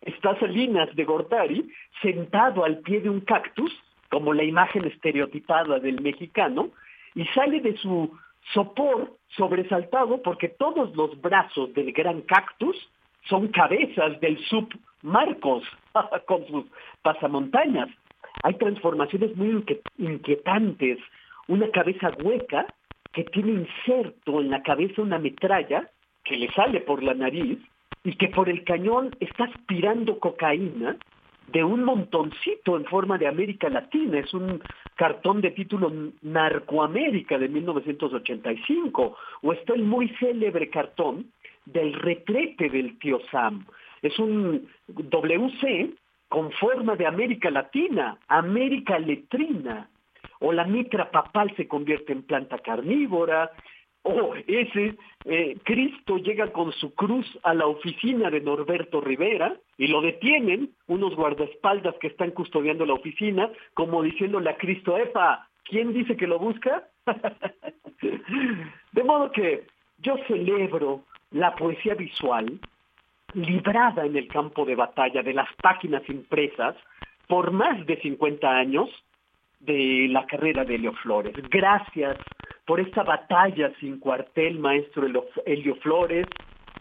está 0.00 0.36
Salinas 0.40 0.92
de 0.96 1.04
Gortari 1.04 1.70
sentado 2.02 2.64
al 2.64 2.78
pie 2.78 3.00
de 3.02 3.10
un 3.10 3.20
cactus, 3.20 3.72
como 4.10 4.32
la 4.32 4.42
imagen 4.42 4.84
estereotipada 4.84 5.78
del 5.78 6.00
mexicano, 6.00 6.70
y 7.14 7.24
sale 7.26 7.60
de 7.60 7.76
su 7.76 8.18
sopor 8.52 9.16
sobresaltado 9.36 10.22
porque 10.22 10.48
todos 10.48 10.94
los 10.96 11.20
brazos 11.20 11.72
del 11.74 11.92
gran 11.92 12.22
cactus 12.22 12.76
son 13.28 13.48
cabezas 13.48 14.20
del 14.20 14.38
sub 14.46 14.68
Marcos 15.02 15.64
con 16.26 16.46
sus 16.46 16.64
pasamontañas. 17.02 17.88
Hay 18.42 18.54
transformaciones 18.54 19.36
muy 19.36 19.64
inquietantes. 19.98 20.98
Una 21.46 21.70
cabeza 21.70 22.10
hueca 22.22 22.66
que 23.12 23.24
tiene 23.24 23.52
inserto 23.52 24.40
en 24.40 24.50
la 24.50 24.62
cabeza 24.62 25.02
una 25.02 25.18
metralla 25.18 25.88
que 26.24 26.36
le 26.36 26.50
sale 26.52 26.80
por 26.80 27.02
la 27.02 27.14
nariz 27.14 27.58
y 28.04 28.16
que 28.16 28.28
por 28.28 28.48
el 28.48 28.64
cañón 28.64 29.16
está 29.20 29.44
aspirando 29.44 30.18
cocaína 30.18 30.96
de 31.52 31.64
un 31.64 31.84
montoncito 31.84 32.76
en 32.76 32.84
forma 32.84 33.18
de 33.18 33.26
América 33.26 33.68
Latina. 33.68 34.18
Es 34.18 34.32
un 34.34 34.62
cartón 34.96 35.40
de 35.40 35.50
título 35.50 35.92
Narcoamérica 36.22 37.38
de 37.38 37.48
1985. 37.48 39.16
O 39.42 39.52
está 39.52 39.74
el 39.74 39.84
muy 39.84 40.08
célebre 40.20 40.68
cartón 40.70 41.32
del 41.64 41.94
retrete 41.94 42.68
del 42.68 42.98
tío 42.98 43.20
Sam. 43.30 43.66
Es 44.02 44.18
un 44.18 44.68
WC 44.86 45.90
con 46.28 46.52
forma 46.52 46.94
de 46.96 47.06
América 47.06 47.50
Latina, 47.50 48.18
América 48.28 48.98
Letrina. 48.98 49.88
O 50.40 50.52
la 50.52 50.64
mitra 50.64 51.10
papal 51.10 51.52
se 51.56 51.66
convierte 51.66 52.12
en 52.12 52.22
planta 52.22 52.58
carnívora, 52.58 53.50
o 54.02 54.34
ese 54.46 54.96
eh, 55.24 55.56
Cristo 55.64 56.18
llega 56.18 56.52
con 56.52 56.72
su 56.72 56.94
cruz 56.94 57.26
a 57.42 57.54
la 57.54 57.66
oficina 57.66 58.30
de 58.30 58.40
Norberto 58.40 59.00
Rivera 59.00 59.56
y 59.76 59.88
lo 59.88 60.00
detienen 60.00 60.70
unos 60.86 61.14
guardaespaldas 61.14 61.96
que 62.00 62.08
están 62.08 62.30
custodiando 62.30 62.86
la 62.86 62.94
oficina, 62.94 63.50
como 63.74 64.02
diciéndole 64.02 64.50
a 64.50 64.56
Cristo, 64.56 64.96
Epa, 64.96 65.48
¿quién 65.64 65.92
dice 65.92 66.16
que 66.16 66.26
lo 66.26 66.38
busca? 66.38 66.88
de 68.92 69.04
modo 69.04 69.30
que 69.32 69.64
yo 69.98 70.16
celebro 70.26 71.04
la 71.32 71.54
poesía 71.54 71.94
visual 71.94 72.58
librada 73.34 74.06
en 74.06 74.16
el 74.16 74.28
campo 74.28 74.64
de 74.64 74.74
batalla 74.74 75.22
de 75.22 75.34
las 75.34 75.48
páginas 75.62 76.02
impresas 76.08 76.76
por 77.26 77.50
más 77.50 77.84
de 77.86 78.00
50 78.00 78.48
años 78.48 78.88
de 79.60 80.06
la 80.08 80.24
carrera 80.26 80.64
de 80.64 80.76
Helio 80.76 80.92
Flores. 80.94 81.34
Gracias 81.50 82.16
por 82.68 82.80
esta 82.80 83.02
batalla 83.02 83.72
sin 83.80 83.98
cuartel, 83.98 84.58
maestro 84.58 85.06
Helio 85.46 85.74
Flores, 85.76 86.26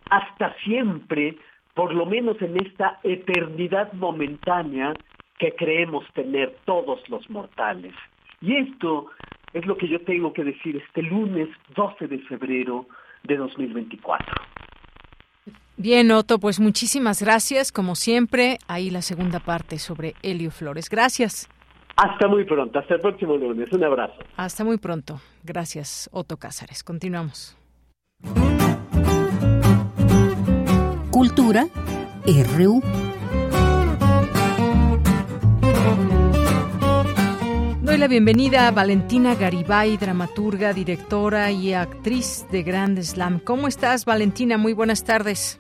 hasta 0.10 0.54
siempre, 0.66 1.38
por 1.74 1.94
lo 1.94 2.06
menos 2.06 2.42
en 2.42 2.58
esta 2.58 3.00
eternidad 3.04 3.94
momentánea 3.94 4.94
que 5.40 5.56
creemos 5.56 6.04
tener 6.14 6.58
todos 6.66 7.00
los 7.08 7.30
mortales. 7.30 7.94
Y 8.42 8.58
esto 8.58 9.12
es 9.54 9.66
lo 9.66 9.78
que 9.78 9.88
yo 9.88 10.02
tengo 10.02 10.34
que 10.34 10.44
decir 10.44 10.76
este 10.76 11.04
lunes 11.04 11.48
12 11.74 12.08
de 12.10 12.20
febrero 12.20 12.86
de 13.24 13.38
2024. 13.38 14.36
Bien, 15.78 16.12
Otto, 16.12 16.38
pues 16.38 16.60
muchísimas 16.60 17.22
gracias. 17.24 17.72
Como 17.72 17.96
siempre, 17.96 18.58
ahí 18.68 18.90
la 18.90 19.02
segunda 19.02 19.40
parte 19.40 19.80
sobre 19.80 20.16
Helio 20.22 20.52
Flores. 20.52 20.90
Gracias. 20.90 21.48
Hasta 21.98 22.28
muy 22.28 22.46
pronto, 22.46 22.78
hasta 22.78 22.94
el 22.94 23.02
próximo 23.02 23.36
lunes. 23.36 23.72
Un 23.74 23.84
abrazo. 23.84 24.14
Hasta 24.36 24.64
muy 24.64 24.78
pronto. 24.78 25.20
Gracias, 25.44 26.10
Otto 26.14 26.38
Cázares. 26.38 26.84
Continuamos. 26.84 27.58
Cultura 31.10 31.66
RU. 32.56 32.82
Doy 37.82 37.98
la 37.98 38.08
bienvenida 38.08 38.68
a 38.68 38.72
Valentina 38.72 39.34
Garibay, 39.34 39.98
dramaturga, 39.98 40.74
directora 40.74 41.50
y 41.52 41.74
actriz 41.74 42.46
de 42.52 42.62
Grand 42.62 43.02
Slam. 43.02 43.40
¿Cómo 43.40 43.68
estás, 43.68 44.06
Valentina? 44.06 44.58
Muy 44.58 44.74
buenas 44.74 45.04
tardes. 45.04 45.60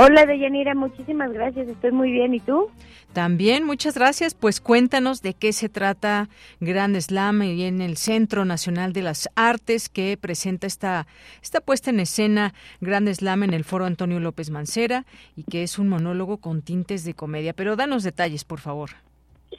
Hola, 0.00 0.26
Deyanira, 0.26 0.76
muchísimas 0.76 1.32
gracias. 1.32 1.66
Estoy 1.66 1.90
muy 1.90 2.12
bien. 2.12 2.32
¿Y 2.32 2.38
tú? 2.38 2.70
También, 3.12 3.64
muchas 3.64 3.96
gracias. 3.96 4.32
Pues 4.32 4.60
cuéntanos 4.60 5.22
de 5.22 5.34
qué 5.34 5.52
se 5.52 5.68
trata 5.68 6.28
Grand 6.60 6.96
Slam 7.00 7.42
y 7.42 7.64
en 7.64 7.80
el 7.80 7.96
Centro 7.96 8.44
Nacional 8.44 8.92
de 8.92 9.02
las 9.02 9.28
Artes 9.34 9.88
que 9.88 10.16
presenta 10.16 10.68
esta, 10.68 11.08
esta 11.42 11.60
puesta 11.60 11.90
en 11.90 11.98
escena 11.98 12.54
Grand 12.80 13.12
Slam 13.12 13.42
en 13.42 13.54
el 13.54 13.64
Foro 13.64 13.86
Antonio 13.86 14.20
López 14.20 14.50
Mancera 14.50 15.04
y 15.34 15.42
que 15.42 15.64
es 15.64 15.80
un 15.80 15.88
monólogo 15.88 16.36
con 16.36 16.62
tintes 16.62 17.04
de 17.04 17.14
comedia. 17.14 17.52
Pero 17.52 17.74
danos 17.74 18.04
detalles, 18.04 18.44
por 18.44 18.60
favor. 18.60 18.90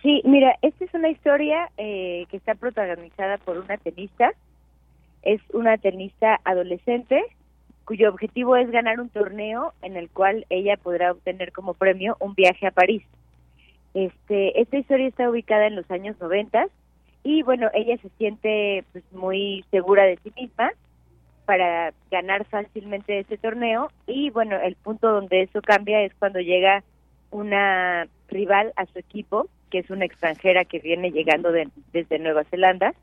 Sí, 0.02 0.22
mira, 0.24 0.56
esta 0.62 0.86
es 0.86 0.94
una 0.94 1.10
historia 1.10 1.70
eh, 1.78 2.28
que 2.32 2.38
está 2.38 2.56
protagonizada 2.56 3.40
por 3.40 3.58
una 3.58 3.76
tenista. 3.76 4.32
Es 5.22 5.42
una 5.52 5.78
tenista 5.78 6.40
adolescente 6.46 7.22
cuyo 7.90 8.10
objetivo 8.10 8.56
es 8.56 8.70
ganar 8.70 9.00
un 9.00 9.10
torneo 9.10 9.74
en 9.82 9.98
el 9.98 10.12
cual 10.12 10.46
ella 10.52 10.78
podrá 10.78 11.12
obtener 11.12 11.52
como 11.52 11.74
premio 11.74 12.18
un 12.20 12.36
viaje 12.36 12.68
a 12.68 12.72
París. 12.72 13.02
Este, 13.96 14.62
esta 14.62 14.78
historia 14.78 15.08
está 15.08 15.28
ubicada 15.28 15.66
en 15.66 15.76
los 15.76 15.90
años 15.90 16.16
90 16.20 16.68
y 17.24 17.42
bueno, 17.42 17.68
ella 17.74 17.98
se 17.98 18.10
siente 18.10 18.84
pues, 18.92 19.04
muy 19.12 19.66
segura 19.72 20.04
de 20.04 20.20
sí 20.24 20.32
misma 20.40 20.70
para 21.46 21.92
ganar 22.12 22.46
fácilmente 22.46 23.18
ese 23.18 23.40
torneo 23.40 23.90
y 24.06 24.30
bueno, 24.30 24.56
el 24.62 24.76
punto 24.76 25.12
donde 25.12 25.42
eso 25.42 25.60
cambia 25.64 26.04
es 26.04 26.14
cuando 26.14 26.42
llega 26.42 26.84
una 27.32 28.08
rival 28.28 28.72
a 28.76 28.86
su 28.86 29.00
equipo, 29.00 29.48
que 29.72 29.80
es 29.80 29.90
una 29.90 30.06
extranjera 30.06 30.64
que 30.64 30.78
viene 30.78 31.10
llegando 31.10 31.52
desde 31.92 32.20
Nueva 32.20 32.44
Zelanda 32.44 32.94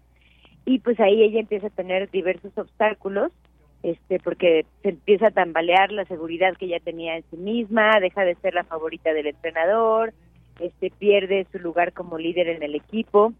y 0.64 0.78
pues 0.78 1.00
ahí 1.00 1.24
ella 1.24 1.40
empieza 1.40 1.66
a 1.66 1.70
tener 1.70 2.08
diversos 2.08 2.56
obstáculos 2.56 3.32
este 3.82 4.18
porque 4.18 4.66
se 4.82 4.90
empieza 4.90 5.28
a 5.28 5.30
tambalear 5.30 5.92
la 5.92 6.04
seguridad 6.06 6.56
que 6.56 6.66
ella 6.66 6.80
tenía 6.80 7.16
en 7.16 7.24
sí 7.30 7.36
misma, 7.36 8.00
deja 8.00 8.24
de 8.24 8.34
ser 8.36 8.54
la 8.54 8.64
favorita 8.64 9.12
del 9.12 9.28
entrenador, 9.28 10.12
este 10.60 10.90
pierde 10.90 11.46
su 11.52 11.58
lugar 11.58 11.92
como 11.92 12.18
líder 12.18 12.48
en 12.48 12.62
el 12.62 12.74
equipo. 12.74 13.32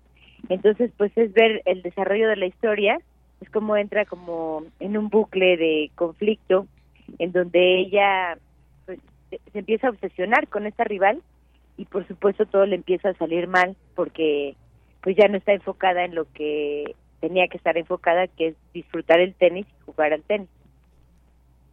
Entonces, 0.49 0.93
pues 0.97 1.11
es 1.17 1.33
ver 1.33 1.63
el 1.65 1.83
desarrollo 1.83 2.29
de 2.29 2.37
la 2.37 2.47
historia, 2.47 2.99
es 3.41 3.51
como 3.51 3.77
entra 3.77 4.05
como 4.05 4.65
en 4.81 4.97
un 4.97 5.09
bucle 5.09 5.57
de 5.57 5.91
conflicto 5.95 6.67
en 7.19 7.33
donde 7.33 7.81
ella 7.81 8.39
pues, 8.85 8.99
se 9.53 9.59
empieza 9.59 9.89
a 9.89 9.91
obsesionar 9.91 10.49
con 10.49 10.67
esta 10.67 10.85
rival 10.85 11.23
y 11.77 11.85
por 11.85 12.07
supuesto 12.07 12.47
todo 12.47 12.67
le 12.67 12.77
empieza 12.77 13.11
a 13.11 13.15
salir 13.15 13.49
mal 13.49 13.77
porque 13.95 14.55
pues 15.03 15.17
ya 15.17 15.29
no 15.29 15.37
está 15.37 15.53
enfocada 15.53 16.05
en 16.05 16.15
lo 16.15 16.25
que 16.33 16.95
tenía 17.27 17.49
que 17.49 17.57
estar 17.57 17.77
enfocada, 17.77 18.29
que 18.29 18.49
es 18.49 18.55
disfrutar 18.73 19.19
el 19.19 19.35
tenis 19.35 19.67
y 19.67 19.85
jugar 19.85 20.13
al 20.13 20.23
tenis. 20.23 20.49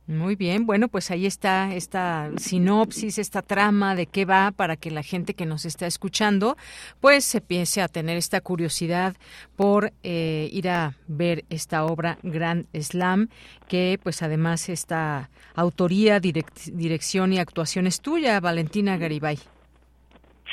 Muy 0.08 0.36
bien, 0.36 0.66
bueno, 0.66 0.90
pues 0.90 1.12
ahí 1.12 1.26
está 1.26 1.74
esta 1.74 2.30
sinopsis, 2.36 3.20
esta 3.20 3.42
trama 3.42 3.96
de 3.96 4.06
qué 4.06 4.26
va 4.26 4.52
para 4.52 4.76
que 4.76 4.92
la 4.92 5.04
gente 5.04 5.34
que 5.34 5.46
nos 5.46 5.64
está 5.64 5.88
escuchando 5.88 6.58
pues 7.00 7.24
se 7.24 7.38
empiece 7.38 7.82
a 7.82 7.88
tener 7.88 8.18
esta 8.18 8.42
curiosidad 8.42 9.16
por 9.56 9.94
eh, 10.04 10.50
ir 10.52 10.68
a 10.68 10.96
ver 11.08 11.46
esta 11.50 11.86
obra 11.86 12.18
Grand 12.22 12.66
Slam 12.78 13.30
que 13.70 13.98
pues 14.04 14.22
además 14.24 14.68
esta 14.68 15.30
autoría, 15.56 16.20
dirección 16.20 17.32
y 17.32 17.40
actuación 17.40 17.88
es 17.88 18.02
tuya, 18.02 18.42
Valentina 18.42 18.98
Garibay. 18.98 19.38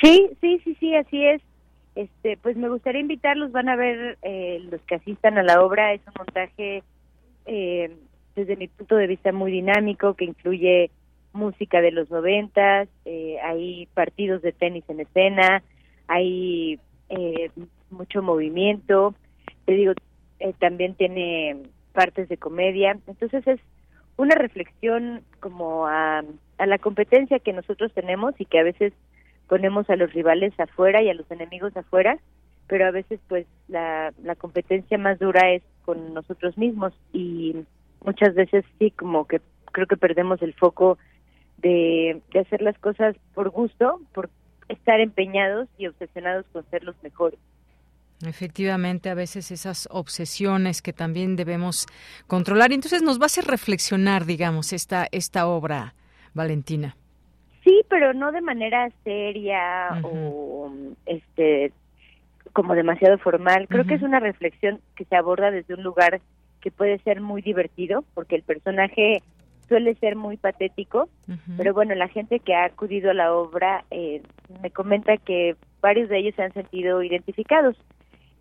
Sí, 0.01 0.29
sí, 0.39 0.61
sí, 0.63 0.77
sí, 0.79 0.95
así 0.95 1.25
es. 1.25 1.41
Este, 1.95 2.37
pues 2.37 2.55
me 2.55 2.69
gustaría 2.69 3.01
invitarlos, 3.01 3.51
van 3.51 3.69
a 3.69 3.75
ver 3.75 4.17
eh, 4.21 4.59
los 4.69 4.81
que 4.81 4.95
asistan 4.95 5.37
a 5.37 5.43
la 5.43 5.61
obra, 5.61 5.93
es 5.93 6.01
un 6.07 6.13
montaje 6.17 6.83
eh, 7.45 7.91
desde 8.35 8.55
mi 8.55 8.67
punto 8.67 8.95
de 8.95 9.07
vista 9.07 9.31
muy 9.31 9.51
dinámico 9.51 10.13
que 10.13 10.25
incluye 10.25 10.91
música 11.33 11.81
de 11.81 11.91
los 11.91 12.09
noventas, 12.09 12.87
eh, 13.05 13.37
hay 13.43 13.87
partidos 13.93 14.41
de 14.41 14.51
tenis 14.51 14.83
en 14.87 15.01
escena, 15.01 15.63
hay 16.07 16.79
eh, 17.09 17.51
mucho 17.89 18.21
movimiento, 18.21 19.15
te 19.65 19.73
digo, 19.73 19.93
eh, 20.39 20.53
también 20.59 20.95
tiene 20.95 21.57
partes 21.93 22.29
de 22.29 22.37
comedia, 22.37 22.97
entonces 23.07 23.45
es 23.47 23.59
una 24.17 24.35
reflexión 24.35 25.23
como 25.39 25.87
a, 25.87 26.23
a 26.57 26.65
la 26.65 26.77
competencia 26.77 27.39
que 27.39 27.53
nosotros 27.53 27.91
tenemos 27.93 28.33
y 28.39 28.45
que 28.45 28.59
a 28.59 28.63
veces 28.63 28.93
ponemos 29.51 29.89
a 29.89 29.97
los 29.97 30.13
rivales 30.13 30.57
afuera 30.61 31.03
y 31.03 31.09
a 31.09 31.13
los 31.13 31.29
enemigos 31.29 31.75
afuera, 31.75 32.17
pero 32.67 32.85
a 32.85 32.91
veces 32.91 33.19
pues 33.27 33.45
la, 33.67 34.13
la 34.23 34.35
competencia 34.35 34.97
más 34.97 35.19
dura 35.19 35.51
es 35.51 35.61
con 35.83 36.13
nosotros 36.13 36.57
mismos 36.57 36.93
y 37.11 37.57
muchas 38.01 38.33
veces 38.33 38.63
sí 38.79 38.91
como 38.91 39.27
que 39.27 39.41
creo 39.73 39.87
que 39.87 39.97
perdemos 39.97 40.41
el 40.41 40.53
foco 40.53 40.97
de, 41.57 42.21
de 42.31 42.39
hacer 42.39 42.61
las 42.61 42.77
cosas 42.77 43.17
por 43.33 43.49
gusto, 43.49 43.99
por 44.13 44.29
estar 44.69 45.01
empeñados 45.01 45.67
y 45.77 45.87
obsesionados 45.87 46.45
con 46.53 46.63
ser 46.69 46.85
los 46.85 46.95
mejores. 47.03 47.37
Efectivamente, 48.25 49.09
a 49.09 49.15
veces 49.15 49.51
esas 49.51 49.89
obsesiones 49.91 50.81
que 50.81 50.93
también 50.93 51.35
debemos 51.35 51.87
controlar. 52.25 52.71
Entonces 52.71 53.01
nos 53.01 53.19
va 53.19 53.23
a 53.23 53.25
hacer 53.25 53.43
reflexionar, 53.43 54.23
digamos, 54.25 54.71
esta, 54.71 55.09
esta 55.11 55.45
obra, 55.45 55.93
Valentina. 56.33 56.95
Sí, 57.63 57.83
pero 57.89 58.13
no 58.13 58.31
de 58.31 58.41
manera 58.41 58.89
seria 59.03 59.99
o 60.03 60.71
este 61.05 61.71
como 62.53 62.75
demasiado 62.75 63.17
formal. 63.17 63.67
Creo 63.69 63.85
que 63.85 63.93
es 63.93 64.01
una 64.01 64.19
reflexión 64.19 64.81
que 64.95 65.05
se 65.05 65.15
aborda 65.15 65.51
desde 65.51 65.73
un 65.73 65.83
lugar 65.83 66.19
que 66.59 66.71
puede 66.71 66.97
ser 66.99 67.21
muy 67.21 67.41
divertido 67.41 68.03
porque 68.13 68.35
el 68.35 68.43
personaje 68.43 69.21
suele 69.67 69.95
ser 69.95 70.17
muy 70.17 70.35
patético, 70.35 71.07
pero 71.55 71.73
bueno, 71.73 71.95
la 71.95 72.09
gente 72.09 72.39
que 72.39 72.53
ha 72.53 72.65
acudido 72.65 73.11
a 73.11 73.13
la 73.13 73.33
obra 73.33 73.85
eh, 73.89 74.21
me 74.61 74.69
comenta 74.69 75.15
que 75.15 75.55
varios 75.79 76.09
de 76.09 76.17
ellos 76.17 76.35
se 76.35 76.43
han 76.43 76.51
sentido 76.51 77.01
identificados 77.01 77.77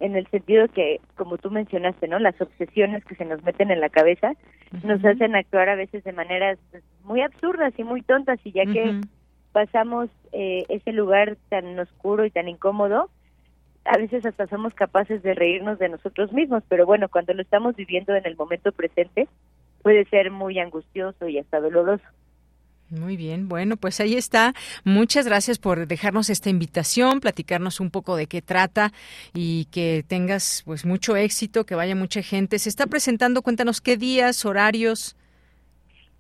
en 0.01 0.16
el 0.16 0.27
sentido 0.28 0.66
que, 0.68 1.01
como 1.14 1.39
tú 1.39 1.51
mencionaste, 1.51 2.09
¿no? 2.09 2.18
Las 2.18 2.40
obsesiones 2.40 3.05
que 3.05 3.14
se 3.14 3.24
nos 3.24 3.43
meten 3.44 3.70
en 3.70 3.81
la 3.81 3.90
cabeza 3.90 4.32
nos 4.82 5.05
hacen 5.05 5.36
actuar 5.36 5.68
a 5.68 5.77
veces 5.77 6.02
de 6.05 6.12
maneras 6.12 6.59
muy 7.05 7.20
absurdas 7.20 7.74
y 7.77 7.85
muy 7.85 8.02
tontas 8.02 8.39
y 8.44 8.52
ya 8.52 8.64
que 8.64 9.01
pasamos 9.52 10.09
eh, 10.32 10.64
ese 10.68 10.93
lugar 10.93 11.36
tan 11.51 11.78
oscuro 11.78 12.24
y 12.24 12.31
tan 12.31 12.48
incómodo, 12.48 13.10
a 13.85 13.98
veces 13.98 14.24
hasta 14.24 14.47
somos 14.47 14.74
capaces 14.74 15.22
de 15.22 15.35
reírnos 15.35 15.78
de 15.78 15.89
nosotros 15.89 16.32
mismos, 16.32 16.62
pero 16.68 16.86
bueno, 16.86 17.09
cuando 17.09 17.35
lo 17.35 17.43
estamos 17.43 17.77
viviendo 17.77 18.14
en 18.14 18.27
el 18.27 18.36
momento 18.36 18.72
presente, 18.72 19.28
puede 19.82 20.05
ser 20.06 20.31
muy 20.31 20.59
angustioso 20.59 21.28
y 21.28 21.39
hasta 21.39 21.60
doloroso. 21.60 22.05
Muy 22.90 23.16
bien, 23.16 23.48
bueno, 23.48 23.76
pues 23.76 24.00
ahí 24.00 24.16
está. 24.16 24.52
Muchas 24.84 25.24
gracias 25.24 25.58
por 25.58 25.86
dejarnos 25.86 26.28
esta 26.28 26.50
invitación, 26.50 27.20
platicarnos 27.20 27.78
un 27.78 27.90
poco 27.90 28.16
de 28.16 28.26
qué 28.26 28.42
trata 28.42 28.92
y 29.32 29.66
que 29.66 30.04
tengas 30.06 30.62
pues 30.66 30.84
mucho 30.84 31.14
éxito, 31.14 31.64
que 31.64 31.76
vaya 31.76 31.94
mucha 31.94 32.20
gente. 32.22 32.58
Se 32.58 32.68
está 32.68 32.86
presentando, 32.86 33.42
cuéntanos 33.42 33.80
qué 33.80 33.96
días, 33.96 34.44
horarios. 34.44 35.16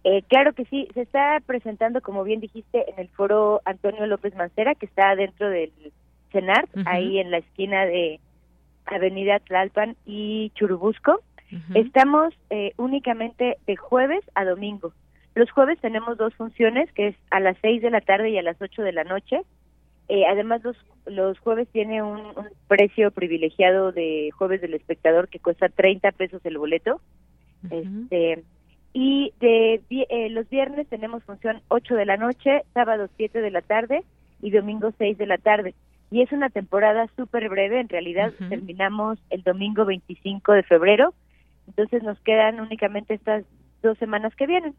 Eh, 0.04 0.22
claro 0.28 0.52
que 0.52 0.64
sí, 0.66 0.88
se 0.94 1.02
está 1.02 1.40
presentando, 1.44 2.00
como 2.00 2.22
bien 2.22 2.38
dijiste, 2.38 2.88
en 2.88 3.00
el 3.00 3.08
foro 3.08 3.60
Antonio 3.64 4.06
López 4.06 4.34
Mancera, 4.36 4.76
que 4.76 4.86
está 4.86 5.16
dentro 5.16 5.50
del 5.50 5.72
cenar, 6.30 6.68
ahí 6.86 7.18
en 7.18 7.32
la 7.32 7.38
esquina 7.38 7.84
de 7.84 8.20
Avenida 8.86 9.40
Tlalpan 9.40 9.96
y 10.06 10.52
Churubusco. 10.54 11.20
Estamos 11.74 12.32
eh, 12.50 12.74
únicamente 12.76 13.58
de 13.66 13.74
jueves 13.74 14.22
a 14.36 14.44
domingo. 14.44 14.92
Los 15.34 15.50
jueves 15.50 15.78
tenemos 15.80 16.18
dos 16.18 16.34
funciones, 16.34 16.92
que 16.92 17.08
es 17.08 17.16
a 17.30 17.40
las 17.40 17.56
6 17.62 17.82
de 17.82 17.90
la 17.90 18.00
tarde 18.00 18.30
y 18.30 18.38
a 18.38 18.42
las 18.42 18.60
8 18.60 18.82
de 18.82 18.92
la 18.92 19.04
noche. 19.04 19.42
Eh, 20.08 20.24
además, 20.26 20.62
los, 20.64 20.76
los 21.06 21.38
jueves 21.38 21.68
tiene 21.68 22.02
un, 22.02 22.22
precio 22.66 23.10
privilegiado 23.10 23.92
de 23.92 24.30
jueves 24.36 24.60
del 24.60 24.74
espectador 24.74 25.28
que 25.28 25.38
cuesta 25.38 25.68
30 25.68 26.12
pesos 26.12 26.40
el 26.44 26.58
boleto. 26.58 27.00
este, 27.70 28.42
y 28.92 29.32
de 29.38 29.80
eh, 29.90 30.30
los 30.30 30.48
viernes 30.48 30.88
tenemos 30.88 31.22
función 31.22 31.62
8 31.68 31.94
de 31.94 32.06
la 32.06 32.16
noche, 32.16 32.62
sábado 32.74 33.08
7 33.16 33.40
de 33.40 33.50
la 33.50 33.62
tarde 33.62 34.02
y 34.42 34.50
domingo 34.50 34.92
6 34.98 35.16
de 35.16 35.26
la 35.26 35.38
tarde 35.38 35.74
y 36.10 36.22
es 36.22 36.32
una 36.32 36.50
temporada 36.50 37.06
súper 37.16 37.48
breve, 37.48 37.80
en 37.80 37.88
realidad 37.88 38.32
terminamos 38.48 39.18
el 39.30 39.42
domingo 39.42 39.84
25 39.84 40.52
de 40.52 40.62
febrero, 40.64 41.14
entonces 41.68 42.02
nos 42.02 42.18
quedan 42.20 42.58
únicamente 42.60 43.14
estas 43.14 43.44
dos 43.82 43.96
semanas 43.98 44.34
que 44.34 44.46
vienen. 44.46 44.74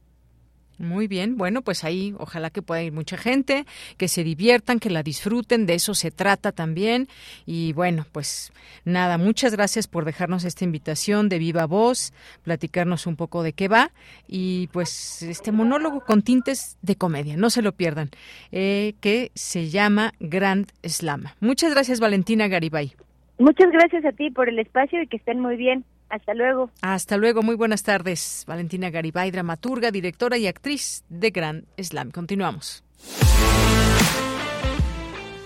Muy 0.82 1.08
bien, 1.08 1.38
bueno, 1.38 1.62
pues 1.62 1.84
ahí 1.84 2.16
ojalá 2.18 2.50
que 2.50 2.64
pueda 2.64 2.82
ir 2.82 2.92
mucha 2.92 3.16
gente, 3.16 3.66
que 3.98 4.08
se 4.08 4.24
diviertan, 4.24 4.80
que 4.80 4.90
la 4.90 5.04
disfruten, 5.04 5.68
de 5.68 5.76
eso 5.76 5.94
se 5.94 6.10
trata 6.10 6.52
también. 6.52 7.08
Y 7.46 7.74
bueno, 7.74 8.06
pues 8.12 8.52
nada, 8.84 9.20
muchas 9.20 9.54
gracias 9.54 9.88
por 9.88 10.06
dejarnos 10.06 10.44
esta 10.44 10.66
invitación 10.66 11.30
de 11.30 11.38
viva 11.38 11.68
voz, 11.68 12.14
platicarnos 12.44 13.06
un 13.06 13.16
poco 13.16 13.44
de 13.44 13.54
qué 13.54 13.68
va 13.68 13.92
y 14.28 14.68
pues 14.68 15.22
este 15.22 15.52
monólogo 15.52 16.02
con 16.02 16.24
tintes 16.24 16.78
de 16.82 16.96
comedia, 16.96 17.38
no 17.38 17.52
se 17.52 17.62
lo 17.62 17.74
pierdan, 17.74 18.10
eh, 18.52 18.96
que 19.02 19.32
se 19.36 19.70
llama 19.70 20.14
Grand 20.20 20.72
Slam. 20.84 21.26
Muchas 21.40 21.74
gracias, 21.74 22.00
Valentina 22.00 22.48
Garibay. 22.48 22.96
Muchas 23.38 23.72
gracias 23.72 24.06
a 24.06 24.12
ti 24.12 24.30
por 24.30 24.50
el 24.50 24.60
espacio 24.60 25.02
y 25.02 25.08
que 25.08 25.18
estén 25.18 25.40
muy 25.40 25.58
bien. 25.58 25.84
Hasta 26.12 26.34
luego. 26.34 26.70
Hasta 26.82 27.18
luego, 27.18 27.42
muy 27.42 27.56
buenas 27.56 27.84
tardes. 27.84 28.44
Valentina 28.46 28.90
Garibay, 28.90 29.32
dramaturga, 29.32 29.92
directora 29.92 30.38
y 30.38 30.46
actriz 30.46 31.06
de 31.08 31.32
Gran 31.32 31.66
Slam. 31.78 32.12
Continuamos. 32.12 32.84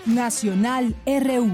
Nacional 0.05 0.95
RU. 1.05 1.51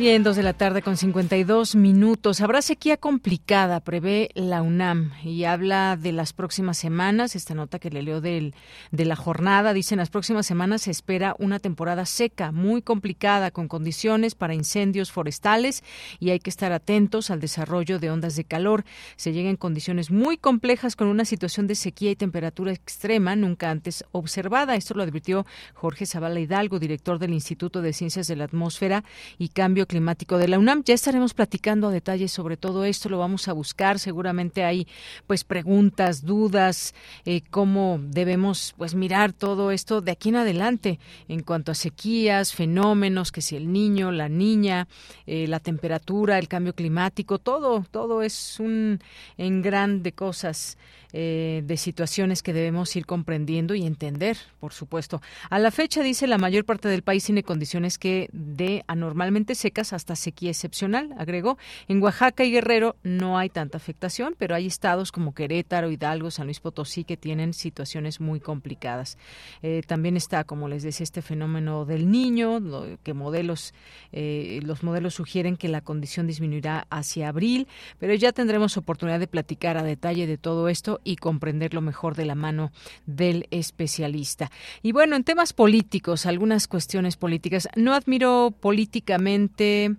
Bien, 0.00 0.22
dos 0.22 0.36
de 0.36 0.42
la 0.42 0.54
tarde 0.54 0.80
con 0.80 0.96
52 0.96 1.74
minutos. 1.74 2.40
Habrá 2.40 2.62
sequía 2.62 2.96
complicada, 2.96 3.80
prevé 3.80 4.30
la 4.34 4.62
UNAM, 4.62 5.12
y 5.22 5.44
habla 5.44 5.98
de 6.00 6.12
las 6.12 6.32
próximas 6.32 6.78
semanas. 6.78 7.36
Esta 7.36 7.54
nota 7.54 7.78
que 7.78 7.90
le 7.90 8.00
leo 8.00 8.22
de 8.22 8.54
la 8.92 9.14
jornada 9.14 9.74
dice: 9.74 9.92
en 9.92 9.98
las 9.98 10.08
próximas 10.08 10.46
semanas 10.46 10.80
se 10.80 10.90
espera 10.90 11.36
una 11.38 11.58
temporada 11.58 12.06
seca, 12.06 12.50
muy 12.50 12.80
complicada, 12.80 13.50
con 13.50 13.68
condiciones 13.68 14.34
para 14.34 14.54
incendios 14.54 15.12
forestales, 15.12 15.84
y 16.18 16.30
hay 16.30 16.38
que 16.38 16.48
estar 16.48 16.72
atentos 16.72 17.30
al 17.30 17.40
desarrollo 17.40 17.98
de 17.98 18.10
ondas 18.10 18.36
de 18.36 18.44
calor. 18.44 18.84
Se 19.16 19.34
llega 19.34 19.50
en 19.50 19.56
condiciones 19.56 20.10
muy 20.10 20.38
complejas 20.38 20.96
con 20.96 21.08
una 21.08 21.26
situación 21.26 21.66
de 21.66 21.74
sequía 21.74 22.10
y 22.10 22.16
temperatura 22.16 22.72
extrema 22.72 23.36
nunca 23.36 23.70
antes 23.70 24.02
observada. 24.12 24.76
Esto 24.76 24.94
lo 24.94 25.02
advirtió 25.02 25.44
Jorge 25.74 26.06
Zavala 26.06 26.40
Hidalgo, 26.40 26.78
director 26.78 27.18
del 27.18 27.34
Instituto 27.34 27.82
de 27.82 27.92
Ciencias 27.92 28.28
de 28.28 28.36
la 28.36 28.44
Atmósfera 28.44 29.04
y 29.36 29.50
Cambio 29.50 29.88
climático 29.90 30.38
de 30.38 30.46
la 30.46 30.58
UNAM. 30.58 30.84
Ya 30.84 30.94
estaremos 30.94 31.34
platicando 31.34 31.88
a 31.88 31.90
detalle 31.90 32.28
sobre 32.28 32.56
todo 32.56 32.84
esto, 32.84 33.08
lo 33.08 33.18
vamos 33.18 33.48
a 33.48 33.52
buscar. 33.52 33.98
Seguramente 33.98 34.62
hay 34.62 34.86
pues 35.26 35.42
preguntas, 35.42 36.24
dudas, 36.24 36.94
eh, 37.24 37.42
cómo 37.50 37.98
debemos 38.00 38.72
pues 38.78 38.94
mirar 38.94 39.32
todo 39.32 39.72
esto 39.72 40.00
de 40.00 40.12
aquí 40.12 40.28
en 40.28 40.36
adelante 40.36 41.00
en 41.26 41.42
cuanto 41.42 41.72
a 41.72 41.74
sequías, 41.74 42.54
fenómenos, 42.54 43.32
que 43.32 43.42
si 43.42 43.56
el 43.56 43.72
niño, 43.72 44.12
la 44.12 44.28
niña, 44.28 44.86
eh, 45.26 45.48
la 45.48 45.58
temperatura, 45.58 46.38
el 46.38 46.46
cambio 46.46 46.72
climático, 46.72 47.40
todo, 47.40 47.84
todo 47.90 48.22
es 48.22 48.60
un 48.60 49.00
en 49.38 49.60
gran 49.60 50.04
de 50.04 50.12
cosas 50.12 50.78
eh, 51.12 51.62
de 51.64 51.76
situaciones 51.76 52.42
que 52.42 52.52
debemos 52.52 52.94
ir 52.96 53.06
comprendiendo 53.06 53.74
y 53.74 53.86
entender, 53.86 54.36
por 54.60 54.72
supuesto. 54.72 55.20
A 55.48 55.58
la 55.58 55.70
fecha, 55.70 56.02
dice, 56.02 56.26
la 56.26 56.38
mayor 56.38 56.64
parte 56.64 56.88
del 56.88 57.02
país 57.02 57.24
tiene 57.24 57.42
condiciones 57.42 57.98
que 57.98 58.28
de 58.32 58.84
anormalmente 58.86 59.54
secas 59.54 59.92
hasta 59.92 60.16
sequía 60.16 60.50
excepcional, 60.50 61.14
agregó. 61.18 61.58
En 61.88 62.02
Oaxaca 62.02 62.44
y 62.44 62.52
Guerrero 62.52 62.96
no 63.02 63.38
hay 63.38 63.48
tanta 63.48 63.78
afectación, 63.78 64.34
pero 64.38 64.54
hay 64.54 64.66
estados 64.66 65.12
como 65.12 65.34
Querétaro, 65.34 65.90
Hidalgo, 65.90 66.30
San 66.30 66.46
Luis 66.46 66.60
Potosí 66.60 67.04
que 67.04 67.16
tienen 67.16 67.54
situaciones 67.54 68.20
muy 68.20 68.40
complicadas. 68.40 69.18
Eh, 69.62 69.82
también 69.86 70.16
está, 70.16 70.44
como 70.44 70.68
les 70.68 70.82
decía, 70.82 71.04
este 71.04 71.22
fenómeno 71.22 71.84
del 71.84 72.10
niño, 72.10 72.60
que 73.02 73.14
modelos, 73.14 73.74
eh, 74.12 74.60
los 74.62 74.82
modelos 74.82 75.14
sugieren 75.14 75.56
que 75.56 75.68
la 75.68 75.80
condición 75.80 76.26
disminuirá 76.26 76.86
hacia 76.90 77.28
abril, 77.28 77.66
pero 77.98 78.14
ya 78.14 78.32
tendremos 78.32 78.76
oportunidad 78.76 79.20
de 79.20 79.26
platicar 79.26 79.76
a 79.76 79.82
detalle 79.82 80.26
de 80.26 80.38
todo 80.38 80.68
esto 80.68 80.99
y 81.04 81.16
comprenderlo 81.16 81.80
mejor 81.80 82.14
de 82.14 82.24
la 82.24 82.34
mano 82.34 82.72
del 83.06 83.46
especialista. 83.50 84.50
Y 84.82 84.92
bueno, 84.92 85.16
en 85.16 85.24
temas 85.24 85.52
políticos, 85.52 86.26
algunas 86.26 86.68
cuestiones 86.68 87.16
políticas. 87.16 87.68
No 87.76 87.94
admiro 87.94 88.54
políticamente 88.60 89.96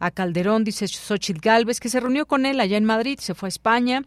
a 0.00 0.10
Calderón, 0.10 0.64
dice 0.64 0.86
Xochitl 0.88 1.40
Galvez, 1.40 1.80
que 1.80 1.88
se 1.88 2.00
reunió 2.00 2.26
con 2.26 2.46
él 2.46 2.60
allá 2.60 2.76
en 2.76 2.84
Madrid, 2.84 3.18
se 3.20 3.34
fue 3.34 3.46
a 3.46 3.50
España, 3.50 4.02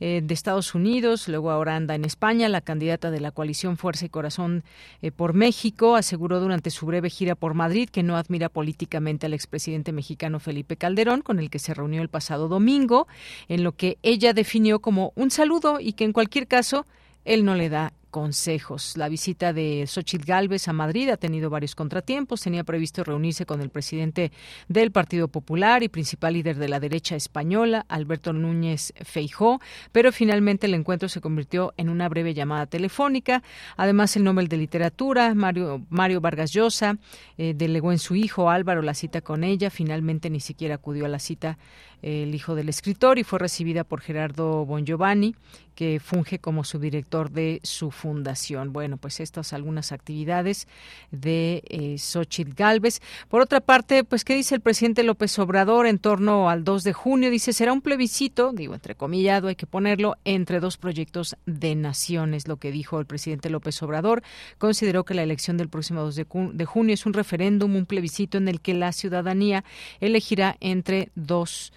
eh, 0.00 0.20
de 0.22 0.34
Estados 0.34 0.74
Unidos, 0.74 1.28
luego 1.28 1.50
ahora 1.50 1.76
anda 1.76 1.94
en 1.94 2.04
España. 2.04 2.48
La 2.48 2.60
candidata 2.60 3.10
de 3.10 3.20
la 3.20 3.30
coalición 3.30 3.76
Fuerza 3.76 4.06
y 4.06 4.08
Corazón 4.08 4.64
eh, 5.02 5.10
por 5.10 5.34
México 5.34 5.96
aseguró 5.96 6.40
durante 6.40 6.70
su 6.70 6.86
breve 6.86 7.10
gira 7.10 7.34
por 7.34 7.54
Madrid 7.54 7.88
que 7.88 8.02
no 8.02 8.16
admira 8.16 8.48
políticamente 8.48 9.26
al 9.26 9.34
expresidente 9.34 9.92
mexicano 9.92 10.40
Felipe 10.40 10.76
Calderón, 10.76 11.22
con 11.22 11.38
el 11.38 11.50
que 11.50 11.58
se 11.58 11.74
reunió 11.74 12.02
el 12.02 12.08
pasado 12.08 12.48
domingo, 12.48 13.06
en 13.48 13.62
lo 13.62 13.72
que 13.72 13.98
ella 14.02 14.32
definió 14.32 14.80
como 14.80 15.12
un 15.14 15.30
saludo 15.30 15.80
y 15.80 15.92
que 15.92 16.04
en 16.04 16.12
cualquier 16.12 16.46
caso 16.46 16.86
él 17.24 17.44
no 17.44 17.54
le 17.54 17.68
da 17.68 17.92
consejos. 18.16 18.96
La 18.96 19.10
visita 19.10 19.52
de 19.52 19.84
Xochitl 19.86 20.24
Galvez 20.24 20.68
a 20.68 20.72
Madrid 20.72 21.10
ha 21.10 21.18
tenido 21.18 21.50
varios 21.50 21.74
contratiempos. 21.74 22.40
Tenía 22.40 22.64
previsto 22.64 23.04
reunirse 23.04 23.44
con 23.44 23.60
el 23.60 23.68
presidente 23.68 24.32
del 24.68 24.90
Partido 24.90 25.28
Popular 25.28 25.82
y 25.82 25.90
principal 25.90 26.32
líder 26.32 26.56
de 26.56 26.68
la 26.68 26.80
derecha 26.80 27.14
española, 27.14 27.84
Alberto 27.90 28.32
Núñez 28.32 28.94
Feijó, 29.04 29.60
pero 29.92 30.12
finalmente 30.12 30.66
el 30.66 30.72
encuentro 30.72 31.10
se 31.10 31.20
convirtió 31.20 31.74
en 31.76 31.90
una 31.90 32.08
breve 32.08 32.32
llamada 32.32 32.64
telefónica. 32.64 33.42
Además, 33.76 34.16
el 34.16 34.24
Nobel 34.24 34.48
de 34.48 34.56
Literatura, 34.56 35.34
Mario, 35.34 35.84
Mario 35.90 36.22
Vargas 36.22 36.52
Llosa, 36.54 36.96
eh, 37.36 37.52
delegó 37.54 37.92
en 37.92 37.98
su 37.98 38.14
hijo 38.14 38.48
Álvaro 38.48 38.80
la 38.80 38.94
cita 38.94 39.20
con 39.20 39.44
ella. 39.44 39.68
Finalmente 39.68 40.30
ni 40.30 40.40
siquiera 40.40 40.76
acudió 40.76 41.04
a 41.04 41.08
la 41.08 41.18
cita 41.18 41.58
el 42.02 42.34
hijo 42.34 42.54
del 42.54 42.68
escritor 42.68 43.18
y 43.18 43.24
fue 43.24 43.38
recibida 43.38 43.84
por 43.84 44.00
Gerardo 44.00 44.64
Bongiovanni, 44.64 45.34
que 45.76 46.00
funge 46.00 46.38
como 46.38 46.64
subdirector 46.64 47.30
de 47.30 47.60
su 47.62 47.90
fundación. 47.90 48.72
Bueno, 48.72 48.96
pues 48.96 49.20
estas 49.20 49.52
algunas 49.52 49.92
actividades 49.92 50.66
de 51.10 51.62
eh, 51.68 51.98
Xochitl 51.98 52.54
Galvez. 52.54 53.00
Por 53.28 53.42
otra 53.42 53.60
parte, 53.60 54.02
pues, 54.02 54.24
¿qué 54.24 54.34
dice 54.34 54.54
el 54.54 54.62
presidente 54.62 55.02
López 55.02 55.38
Obrador 55.38 55.86
en 55.86 55.98
torno 55.98 56.48
al 56.48 56.64
2 56.64 56.82
de 56.82 56.92
junio? 56.94 57.30
Dice, 57.30 57.52
será 57.52 57.72
un 57.74 57.82
plebiscito, 57.82 58.52
digo, 58.52 58.74
entrecomillado, 58.74 59.48
hay 59.48 59.56
que 59.56 59.66
ponerlo, 59.66 60.16
entre 60.24 60.60
dos 60.60 60.78
proyectos 60.78 61.36
de 61.44 61.74
naciones, 61.74 62.48
lo 62.48 62.56
que 62.56 62.72
dijo 62.72 62.98
el 62.98 63.06
presidente 63.06 63.50
López 63.50 63.82
Obrador. 63.82 64.22
Consideró 64.56 65.04
que 65.04 65.14
la 65.14 65.22
elección 65.22 65.58
del 65.58 65.68
próximo 65.68 66.00
2 66.00 66.16
de, 66.16 66.64
junio 66.64 66.94
es 66.94 67.04
un 67.04 67.12
referéndum, 67.12 67.76
un 67.76 67.84
plebiscito 67.86 68.38
en 68.38 68.48
el 68.48 68.62
que 68.62 68.72
la 68.72 68.92
ciudadanía 68.92 69.62
elegirá 70.00 70.56
entre 70.60 71.10
dos 71.14 71.72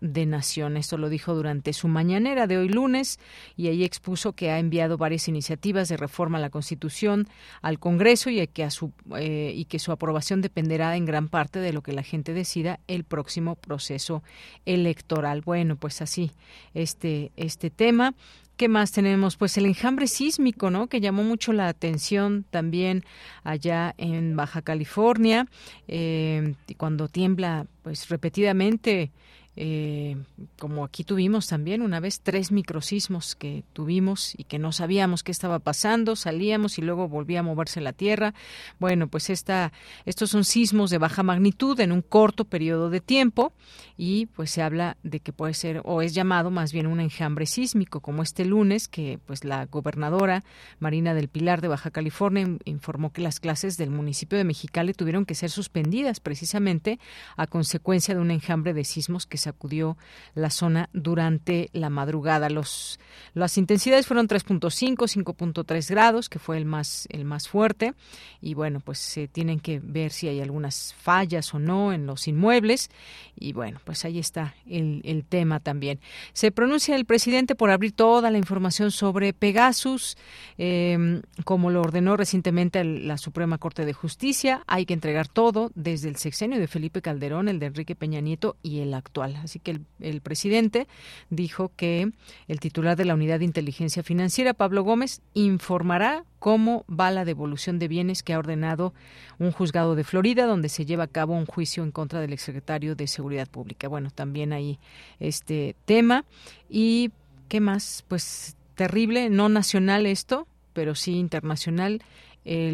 de 0.00 0.26
nación. 0.26 0.76
Esto 0.76 0.98
lo 0.98 1.08
dijo 1.08 1.34
durante 1.34 1.72
su 1.72 1.88
mañanera 1.88 2.46
de 2.46 2.58
hoy 2.58 2.68
lunes 2.68 3.18
y 3.56 3.68
ahí 3.68 3.84
expuso 3.84 4.32
que 4.32 4.50
ha 4.50 4.58
enviado 4.58 4.98
varias 4.98 5.28
iniciativas 5.28 5.88
de 5.88 5.96
reforma 5.96 6.38
a 6.38 6.40
la 6.40 6.50
Constitución 6.50 7.28
al 7.62 7.78
Congreso 7.78 8.30
y 8.30 8.46
que, 8.48 8.64
a 8.64 8.70
su, 8.70 8.92
eh, 9.16 9.52
y 9.54 9.66
que 9.66 9.78
su 9.78 9.92
aprobación 9.92 10.40
dependerá 10.40 10.96
en 10.96 11.04
gran 11.04 11.28
parte 11.28 11.60
de 11.60 11.72
lo 11.72 11.82
que 11.82 11.92
la 11.92 12.02
gente 12.02 12.32
decida 12.32 12.80
el 12.86 13.04
próximo 13.04 13.56
proceso 13.56 14.22
electoral. 14.64 15.42
Bueno, 15.42 15.76
pues 15.76 16.02
así 16.02 16.32
este, 16.74 17.32
este 17.36 17.70
tema. 17.70 18.14
¿Qué 18.56 18.68
más 18.68 18.90
tenemos? 18.90 19.36
Pues 19.36 19.58
el 19.58 19.66
enjambre 19.66 20.06
sísmico, 20.06 20.70
¿no? 20.70 20.86
Que 20.86 21.02
llamó 21.02 21.22
mucho 21.22 21.52
la 21.52 21.68
atención 21.68 22.46
también 22.48 23.04
allá 23.44 23.94
en 23.98 24.34
Baja 24.34 24.62
California, 24.62 25.46
eh, 25.88 26.54
cuando 26.78 27.08
tiembla, 27.08 27.66
pues 27.82 28.08
repetidamente 28.08 29.12
eh, 29.56 30.16
como 30.58 30.84
aquí 30.84 31.02
tuvimos 31.02 31.46
también 31.46 31.80
una 31.82 31.98
vez 31.98 32.20
tres 32.20 32.52
microsismos 32.52 33.34
que 33.34 33.64
tuvimos 33.72 34.34
y 34.36 34.44
que 34.44 34.58
no 34.58 34.70
sabíamos 34.70 35.22
qué 35.22 35.32
estaba 35.32 35.58
pasando, 35.58 36.14
salíamos 36.14 36.78
y 36.78 36.82
luego 36.82 37.08
volvía 37.08 37.40
a 37.40 37.42
moverse 37.42 37.80
la 37.80 37.92
Tierra. 37.92 38.34
Bueno, 38.78 39.08
pues 39.08 39.30
esta, 39.30 39.72
estos 40.04 40.30
son 40.30 40.44
sismos 40.44 40.90
de 40.90 40.98
baja 40.98 41.22
magnitud 41.22 41.78
en 41.80 41.92
un 41.92 42.02
corto 42.02 42.44
periodo 42.44 42.90
de 42.90 43.00
tiempo 43.00 43.52
y 43.96 44.26
pues 44.26 44.50
se 44.50 44.62
habla 44.62 44.96
de 45.02 45.20
que 45.20 45.32
puede 45.32 45.54
ser 45.54 45.80
o 45.84 46.02
es 46.02 46.14
llamado 46.14 46.50
más 46.50 46.72
bien 46.72 46.86
un 46.86 47.00
enjambre 47.00 47.46
sísmico, 47.46 48.00
como 48.00 48.22
este 48.22 48.44
lunes 48.44 48.88
que 48.88 49.18
pues 49.24 49.44
la 49.44 49.64
gobernadora 49.66 50.44
Marina 50.78 51.14
del 51.14 51.28
Pilar 51.28 51.62
de 51.62 51.68
Baja 51.68 51.90
California 51.90 52.46
informó 52.64 53.12
que 53.12 53.22
las 53.22 53.40
clases 53.40 53.76
del 53.76 53.90
municipio 53.90 54.36
de 54.36 54.44
Mexicali 54.44 54.92
tuvieron 54.92 55.24
que 55.24 55.34
ser 55.34 55.50
suspendidas 55.50 56.20
precisamente 56.20 56.98
a 57.36 57.46
consecuencia 57.46 58.14
de 58.14 58.20
un 58.20 58.30
enjambre 58.30 58.74
de 58.74 58.84
sismos 58.84 59.26
que 59.26 59.38
sacudió 59.46 59.96
la 60.34 60.50
zona 60.50 60.88
durante 60.92 61.70
la 61.72 61.88
madrugada. 61.88 62.50
Los, 62.50 62.98
las 63.32 63.58
intensidades 63.58 64.06
fueron 64.06 64.28
3.5, 64.28 64.96
5.3 64.96 65.90
grados, 65.90 66.28
que 66.28 66.38
fue 66.38 66.56
el 66.56 66.64
más, 66.64 67.06
el 67.10 67.24
más 67.24 67.48
fuerte. 67.48 67.94
Y 68.40 68.54
bueno, 68.54 68.80
pues 68.80 68.98
se 68.98 69.28
tienen 69.28 69.60
que 69.60 69.80
ver 69.82 70.10
si 70.10 70.28
hay 70.28 70.40
algunas 70.40 70.94
fallas 70.94 71.54
o 71.54 71.58
no 71.58 71.92
en 71.92 72.06
los 72.06 72.26
inmuebles. 72.26 72.90
Y 73.38 73.52
bueno, 73.52 73.80
pues 73.84 74.04
ahí 74.04 74.18
está 74.18 74.54
el, 74.68 75.00
el 75.04 75.24
tema 75.24 75.60
también. 75.60 76.00
Se 76.32 76.50
pronuncia 76.50 76.96
el 76.96 77.04
presidente 77.04 77.54
por 77.54 77.70
abrir 77.70 77.92
toda 77.92 78.30
la 78.30 78.38
información 78.38 78.90
sobre 78.90 79.32
Pegasus, 79.32 80.16
eh, 80.58 81.22
como 81.44 81.70
lo 81.70 81.82
ordenó 81.82 82.16
recientemente 82.16 82.82
la 82.84 83.16
Suprema 83.16 83.58
Corte 83.58 83.84
de 83.84 83.92
Justicia. 83.92 84.62
Hay 84.66 84.86
que 84.86 84.94
entregar 84.94 85.28
todo, 85.28 85.70
desde 85.74 86.08
el 86.08 86.16
sexenio 86.16 86.58
de 86.58 86.66
Felipe 86.66 87.00
Calderón, 87.00 87.48
el 87.48 87.58
de 87.58 87.66
Enrique 87.66 87.94
Peña 87.94 88.20
Nieto 88.20 88.56
y 88.62 88.80
el 88.80 88.94
actual. 88.94 89.35
Así 89.42 89.58
que 89.58 89.80
el, 90.00 90.20
presidente 90.20 90.86
dijo 91.30 91.70
que 91.76 92.10
el 92.48 92.60
titular 92.60 92.96
de 92.96 93.04
la 93.04 93.14
Unidad 93.14 93.38
de 93.38 93.44
Inteligencia 93.44 94.02
Financiera, 94.02 94.54
Pablo 94.54 94.82
Gómez, 94.82 95.22
informará 95.34 96.24
cómo 96.38 96.84
va 96.88 97.10
la 97.10 97.24
devolución 97.24 97.78
de 97.78 97.88
bienes 97.88 98.22
que 98.22 98.32
ha 98.32 98.38
ordenado 98.38 98.94
un 99.38 99.52
juzgado 99.52 99.94
de 99.94 100.04
Florida, 100.04 100.46
donde 100.46 100.68
se 100.68 100.84
lleva 100.84 101.04
a 101.04 101.08
cabo 101.08 101.34
un 101.34 101.46
juicio 101.46 101.82
en 101.82 101.90
contra 101.90 102.20
del 102.20 102.32
exsecretario 102.32 102.94
de 102.94 103.06
Seguridad 103.06 103.48
Pública. 103.48 103.88
Bueno, 103.88 104.10
también 104.10 104.52
hay 104.52 104.78
este 105.20 105.76
tema. 105.84 106.24
¿Y 106.68 107.10
qué 107.48 107.60
más? 107.60 108.04
Pues 108.08 108.56
terrible, 108.74 109.30
no 109.30 109.48
nacional 109.48 110.06
esto, 110.06 110.46
pero 110.72 110.94
sí 110.94 111.16
internacional 111.16 112.02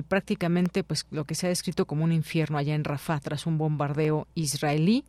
prácticamente 0.07 0.85
pues 0.85 1.07
lo 1.11 1.25
que 1.25 1.35
se 1.35 1.47
ha 1.47 1.49
descrito 1.49 1.87
como 1.87 2.05
un 2.05 2.13
infierno 2.13 2.59
allá 2.59 2.75
en 2.75 2.85
Rafah 2.85 3.21
tras 3.21 3.47
un 3.47 3.59
bombardeo 3.59 4.29
israelí. 4.35 5.05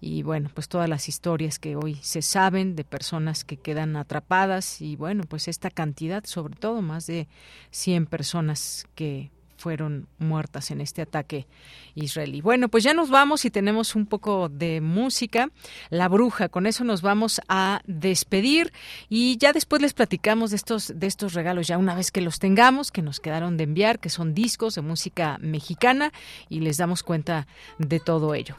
Y 0.00 0.22
bueno 0.22 0.50
pues 0.52 0.68
todas 0.68 0.88
las 0.88 1.08
historias 1.08 1.58
que 1.58 1.76
hoy 1.76 1.94
se 2.02 2.22
saben 2.22 2.76
de 2.76 2.84
personas 2.84 3.44
que 3.44 3.56
quedan 3.56 3.96
atrapadas 3.96 4.80
y 4.80 4.96
bueno 4.96 5.24
pues 5.28 5.48
esta 5.48 5.70
cantidad 5.70 6.24
sobre 6.24 6.56
todo 6.56 6.82
más 6.82 7.06
de 7.06 7.28
100 7.70 8.06
personas 8.06 8.86
que 8.94 9.30
fueron 9.62 10.08
muertas 10.18 10.72
en 10.72 10.80
este 10.80 11.02
ataque 11.02 11.46
israelí. 11.94 12.40
Bueno, 12.40 12.68
pues 12.68 12.82
ya 12.82 12.94
nos 12.94 13.10
vamos 13.10 13.44
y 13.44 13.50
tenemos 13.50 13.94
un 13.94 14.06
poco 14.06 14.48
de 14.48 14.80
música. 14.80 15.50
La 15.88 16.08
bruja, 16.08 16.48
con 16.48 16.66
eso 16.66 16.82
nos 16.82 17.00
vamos 17.00 17.40
a 17.48 17.80
despedir 17.86 18.72
y 19.08 19.36
ya 19.36 19.52
después 19.52 19.80
les 19.80 19.94
platicamos 19.94 20.50
de 20.50 20.56
estos 20.56 20.92
de 20.96 21.06
estos 21.06 21.34
regalos 21.34 21.68
ya 21.68 21.78
una 21.78 21.94
vez 21.94 22.10
que 22.10 22.20
los 22.20 22.40
tengamos, 22.40 22.90
que 22.90 23.02
nos 23.02 23.20
quedaron 23.20 23.56
de 23.56 23.62
enviar, 23.62 24.00
que 24.00 24.08
son 24.08 24.34
discos 24.34 24.74
de 24.74 24.82
música 24.82 25.38
mexicana 25.40 26.12
y 26.48 26.58
les 26.58 26.78
damos 26.78 27.04
cuenta 27.04 27.46
de 27.78 28.00
todo 28.00 28.34
ello. 28.34 28.56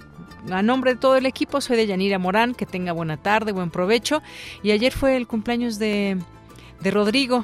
A 0.51 0.61
nombre 0.61 0.93
de 0.93 0.99
todo 1.01 1.17
el 1.17 1.25
equipo, 1.25 1.59
soy 1.59 1.75
de 1.75 1.85
Yanira 1.85 2.17
Morán, 2.17 2.55
que 2.55 2.65
tenga 2.65 2.93
buena 2.93 3.17
tarde, 3.17 3.51
buen 3.51 3.71
provecho 3.71 4.21
y 4.63 4.71
ayer 4.71 4.93
fue 4.93 5.17
el 5.17 5.27
cumpleaños 5.27 5.79
de 5.79 6.17
de 6.79 6.91
Rodrigo 6.91 7.43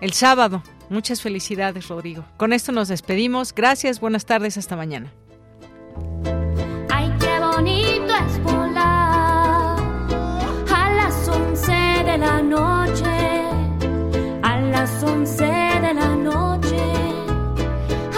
el 0.00 0.14
sábado. 0.14 0.62
Muchas 0.88 1.20
felicidades, 1.20 1.88
Rodrigo. 1.88 2.24
Con 2.36 2.52
esto 2.52 2.72
nos 2.72 2.88
despedimos. 2.88 3.54
Gracias, 3.54 4.00
buenas 4.00 4.26
tardes, 4.26 4.56
hasta 4.56 4.76
mañana. 4.76 5.12
Ay, 6.90 7.12
qué 7.18 7.40
bonito 7.40 8.14
es 8.14 8.42
volar 8.42 9.76
a 10.72 10.92
las 10.94 11.28
once 11.28 11.72
de 11.72 12.18
la 12.18 12.42
noche, 12.42 13.04
a 14.42 14.60
las 14.60 15.02
once 15.02 15.44
de 15.44 15.94
la 15.94 16.16
noche. 16.16 16.82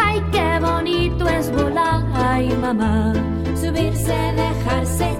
Ay, 0.02 0.22
qué 0.32 0.58
bonito 0.60 1.28
es 1.28 1.50
volar, 1.52 2.04
ay, 2.14 2.48
mamá, 2.60 3.14
subirse, 3.60 4.12
dejarse 4.12 5.17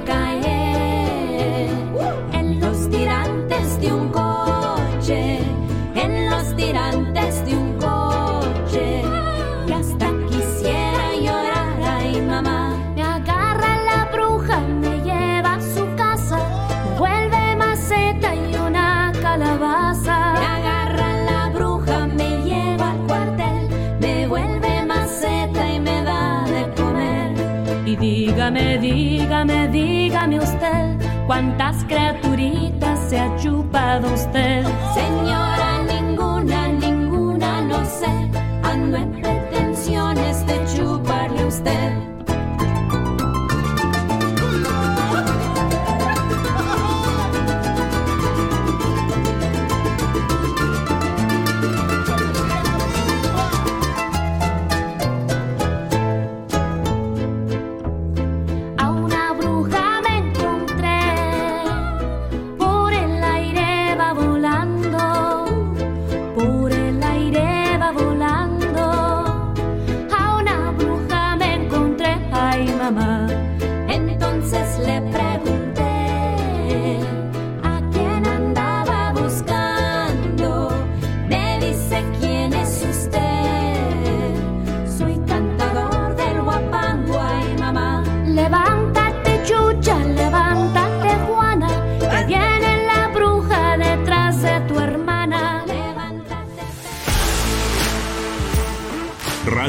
dígame, 28.92 29.68
dígame, 29.68 30.38
usted, 30.38 30.96
cuántas 31.26 31.84
criaturitas 31.84 32.98
se 33.08 33.18
ha 33.18 33.36
chupado 33.36 34.12
usted, 34.14 34.64
señora. 34.94 35.82
Ninguna, 35.86 36.68
ninguna, 36.68 37.60
no 37.62 37.84
sé. 37.84 38.30
Ando 38.62 38.96
en 38.96 39.12
pretensiones 39.12 40.46
de 40.46 40.64
chuparle 40.74 41.44
usted. 41.44 42.07